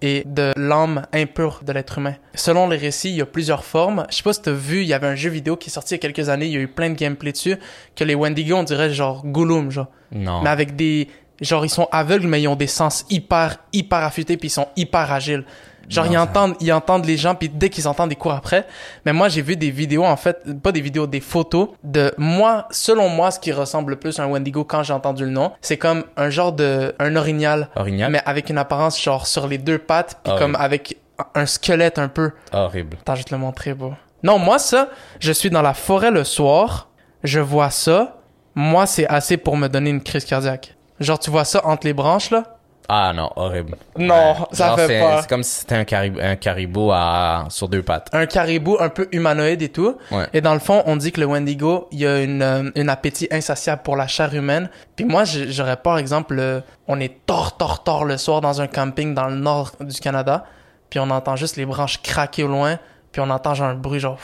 et 0.02 0.22
de 0.26 0.52
l'âme 0.56 1.06
impure 1.12 1.60
de 1.64 1.72
l'être 1.72 1.98
humain. 1.98 2.14
Selon 2.34 2.68
les 2.68 2.76
récits, 2.76 3.10
il 3.10 3.16
y 3.16 3.20
a 3.20 3.26
plusieurs 3.26 3.64
formes. 3.64 4.06
Je 4.10 4.16
sais 4.16 4.22
pas 4.22 4.32
si 4.32 4.42
t'as 4.42 4.52
vu, 4.52 4.80
il 4.82 4.88
y 4.88 4.94
avait 4.94 5.06
un 5.06 5.14
jeu 5.14 5.30
vidéo 5.30 5.56
qui 5.56 5.68
est 5.68 5.72
sorti 5.72 5.94
il 5.94 5.96
y 5.96 6.00
a 6.00 6.00
quelques 6.00 6.28
années, 6.28 6.46
il 6.46 6.52
y 6.52 6.56
a 6.56 6.60
eu 6.60 6.68
plein 6.68 6.90
de 6.90 6.94
gameplay 6.94 7.32
dessus, 7.32 7.56
que 7.94 8.04
les 8.04 8.14
Wendigo, 8.14 8.56
on 8.56 8.62
dirait 8.62 8.90
genre 8.90 9.26
Gollum, 9.26 9.70
genre. 9.70 9.88
Non. 10.12 10.42
Mais 10.42 10.50
avec 10.50 10.76
des... 10.76 11.08
Genre, 11.40 11.64
ils 11.64 11.70
sont 11.70 11.88
aveugles, 11.90 12.26
mais 12.26 12.42
ils 12.42 12.48
ont 12.48 12.56
des 12.56 12.66
sens 12.66 13.06
hyper, 13.08 13.56
hyper 13.72 14.00
affûtés, 14.00 14.36
puis 14.36 14.48
ils 14.48 14.52
sont 14.52 14.68
hyper 14.76 15.10
agiles. 15.10 15.44
Genre, 15.90 16.04
Non, 16.06 16.12
ils 16.12 16.18
entendent, 16.18 16.54
ils 16.60 16.72
entendent 16.72 17.04
les 17.04 17.16
gens, 17.16 17.34
puis 17.34 17.48
dès 17.48 17.68
qu'ils 17.68 17.86
entendent, 17.88 18.12
ils 18.12 18.16
courent 18.16 18.32
après. 18.32 18.66
Mais 19.04 19.12
moi, 19.12 19.28
j'ai 19.28 19.42
vu 19.42 19.56
des 19.56 19.70
vidéos, 19.70 20.04
en 20.04 20.16
fait, 20.16 20.38
pas 20.62 20.72
des 20.72 20.80
vidéos, 20.80 21.06
des 21.06 21.20
photos 21.20 21.68
de 21.84 22.14
moi, 22.16 22.66
selon 22.70 23.08
moi, 23.08 23.30
ce 23.30 23.38
qui 23.40 23.50
ressemble 23.52 23.90
le 23.90 23.96
plus 23.98 24.18
à 24.18 24.22
un 24.22 24.28
Wendigo 24.28 24.64
quand 24.64 24.82
j'ai 24.84 24.92
entendu 24.92 25.24
le 25.24 25.30
nom. 25.30 25.52
C'est 25.60 25.76
comme 25.76 26.04
un 26.16 26.30
genre 26.30 26.52
de, 26.52 26.94
un 27.00 27.16
orignal, 27.16 27.68
Orignal? 27.76 28.10
mais 28.12 28.22
avec 28.24 28.48
une 28.50 28.58
apparence 28.58 29.00
genre 29.02 29.26
sur 29.26 29.46
les 29.48 29.58
deux 29.58 29.78
pattes, 29.78 30.18
puis 30.22 30.32
Ah 30.34 30.38
comme 30.38 30.52
oui. 30.52 30.56
avec 30.60 30.96
un 31.34 31.44
squelette 31.44 31.98
un 31.98 32.08
peu. 32.08 32.30
Horrible. 32.52 32.96
Attends, 33.00 33.14
je 33.16 33.20
vais 33.20 33.24
te 33.24 33.34
le 33.34 33.40
montrer, 33.40 33.74
bro. 33.74 33.92
Non, 34.22 34.38
moi, 34.38 34.58
ça, 34.58 34.88
je 35.18 35.32
suis 35.32 35.50
dans 35.50 35.62
la 35.62 35.74
forêt 35.74 36.10
le 36.10 36.24
soir, 36.24 36.88
je 37.24 37.40
vois 37.40 37.70
ça. 37.70 38.18
Moi, 38.54 38.86
c'est 38.86 39.06
assez 39.06 39.36
pour 39.36 39.56
me 39.56 39.68
donner 39.68 39.90
une 39.90 40.02
crise 40.02 40.24
cardiaque. 40.24 40.76
Genre, 41.00 41.18
tu 41.18 41.30
vois 41.30 41.44
ça 41.44 41.66
entre 41.66 41.86
les 41.86 41.94
branches, 41.94 42.30
là? 42.30 42.58
Ah 42.92 43.12
non, 43.14 43.30
horrible. 43.36 43.76
Non, 43.96 44.14
Ouais. 44.32 44.46
ça 44.50 44.66
Genre, 44.68 44.80
fait 44.80 44.98
peur. 45.00 45.20
C'est 45.20 45.28
comme 45.28 45.44
si 45.44 45.60
c'était 45.60 45.76
un, 45.76 45.84
carib- 45.84 46.20
un 46.20 46.34
caribou 46.34 46.90
à, 46.92 47.44
sur 47.48 47.68
deux 47.68 47.84
pattes. 47.84 48.08
Un 48.12 48.26
caribou 48.26 48.76
un 48.80 48.88
peu 48.88 49.06
humanoïde 49.12 49.62
et 49.62 49.68
tout. 49.68 49.96
Ouais. 50.10 50.26
Et 50.32 50.40
dans 50.40 50.54
le 50.54 50.58
fond, 50.58 50.82
on 50.86 50.96
dit 50.96 51.12
que 51.12 51.20
le 51.20 51.26
Wendigo, 51.26 51.86
il 51.92 52.00
y 52.00 52.06
a 52.08 52.20
une, 52.20 52.42
euh, 52.42 52.68
une 52.74 52.88
appétit 52.88 53.28
insatiable 53.30 53.82
pour 53.84 53.94
la 53.94 54.08
chair 54.08 54.34
humaine. 54.34 54.70
Puis 54.96 55.04
moi, 55.04 55.22
j'aurais 55.24 55.76
par 55.76 55.98
exemple, 55.98 56.36
euh, 56.40 56.60
on 56.88 56.98
est 56.98 57.24
tort, 57.26 57.56
tort, 57.56 57.84
tort 57.84 58.04
le 58.04 58.16
soir 58.16 58.40
dans 58.40 58.60
un 58.60 58.66
camping 58.66 59.14
dans 59.14 59.28
le 59.28 59.36
nord 59.36 59.70
du 59.80 60.00
Canada. 60.00 60.44
Puis 60.90 60.98
on 60.98 61.08
entend 61.10 61.36
juste 61.36 61.56
les 61.56 61.66
branches 61.66 62.02
craquer 62.02 62.42
au 62.42 62.48
loin. 62.48 62.76
Puis 63.12 63.22
on 63.24 63.30
entend 63.30 63.54
genre 63.54 63.68
un 63.68 63.74
bruit 63.74 64.00
genre... 64.00 64.18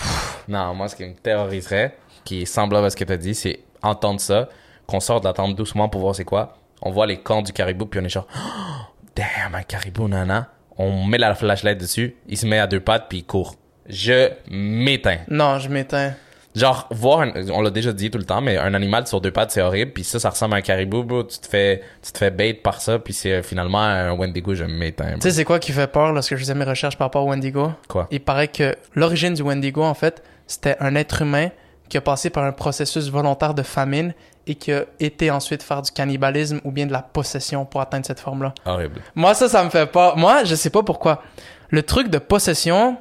Non, 0.48 0.74
moi, 0.74 0.88
ce 0.88 0.96
qui 0.96 1.04
me 1.04 1.14
terroriserait, 1.14 1.96
qui 2.24 2.42
est 2.42 2.46
semblable 2.46 2.86
à 2.86 2.90
ce 2.90 2.96
que 2.96 3.04
tu 3.04 3.12
as 3.12 3.16
dit, 3.16 3.36
c'est 3.36 3.60
entendre 3.82 4.20
ça, 4.20 4.48
qu'on 4.88 4.98
sort 4.98 5.20
de 5.20 5.26
la 5.26 5.32
tente 5.32 5.54
doucement 5.54 5.88
pour 5.88 6.00
voir 6.00 6.16
c'est 6.16 6.24
quoi. 6.24 6.56
On 6.82 6.90
voit 6.90 7.06
les 7.06 7.18
cornes 7.18 7.44
du 7.44 7.52
caribou, 7.52 7.86
puis 7.86 8.00
on 8.00 8.04
est 8.04 8.08
genre, 8.08 8.26
oh, 8.36 8.94
damn, 9.16 9.54
un 9.54 9.62
caribou, 9.62 10.08
nana. 10.08 10.48
On 10.78 11.04
met 11.04 11.18
la 11.18 11.34
flashlight 11.34 11.78
dessus, 11.78 12.16
il 12.28 12.36
se 12.36 12.46
met 12.46 12.58
à 12.58 12.66
deux 12.66 12.80
pattes, 12.80 13.06
puis 13.08 13.18
il 13.18 13.24
court. 13.24 13.54
Je 13.88 14.30
m'éteins. 14.50 15.18
Non, 15.28 15.58
je 15.58 15.68
m'éteins. 15.68 16.14
Genre, 16.54 16.86
voir, 16.90 17.20
un- 17.20 17.32
on 17.50 17.60
l'a 17.60 17.70
déjà 17.70 17.92
dit 17.92 18.10
tout 18.10 18.16
le 18.18 18.24
temps, 18.24 18.40
mais 18.40 18.56
un 18.56 18.72
animal 18.74 19.06
sur 19.06 19.20
deux 19.20 19.30
pattes, 19.30 19.50
c'est 19.50 19.60
horrible, 19.60 19.92
puis 19.92 20.04
ça, 20.04 20.18
ça 20.18 20.30
ressemble 20.30 20.54
à 20.54 20.56
un 20.56 20.60
caribou, 20.62 21.02
bro. 21.02 21.22
Tu 21.22 21.38
te 21.38 21.46
fais, 21.46 21.82
tu 22.02 22.12
te 22.12 22.18
fais 22.18 22.30
bait 22.30 22.54
par 22.54 22.80
ça, 22.80 22.98
puis 22.98 23.12
c'est 23.12 23.32
euh, 23.32 23.42
finalement 23.42 23.80
un 23.82 24.12
Wendigo, 24.12 24.54
je 24.54 24.64
m'éteins. 24.64 25.14
Tu 25.14 25.20
sais, 25.22 25.30
c'est 25.32 25.44
quoi 25.44 25.58
qui 25.58 25.72
fait 25.72 25.86
peur 25.86 26.12
lorsque 26.12 26.32
je 26.34 26.40
faisais 26.40 26.54
mes 26.54 26.64
recherches 26.64 26.96
par 26.96 27.06
rapport 27.06 27.24
au 27.26 27.30
Wendigo? 27.30 27.72
Quoi? 27.88 28.06
Il 28.10 28.20
paraît 28.20 28.48
que 28.48 28.74
l'origine 28.94 29.34
du 29.34 29.42
Wendigo, 29.42 29.82
en 29.82 29.92
fait, 29.94 30.22
c'était 30.46 30.76
un 30.80 30.94
être 30.94 31.22
humain 31.22 31.50
qui 31.90 31.98
a 31.98 32.00
passé 32.00 32.30
par 32.30 32.44
un 32.44 32.52
processus 32.52 33.08
volontaire 33.10 33.52
de 33.54 33.62
famine 33.62 34.14
et 34.46 34.54
qui 34.54 34.72
a 34.72 34.84
été 35.00 35.30
ensuite 35.30 35.62
faire 35.62 35.82
du 35.82 35.90
cannibalisme 35.90 36.60
ou 36.64 36.70
bien 36.70 36.86
de 36.86 36.92
la 36.92 37.02
possession 37.02 37.64
pour 37.64 37.80
atteindre 37.80 38.06
cette 38.06 38.20
forme-là. 38.20 38.54
Horrible. 38.64 39.00
Moi, 39.14 39.34
ça, 39.34 39.48
ça 39.48 39.64
me 39.64 39.70
fait 39.70 39.86
pas. 39.86 40.14
Moi, 40.16 40.44
je 40.44 40.54
sais 40.54 40.70
pas 40.70 40.82
pourquoi. 40.82 41.22
Le 41.70 41.82
truc 41.82 42.08
de 42.08 42.18
possession, 42.18 42.96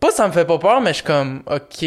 pas 0.00 0.10
ça 0.10 0.26
me 0.28 0.32
fait 0.32 0.44
pas 0.44 0.58
peur, 0.58 0.80
mais 0.82 0.90
je 0.90 0.96
suis 0.96 1.04
comme, 1.04 1.42
ok. 1.50 1.86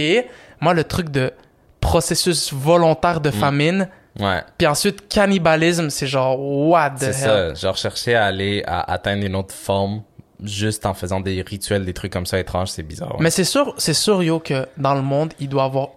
Moi, 0.61 0.73
le 0.73 0.83
truc 0.83 1.09
de 1.09 1.31
processus 1.79 2.51
volontaire 2.53 3.19
Mm. 3.19 3.23
de 3.23 3.31
famine, 3.31 3.89
Ouais. 4.19 4.41
puis 4.57 4.67
ensuite 4.67 5.07
cannibalisme, 5.07 5.89
c'est 5.89 6.07
genre, 6.07 6.39
what 6.39 6.91
the 6.91 6.97
C'est 6.99 7.05
hell? 7.07 7.13
ça. 7.15 7.67
Genre, 7.67 7.77
chercher 7.77 8.15
à 8.15 8.25
aller 8.25 8.63
à 8.67 8.91
atteindre 8.91 9.23
une 9.25 9.35
autre 9.35 9.53
forme 9.55 10.01
juste 10.43 10.85
en 10.85 10.93
faisant 10.93 11.19
des 11.19 11.41
rituels, 11.41 11.85
des 11.85 11.93
trucs 11.93 12.11
comme 12.13 12.25
ça 12.25 12.39
étranges, 12.39 12.69
c'est 12.69 12.83
bizarre. 12.83 13.11
ouais. 13.15 13.21
Mais 13.21 13.29
c'est 13.29 13.43
sûr, 13.43 13.73
c'est 13.77 13.93
sûr, 13.93 14.23
yo, 14.23 14.39
que 14.39 14.67
dans 14.77 14.93
le 14.95 15.01
monde, 15.01 15.33
il 15.39 15.47
doit 15.49 15.63
avoir 15.65 15.89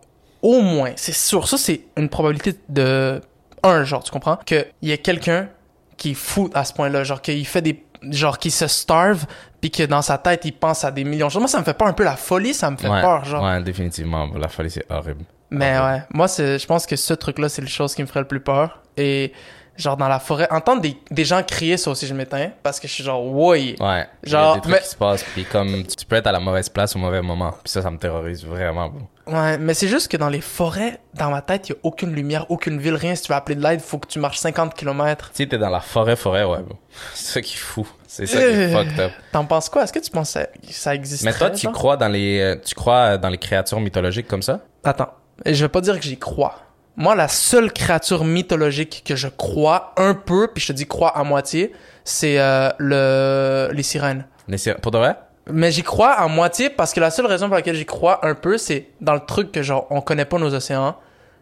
au 0.42 0.60
moins, 0.60 0.92
c'est 0.96 1.14
sûr, 1.14 1.48
ça 1.48 1.56
c'est 1.56 1.82
une 1.96 2.08
probabilité 2.08 2.58
de 2.68 3.20
un 3.62 3.84
genre, 3.84 4.02
tu 4.02 4.10
comprends? 4.10 4.36
Qu'il 4.44 4.66
y 4.82 4.90
ait 4.90 4.98
quelqu'un 4.98 5.48
qui 5.96 6.10
est 6.10 6.14
fou 6.14 6.50
à 6.52 6.64
ce 6.64 6.72
point-là, 6.72 7.04
genre 7.04 7.22
qu'il 7.22 7.46
fait 7.46 7.62
des, 7.62 7.84
genre 8.10 8.38
qui 8.38 8.50
se 8.50 8.66
starve, 8.66 9.24
puis 9.60 9.70
que 9.70 9.84
dans 9.84 10.02
sa 10.02 10.18
tête 10.18 10.44
il 10.44 10.52
pense 10.52 10.84
à 10.84 10.90
des 10.90 11.04
millions 11.04 11.28
de 11.28 11.32
choses. 11.32 11.40
Moi, 11.40 11.48
ça 11.48 11.60
me 11.60 11.64
fait 11.64 11.74
pas 11.74 11.86
un 11.86 11.92
peu 11.92 12.04
la 12.04 12.16
folie, 12.16 12.54
ça 12.54 12.70
me 12.70 12.76
fait 12.76 12.88
ouais. 12.88 13.00
peur, 13.00 13.24
genre. 13.24 13.44
Ouais, 13.44 13.62
définitivement. 13.62 14.28
La 14.36 14.48
folie, 14.48 14.70
c'est 14.70 14.84
horrible. 14.90 15.24
Mais 15.50 15.78
ouais, 15.78 16.02
moi, 16.12 16.28
c'est, 16.28 16.58
je 16.58 16.66
pense 16.66 16.86
que 16.86 16.96
ce 16.96 17.14
truc-là, 17.14 17.48
c'est 17.48 17.62
le 17.62 17.68
chose 17.68 17.94
qui 17.94 18.02
me 18.02 18.06
ferait 18.06 18.20
le 18.20 18.26
plus 18.26 18.40
peur. 18.40 18.80
Et 18.96 19.32
genre 19.76 19.96
dans 19.96 20.08
la 20.08 20.18
forêt, 20.18 20.46
entendre 20.50 20.82
des, 20.82 20.96
des 21.10 21.24
gens 21.24 21.42
crier, 21.42 21.76
ça 21.76 21.90
aussi, 21.90 22.06
je 22.06 22.14
m'éteins, 22.14 22.50
parce 22.62 22.78
que 22.78 22.86
je 22.88 22.92
suis 22.92 23.04
genre, 23.04 23.24
oui. 23.24 23.74
Ouais. 23.80 24.06
Il 24.22 24.28
y 24.28 24.32
Genre, 24.32 24.52
a 24.52 24.54
des 24.56 24.60
trucs 24.60 24.72
mais- 24.74 24.80
qui 24.80 24.88
se 24.88 24.96
passent, 24.96 25.24
puis 25.32 25.44
comme 25.44 25.84
tu 25.86 26.04
peux 26.06 26.16
être 26.16 26.26
à 26.26 26.32
la 26.32 26.40
mauvaise 26.40 26.68
place 26.68 26.94
au 26.94 26.98
mauvais 26.98 27.22
moment. 27.22 27.50
Puis 27.64 27.70
ça, 27.72 27.82
ça 27.82 27.90
me 27.90 27.98
terrorise 27.98 28.44
vraiment. 28.44 28.88
bro. 28.88 29.00
Ouais, 29.28 29.56
mais 29.56 29.72
c'est 29.74 29.86
juste 29.88 30.08
que 30.10 30.16
dans 30.16 30.28
les 30.28 30.40
forêts, 30.40 30.98
dans 31.14 31.30
ma 31.30 31.42
tête, 31.42 31.68
il 31.68 31.72
y 31.72 31.74
a 31.76 31.78
aucune 31.84 32.12
lumière, 32.12 32.44
aucune 32.50 32.78
ville, 32.80 32.94
rien. 32.96 33.14
Si 33.14 33.22
tu 33.22 33.28
veux 33.32 33.36
appeler 33.36 33.54
de 33.54 33.62
l'aide, 33.62 33.80
faut 33.80 33.98
que 33.98 34.08
tu 34.08 34.18
marches 34.18 34.38
50 34.38 34.74
km. 34.74 35.30
Si 35.32 35.46
t'es 35.48 35.58
dans 35.58 35.70
la 35.70 35.80
forêt, 35.80 36.16
forêt, 36.16 36.44
ouais, 36.44 36.60
bro. 36.62 36.76
C'est 37.14 37.32
ça 37.34 37.40
qui 37.40 37.54
est 37.54 37.58
fou. 37.58 37.86
C'est 38.08 38.26
ça 38.26 38.38
qui 38.38 38.44
est 38.44 38.74
Euh, 38.74 38.76
fucked 38.84 38.98
up. 39.00 39.12
T'en 39.30 39.44
penses 39.44 39.68
quoi? 39.68 39.84
Est-ce 39.84 39.92
que 39.92 40.00
tu 40.00 40.10
penses 40.10 40.34
que 40.34 40.40
ça, 40.40 40.46
ça 40.70 40.94
existe? 40.94 41.22
Mais 41.24 41.32
toi, 41.32 41.50
tu 41.50 41.68
crois 41.70 41.96
dans 41.96 42.08
les, 42.08 42.40
euh, 42.40 42.56
tu 42.62 42.74
crois 42.74 43.16
dans 43.16 43.28
les 43.30 43.38
créatures 43.38 43.80
mythologiques 43.80 44.26
comme 44.28 44.42
ça? 44.42 44.60
Attends, 44.84 45.10
je 45.46 45.64
vais 45.64 45.68
pas 45.68 45.80
dire 45.80 45.96
que 45.98 46.04
j'y 46.04 46.18
crois. 46.18 46.56
Moi, 46.96 47.14
la 47.14 47.28
seule 47.28 47.72
créature 47.72 48.24
mythologique 48.24 49.02
que 49.06 49.16
je 49.16 49.28
crois 49.28 49.92
un 49.96 50.14
peu, 50.14 50.48
puis 50.52 50.62
je 50.62 50.68
te 50.68 50.72
dis 50.72 50.86
crois 50.86 51.16
à 51.16 51.24
moitié, 51.24 51.72
c'est 52.04 52.38
euh, 52.38 52.68
le 52.78 53.70
les 53.72 53.82
sirènes. 53.82 54.26
Les 54.48 54.58
sir- 54.58 54.76
Pour 54.80 54.92
de 54.92 54.98
vrai? 54.98 55.16
Mais 55.50 55.72
j'y 55.72 55.82
crois 55.82 56.12
à 56.12 56.28
moitié 56.28 56.70
parce 56.70 56.92
que 56.92 57.00
la 57.00 57.10
seule 57.10 57.26
raison 57.26 57.46
pour 57.46 57.56
laquelle 57.56 57.74
j'y 57.76 57.86
crois 57.86 58.24
un 58.26 58.34
peu, 58.34 58.58
c'est 58.58 58.88
dans 59.00 59.14
le 59.14 59.20
truc 59.20 59.50
que 59.52 59.62
genre 59.62 59.86
on 59.90 60.00
connaît 60.00 60.24
pas 60.26 60.38
nos 60.38 60.52
océans. 60.54 60.96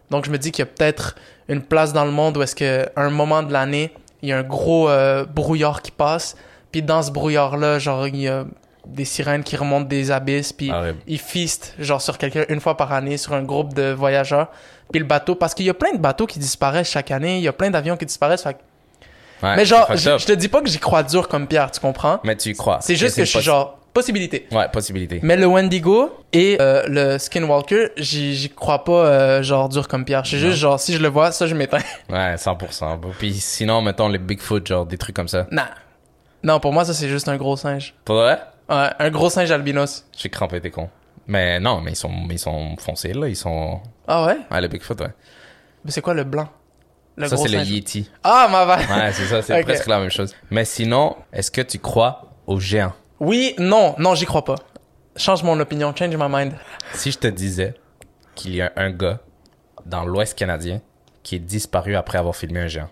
Donc 0.09 0.25
je 0.25 0.31
me 0.31 0.37
dis 0.37 0.51
qu'il 0.51 0.63
y 0.63 0.67
a 0.67 0.71
peut-être 0.71 1.15
une 1.47 1.61
place 1.61 1.93
dans 1.93 2.05
le 2.05 2.11
monde 2.11 2.37
où 2.37 2.41
est-ce 2.41 2.55
que 2.55 2.85
à 2.95 3.01
un 3.01 3.09
moment 3.09 3.43
de 3.43 3.51
l'année, 3.53 3.93
il 4.21 4.29
y 4.29 4.33
a 4.33 4.37
un 4.39 4.43
gros 4.43 4.89
euh, 4.89 5.25
brouillard 5.25 5.81
qui 5.81 5.91
passe, 5.91 6.35
puis 6.71 6.81
dans 6.81 7.01
ce 7.03 7.11
brouillard 7.11 7.57
là, 7.57 7.77
genre 7.77 8.07
il 8.07 8.15
y 8.17 8.27
a 8.27 8.45
des 8.87 9.05
sirènes 9.05 9.43
qui 9.43 9.55
remontent 9.55 9.87
des 9.87 10.09
abysses, 10.09 10.53
puis 10.53 10.71
ils 11.05 11.19
feastent 11.19 11.75
genre 11.77 12.01
sur 12.01 12.17
quelqu'un 12.17 12.45
une 12.49 12.59
fois 12.59 12.77
par 12.77 12.91
année 12.93 13.17
sur 13.17 13.33
un 13.33 13.43
groupe 13.43 13.73
de 13.75 13.91
voyageurs, 13.91 14.49
puis 14.91 14.99
le 14.99 15.05
bateau 15.05 15.35
parce 15.35 15.53
qu'il 15.53 15.65
y 15.65 15.69
a 15.69 15.73
plein 15.73 15.93
de 15.93 15.97
bateaux 15.99 16.27
qui 16.27 16.39
disparaissent 16.39 16.89
chaque 16.91 17.11
année, 17.11 17.37
il 17.37 17.43
y 17.43 17.47
a 17.47 17.53
plein 17.53 17.69
d'avions 17.69 17.97
qui 17.97 18.05
disparaissent. 18.05 18.43
fait 18.43 18.53
que- 18.53 18.59
Ouais, 19.43 19.55
Mais 19.55 19.65
genre 19.65 19.87
je 19.95 20.25
te 20.25 20.33
dis 20.33 20.49
pas 20.49 20.61
que 20.61 20.69
j'y 20.69 20.77
crois 20.77 21.01
dur 21.01 21.27
comme 21.27 21.47
Pierre, 21.47 21.71
tu 21.71 21.79
comprends? 21.79 22.19
Mais 22.23 22.35
tu 22.35 22.49
y 22.49 22.53
crois. 22.53 22.77
C'est 22.81 22.95
juste 22.95 23.15
que 23.15 23.25
je 23.25 23.29
suis 23.31 23.41
genre 23.41 23.79
possibilité. 23.91 24.47
Ouais, 24.51 24.69
possibilité. 24.71 25.19
Mais 25.23 25.35
le 25.35 25.47
Wendigo 25.47 26.11
et 26.31 26.57
euh, 26.61 26.83
le 26.87 27.17
Skinwalker, 27.17 27.89
j'y 27.97 28.51
crois 28.55 28.83
pas 28.83 28.91
euh, 29.07 29.41
genre 29.43 29.67
dur 29.67 29.87
comme 29.87 30.05
Pierre. 30.05 30.23
Je 30.23 30.29
suis 30.29 30.39
juste 30.39 30.57
genre 30.59 30.79
si 30.79 30.93
je 30.93 30.99
le 30.99 31.07
vois, 31.07 31.31
ça 31.31 31.47
je 31.47 31.55
m'éteins. 31.55 31.79
Ouais, 32.09 32.35
100%. 32.35 32.99
bro. 32.99 33.11
Puis 33.17 33.33
sinon, 33.33 33.81
mettons 33.81 34.09
les 34.09 34.19
Bigfoot, 34.19 34.67
genre 34.67 34.85
des 34.85 34.97
trucs 34.99 35.15
comme 35.15 35.27
ça. 35.27 35.47
non. 35.51 35.63
Non, 36.43 36.59
pour 36.59 36.71
moi 36.73 36.85
ça 36.85 36.93
c'est 36.93 37.07
juste 37.09 37.27
un 37.27 37.37
gros 37.37 37.55
singe. 37.55 37.93
Pour 38.05 38.15
vrai? 38.17 38.39
Ouais, 38.69 38.89
un 38.99 39.09
gros 39.09 39.29
singe 39.29 39.49
albinos. 39.51 40.05
J'ai 40.17 40.29
crampé, 40.29 40.61
t'es 40.61 40.69
con. 40.71 40.87
Mais 41.27 41.59
non, 41.59 41.81
mais 41.81 41.91
ils 41.91 41.95
sont, 41.95 42.11
ils 42.31 42.39
sont 42.39 42.75
foncés, 42.77 43.13
là. 43.13 43.27
Ils 43.27 43.35
sont. 43.35 43.79
Ah 44.13 44.25
ouais? 44.25 44.37
Ouais, 44.51 44.59
le 44.59 44.67
Bigfoot, 44.67 44.99
ouais. 44.99 45.13
Mais 45.85 45.91
c'est 45.91 46.01
quoi 46.01 46.13
le 46.13 46.25
blanc? 46.25 46.49
Le 47.15 47.29
ça, 47.29 47.37
c'est 47.37 47.47
le. 47.47 47.59
Yeti. 47.59 48.09
Ah 48.25 48.49
ma 48.51 48.65
va. 48.65 48.75
Ouais, 48.77 49.13
c'est 49.13 49.23
ça, 49.25 49.41
c'est 49.41 49.63
presque 49.63 49.87
la 49.87 49.99
même 49.99 50.09
chose. 50.09 50.35
Mais 50.49 50.65
sinon, 50.65 51.15
est-ce 51.31 51.49
que 51.49 51.61
tu 51.61 51.79
crois 51.79 52.23
aux 52.45 52.59
géants? 52.59 52.91
Oui, 53.21 53.55
non, 53.57 53.95
non, 53.99 54.13
j'y 54.13 54.25
crois 54.25 54.43
pas. 54.43 54.55
Change 55.15 55.43
mon 55.43 55.57
opinion, 55.61 55.95
change 55.95 56.13
my 56.17 56.27
mind. 56.27 56.53
Si 56.93 57.11
je 57.11 57.19
te 57.19 57.27
disais 57.27 57.73
qu'il 58.35 58.53
y 58.53 58.61
a 58.61 58.73
un 58.75 58.91
gars 58.91 59.19
dans 59.85 60.03
l'Ouest 60.03 60.37
canadien 60.37 60.81
qui 61.23 61.35
est 61.35 61.39
disparu 61.39 61.95
après 61.95 62.17
avoir 62.17 62.35
filmé 62.35 62.59
un 62.59 62.67
géant, 62.67 62.89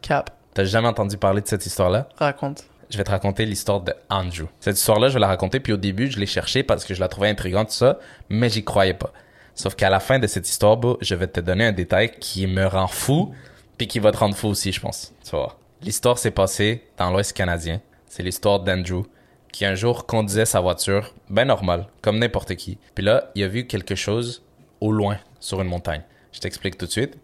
Cap, 0.00 0.30
t'as 0.54 0.64
jamais 0.64 0.88
entendu 0.88 1.18
parler 1.18 1.42
de 1.42 1.48
cette 1.48 1.66
histoire-là? 1.66 2.08
raconte. 2.16 2.64
Je 2.88 2.96
vais 2.96 3.04
te 3.04 3.10
raconter 3.10 3.44
l'histoire 3.44 3.80
de 3.82 3.92
Andrew. 4.08 4.46
Cette 4.60 4.78
histoire-là, 4.78 5.08
je 5.08 5.14
vais 5.14 5.20
la 5.20 5.26
raconter, 5.26 5.60
puis 5.60 5.72
au 5.74 5.76
début, 5.78 6.10
je 6.10 6.18
l'ai 6.18 6.26
cherchée 6.26 6.62
parce 6.62 6.84
que 6.84 6.94
je 6.94 7.00
la 7.00 7.08
trouvais 7.08 7.28
intrigante, 7.28 7.68
tout 7.68 7.74
ça, 7.74 7.98
mais 8.30 8.48
j'y 8.48 8.64
croyais 8.64 8.94
pas. 8.94 9.12
Sauf 9.54 9.74
qu'à 9.74 9.90
la 9.90 10.00
fin 10.00 10.18
de 10.18 10.26
cette 10.26 10.48
histoire, 10.48 10.78
je 11.00 11.14
vais 11.14 11.26
te 11.26 11.40
donner 11.40 11.66
un 11.66 11.72
détail 11.72 12.12
qui 12.18 12.46
me 12.46 12.66
rend 12.66 12.86
fou, 12.86 13.34
puis 13.76 13.86
qui 13.86 13.98
va 13.98 14.12
te 14.12 14.16
rendre 14.16 14.34
fou 14.34 14.48
aussi, 14.48 14.72
je 14.72 14.80
pense. 14.80 15.12
Tu 15.24 15.30
voir. 15.30 15.58
L'histoire 15.82 16.18
s'est 16.18 16.30
passée 16.30 16.84
dans 16.96 17.10
l'Ouest 17.10 17.32
canadien. 17.32 17.80
C'est 18.06 18.22
l'histoire 18.22 18.60
d'Andrew, 18.60 19.04
qui 19.52 19.64
un 19.64 19.74
jour 19.74 20.06
conduisait 20.06 20.46
sa 20.46 20.60
voiture, 20.60 21.14
ben 21.28 21.44
normal, 21.44 21.86
comme 22.00 22.18
n'importe 22.18 22.54
qui. 22.54 22.78
Puis 22.94 23.04
là, 23.04 23.30
il 23.34 23.44
a 23.44 23.48
vu 23.48 23.66
quelque 23.66 23.94
chose 23.94 24.42
au 24.80 24.92
loin, 24.92 25.18
sur 25.40 25.60
une 25.60 25.68
montagne. 25.68 26.02
Je 26.32 26.40
t'explique 26.40 26.78
tout 26.78 26.86
de 26.86 26.90
suite. 26.90 27.18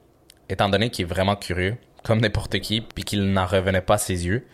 Étant 0.48 0.68
donné 0.68 0.90
qu'il 0.90 1.04
est 1.04 1.08
vraiment 1.08 1.36
curieux, 1.36 1.76
comme 2.02 2.20
n'importe 2.20 2.60
qui, 2.60 2.80
puis 2.80 3.04
qu'il 3.04 3.32
n'en 3.32 3.46
revenait 3.46 3.80
pas 3.80 3.94
à 3.94 3.98
ses 3.98 4.26
yeux, 4.26 4.46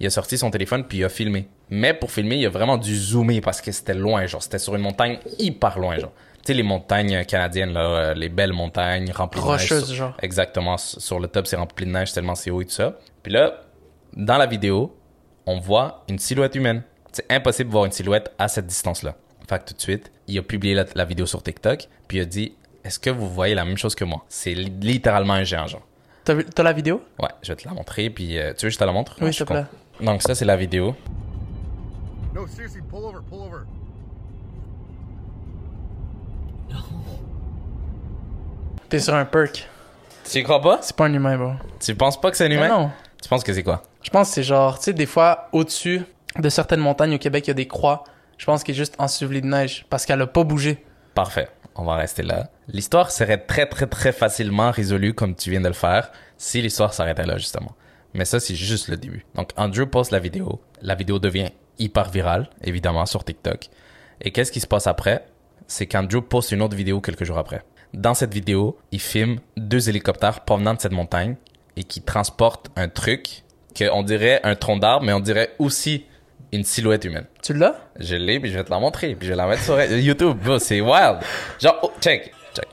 il 0.00 0.06
a 0.06 0.10
sorti 0.10 0.38
son 0.38 0.50
téléphone 0.50 0.84
puis 0.84 0.98
il 0.98 1.04
a 1.04 1.08
filmé. 1.08 1.48
Mais 1.70 1.92
pour 1.92 2.10
filmer, 2.10 2.36
il 2.36 2.46
a 2.46 2.50
vraiment 2.50 2.78
dû 2.78 2.96
zoomer 2.96 3.40
parce 3.40 3.60
que 3.60 3.72
c'était 3.72 3.94
loin, 3.94 4.26
genre 4.26 4.42
c'était 4.42 4.58
sur 4.58 4.74
une 4.74 4.82
montagne 4.82 5.18
hyper 5.38 5.78
loin, 5.78 5.98
genre. 5.98 6.12
Tu 6.48 6.54
sais 6.54 6.56
les 6.56 6.62
montagnes 6.62 7.26
canadiennes 7.26 7.74
là, 7.74 7.80
euh, 7.82 8.14
les 8.14 8.30
belles 8.30 8.54
montagnes 8.54 9.12
remplies 9.12 9.42
de 9.42 9.46
neige. 9.46 9.94
Genre. 9.94 10.14
Exactement, 10.22 10.78
sur 10.78 11.20
le 11.20 11.28
top 11.28 11.46
c'est 11.46 11.56
rempli 11.56 11.84
de 11.84 11.90
neige 11.90 12.10
tellement 12.14 12.34
c'est 12.34 12.50
haut 12.50 12.62
et 12.62 12.64
tout 12.64 12.70
ça. 12.70 12.94
Puis 13.22 13.30
là, 13.30 13.60
dans 14.14 14.38
la 14.38 14.46
vidéo, 14.46 14.96
on 15.44 15.60
voit 15.60 16.04
une 16.08 16.18
silhouette 16.18 16.54
humaine. 16.54 16.84
C'est 17.12 17.30
impossible 17.30 17.68
de 17.68 17.72
voir 17.74 17.84
une 17.84 17.92
silhouette 17.92 18.32
à 18.38 18.48
cette 18.48 18.66
distance-là. 18.66 19.14
Fait 19.46 19.58
que 19.58 19.64
tout 19.68 19.74
de 19.74 19.80
suite, 19.82 20.10
il 20.26 20.38
a 20.38 20.42
publié 20.42 20.72
la, 20.74 20.86
la 20.94 21.04
vidéo 21.04 21.26
sur 21.26 21.42
TikTok, 21.42 21.86
puis 22.08 22.16
il 22.16 22.20
a 22.22 22.24
dit 22.24 22.54
Est-ce 22.82 22.98
que 22.98 23.10
vous 23.10 23.28
voyez 23.28 23.54
la 23.54 23.66
même 23.66 23.76
chose 23.76 23.94
que 23.94 24.04
moi? 24.06 24.24
C'est 24.30 24.54
li- 24.54 24.72
littéralement 24.80 25.34
un 25.34 25.44
géant, 25.44 25.66
genre. 25.66 25.86
T'as 26.24 26.32
vu- 26.32 26.46
t'as 26.46 26.62
la 26.62 26.72
vidéo? 26.72 27.02
Ouais, 27.18 27.28
je 27.42 27.52
vais 27.52 27.56
te 27.56 27.68
la 27.68 27.74
montrer, 27.74 28.08
puis 28.08 28.38
euh, 28.38 28.54
tu 28.56 28.64
veux 28.64 28.70
que 28.70 28.74
je 28.74 28.78
te 28.78 28.84
la 28.84 28.92
montre? 28.92 29.16
Oui, 29.20 29.26
Non, 29.26 29.32
s'il 29.32 29.44
te 29.44 29.52
plaît. 29.52 29.64
Donc 30.00 30.22
ça, 30.22 30.34
c'est 30.34 30.46
la 30.46 30.56
vidéo. 30.56 30.96
No, 32.34 32.46
seriously, 32.46 32.80
pull 32.90 33.04
over, 33.04 33.18
pull 33.28 33.40
over. 33.40 33.64
T'es 38.88 39.00
sur 39.00 39.14
un 39.14 39.26
perk. 39.26 39.68
Tu 40.24 40.38
y 40.38 40.42
crois 40.42 40.62
pas? 40.62 40.78
C'est 40.80 40.96
pas 40.96 41.04
un 41.04 41.12
humain, 41.12 41.36
bro. 41.36 41.52
Tu 41.78 41.94
penses 41.94 42.18
pas 42.18 42.30
que 42.30 42.38
c'est 42.38 42.46
un 42.46 42.50
humain? 42.50 42.68
Non. 42.68 42.90
Tu 43.22 43.28
penses 43.28 43.44
que 43.44 43.52
c'est 43.52 43.62
quoi? 43.62 43.82
Je 44.02 44.08
pense 44.08 44.28
que 44.28 44.34
c'est 44.34 44.42
genre, 44.42 44.78
tu 44.78 44.84
sais, 44.84 44.92
des 44.94 45.04
fois, 45.04 45.48
au-dessus 45.52 46.02
de 46.38 46.48
certaines 46.48 46.80
montagnes 46.80 47.14
au 47.14 47.18
Québec, 47.18 47.46
il 47.46 47.48
y 47.48 47.50
a 47.50 47.54
des 47.54 47.68
croix. 47.68 48.04
Je 48.38 48.46
pense 48.46 48.62
qu'il 48.62 48.74
est 48.74 48.78
juste 48.78 48.94
enseveli 48.98 49.42
de 49.42 49.46
neige 49.46 49.84
parce 49.90 50.06
qu'elle 50.06 50.22
a 50.22 50.26
pas 50.26 50.42
bougé. 50.44 50.84
Parfait, 51.14 51.48
on 51.74 51.84
va 51.84 51.96
rester 51.96 52.22
là. 52.22 52.48
L'histoire 52.68 53.10
serait 53.10 53.38
très 53.38 53.66
très 53.66 53.86
très 53.86 54.12
facilement 54.12 54.70
résolue 54.70 55.12
comme 55.12 55.34
tu 55.34 55.50
viens 55.50 55.60
de 55.60 55.68
le 55.68 55.74
faire 55.74 56.10
si 56.36 56.62
l'histoire 56.62 56.94
s'arrêtait 56.94 57.26
là 57.26 57.36
justement. 57.36 57.72
Mais 58.14 58.24
ça 58.24 58.38
c'est 58.38 58.54
juste 58.54 58.88
le 58.88 58.96
début. 58.96 59.26
Donc 59.34 59.50
Andrew 59.56 59.86
poste 59.86 60.12
la 60.12 60.20
vidéo, 60.20 60.60
la 60.80 60.94
vidéo 60.94 61.18
devient 61.18 61.50
hyper 61.78 62.10
virale 62.10 62.48
évidemment 62.62 63.06
sur 63.06 63.24
TikTok. 63.24 63.68
Et 64.20 64.30
qu'est-ce 64.30 64.52
qui 64.52 64.60
se 64.60 64.66
passe 64.68 64.86
après? 64.86 65.26
C'est 65.66 65.86
qu'Andrew 65.86 66.22
poste 66.22 66.52
une 66.52 66.62
autre 66.62 66.76
vidéo 66.76 67.00
quelques 67.00 67.24
jours 67.24 67.38
après. 67.38 67.64
Dans 67.94 68.14
cette 68.14 68.34
vidéo, 68.34 68.78
il 68.92 69.00
filme 69.00 69.38
deux 69.56 69.88
hélicoptères 69.88 70.40
provenant 70.40 70.74
de 70.74 70.80
cette 70.80 70.92
montagne 70.92 71.36
et 71.76 71.84
qui 71.84 72.02
transportent 72.02 72.70
un 72.76 72.88
truc 72.88 73.42
qu'on 73.76 74.02
dirait 74.02 74.40
un 74.44 74.54
tronc 74.56 74.78
d'arbre 74.78 75.06
mais 75.06 75.12
on 75.12 75.20
dirait 75.20 75.54
aussi 75.58 76.04
une 76.52 76.64
silhouette 76.64 77.04
humaine. 77.04 77.26
Tu 77.42 77.54
l'as? 77.54 77.76
Je 77.98 78.16
l'ai, 78.16 78.40
puis 78.40 78.50
je 78.50 78.56
vais 78.58 78.64
te 78.64 78.70
la 78.70 78.78
montrer, 78.78 79.14
puis 79.14 79.26
je 79.26 79.32
vais 79.32 79.36
la 79.36 79.46
mettre 79.46 79.62
sur 79.62 79.80
YouTube. 79.80 80.38
C'est 80.58 80.80
wild. 80.80 81.18
Genre, 81.60 81.78
oh, 81.82 81.92
check, 82.00 82.32
check. 82.54 82.66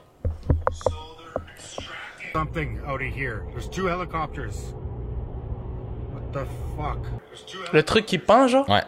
Something 2.34 2.80
out 2.88 3.02
of 3.02 3.16
here. 3.16 3.44
There's 3.54 3.70
two 3.70 3.88
helicopters. 3.88 4.74
What 6.14 6.32
the 6.34 6.46
fuck? 6.78 7.00
Le 7.74 7.84
truc 7.84 8.06
qui 8.06 8.18
pend, 8.18 8.48
genre? 8.48 8.68
Ouais. 8.70 8.84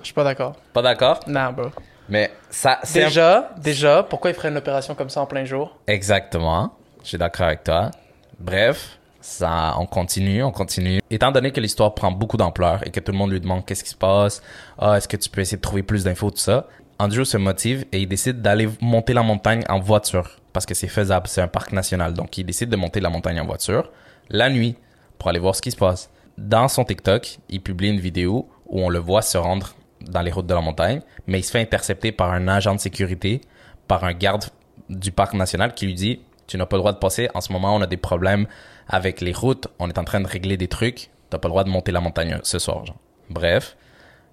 Je 0.00 0.06
suis 0.06 0.14
pas 0.14 0.24
d'accord. 0.24 0.56
Pas 0.72 0.82
d'accord? 0.82 1.20
Non, 1.26 1.52
bro. 1.52 1.70
Mais 2.10 2.30
ça, 2.50 2.78
c'est... 2.82 3.02
un- 3.02 3.06
Déjà, 3.06 3.50
déjà, 3.56 4.02
pourquoi 4.02 4.30
il 4.30 4.34
ferait 4.34 4.48
une 4.48 4.56
opération 4.56 4.94
comme 4.94 5.08
ça 5.10 5.20
en 5.22 5.26
plein 5.26 5.44
jour? 5.44 5.76
Exactement. 5.86 6.72
Je 7.02 7.08
suis 7.08 7.18
d'accord 7.18 7.46
avec 7.46 7.64
toi. 7.64 7.90
Bref, 8.38 8.98
ça, 9.20 9.74
on 9.78 9.86
continue, 9.86 10.42
on 10.42 10.50
continue. 10.50 11.00
Étant 11.10 11.30
donné 11.30 11.50
que 11.52 11.60
l'histoire 11.60 11.94
prend 11.94 12.10
beaucoup 12.10 12.36
d'ampleur 12.36 12.86
et 12.86 12.90
que 12.90 13.00
tout 13.00 13.12
le 13.12 13.18
monde 13.18 13.30
lui 13.30 13.40
demande 13.40 13.64
qu'est-ce 13.64 13.84
qui 13.84 13.90
se 13.90 13.96
passe, 13.96 14.42
ah, 14.78 14.96
est-ce 14.96 15.08
que 15.08 15.16
tu 15.16 15.30
peux 15.30 15.40
essayer 15.40 15.56
de 15.56 15.62
trouver 15.62 15.82
plus 15.82 16.04
d'infos, 16.04 16.30
tout 16.30 16.38
ça, 16.38 16.66
Andrew 16.98 17.24
se 17.24 17.36
motive 17.38 17.86
et 17.92 18.00
il 18.00 18.06
décide 18.08 18.42
d'aller 18.42 18.68
monter 18.80 19.14
la 19.14 19.22
montagne 19.22 19.62
en 19.68 19.78
voiture 19.78 20.36
parce 20.52 20.66
que 20.66 20.74
c'est 20.74 20.88
faisable, 20.88 21.28
c'est 21.28 21.40
un 21.40 21.48
parc 21.48 21.72
national. 21.72 22.12
Donc 22.12 22.36
il 22.36 22.44
décide 22.44 22.68
de 22.70 22.76
monter 22.76 23.00
la 23.00 23.08
montagne 23.08 23.40
en 23.40 23.46
voiture 23.46 23.90
la 24.28 24.50
nuit 24.50 24.76
pour 25.18 25.28
aller 25.30 25.38
voir 25.38 25.54
ce 25.54 25.62
qui 25.62 25.70
se 25.70 25.76
passe. 25.76 26.10
Dans 26.36 26.68
son 26.68 26.84
TikTok, 26.84 27.38
il 27.48 27.60
publie 27.62 27.88
une 27.88 28.00
vidéo 28.00 28.48
où 28.66 28.80
on 28.82 28.88
le 28.88 28.98
voit 28.98 29.22
se 29.22 29.38
rendre 29.38 29.74
dans 30.02 30.22
les 30.22 30.30
routes 30.30 30.46
de 30.46 30.54
la 30.54 30.60
montagne, 30.60 31.00
mais 31.26 31.40
il 31.40 31.42
se 31.42 31.50
fait 31.50 31.60
intercepter 31.60 32.12
par 32.12 32.32
un 32.32 32.48
agent 32.48 32.74
de 32.74 32.80
sécurité, 32.80 33.40
par 33.86 34.04
un 34.04 34.12
garde 34.12 34.44
du 34.88 35.12
parc 35.12 35.34
national 35.34 35.74
qui 35.74 35.86
lui 35.86 35.94
dit 35.94 36.20
"Tu 36.46 36.56
n'as 36.56 36.66
pas 36.66 36.76
le 36.76 36.80
droit 36.80 36.92
de 36.92 36.98
passer, 36.98 37.28
en 37.34 37.40
ce 37.40 37.52
moment 37.52 37.74
on 37.74 37.80
a 37.80 37.86
des 37.86 37.96
problèmes 37.96 38.46
avec 38.88 39.20
les 39.20 39.32
routes, 39.32 39.68
on 39.78 39.88
est 39.88 39.98
en 39.98 40.04
train 40.04 40.20
de 40.20 40.26
régler 40.26 40.56
des 40.56 40.68
trucs, 40.68 41.10
t'as 41.28 41.38
pas 41.38 41.48
le 41.48 41.52
droit 41.52 41.64
de 41.64 41.70
monter 41.70 41.92
la 41.92 42.00
montagne 42.00 42.40
ce 42.42 42.58
soir." 42.58 42.84
Bref, 43.28 43.76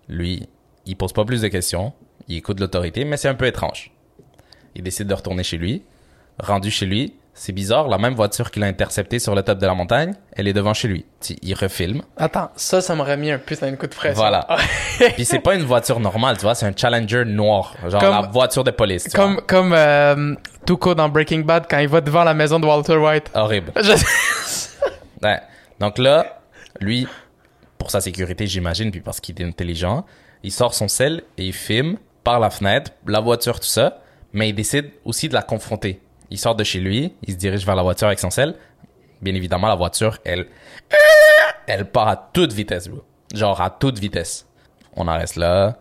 lui, 0.07 0.47
il 0.85 0.95
pose 0.95 1.13
pas 1.13 1.25
plus 1.25 1.41
de 1.41 1.47
questions, 1.49 1.93
il 2.27 2.37
écoute 2.37 2.59
l'autorité, 2.59 3.05
mais 3.05 3.17
c'est 3.17 3.27
un 3.27 3.35
peu 3.35 3.45
étrange. 3.45 3.91
Il 4.75 4.83
décide 4.83 5.07
de 5.07 5.13
retourner 5.13 5.43
chez 5.43 5.57
lui. 5.57 5.83
Rendu 6.39 6.69
chez 6.69 6.85
lui, 6.85 7.15
c'est 7.39 7.53
bizarre, 7.53 7.87
la 7.87 7.97
même 7.99 8.15
voiture 8.15 8.49
qu'il 8.49 8.63
a 8.63 8.65
interceptée 8.67 9.19
sur 9.19 9.35
le 9.35 9.43
top 9.43 9.59
de 9.59 9.65
la 9.67 9.75
montagne, 9.75 10.13
elle 10.33 10.47
est 10.47 10.53
devant 10.53 10.73
chez 10.73 10.87
lui. 10.87 11.05
Il 11.43 11.53
refilme. 11.53 12.01
Attends, 12.17 12.49
ça, 12.55 12.81
ça 12.81 12.95
m'aurait 12.95 13.15
mis 13.17 13.29
un 13.31 13.37
putain 13.37 13.69
de 13.71 13.75
coup 13.75 13.85
de 13.85 13.93
pression. 13.93 14.15
Voilà. 14.19 14.47
Puis 15.15 15.23
c'est 15.23 15.39
pas 15.39 15.53
une 15.55 15.63
voiture 15.63 15.99
normale, 15.99 16.35
tu 16.37 16.43
vois, 16.43 16.55
c'est 16.55 16.65
un 16.65 16.73
Challenger 16.75 17.25
noir, 17.25 17.75
genre 17.87 18.01
Comme- 18.01 18.11
la 18.11 18.21
voiture 18.21 18.63
de 18.63 18.71
police. 18.71 19.03
tu 19.03 19.11
comme 19.11 19.39
comme 19.47 19.71
euh, 19.73 20.33
Tuco 20.65 20.95
dans 20.95 21.09
Breaking 21.09 21.41
Bad 21.41 21.65
quand 21.69 21.77
il 21.77 21.87
va 21.87 22.01
devant 22.01 22.23
la 22.23 22.33
maison 22.33 22.59
de 22.59 22.65
Walter 22.65 22.97
White. 22.97 23.29
vois. 23.33 23.41
Horrible. 23.43 23.71
Je- 23.81 23.93
Ouais. 25.23 25.39
Donc 25.79 25.97
là, 25.97 26.39
lui, 26.79 27.07
pour 27.77 27.91
sa 27.91 28.01
sécurité, 28.01 28.47
j'imagine, 28.47 28.91
puis 28.91 29.01
parce 29.01 29.19
qu'il 29.19 29.39
est 29.41 29.45
intelligent, 29.45 30.05
il 30.43 30.51
sort 30.51 30.73
son 30.73 30.87
sel 30.87 31.23
et 31.37 31.45
il 31.45 31.53
filme 31.53 31.97
par 32.23 32.39
la 32.39 32.49
fenêtre, 32.49 32.91
la 33.05 33.19
voiture, 33.19 33.59
tout 33.59 33.67
ça, 33.67 33.99
mais 34.33 34.49
il 34.49 34.53
décide 34.53 34.91
aussi 35.05 35.29
de 35.29 35.33
la 35.33 35.41
confronter. 35.41 36.01
Il 36.29 36.37
sort 36.37 36.55
de 36.55 36.63
chez 36.63 36.79
lui, 36.79 37.13
il 37.23 37.33
se 37.33 37.37
dirige 37.37 37.65
vers 37.65 37.75
la 37.75 37.83
voiture 37.83 38.07
avec 38.07 38.19
son 38.19 38.29
sel. 38.29 38.55
Bien 39.21 39.33
évidemment, 39.33 39.67
la 39.67 39.75
voiture, 39.75 40.17
elle, 40.23 40.47
elle 41.67 41.89
part 41.89 42.07
à 42.07 42.17
toute 42.17 42.53
vitesse, 42.53 42.87
bro. 42.87 43.03
Genre 43.33 43.59
à 43.61 43.69
toute 43.69 43.99
vitesse. 43.99 44.47
On 44.95 45.07
en 45.07 45.17
reste 45.17 45.35
là. 45.35 45.79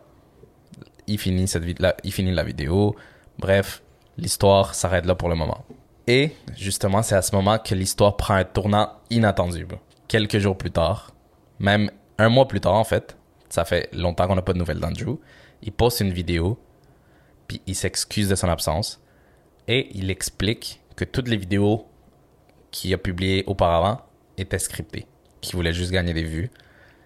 Il 1.07 1.19
finit 1.19 1.47
cette 1.47 1.79
la, 1.81 1.95
il 2.03 2.13
finit 2.13 2.33
la 2.33 2.43
vidéo. 2.43 2.97
Bref, 3.39 3.83
l'histoire 4.17 4.75
s'arrête 4.75 5.07
là 5.07 5.15
pour 5.15 5.29
le 5.29 5.35
moment. 5.35 5.65
Et 6.07 6.33
justement, 6.57 7.03
c'est 7.03 7.15
à 7.15 7.23
ce 7.23 7.35
moment 7.35 7.59
que 7.59 7.75
l'histoire 7.75 8.17
prend 8.17 8.35
un 8.35 8.45
tournant 8.45 8.93
inattendu. 9.11 9.67
Quelques 10.09 10.39
jours 10.39 10.57
plus 10.57 10.71
tard, 10.71 11.13
même 11.59 11.91
un 12.19 12.29
mois 12.29 12.47
plus 12.47 12.61
tard 12.61 12.75
en 12.75 12.85
fait, 12.85 13.17
ça 13.49 13.65
fait 13.65 13.89
longtemps 13.93 14.27
qu'on 14.27 14.37
n'a 14.37 14.43
pas 14.43 14.53
de 14.53 14.59
nouvelles 14.59 14.81
d'Andrew, 14.81 15.19
il 15.63 15.73
poste 15.73 16.01
une 16.01 16.13
vidéo, 16.13 16.59
puis 17.49 17.61
il 17.67 17.75
s'excuse 17.75 18.29
de 18.29 18.35
son 18.35 18.49
absence, 18.49 19.01
et 19.69 19.89
il 19.95 20.11
explique 20.11 20.81
que 20.95 21.05
toutes 21.05 21.29
les 21.29 21.37
vidéos 21.37 21.87
qu'il 22.71 22.93
a 22.95 22.99
publiées 22.99 23.45
auparavant 23.47 24.01
étaient 24.39 24.59
scriptées, 24.59 25.07
qu'il 25.41 25.57
voulait 25.57 25.73
juste 25.73 25.93
gagner 25.93 26.13
des 26.13 26.23
vues, 26.23 26.51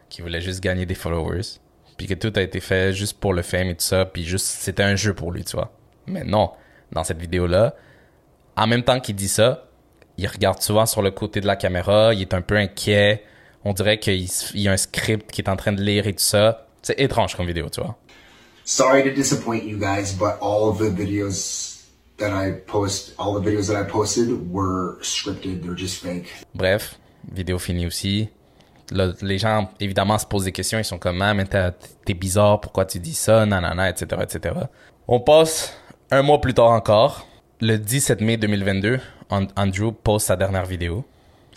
qu'il 0.09 0.25
voulait 0.25 0.41
juste 0.41 0.61
gagner 0.61 0.87
des 0.87 0.95
followers, 0.95 1.59
puis 1.97 2.07
que 2.07 2.15
tout 2.15 2.33
a 2.37 2.43
été 2.43 2.61
fait 2.61 2.93
juste 2.93 3.19
pour 3.19 3.33
le 3.33 3.43
fame 3.43 3.69
et 3.69 3.77
tout 3.77 3.85
ça, 3.85 4.05
puis 4.05 4.25
juste 4.25 4.47
c'était 4.47 4.83
un 4.83 4.97
jeu 4.97 5.15
pour 5.15 5.33
lui, 5.33 5.45
tu 5.45 5.57
vois. 5.57 5.73
Mais 6.07 6.25
non, 6.25 6.53
dans 6.93 7.05
cette 7.05 7.21
vidéo-là, 7.21 7.75
en 8.57 8.67
même 8.67 8.83
temps 8.83 9.01
qu'il 9.01 9.15
dit 9.17 9.29
ça, 9.29 9.69
il 10.17 10.27
regarde 10.27 10.61
souvent 10.61 10.87
sur 10.87 11.03
le 11.03 11.11
côté 11.11 11.41
de 11.41 11.47
la 11.47 11.57
caméra, 11.57 12.13
il 12.13 12.21
est 12.21 12.35
un 12.35 12.43
peu 12.43 12.57
inquiet. 12.57 13.25
On 13.65 13.73
dirait 13.73 13.99
qu'il 13.99 14.27
y 14.55 14.69
a 14.69 14.73
un 14.73 14.77
script 14.77 15.31
qu'il 15.31 15.45
est 15.45 15.49
en 15.49 15.57
train 15.57 15.73
de 15.73 15.83
lire 15.83 16.07
et 16.07 16.13
tout 16.13 16.23
ça. 16.23 16.67
C'est 16.83 16.99
étrange 16.99 17.37
comme 17.37 17.47
vidéo, 17.47 17.69
tu 17.71 17.81
vois. 17.81 17.97
Sorry 18.65 19.03
to 19.05 19.11
disappoint 19.11 19.65
you 19.65 19.79
guys, 19.79 20.13
but 20.13 20.35
all 20.41 20.69
of 20.69 20.79
the 20.79 20.91
videos 20.91 21.70
that 22.21 22.31
I 22.33 22.53
post, 22.67 23.15
all 23.19 23.35
the 23.35 23.41
videos 23.45 23.67
that 23.69 23.81
I 23.81 23.85
posted 23.85 24.29
were 24.53 24.99
scripted. 25.03 25.63
They're 25.63 25.77
just 25.77 26.03
fake. 26.03 26.27
Bref, 26.55 26.99
vidéo 27.33 27.59
finie 27.59 27.87
aussi. 27.87 28.29
Les 29.23 29.39
gens, 29.39 29.71
évidemment, 29.79 30.19
se 30.19 30.27
posent 30.27 30.45
des 30.45 30.53
questions. 30.53 30.79
Ils 30.79 30.85
sont 30.85 30.99
comme, 30.99 31.23
ah, 31.23 31.33
mais 31.35 31.45
t'es 32.05 32.15
bizarre, 32.15 32.61
pourquoi 32.61 32.85
tu 32.87 32.99
dis 32.99 33.15
ça, 33.15 33.47
nanana, 33.47 33.89
etc., 33.89 34.21
etc. 34.23 34.55
On 35.07 35.21
passe 35.21 35.77
un 36.11 36.23
mois 36.23 36.41
plus 36.41 36.55
tard 36.55 36.71
encore. 36.71 37.27
Le 37.61 37.77
17 37.79 38.21
mai 38.21 38.37
2022, 38.37 38.99
An- 39.31 39.47
Andrew 39.57 39.93
poste 39.93 40.27
sa 40.29 40.37
dernière 40.37 40.67
vidéo. 40.67 41.05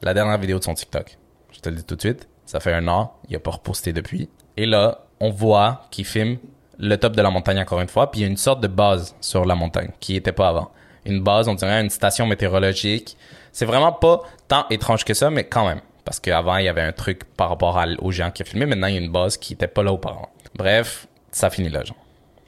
La 0.03 0.13
dernière 0.13 0.37
vidéo 0.37 0.59
de 0.59 0.63
son 0.63 0.73
TikTok. 0.73 1.17
Je 1.51 1.59
te 1.59 1.69
le 1.69 1.77
dis 1.77 1.83
tout 1.83 1.95
de 1.95 2.01
suite. 2.01 2.27
Ça 2.45 2.59
fait 2.59 2.73
un 2.73 2.87
an. 2.87 3.13
Il 3.29 3.35
a 3.35 3.39
pas 3.39 3.51
reposté 3.51 3.93
depuis. 3.93 4.29
Et 4.57 4.65
là, 4.65 5.05
on 5.19 5.31
voit 5.31 5.87
qu'il 5.89 6.05
filme 6.05 6.37
le 6.79 6.95
top 6.97 7.15
de 7.15 7.21
la 7.21 7.29
montagne 7.29 7.59
encore 7.59 7.81
une 7.81 7.87
fois. 7.87 8.11
Puis 8.11 8.21
il 8.21 8.23
y 8.23 8.25
a 8.25 8.29
une 8.29 8.37
sorte 8.37 8.61
de 8.61 8.67
base 8.67 9.15
sur 9.21 9.45
la 9.45 9.55
montagne 9.55 9.91
qui 9.99 10.15
était 10.15 10.31
pas 10.31 10.49
avant. 10.49 10.71
Une 11.05 11.21
base, 11.21 11.47
on 11.47 11.53
dirait 11.55 11.81
une 11.81 11.89
station 11.89 12.25
météorologique. 12.25 13.17
C'est 13.51 13.65
vraiment 13.65 13.91
pas 13.91 14.21
tant 14.47 14.65
étrange 14.69 15.03
que 15.05 15.13
ça, 15.13 15.29
mais 15.29 15.43
quand 15.43 15.67
même. 15.67 15.81
Parce 16.05 16.19
qu'avant, 16.19 16.57
il 16.57 16.65
y 16.65 16.69
avait 16.69 16.81
un 16.81 16.91
truc 16.91 17.23
par 17.37 17.49
rapport 17.49 17.77
à- 17.77 17.85
aux 17.99 18.11
gens 18.11 18.31
qui 18.31 18.43
filmé. 18.43 18.65
Maintenant, 18.65 18.87
il 18.87 18.95
y 18.95 18.97
a 18.97 19.01
une 19.01 19.11
base 19.11 19.37
qui 19.37 19.53
était 19.53 19.67
pas 19.67 19.83
là 19.83 19.93
auparavant. 19.93 20.29
Bref, 20.55 21.07
ça 21.31 21.49
finit 21.49 21.69
là, 21.69 21.83
genre. 21.83 21.97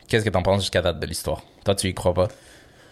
Qu'est-ce 0.08 0.26
que 0.26 0.30
t'en 0.30 0.42
penses 0.44 0.62
jusqu'à 0.62 0.82
date 0.82 1.00
de 1.00 1.06
l'histoire? 1.06 1.42
Toi, 1.64 1.76
tu 1.76 1.88
y 1.88 1.94
crois 1.94 2.14
pas? 2.14 2.28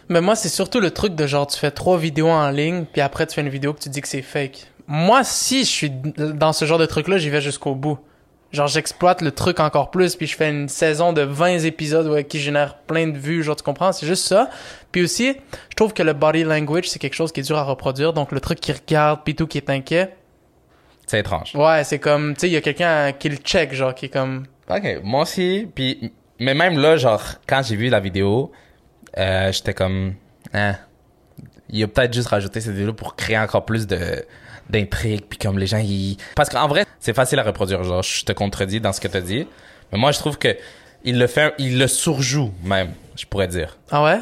Mais 0.08 0.20
moi, 0.20 0.36
c'est 0.36 0.48
surtout 0.48 0.80
le 0.80 0.90
truc 0.90 1.14
de 1.14 1.26
genre, 1.26 1.46
tu 1.46 1.58
fais 1.58 1.70
trois 1.70 1.96
vidéos 1.98 2.28
en 2.28 2.50
ligne, 2.50 2.84
puis 2.90 3.00
après, 3.00 3.26
tu 3.26 3.34
fais 3.34 3.40
une 3.40 3.48
vidéo 3.48 3.72
que 3.72 3.80
tu 3.80 3.88
dis 3.88 4.00
que 4.00 4.08
c'est 4.08 4.22
fake. 4.22 4.66
Moi, 4.86 5.24
si 5.24 5.60
je 5.60 5.70
suis 5.70 5.90
dans 5.90 6.52
ce 6.52 6.64
genre 6.66 6.78
de 6.78 6.86
truc-là, 6.86 7.16
j'y 7.18 7.30
vais 7.30 7.40
jusqu'au 7.40 7.74
bout. 7.74 7.98
Genre, 8.54 8.68
j'exploite 8.68 9.20
le 9.20 9.32
truc 9.32 9.58
encore 9.58 9.90
plus, 9.90 10.14
puis 10.14 10.28
je 10.28 10.36
fais 10.36 10.48
une 10.48 10.68
saison 10.68 11.12
de 11.12 11.22
20 11.22 11.64
épisodes 11.64 12.06
ouais, 12.06 12.22
qui 12.22 12.38
génère 12.38 12.78
plein 12.78 13.08
de 13.08 13.18
vues, 13.18 13.42
genre, 13.42 13.56
tu 13.56 13.64
comprends? 13.64 13.92
C'est 13.92 14.06
juste 14.06 14.24
ça. 14.26 14.48
Puis 14.92 15.02
aussi, 15.02 15.36
je 15.70 15.74
trouve 15.74 15.92
que 15.92 16.04
le 16.04 16.12
body 16.12 16.44
language, 16.44 16.88
c'est 16.88 17.00
quelque 17.00 17.14
chose 17.14 17.32
qui 17.32 17.40
est 17.40 17.42
dur 17.42 17.58
à 17.58 17.64
reproduire. 17.64 18.12
Donc, 18.12 18.30
le 18.30 18.38
truc 18.38 18.60
qui 18.60 18.70
regarde, 18.70 19.22
puis 19.24 19.34
tout, 19.34 19.48
qui 19.48 19.58
est 19.58 19.68
inquiet. 19.70 20.14
C'est 21.06 21.18
étrange. 21.18 21.52
Ouais, 21.56 21.82
c'est 21.82 21.98
comme, 21.98 22.34
tu 22.34 22.42
sais, 22.42 22.48
il 22.48 22.52
y 22.52 22.56
a 22.56 22.60
quelqu'un 22.60 23.10
qui 23.12 23.28
le 23.28 23.36
check, 23.36 23.74
genre, 23.74 23.92
qui 23.92 24.06
est 24.06 24.10
comme... 24.10 24.46
Ok, 24.70 25.00
moi 25.02 25.22
aussi. 25.22 25.68
Puis, 25.74 26.12
mais 26.38 26.54
même 26.54 26.78
là, 26.78 26.96
genre, 26.96 27.22
quand 27.48 27.62
j'ai 27.64 27.74
vu 27.74 27.88
la 27.88 27.98
vidéo, 27.98 28.52
euh, 29.18 29.50
j'étais 29.50 29.74
comme, 29.74 30.14
hein, 30.52 30.76
il 31.68 31.82
a 31.82 31.88
peut-être 31.88 32.14
juste 32.14 32.28
rajouté 32.28 32.60
cette 32.60 32.74
vidéo 32.74 32.92
pour 32.92 33.16
créer 33.16 33.38
encore 33.38 33.64
plus 33.64 33.88
de 33.88 34.24
d'intrigue 34.70 35.22
puis 35.28 35.38
comme 35.38 35.58
les 35.58 35.66
gens 35.66 35.78
ils 35.78 36.16
parce 36.36 36.48
qu'en 36.48 36.66
vrai 36.68 36.84
c'est 37.00 37.14
facile 37.14 37.38
à 37.38 37.42
reproduire 37.42 37.82
genre 37.84 38.02
je 38.02 38.24
te 38.24 38.32
contredis 38.32 38.80
dans 38.80 38.92
ce 38.92 39.00
que 39.00 39.08
t'as 39.08 39.20
dit 39.20 39.46
mais 39.92 39.98
moi 39.98 40.10
je 40.12 40.18
trouve 40.18 40.38
que 40.38 40.56
il 41.04 41.18
le 41.18 41.26
fait 41.26 41.54
il 41.58 41.78
le 41.78 41.86
surjoue 41.86 42.52
même 42.62 42.92
je 43.16 43.26
pourrais 43.26 43.48
dire 43.48 43.76
Ah 43.90 44.02
ouais? 44.04 44.18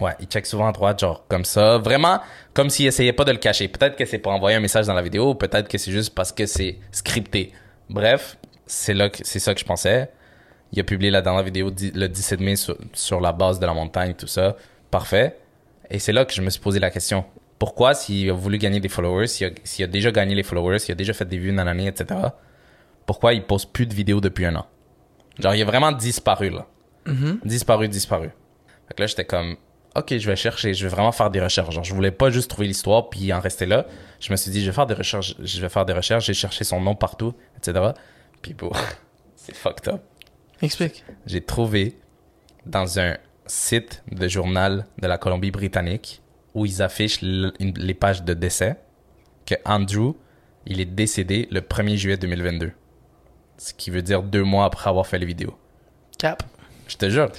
Ouais, 0.00 0.12
il 0.20 0.26
check 0.26 0.46
souvent 0.46 0.68
à 0.68 0.72
droite, 0.72 1.00
genre 1.00 1.24
comme 1.28 1.44
ça. 1.44 1.78
Vraiment, 1.78 2.20
comme 2.54 2.70
s'il 2.70 2.86
essayait 2.86 3.12
pas 3.12 3.24
de 3.24 3.32
le 3.32 3.38
cacher. 3.38 3.66
Peut-être 3.66 3.96
que 3.96 4.04
c'est 4.04 4.18
pour 4.18 4.30
envoyer 4.30 4.56
un 4.56 4.60
message 4.60 4.86
dans 4.86 4.94
la 4.94 5.02
vidéo, 5.02 5.34
peut-être 5.34 5.66
que 5.66 5.76
c'est 5.76 5.90
juste 5.90 6.14
parce 6.14 6.30
que 6.30 6.46
c'est 6.46 6.78
scripté. 6.92 7.52
Bref, 7.90 8.36
c'est 8.64 8.94
là 8.94 9.08
que 9.10 9.18
c'est 9.24 9.40
ça 9.40 9.54
que 9.54 9.58
je 9.60 9.64
pensais. 9.64 10.08
Il 10.72 10.78
a 10.78 10.84
publié 10.84 11.10
la 11.10 11.20
dernière 11.20 11.42
vidéo 11.42 11.72
di- 11.72 11.90
le 11.90 12.08
17 12.08 12.38
mai 12.38 12.54
sur, 12.54 12.76
sur 12.92 13.20
la 13.20 13.32
base 13.32 13.58
de 13.58 13.66
la 13.66 13.74
montagne, 13.74 14.14
tout 14.14 14.28
ça. 14.28 14.54
Parfait. 14.88 15.36
Et 15.90 15.98
c'est 15.98 16.12
là 16.12 16.24
que 16.24 16.32
je 16.32 16.42
me 16.42 16.50
suis 16.50 16.60
posé 16.60 16.78
la 16.78 16.90
question. 16.92 17.24
Pourquoi, 17.58 17.94
s'il 17.94 18.30
a 18.30 18.32
voulu 18.32 18.58
gagner 18.58 18.80
des 18.80 18.88
followers, 18.88 19.26
s'il 19.26 19.46
a, 19.46 19.50
s'il 19.64 19.84
a 19.84 19.88
déjà 19.88 20.10
gagné 20.10 20.34
les 20.34 20.42
followers, 20.42 20.78
s'il 20.78 20.92
a 20.92 20.94
déjà 20.94 21.12
fait 21.12 21.24
des 21.24 21.38
vues, 21.38 21.52
nanani, 21.52 21.88
etc., 21.88 22.20
pourquoi 23.06 23.32
il 23.32 23.42
poste 23.42 23.72
plus 23.72 23.86
de 23.86 23.94
vidéos 23.94 24.20
depuis 24.20 24.44
un 24.44 24.56
an? 24.56 24.66
Genre, 25.38 25.54
il 25.54 25.62
a 25.62 25.64
vraiment 25.64 25.92
disparu, 25.92 26.50
là. 26.50 26.66
Disparu, 27.44 27.88
disparu. 27.88 28.30
Fait 28.86 28.94
que 28.94 29.02
là, 29.02 29.06
j'étais 29.06 29.24
comme, 29.24 29.56
ok, 29.96 30.16
je 30.18 30.26
vais 30.26 30.36
chercher, 30.36 30.74
je 30.74 30.84
vais 30.86 30.90
vraiment 30.90 31.12
faire 31.12 31.30
des 31.30 31.40
recherches. 31.40 31.74
Genre, 31.74 31.84
je 31.84 31.94
voulais 31.94 32.10
pas 32.10 32.30
juste 32.30 32.50
trouver 32.50 32.66
l'histoire 32.66 33.08
puis 33.08 33.32
en 33.32 33.40
rester 33.40 33.66
là. 33.66 33.86
Je 34.20 34.30
me 34.30 34.36
suis 34.36 34.50
dit, 34.50 34.60
je 34.60 34.66
vais 34.66 34.74
faire 34.74 34.86
des 34.86 34.94
recherches, 34.94 35.34
je 35.38 35.60
vais 35.60 35.68
faire 35.68 35.84
des 35.84 35.92
recherches, 35.92 36.26
j'ai 36.26 36.34
cherché 36.34 36.64
son 36.64 36.80
nom 36.80 36.94
partout, 36.94 37.34
etc. 37.56 37.92
Puis 38.42 38.54
bon, 38.54 38.70
c'est 39.36 39.54
fucked 39.54 39.88
up. 39.88 40.02
Explique. 40.60 41.04
J'ai 41.26 41.40
trouvé 41.40 41.96
dans 42.66 42.98
un 42.98 43.16
site 43.46 44.02
de 44.10 44.28
journal 44.28 44.86
de 45.00 45.06
la 45.06 45.18
Colombie-Britannique 45.18 46.20
où 46.58 46.66
ils 46.66 46.82
affichent 46.82 47.20
les 47.22 47.94
pages 47.94 48.22
de 48.22 48.34
décès 48.34 48.76
que 49.46 49.54
Andrew, 49.64 50.14
il 50.66 50.80
est 50.80 50.84
décédé 50.84 51.48
le 51.50 51.60
1er 51.60 51.96
juillet 51.96 52.16
2022. 52.16 52.72
Ce 53.56 53.72
qui 53.72 53.90
veut 53.90 54.02
dire 54.02 54.22
deux 54.22 54.44
mois 54.44 54.66
après 54.66 54.90
avoir 54.90 55.06
fait 55.06 55.18
les 55.18 55.26
vidéos. 55.26 55.56
Cap. 56.18 56.42
Je 56.86 56.96
te 56.96 57.08
jure. 57.08 57.30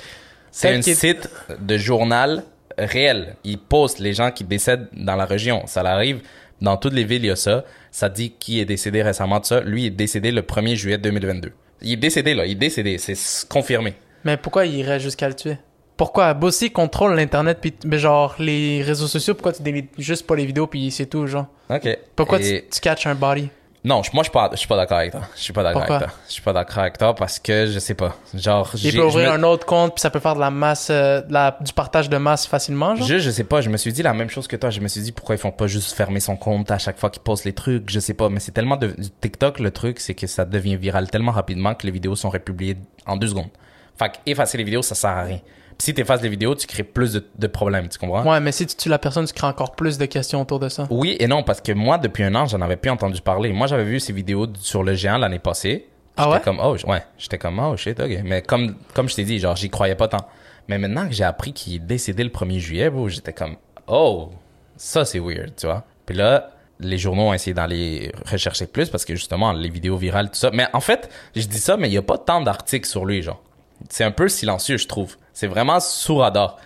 C'est 0.52 0.74
un 0.74 0.82
site 0.82 1.30
de 1.60 1.78
journal 1.78 2.44
réel. 2.78 3.36
Ils 3.44 3.60
postent 3.60 4.00
les 4.00 4.14
gens 4.14 4.32
qui 4.32 4.44
décèdent 4.44 4.88
dans 4.94 5.16
la 5.16 5.26
région. 5.26 5.68
Ça 5.68 5.84
l'arrive. 5.84 6.22
Dans 6.62 6.76
toutes 6.76 6.94
les 6.94 7.04
villes, 7.04 7.24
il 7.24 7.28
y 7.28 7.32
a 7.32 7.36
ça. 7.36 7.64
Ça 7.92 8.10
dit 8.10 8.32
qui 8.32 8.60
est 8.60 8.66
décédé 8.66 9.02
récemment 9.02 9.40
de 9.40 9.46
ça. 9.46 9.62
Lui 9.62 9.86
est 9.86 9.92
décédé 9.92 10.32
le 10.32 10.42
1er 10.42 10.76
juillet 10.76 10.98
2022. 10.98 11.52
Il 11.82 11.94
est 11.94 11.98
décédé, 11.98 12.34
là. 12.34 12.46
Il 12.46 12.52
est 12.52 12.56
décédé. 12.56 12.98
C'est 12.98 13.48
confirmé. 13.48 13.94
Mais 14.26 14.36
pourquoi 14.36 14.66
il 14.66 14.76
irait 14.76 15.00
jusqu'à 15.00 15.30
le 15.30 15.36
tuer? 15.36 15.58
Pourquoi 16.00 16.34
Bossy 16.34 16.72
contrôle 16.72 17.14
l'internet 17.16 17.58
puis 17.60 17.74
mais 17.84 17.97
genre 18.00 18.36
les 18.39 18.82
réseaux 18.82 19.08
sociaux 19.08 19.34
pourquoi 19.34 19.52
tu 19.52 19.62
délites 19.62 19.91
juste 19.97 20.26
pas 20.26 20.36
les 20.38 20.45
vidéos 20.45 20.66
puis 20.66 20.91
c'est 20.91 21.08
tout 21.08 21.28
genre? 21.28 21.47
OK. 21.70 21.97
pourquoi 22.16 22.39
Et 22.39 22.62
tu, 22.62 22.70
tu 22.76 22.80
catches 22.80 23.06
un 23.06 23.16
body? 23.16 23.50
Non, 23.84 24.02
moi, 24.14 24.24
je 24.24 24.30
suis 24.30 24.32
pas, 24.32 24.50
je 24.54 24.58
suis 24.58 24.68
pas 24.68 24.76
d'accord 24.78 24.97
avec 24.97 25.12
toi. 25.12 25.22
Je 25.36 25.41
suis 25.41 25.54
pas 25.54 25.64
d'accord 25.64 25.84
avec 25.84 26.00
toi. 26.00 26.14
Je 26.28 26.34
suis 26.34 26.41
pas 26.41 26.54
d'accord 26.54 26.80
avec 26.80 26.97
toi 26.97 27.16
parce 27.16 27.38
que 27.39 27.68
je 27.68 27.80
sais 27.80 27.93
pas. 27.93 28.16
Genre, 28.34 28.70
Il 28.82 28.93
peut 28.93 29.04
ouvrir 29.04 29.30
me- 29.32 29.38
un 29.38 29.43
autre 29.43 29.66
compte, 29.66 29.93
puis 29.95 30.02
ça 30.02 30.10
peut 30.10 30.20
faire 30.20 30.36
de 30.36 30.39
la 30.41 30.52
masse, 30.52 30.89
euh, 30.89 31.22
de 31.22 31.32
la, 31.34 31.58
du 31.62 31.72
partage 31.74 32.10
de 32.10 32.18
masse 32.18 32.45
facilement, 32.45 32.95
genre? 32.95 33.08
Je, 33.08 33.20
je 33.20 33.30
sais 33.30 33.45
pas, 33.45 33.60
je 33.62 33.70
me 33.70 33.78
suis 33.78 33.93
dit 33.93 34.04
la 34.04 34.14
même 34.14 34.30
chose 34.30 34.47
que 34.47 34.56
toi. 34.58 34.70
Je 34.70 34.80
me 34.82 34.88
suis 34.89 35.02
dit 35.02 35.12
pourquoi 35.14 35.36
ils 35.36 35.39
font 35.39 35.52
pas 35.52 35.68
juste 35.68 35.93
fermer 35.93 36.20
son 36.20 36.36
compte 36.36 36.72
à 36.72 36.78
chaque 36.78 36.97
fois 36.97 37.10
qu'ils 37.10 37.22
postent 37.24 37.45
les 37.45 37.54
trucs. 37.54 37.89
Je 37.89 38.00
sais 38.00 38.14
pas, 38.14 38.28
mais 38.30 38.39
c'est 38.41 38.52
tellement 38.52 38.76
de 38.78 38.88
du 38.88 39.10
TikTok 39.22 39.60
le 39.60 39.72
truc, 39.72 40.00
c'est 40.02 40.14
que 40.14 40.28
ça 40.28 40.43
devient 40.45 40.76
viral 40.76 41.10
tellement 41.10 41.32
rapidement 41.32 41.74
que 41.74 41.86
les 41.86 41.91
vidéos 41.91 42.16
sont 42.18 42.30
republiées 42.30 42.76
en 43.06 43.16
deux 43.16 43.28
secondes. 43.28 43.50
Fait 43.97 44.12
effacer 44.26 44.58
les 44.58 44.64
vidéos, 44.66 44.82
ça 44.82 44.95
sert 44.95 45.10
à 45.12 45.24
rien. 45.24 45.39
Si 45.82 45.94
t'effaces 45.94 46.22
les 46.22 46.30
vidéos, 46.30 46.56
tu 46.56 46.68
crées 46.68 46.84
plus 46.84 47.14
de, 47.14 47.26
de 47.38 47.48
problèmes, 47.48 47.88
tu 47.88 47.98
comprends? 47.98 48.30
Ouais, 48.30 48.40
mais 48.42 48.52
si 48.52 48.68
tu 48.68 48.76
tues 48.76 48.90
la 48.90 49.00
personne, 49.00 49.26
tu 49.26 49.34
crées 49.34 49.48
encore 49.48 49.76
plus 49.76 49.98
de 49.98 50.06
questions 50.06 50.42
autour 50.42 50.60
de 50.60 50.68
ça. 50.68 50.88
Oui 50.90 51.16
et 51.20 51.28
non, 51.28 51.42
parce 51.44 51.62
que 51.62 51.72
moi, 51.72 51.98
depuis 51.98 52.24
un 52.24 52.36
an, 52.36 52.46
j'en 52.48 52.60
avais 52.62 52.76
plus 52.76 52.92
entendu 52.92 53.22
parler. 53.22 53.54
Moi, 53.54 53.66
j'avais 53.68 53.86
vu 53.86 54.00
ces 54.02 54.12
vidéos 54.12 54.46
sur 54.60 54.84
le 54.84 54.94
géant 54.94 55.18
l'année 55.18 55.40
passée. 55.40 55.88
Ah 56.18 56.24
J'étais 56.24 56.34
ouais? 56.36 56.42
comme, 56.42 56.60
oh, 56.62 56.76
ouais. 56.90 57.04
J'étais 57.18 57.38
comme, 57.38 57.60
oh, 57.60 57.78
shit, 57.78 57.98
ok. 58.00 58.12
Mais 58.26 58.42
comme, 58.42 58.76
comme 58.94 59.08
je 59.08 59.16
t'ai 59.16 59.24
dit, 59.24 59.40
genre, 59.40 59.56
j'y 59.56 59.70
croyais 59.70 59.96
pas 59.96 60.10
tant. 60.10 60.28
Mais 60.68 60.78
maintenant 60.78 61.08
que 61.08 61.14
j'ai 61.14 61.24
appris 61.24 61.54
qu'il 61.54 61.76
est 61.76 61.80
décédé 61.80 62.24
le 62.26 62.30
1er 62.30 62.60
juillet, 62.60 62.90
bro, 62.90 63.08
j'étais 63.08 63.34
comme, 63.34 63.56
oh, 63.88 64.30
ça 64.76 65.06
c'est 65.06 65.20
weird, 65.20 65.56
tu 65.56 65.66
vois. 65.66 65.86
Puis 66.06 66.16
là, 66.16 66.52
les 66.82 66.98
journaux 66.98 67.30
ont 67.30 67.34
essayé 67.34 67.54
d'aller 67.54 68.12
rechercher 68.30 68.68
plus 68.68 68.90
parce 68.90 69.06
que 69.06 69.16
justement, 69.16 69.54
les 69.54 69.70
vidéos 69.70 69.96
virales, 69.98 70.28
tout 70.30 70.36
ça. 70.36 70.52
Mais 70.54 70.68
en 70.74 70.82
fait, 70.82 71.10
je 71.36 71.46
dis 71.48 71.58
ça, 71.60 71.78
mais 71.78 71.88
il 71.88 71.94
y 71.94 71.98
a 71.98 72.02
pas 72.02 72.18
tant 72.18 72.42
d'articles 72.42 72.88
sur 72.88 73.06
lui, 73.06 73.22
genre. 73.22 73.42
C'est 73.90 74.04
un 74.04 74.12
peu 74.12 74.28
silencieux, 74.28 74.76
je 74.78 74.88
trouve. 74.88 75.16
C'est 75.40 75.48
vraiment 75.48 75.80
sous 75.80 76.18
radar. 76.18 76.58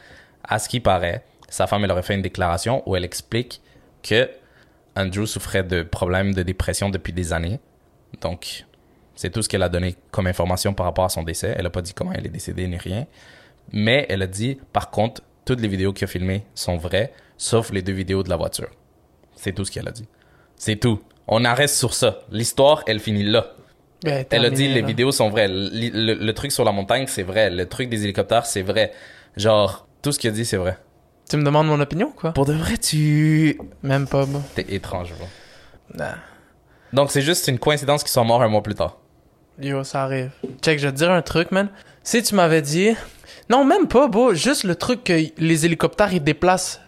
À 0.43 0.57
ce 0.57 0.67
qui 0.67 0.79
paraît, 0.79 1.23
sa 1.47 1.67
femme, 1.67 1.83
elle 1.83 1.91
aurait 1.91 2.01
fait 2.01 2.15
une 2.15 2.23
déclaration 2.23 2.81
où 2.87 2.95
elle 2.95 3.03
explique 3.03 3.61
que 4.01 4.27
Andrew 4.95 5.27
souffrait 5.27 5.63
de 5.63 5.83
problèmes 5.83 6.33
de 6.33 6.41
dépression 6.41 6.89
depuis 6.89 7.13
des 7.13 7.33
années. 7.33 7.59
Donc, 8.21 8.65
c'est 9.13 9.29
tout 9.29 9.43
ce 9.43 9.47
qu'elle 9.47 9.61
a 9.61 9.69
donné 9.69 9.95
comme 10.09 10.25
information 10.25 10.73
par 10.73 10.87
rapport 10.87 11.05
à 11.05 11.09
son 11.09 11.21
décès. 11.21 11.53
Elle 11.55 11.67
a 11.67 11.69
pas 11.69 11.83
dit 11.83 11.93
comment 11.93 12.13
elle 12.13 12.25
est 12.25 12.31
décédée 12.31 12.67
ni 12.67 12.77
rien. 12.77 13.05
Mais 13.71 14.07
elle 14.09 14.23
a 14.23 14.27
dit, 14.27 14.57
par 14.71 14.89
contre, 14.89 15.21
toutes 15.45 15.61
les 15.61 15.67
vidéos 15.67 15.93
qu'il 15.93 16.05
a 16.05 16.07
filmées 16.07 16.43
sont 16.55 16.77
vraies, 16.77 17.13
sauf 17.37 17.71
les 17.71 17.83
deux 17.83 17.93
vidéos 17.93 18.23
de 18.23 18.29
la 18.29 18.37
voiture. 18.37 18.71
C'est 19.35 19.53
tout 19.53 19.65
ce 19.65 19.71
qu'elle 19.71 19.87
a 19.87 19.91
dit. 19.91 20.07
C'est 20.55 20.77
tout. 20.77 20.99
On 21.27 21.45
arrête 21.45 21.69
sur 21.69 21.93
ça. 21.93 22.21
L'histoire, 22.31 22.81
elle 22.87 22.99
finit 22.99 23.21
là. 23.21 23.53
Ben, 24.03 24.25
Elle 24.29 24.45
a 24.45 24.49
dit 24.49 24.67
les 24.67 24.81
là. 24.81 24.87
vidéos 24.87 25.11
sont 25.11 25.29
vraies. 25.29 25.47
Le, 25.47 25.69
le- 25.93 26.13
le 26.15 26.33
truc 26.33 26.51
sur 26.51 26.63
la 26.65 26.71
montagne, 26.71 27.05
c'est 27.07 27.23
vrai. 27.23 27.49
Le 27.49 27.67
truc 27.67 27.89
des 27.89 28.03
hélicoptères, 28.03 28.45
c'est 28.45 28.61
vrai. 28.61 28.91
Genre, 29.37 29.87
tout 30.01 30.11
ce 30.11 30.19
qu'il 30.19 30.29
a 30.29 30.33
dit, 30.33 30.45
c'est 30.45 30.57
vrai. 30.57 30.77
Tu 31.29 31.37
me 31.37 31.43
demandes 31.43 31.67
mon 31.67 31.79
opinion, 31.79 32.11
quoi? 32.15 32.33
Pour 32.33 32.45
de 32.45 32.53
vrai, 32.53 32.77
tu... 32.77 33.57
Même 33.81 34.07
pas, 34.07 34.25
bro. 34.25 34.41
T'es 34.55 34.65
étrange, 34.69 35.13
bro. 35.17 35.27
Nah. 35.95 36.15
Donc, 36.91 37.11
c'est 37.11 37.21
juste 37.21 37.47
une 37.47 37.57
coïncidence 37.59 38.03
qu'ils 38.03 38.11
soient 38.11 38.23
morts 38.25 38.43
un 38.43 38.49
mois 38.49 38.61
plus 38.61 38.75
tard. 38.75 38.97
Yo, 39.61 39.83
ça 39.83 40.03
arrive. 40.03 40.31
Check, 40.61 40.79
je 40.79 40.87
vais 40.87 40.91
te 40.91 40.97
dire 40.97 41.11
un 41.11 41.21
truc, 41.21 41.51
man. 41.51 41.69
Si 42.03 42.21
tu 42.21 42.35
m'avais 42.35 42.61
dit... 42.61 42.89
Non, 43.49 43.63
même 43.65 43.87
pas, 43.87 44.07
bro. 44.07 44.33
Juste 44.33 44.63
le 44.65 44.75
truc 44.75 45.03
que 45.05 45.13
les 45.37 45.65
hélicoptères, 45.65 46.13
ils 46.13 46.23
déplacent 46.23 46.81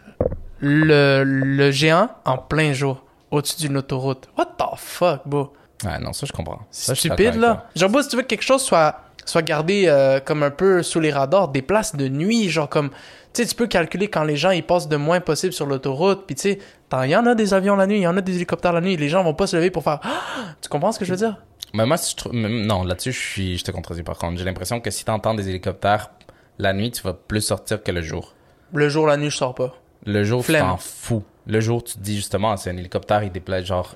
le, 0.59 1.24
le 1.24 1.72
géant 1.72 2.09
en 2.26 2.38
plein 2.38 2.74
jour, 2.74 3.03
au-dessus 3.32 3.57
d'une 3.68 3.78
autoroute. 3.78 4.28
What 4.38 4.55
the 4.57 4.78
fuck, 4.78 5.22
bro? 5.28 5.53
Ouais, 5.84 5.99
non, 5.99 6.13
ça, 6.13 6.26
je 6.26 6.32
comprends. 6.32 6.59
C'est 6.71 6.95
stupide, 6.95 7.36
là. 7.36 7.65
Genre, 7.76 7.91
si 8.03 8.09
tu 8.09 8.15
veux 8.15 8.21
que 8.21 8.28
quelque 8.28 8.43
chose 8.43 8.61
soit, 8.61 9.01
soit 9.26 9.41
gardé 9.41 9.86
euh, 9.88 10.19
comme 10.19 10.43
un 10.43 10.51
peu 10.51 10.84
sous 10.84 10.99
les 10.99 11.11
radars, 11.11 11.49
déplace 11.49 11.95
de 11.95 12.07
nuit, 12.07 12.49
genre 12.49 12.69
comme... 12.69 12.89
Tu 13.34 13.41
sais, 13.43 13.49
tu 13.49 13.55
peux 13.55 13.67
calculer 13.67 14.07
quand 14.07 14.23
les 14.23 14.38
gens, 14.38 14.51
ils 14.51 14.63
passent 14.63 14.88
de 14.88 14.95
moins 14.95 15.19
possible 15.19 15.51
sur 15.51 15.65
l'autoroute, 15.65 16.26
puis 16.26 16.36
tu 16.36 16.41
sais, 16.43 16.59
il 17.03 17.09
y 17.09 17.15
en 17.17 17.26
a 17.26 17.36
des 17.36 17.53
avions 17.53 17.76
la 17.76 17.86
nuit, 17.86 17.97
il 17.97 18.03
y 18.03 18.07
en 18.07 18.15
a 18.15 18.21
des 18.21 18.36
hélicoptères 18.36 18.71
la 18.71 18.80
nuit, 18.80 18.95
les 18.95 19.09
gens 19.09 19.21
vont 19.23 19.34
pas 19.34 19.47
se 19.47 19.57
lever 19.57 19.71
pour 19.71 19.84
faire... 19.84 19.99
Ah! 20.03 20.53
Tu 20.61 20.69
comprends 20.69 20.93
ce 20.93 20.99
que 20.99 21.03
je 21.03 21.11
veux 21.11 21.17
dire? 21.17 21.36
Mais 21.73 21.86
moi, 21.86 21.97
si 21.97 22.11
je 22.11 22.15
trouve... 22.15 22.34
même- 22.34 22.65
Non, 22.65 22.84
là-dessus, 22.86 23.11
je 23.11 23.19
suis... 23.19 23.57
Je 23.57 23.65
te 23.65 23.71
contredis 23.71 24.03
par 24.03 24.17
contre. 24.17 24.38
J'ai 24.38 24.45
l'impression 24.45 24.80
que 24.80 24.89
si 24.89 25.03
t'entends 25.03 25.34
des 25.34 25.49
hélicoptères 25.49 26.11
la 26.57 26.71
nuit, 26.71 26.91
tu 26.91 27.03
vas 27.03 27.11
plus 27.11 27.41
sortir 27.41 27.84
que 27.84 27.91
le 27.91 28.01
jour. 28.01 28.34
Le 28.73 28.88
jour, 28.88 29.05
la 29.07 29.17
nuit, 29.17 29.30
je 29.30 29.36
sors 29.36 29.53
pas. 29.53 29.76
Le 30.05 30.23
jour, 30.23 30.43
tu 30.45 30.53
t'en 30.53 30.77
fous. 30.77 31.23
Le 31.47 31.59
jour, 31.59 31.83
tu 31.83 31.93
te 31.95 31.99
dis 31.99 32.15
justement, 32.15 32.57
c'est 32.57 32.71
un 32.71 32.77
hélicoptère, 32.77 33.23
il 33.23 33.31
déplace 33.31 33.65
genre... 33.65 33.95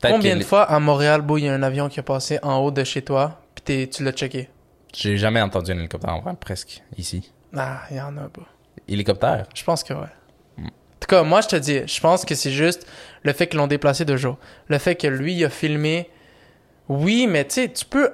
Peut-être 0.00 0.12
Combien 0.14 0.36
de 0.36 0.42
fois 0.44 0.62
à 0.64 0.78
Montréal, 0.80 1.20
bro, 1.22 1.38
il 1.38 1.44
y 1.44 1.48
a 1.48 1.54
un 1.54 1.62
avion 1.62 1.88
qui 1.88 2.00
a 2.00 2.02
passé 2.02 2.38
en 2.42 2.56
haut 2.58 2.70
de 2.72 2.82
chez 2.82 3.02
toi, 3.02 3.40
pis 3.54 3.62
t'es- 3.62 3.86
tu 3.88 4.02
l'as 4.02 4.12
checké? 4.12 4.48
J'ai 4.92 5.16
jamais 5.16 5.40
entendu 5.40 5.70
un 5.70 5.78
hélicoptère 5.78 6.12
en 6.14 6.20
vrai, 6.20 6.34
presque, 6.38 6.82
ici. 6.96 7.30
Ah, 7.56 7.82
il 7.90 7.96
y 7.96 8.00
en 8.00 8.16
a, 8.16 8.22
bro. 8.28 8.42
Hélicoptère? 8.88 9.46
Je 9.54 9.62
pense 9.62 9.84
que 9.84 9.92
ouais. 9.94 10.00
En 10.58 10.62
tout 11.00 11.06
cas, 11.08 11.22
moi, 11.22 11.40
je 11.40 11.48
te 11.48 11.56
dis, 11.56 11.80
je 11.86 12.00
pense 12.00 12.24
que 12.24 12.34
c'est 12.34 12.50
juste 12.50 12.86
le 13.22 13.32
fait 13.32 13.46
qu'ils 13.46 13.58
l'ont 13.58 13.66
déplacé 13.68 14.04
de 14.04 14.16
jour. 14.16 14.36
Le 14.68 14.78
fait 14.78 14.96
que 14.96 15.06
lui, 15.06 15.34
il 15.34 15.44
a 15.44 15.48
filmé. 15.50 16.10
Oui, 16.88 17.26
mais 17.28 17.44
tu 17.46 17.54
sais, 17.54 17.68
tu 17.72 17.84
peux 17.84 18.10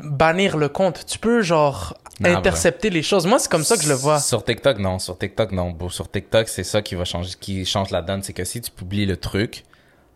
bannir 0.00 0.56
le 0.56 0.68
compte. 0.68 1.04
Tu 1.06 1.18
peux, 1.18 1.42
genre, 1.42 1.98
intercepter 2.24 2.90
les 2.90 3.02
choses. 3.02 3.26
Moi, 3.26 3.38
c'est 3.38 3.50
comme 3.50 3.64
ça 3.64 3.76
que 3.76 3.82
je 3.82 3.88
le 3.88 3.94
vois. 3.94 4.20
Sur 4.20 4.44
TikTok, 4.44 4.78
non. 4.78 4.98
Sur 4.98 5.18
TikTok, 5.18 5.52
non. 5.52 5.70
Bon, 5.70 5.88
Sur 5.88 6.10
TikTok, 6.10 6.48
c'est 6.48 6.64
ça 6.64 6.82
qui 6.82 6.94
va 6.94 7.04
changer, 7.04 7.34
qui 7.38 7.64
change 7.64 7.90
la 7.90 8.02
donne. 8.02 8.22
C'est 8.22 8.32
que 8.32 8.44
si 8.44 8.60
tu 8.60 8.70
publies 8.70 9.06
le 9.06 9.16
truc, 9.16 9.64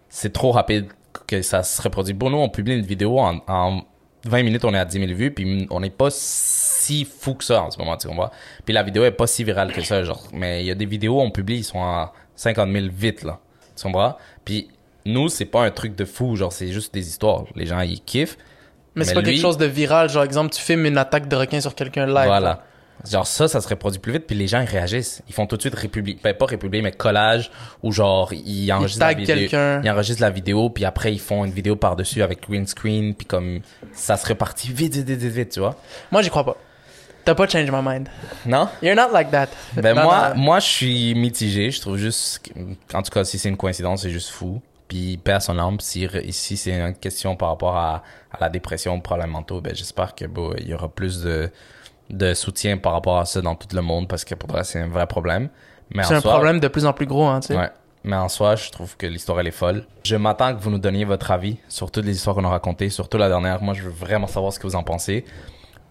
c'est 0.08 0.32
trop 0.32 0.52
rapide 0.52 0.86
que 1.26 1.42
ça 1.42 1.62
se 1.62 1.80
reproduit. 1.80 2.14
Pour 2.14 2.30
nous, 2.30 2.38
on 2.38 2.48
publie 2.48 2.74
une 2.74 2.84
vidéo 2.84 3.18
en, 3.18 3.40
en 3.48 3.82
20 4.24 4.42
minutes, 4.42 4.64
on 4.64 4.74
est 4.74 4.78
à 4.78 4.84
10 4.84 4.98
000 4.98 5.12
vues, 5.12 5.30
puis 5.32 5.66
on 5.70 5.80
n'est 5.80 5.90
pas 5.90 6.08
si 6.10 7.04
fou 7.04 7.34
que 7.34 7.44
ça 7.44 7.62
en 7.62 7.70
ce 7.70 7.78
moment, 7.78 7.96
tu 7.96 8.08
comprends? 8.08 8.30
Puis 8.64 8.74
la 8.74 8.82
vidéo 8.82 9.04
est 9.04 9.10
pas 9.10 9.26
si 9.26 9.44
virale 9.44 9.72
que 9.72 9.82
ça, 9.82 10.02
genre. 10.02 10.22
Mais 10.32 10.62
il 10.62 10.66
y 10.66 10.70
a 10.70 10.74
des 10.74 10.86
vidéos, 10.86 11.20
on 11.20 11.30
publie, 11.30 11.58
ils 11.58 11.64
sont 11.64 11.82
à 11.82 12.12
50 12.36 12.70
000 12.70 12.86
vite, 12.90 13.22
là. 13.22 13.40
Tu 13.76 13.82
comprends? 13.82 14.16
Puis 14.44 14.68
nous, 15.06 15.28
c'est 15.28 15.44
pas 15.44 15.64
un 15.64 15.70
truc 15.70 15.94
de 15.94 16.04
fou, 16.04 16.36
genre, 16.36 16.52
c'est 16.52 16.68
juste 16.68 16.94
des 16.94 17.06
histoires. 17.06 17.44
Les 17.54 17.66
gens, 17.66 17.80
ils 17.80 18.00
kiffent. 18.00 18.38
Mais 18.94 19.04
c'est 19.04 19.14
pas 19.14 19.20
lui- 19.20 19.32
quelque 19.32 19.42
chose 19.42 19.58
de 19.58 19.66
viral. 19.66 20.08
Genre, 20.08 20.22
exemple, 20.24 20.54
tu 20.54 20.60
filmes 20.60 20.86
une 20.86 20.98
attaque 20.98 21.28
de 21.28 21.36
requin 21.36 21.60
sur 21.60 21.74
quelqu'un 21.74 22.06
live. 22.06 22.26
Voilà. 22.26 22.62
Genre 23.10 23.26
ça, 23.26 23.48
ça 23.48 23.60
se 23.60 23.68
reproduit 23.68 23.98
plus 23.98 24.12
vite, 24.12 24.26
puis 24.26 24.36
les 24.36 24.46
gens 24.46 24.60
ils 24.60 24.68
réagissent. 24.68 25.20
Ils 25.28 25.34
font 25.34 25.46
tout 25.46 25.56
de 25.56 25.60
suite 25.60 25.74
républier, 25.74 26.16
ben, 26.22 26.32
pas 26.32 26.46
républier, 26.46 26.80
mais 26.80 26.92
collage, 26.92 27.50
ou 27.82 27.90
genre 27.92 28.32
ils 28.32 28.72
enregistrent 28.72 29.00
la 29.04 29.14
taguent 29.14 29.18
vidéo, 29.26 29.48
ils 29.82 29.90
enregistrent 29.90 30.22
la 30.22 30.30
vidéo, 30.30 30.70
puis 30.70 30.84
après 30.84 31.12
ils 31.12 31.18
font 31.20 31.44
une 31.44 31.50
vidéo 31.50 31.74
par 31.76 31.96
dessus 31.96 32.22
avec 32.22 32.48
green 32.48 32.66
screen, 32.68 33.14
puis 33.14 33.26
comme 33.26 33.60
ça 33.92 34.16
se 34.16 34.24
répartit 34.26 34.72
vite, 34.72 34.94
vite, 34.94 35.06
vite, 35.08 35.20
vite, 35.32 35.48
tu 35.50 35.60
vois. 35.60 35.74
Moi, 36.12 36.22
j'y 36.22 36.30
crois 36.30 36.44
pas. 36.44 36.56
T'as 37.24 37.34
pas 37.34 37.48
change 37.48 37.70
my 37.70 37.80
mind. 37.82 38.08
Non? 38.46 38.68
You're 38.80 38.94
not 38.96 39.12
like 39.12 39.30
that. 39.32 39.48
Ben 39.76 39.94
Non, 39.96 40.04
moi, 40.04 40.32
non. 40.34 40.40
moi 40.40 40.60
je 40.60 40.66
suis 40.66 41.14
mitigé. 41.16 41.70
Je 41.72 41.80
trouve 41.80 41.96
juste, 41.96 42.40
en 42.94 43.02
tout 43.02 43.10
cas 43.10 43.24
si 43.24 43.38
c'est 43.38 43.48
une 43.48 43.56
coïncidence, 43.56 44.02
c'est 44.02 44.10
juste 44.10 44.30
fou. 44.30 44.62
Puis 44.88 45.16
paix 45.16 45.32
à 45.32 45.40
son 45.40 45.58
âme. 45.58 45.80
Si 45.80 46.04
ici 46.04 46.56
c'est 46.56 46.78
une 46.78 46.94
question 46.94 47.36
par 47.36 47.48
rapport 47.48 47.76
à, 47.76 48.02
à 48.32 48.38
la 48.40 48.48
dépression, 48.48 48.94
aux 48.94 49.00
problèmes 49.00 49.30
mentaux, 49.30 49.60
ben 49.60 49.74
j'espère 49.74 50.14
que 50.14 50.26
bon, 50.26 50.54
il 50.58 50.68
y 50.68 50.74
aura 50.74 50.88
plus 50.88 51.22
de 51.22 51.50
de 52.10 52.34
soutien 52.34 52.76
par 52.76 52.92
rapport 52.92 53.18
à 53.18 53.24
ça 53.24 53.40
dans 53.40 53.54
tout 53.54 53.74
le 53.74 53.80
monde 53.80 54.08
parce 54.08 54.26
que 54.26 54.34
pour 54.34 54.50
vrai 54.50 54.62
c'est 54.64 54.80
un 54.80 54.88
vrai 54.88 55.06
problème. 55.06 55.48
Mais 55.90 56.02
C'est 56.02 56.14
un 56.14 56.20
soi, 56.20 56.32
problème 56.32 56.60
de 56.60 56.68
plus 56.68 56.86
en 56.86 56.92
plus 56.92 57.06
gros, 57.06 57.26
hein, 57.26 57.40
tu 57.40 57.48
sais. 57.48 57.56
Ouais. 57.56 57.70
Mais 58.04 58.16
en 58.16 58.28
soi, 58.28 58.54
je 58.54 58.70
trouve 58.70 58.96
que 58.98 59.06
l'histoire 59.06 59.40
elle 59.40 59.46
est 59.46 59.50
folle. 59.50 59.86
Je 60.04 60.16
m'attends 60.16 60.54
que 60.54 60.60
vous 60.60 60.70
nous 60.70 60.78
donniez 60.78 61.06
votre 61.06 61.30
avis 61.30 61.56
sur 61.68 61.90
toutes 61.90 62.04
les 62.04 62.14
histoires 62.14 62.36
qu'on 62.36 62.44
a 62.44 62.50
racontées, 62.50 62.90
surtout 62.90 63.16
la 63.16 63.28
dernière. 63.28 63.62
Moi, 63.62 63.72
je 63.72 63.82
veux 63.82 63.90
vraiment 63.90 64.26
savoir 64.26 64.52
ce 64.52 64.58
que 64.58 64.66
vous 64.66 64.76
en 64.76 64.82
pensez. 64.82 65.24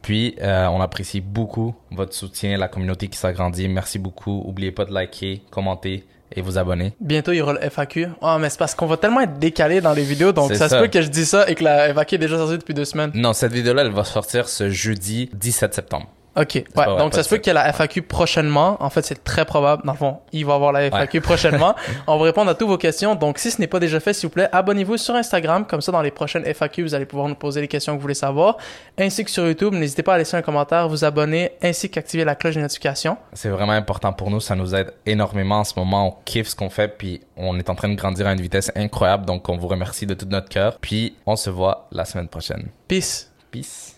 Puis, 0.04 0.36
euh, 0.42 0.68
on 0.68 0.80
apprécie 0.80 1.22
beaucoup 1.22 1.74
votre 1.90 2.14
soutien, 2.14 2.56
la 2.58 2.68
communauté 2.68 3.08
qui 3.08 3.18
s'agrandit. 3.18 3.68
Merci 3.68 3.98
beaucoup. 3.98 4.44
Oubliez 4.46 4.72
pas 4.72 4.86
de 4.86 4.94
liker, 4.94 5.42
commenter 5.50 6.06
et 6.36 6.42
vous 6.42 6.58
abonner. 6.58 6.94
Bientôt, 7.00 7.32
il 7.32 7.38
y 7.38 7.42
aura 7.42 7.54
le 7.54 7.60
FAQ. 7.70 8.08
Ah, 8.22 8.38
mais 8.40 8.50
c'est 8.50 8.60
parce 8.60 8.76
qu'on 8.76 8.86
va 8.88 8.98
tellement 8.98 9.22
être 9.22 9.40
décalé 9.40 9.82
dans 9.82 9.94
les 9.94 10.04
vidéos, 10.04 10.32
donc 10.32 10.50
C'est 10.52 10.58
ça, 10.58 10.66
se 10.70 10.76
ça. 10.76 10.82
peut 10.82 10.88
que 10.88 11.02
je 11.02 11.08
dise 11.10 11.30
ça 11.30 11.50
et 11.50 11.56
que 11.56 11.64
la 11.64 11.94
FAQ 11.94 12.16
est 12.16 12.20
déjà 12.20 12.38
sortie 12.38 12.58
depuis 12.58 12.74
deux 12.74 12.86
semaines. 12.86 13.12
Non, 13.14 13.34
cette 13.34 13.54
vidéo-là, 13.54 13.84
elle 13.84 13.92
va 13.92 14.04
sortir 14.04 14.48
ce 14.50 14.70
jeudi 14.70 15.30
17 15.34 15.74
septembre. 15.74 16.08
Ok, 16.36 16.56
ouais, 16.56 16.64
vrai, 16.76 16.98
donc 16.98 17.14
ça 17.14 17.22
se 17.22 17.30
peut 17.30 17.38
qu'il 17.38 17.48
y 17.48 17.52
ait 17.52 17.54
la 17.54 17.72
FAQ 17.72 18.02
prochainement. 18.02 18.78
En 18.80 18.90
fait, 18.90 19.04
c'est 19.04 19.24
très 19.24 19.46
probable. 19.46 19.84
Dans 19.86 19.92
le 19.92 19.98
fond, 19.98 20.20
il 20.32 20.46
va 20.46 20.56
avoir 20.56 20.72
la 20.72 20.90
FAQ 20.90 21.22
prochainement. 21.22 21.76
On 22.08 22.18
va 22.18 22.26
répondre 22.26 22.50
à 22.50 22.56
toutes 22.56 22.70
vos 22.70 22.78
questions. 22.78 23.14
Donc, 23.14 23.38
si 23.38 23.52
ce 23.52 23.62
n'est 23.62 23.68
pas 23.68 23.80
déjà 23.80 24.00
fait, 24.00 24.14
s'il 24.14 24.30
vous 24.30 24.34
plaît, 24.34 24.50
abonnez-vous 24.52 24.98
sur 24.98 25.14
Instagram. 25.14 25.66
Comme 25.68 25.82
ça, 25.82 25.92
dans 25.92 26.02
les 26.02 26.10
prochaines 26.10 26.44
FAQ, 26.46 26.82
vous 26.82 26.96
allez 26.96 27.06
pouvoir 27.06 27.28
nous 27.28 27.36
poser 27.36 27.62
les 27.62 27.68
questions 27.68 27.94
que 27.94 27.98
vous 27.98 28.02
voulez 28.02 28.16
savoir. 28.16 28.58
Ainsi 28.98 29.24
que 29.24 29.30
sur 29.30 29.46
YouTube, 29.46 29.74
n'hésitez 29.74 30.02
pas 30.02 30.16
à 30.16 30.18
laisser 30.18 30.36
un 30.36 30.42
commentaire, 30.42 30.90
vous 30.90 31.06
abonner, 31.06 31.52
ainsi 31.62 31.92
qu'activer 31.92 32.26
la 32.26 32.34
cloche 32.34 32.56
de 32.56 32.62
notification. 32.62 33.18
C'est 33.34 33.50
vraiment 33.50 33.74
important 33.74 34.12
pour 34.12 34.32
nous. 34.32 34.40
Ça 34.40 34.56
nous 34.56 34.74
aide 34.74 34.92
énormément 35.06 35.60
en 35.60 35.64
ce 35.64 35.78
moment. 35.78 36.08
On 36.08 36.24
kiffe 36.26 36.48
ce 36.48 36.56
qu'on 36.56 36.72
fait. 36.72 36.88
Puis, 36.88 37.22
on 37.38 37.60
est 37.60 37.70
en 37.70 37.76
train 37.76 37.90
de 37.90 37.96
grandir 37.96 38.26
à 38.26 38.34
une 38.34 38.42
vitesse 38.42 38.72
incroyable. 38.76 39.26
Donc, 39.26 39.50
on 39.50 39.58
vous 39.58 39.68
remercie 39.68 40.08
de 40.08 40.16
tout 40.16 40.26
notre 40.26 40.50
cœur. 40.50 40.80
Puis, 40.82 41.16
on 41.28 41.36
se 41.36 41.52
voit 41.52 41.88
la 41.92 42.06
semaine 42.06 42.28
prochaine. 42.28 42.70
Peace. 42.88 43.30
Peace. 43.52 43.92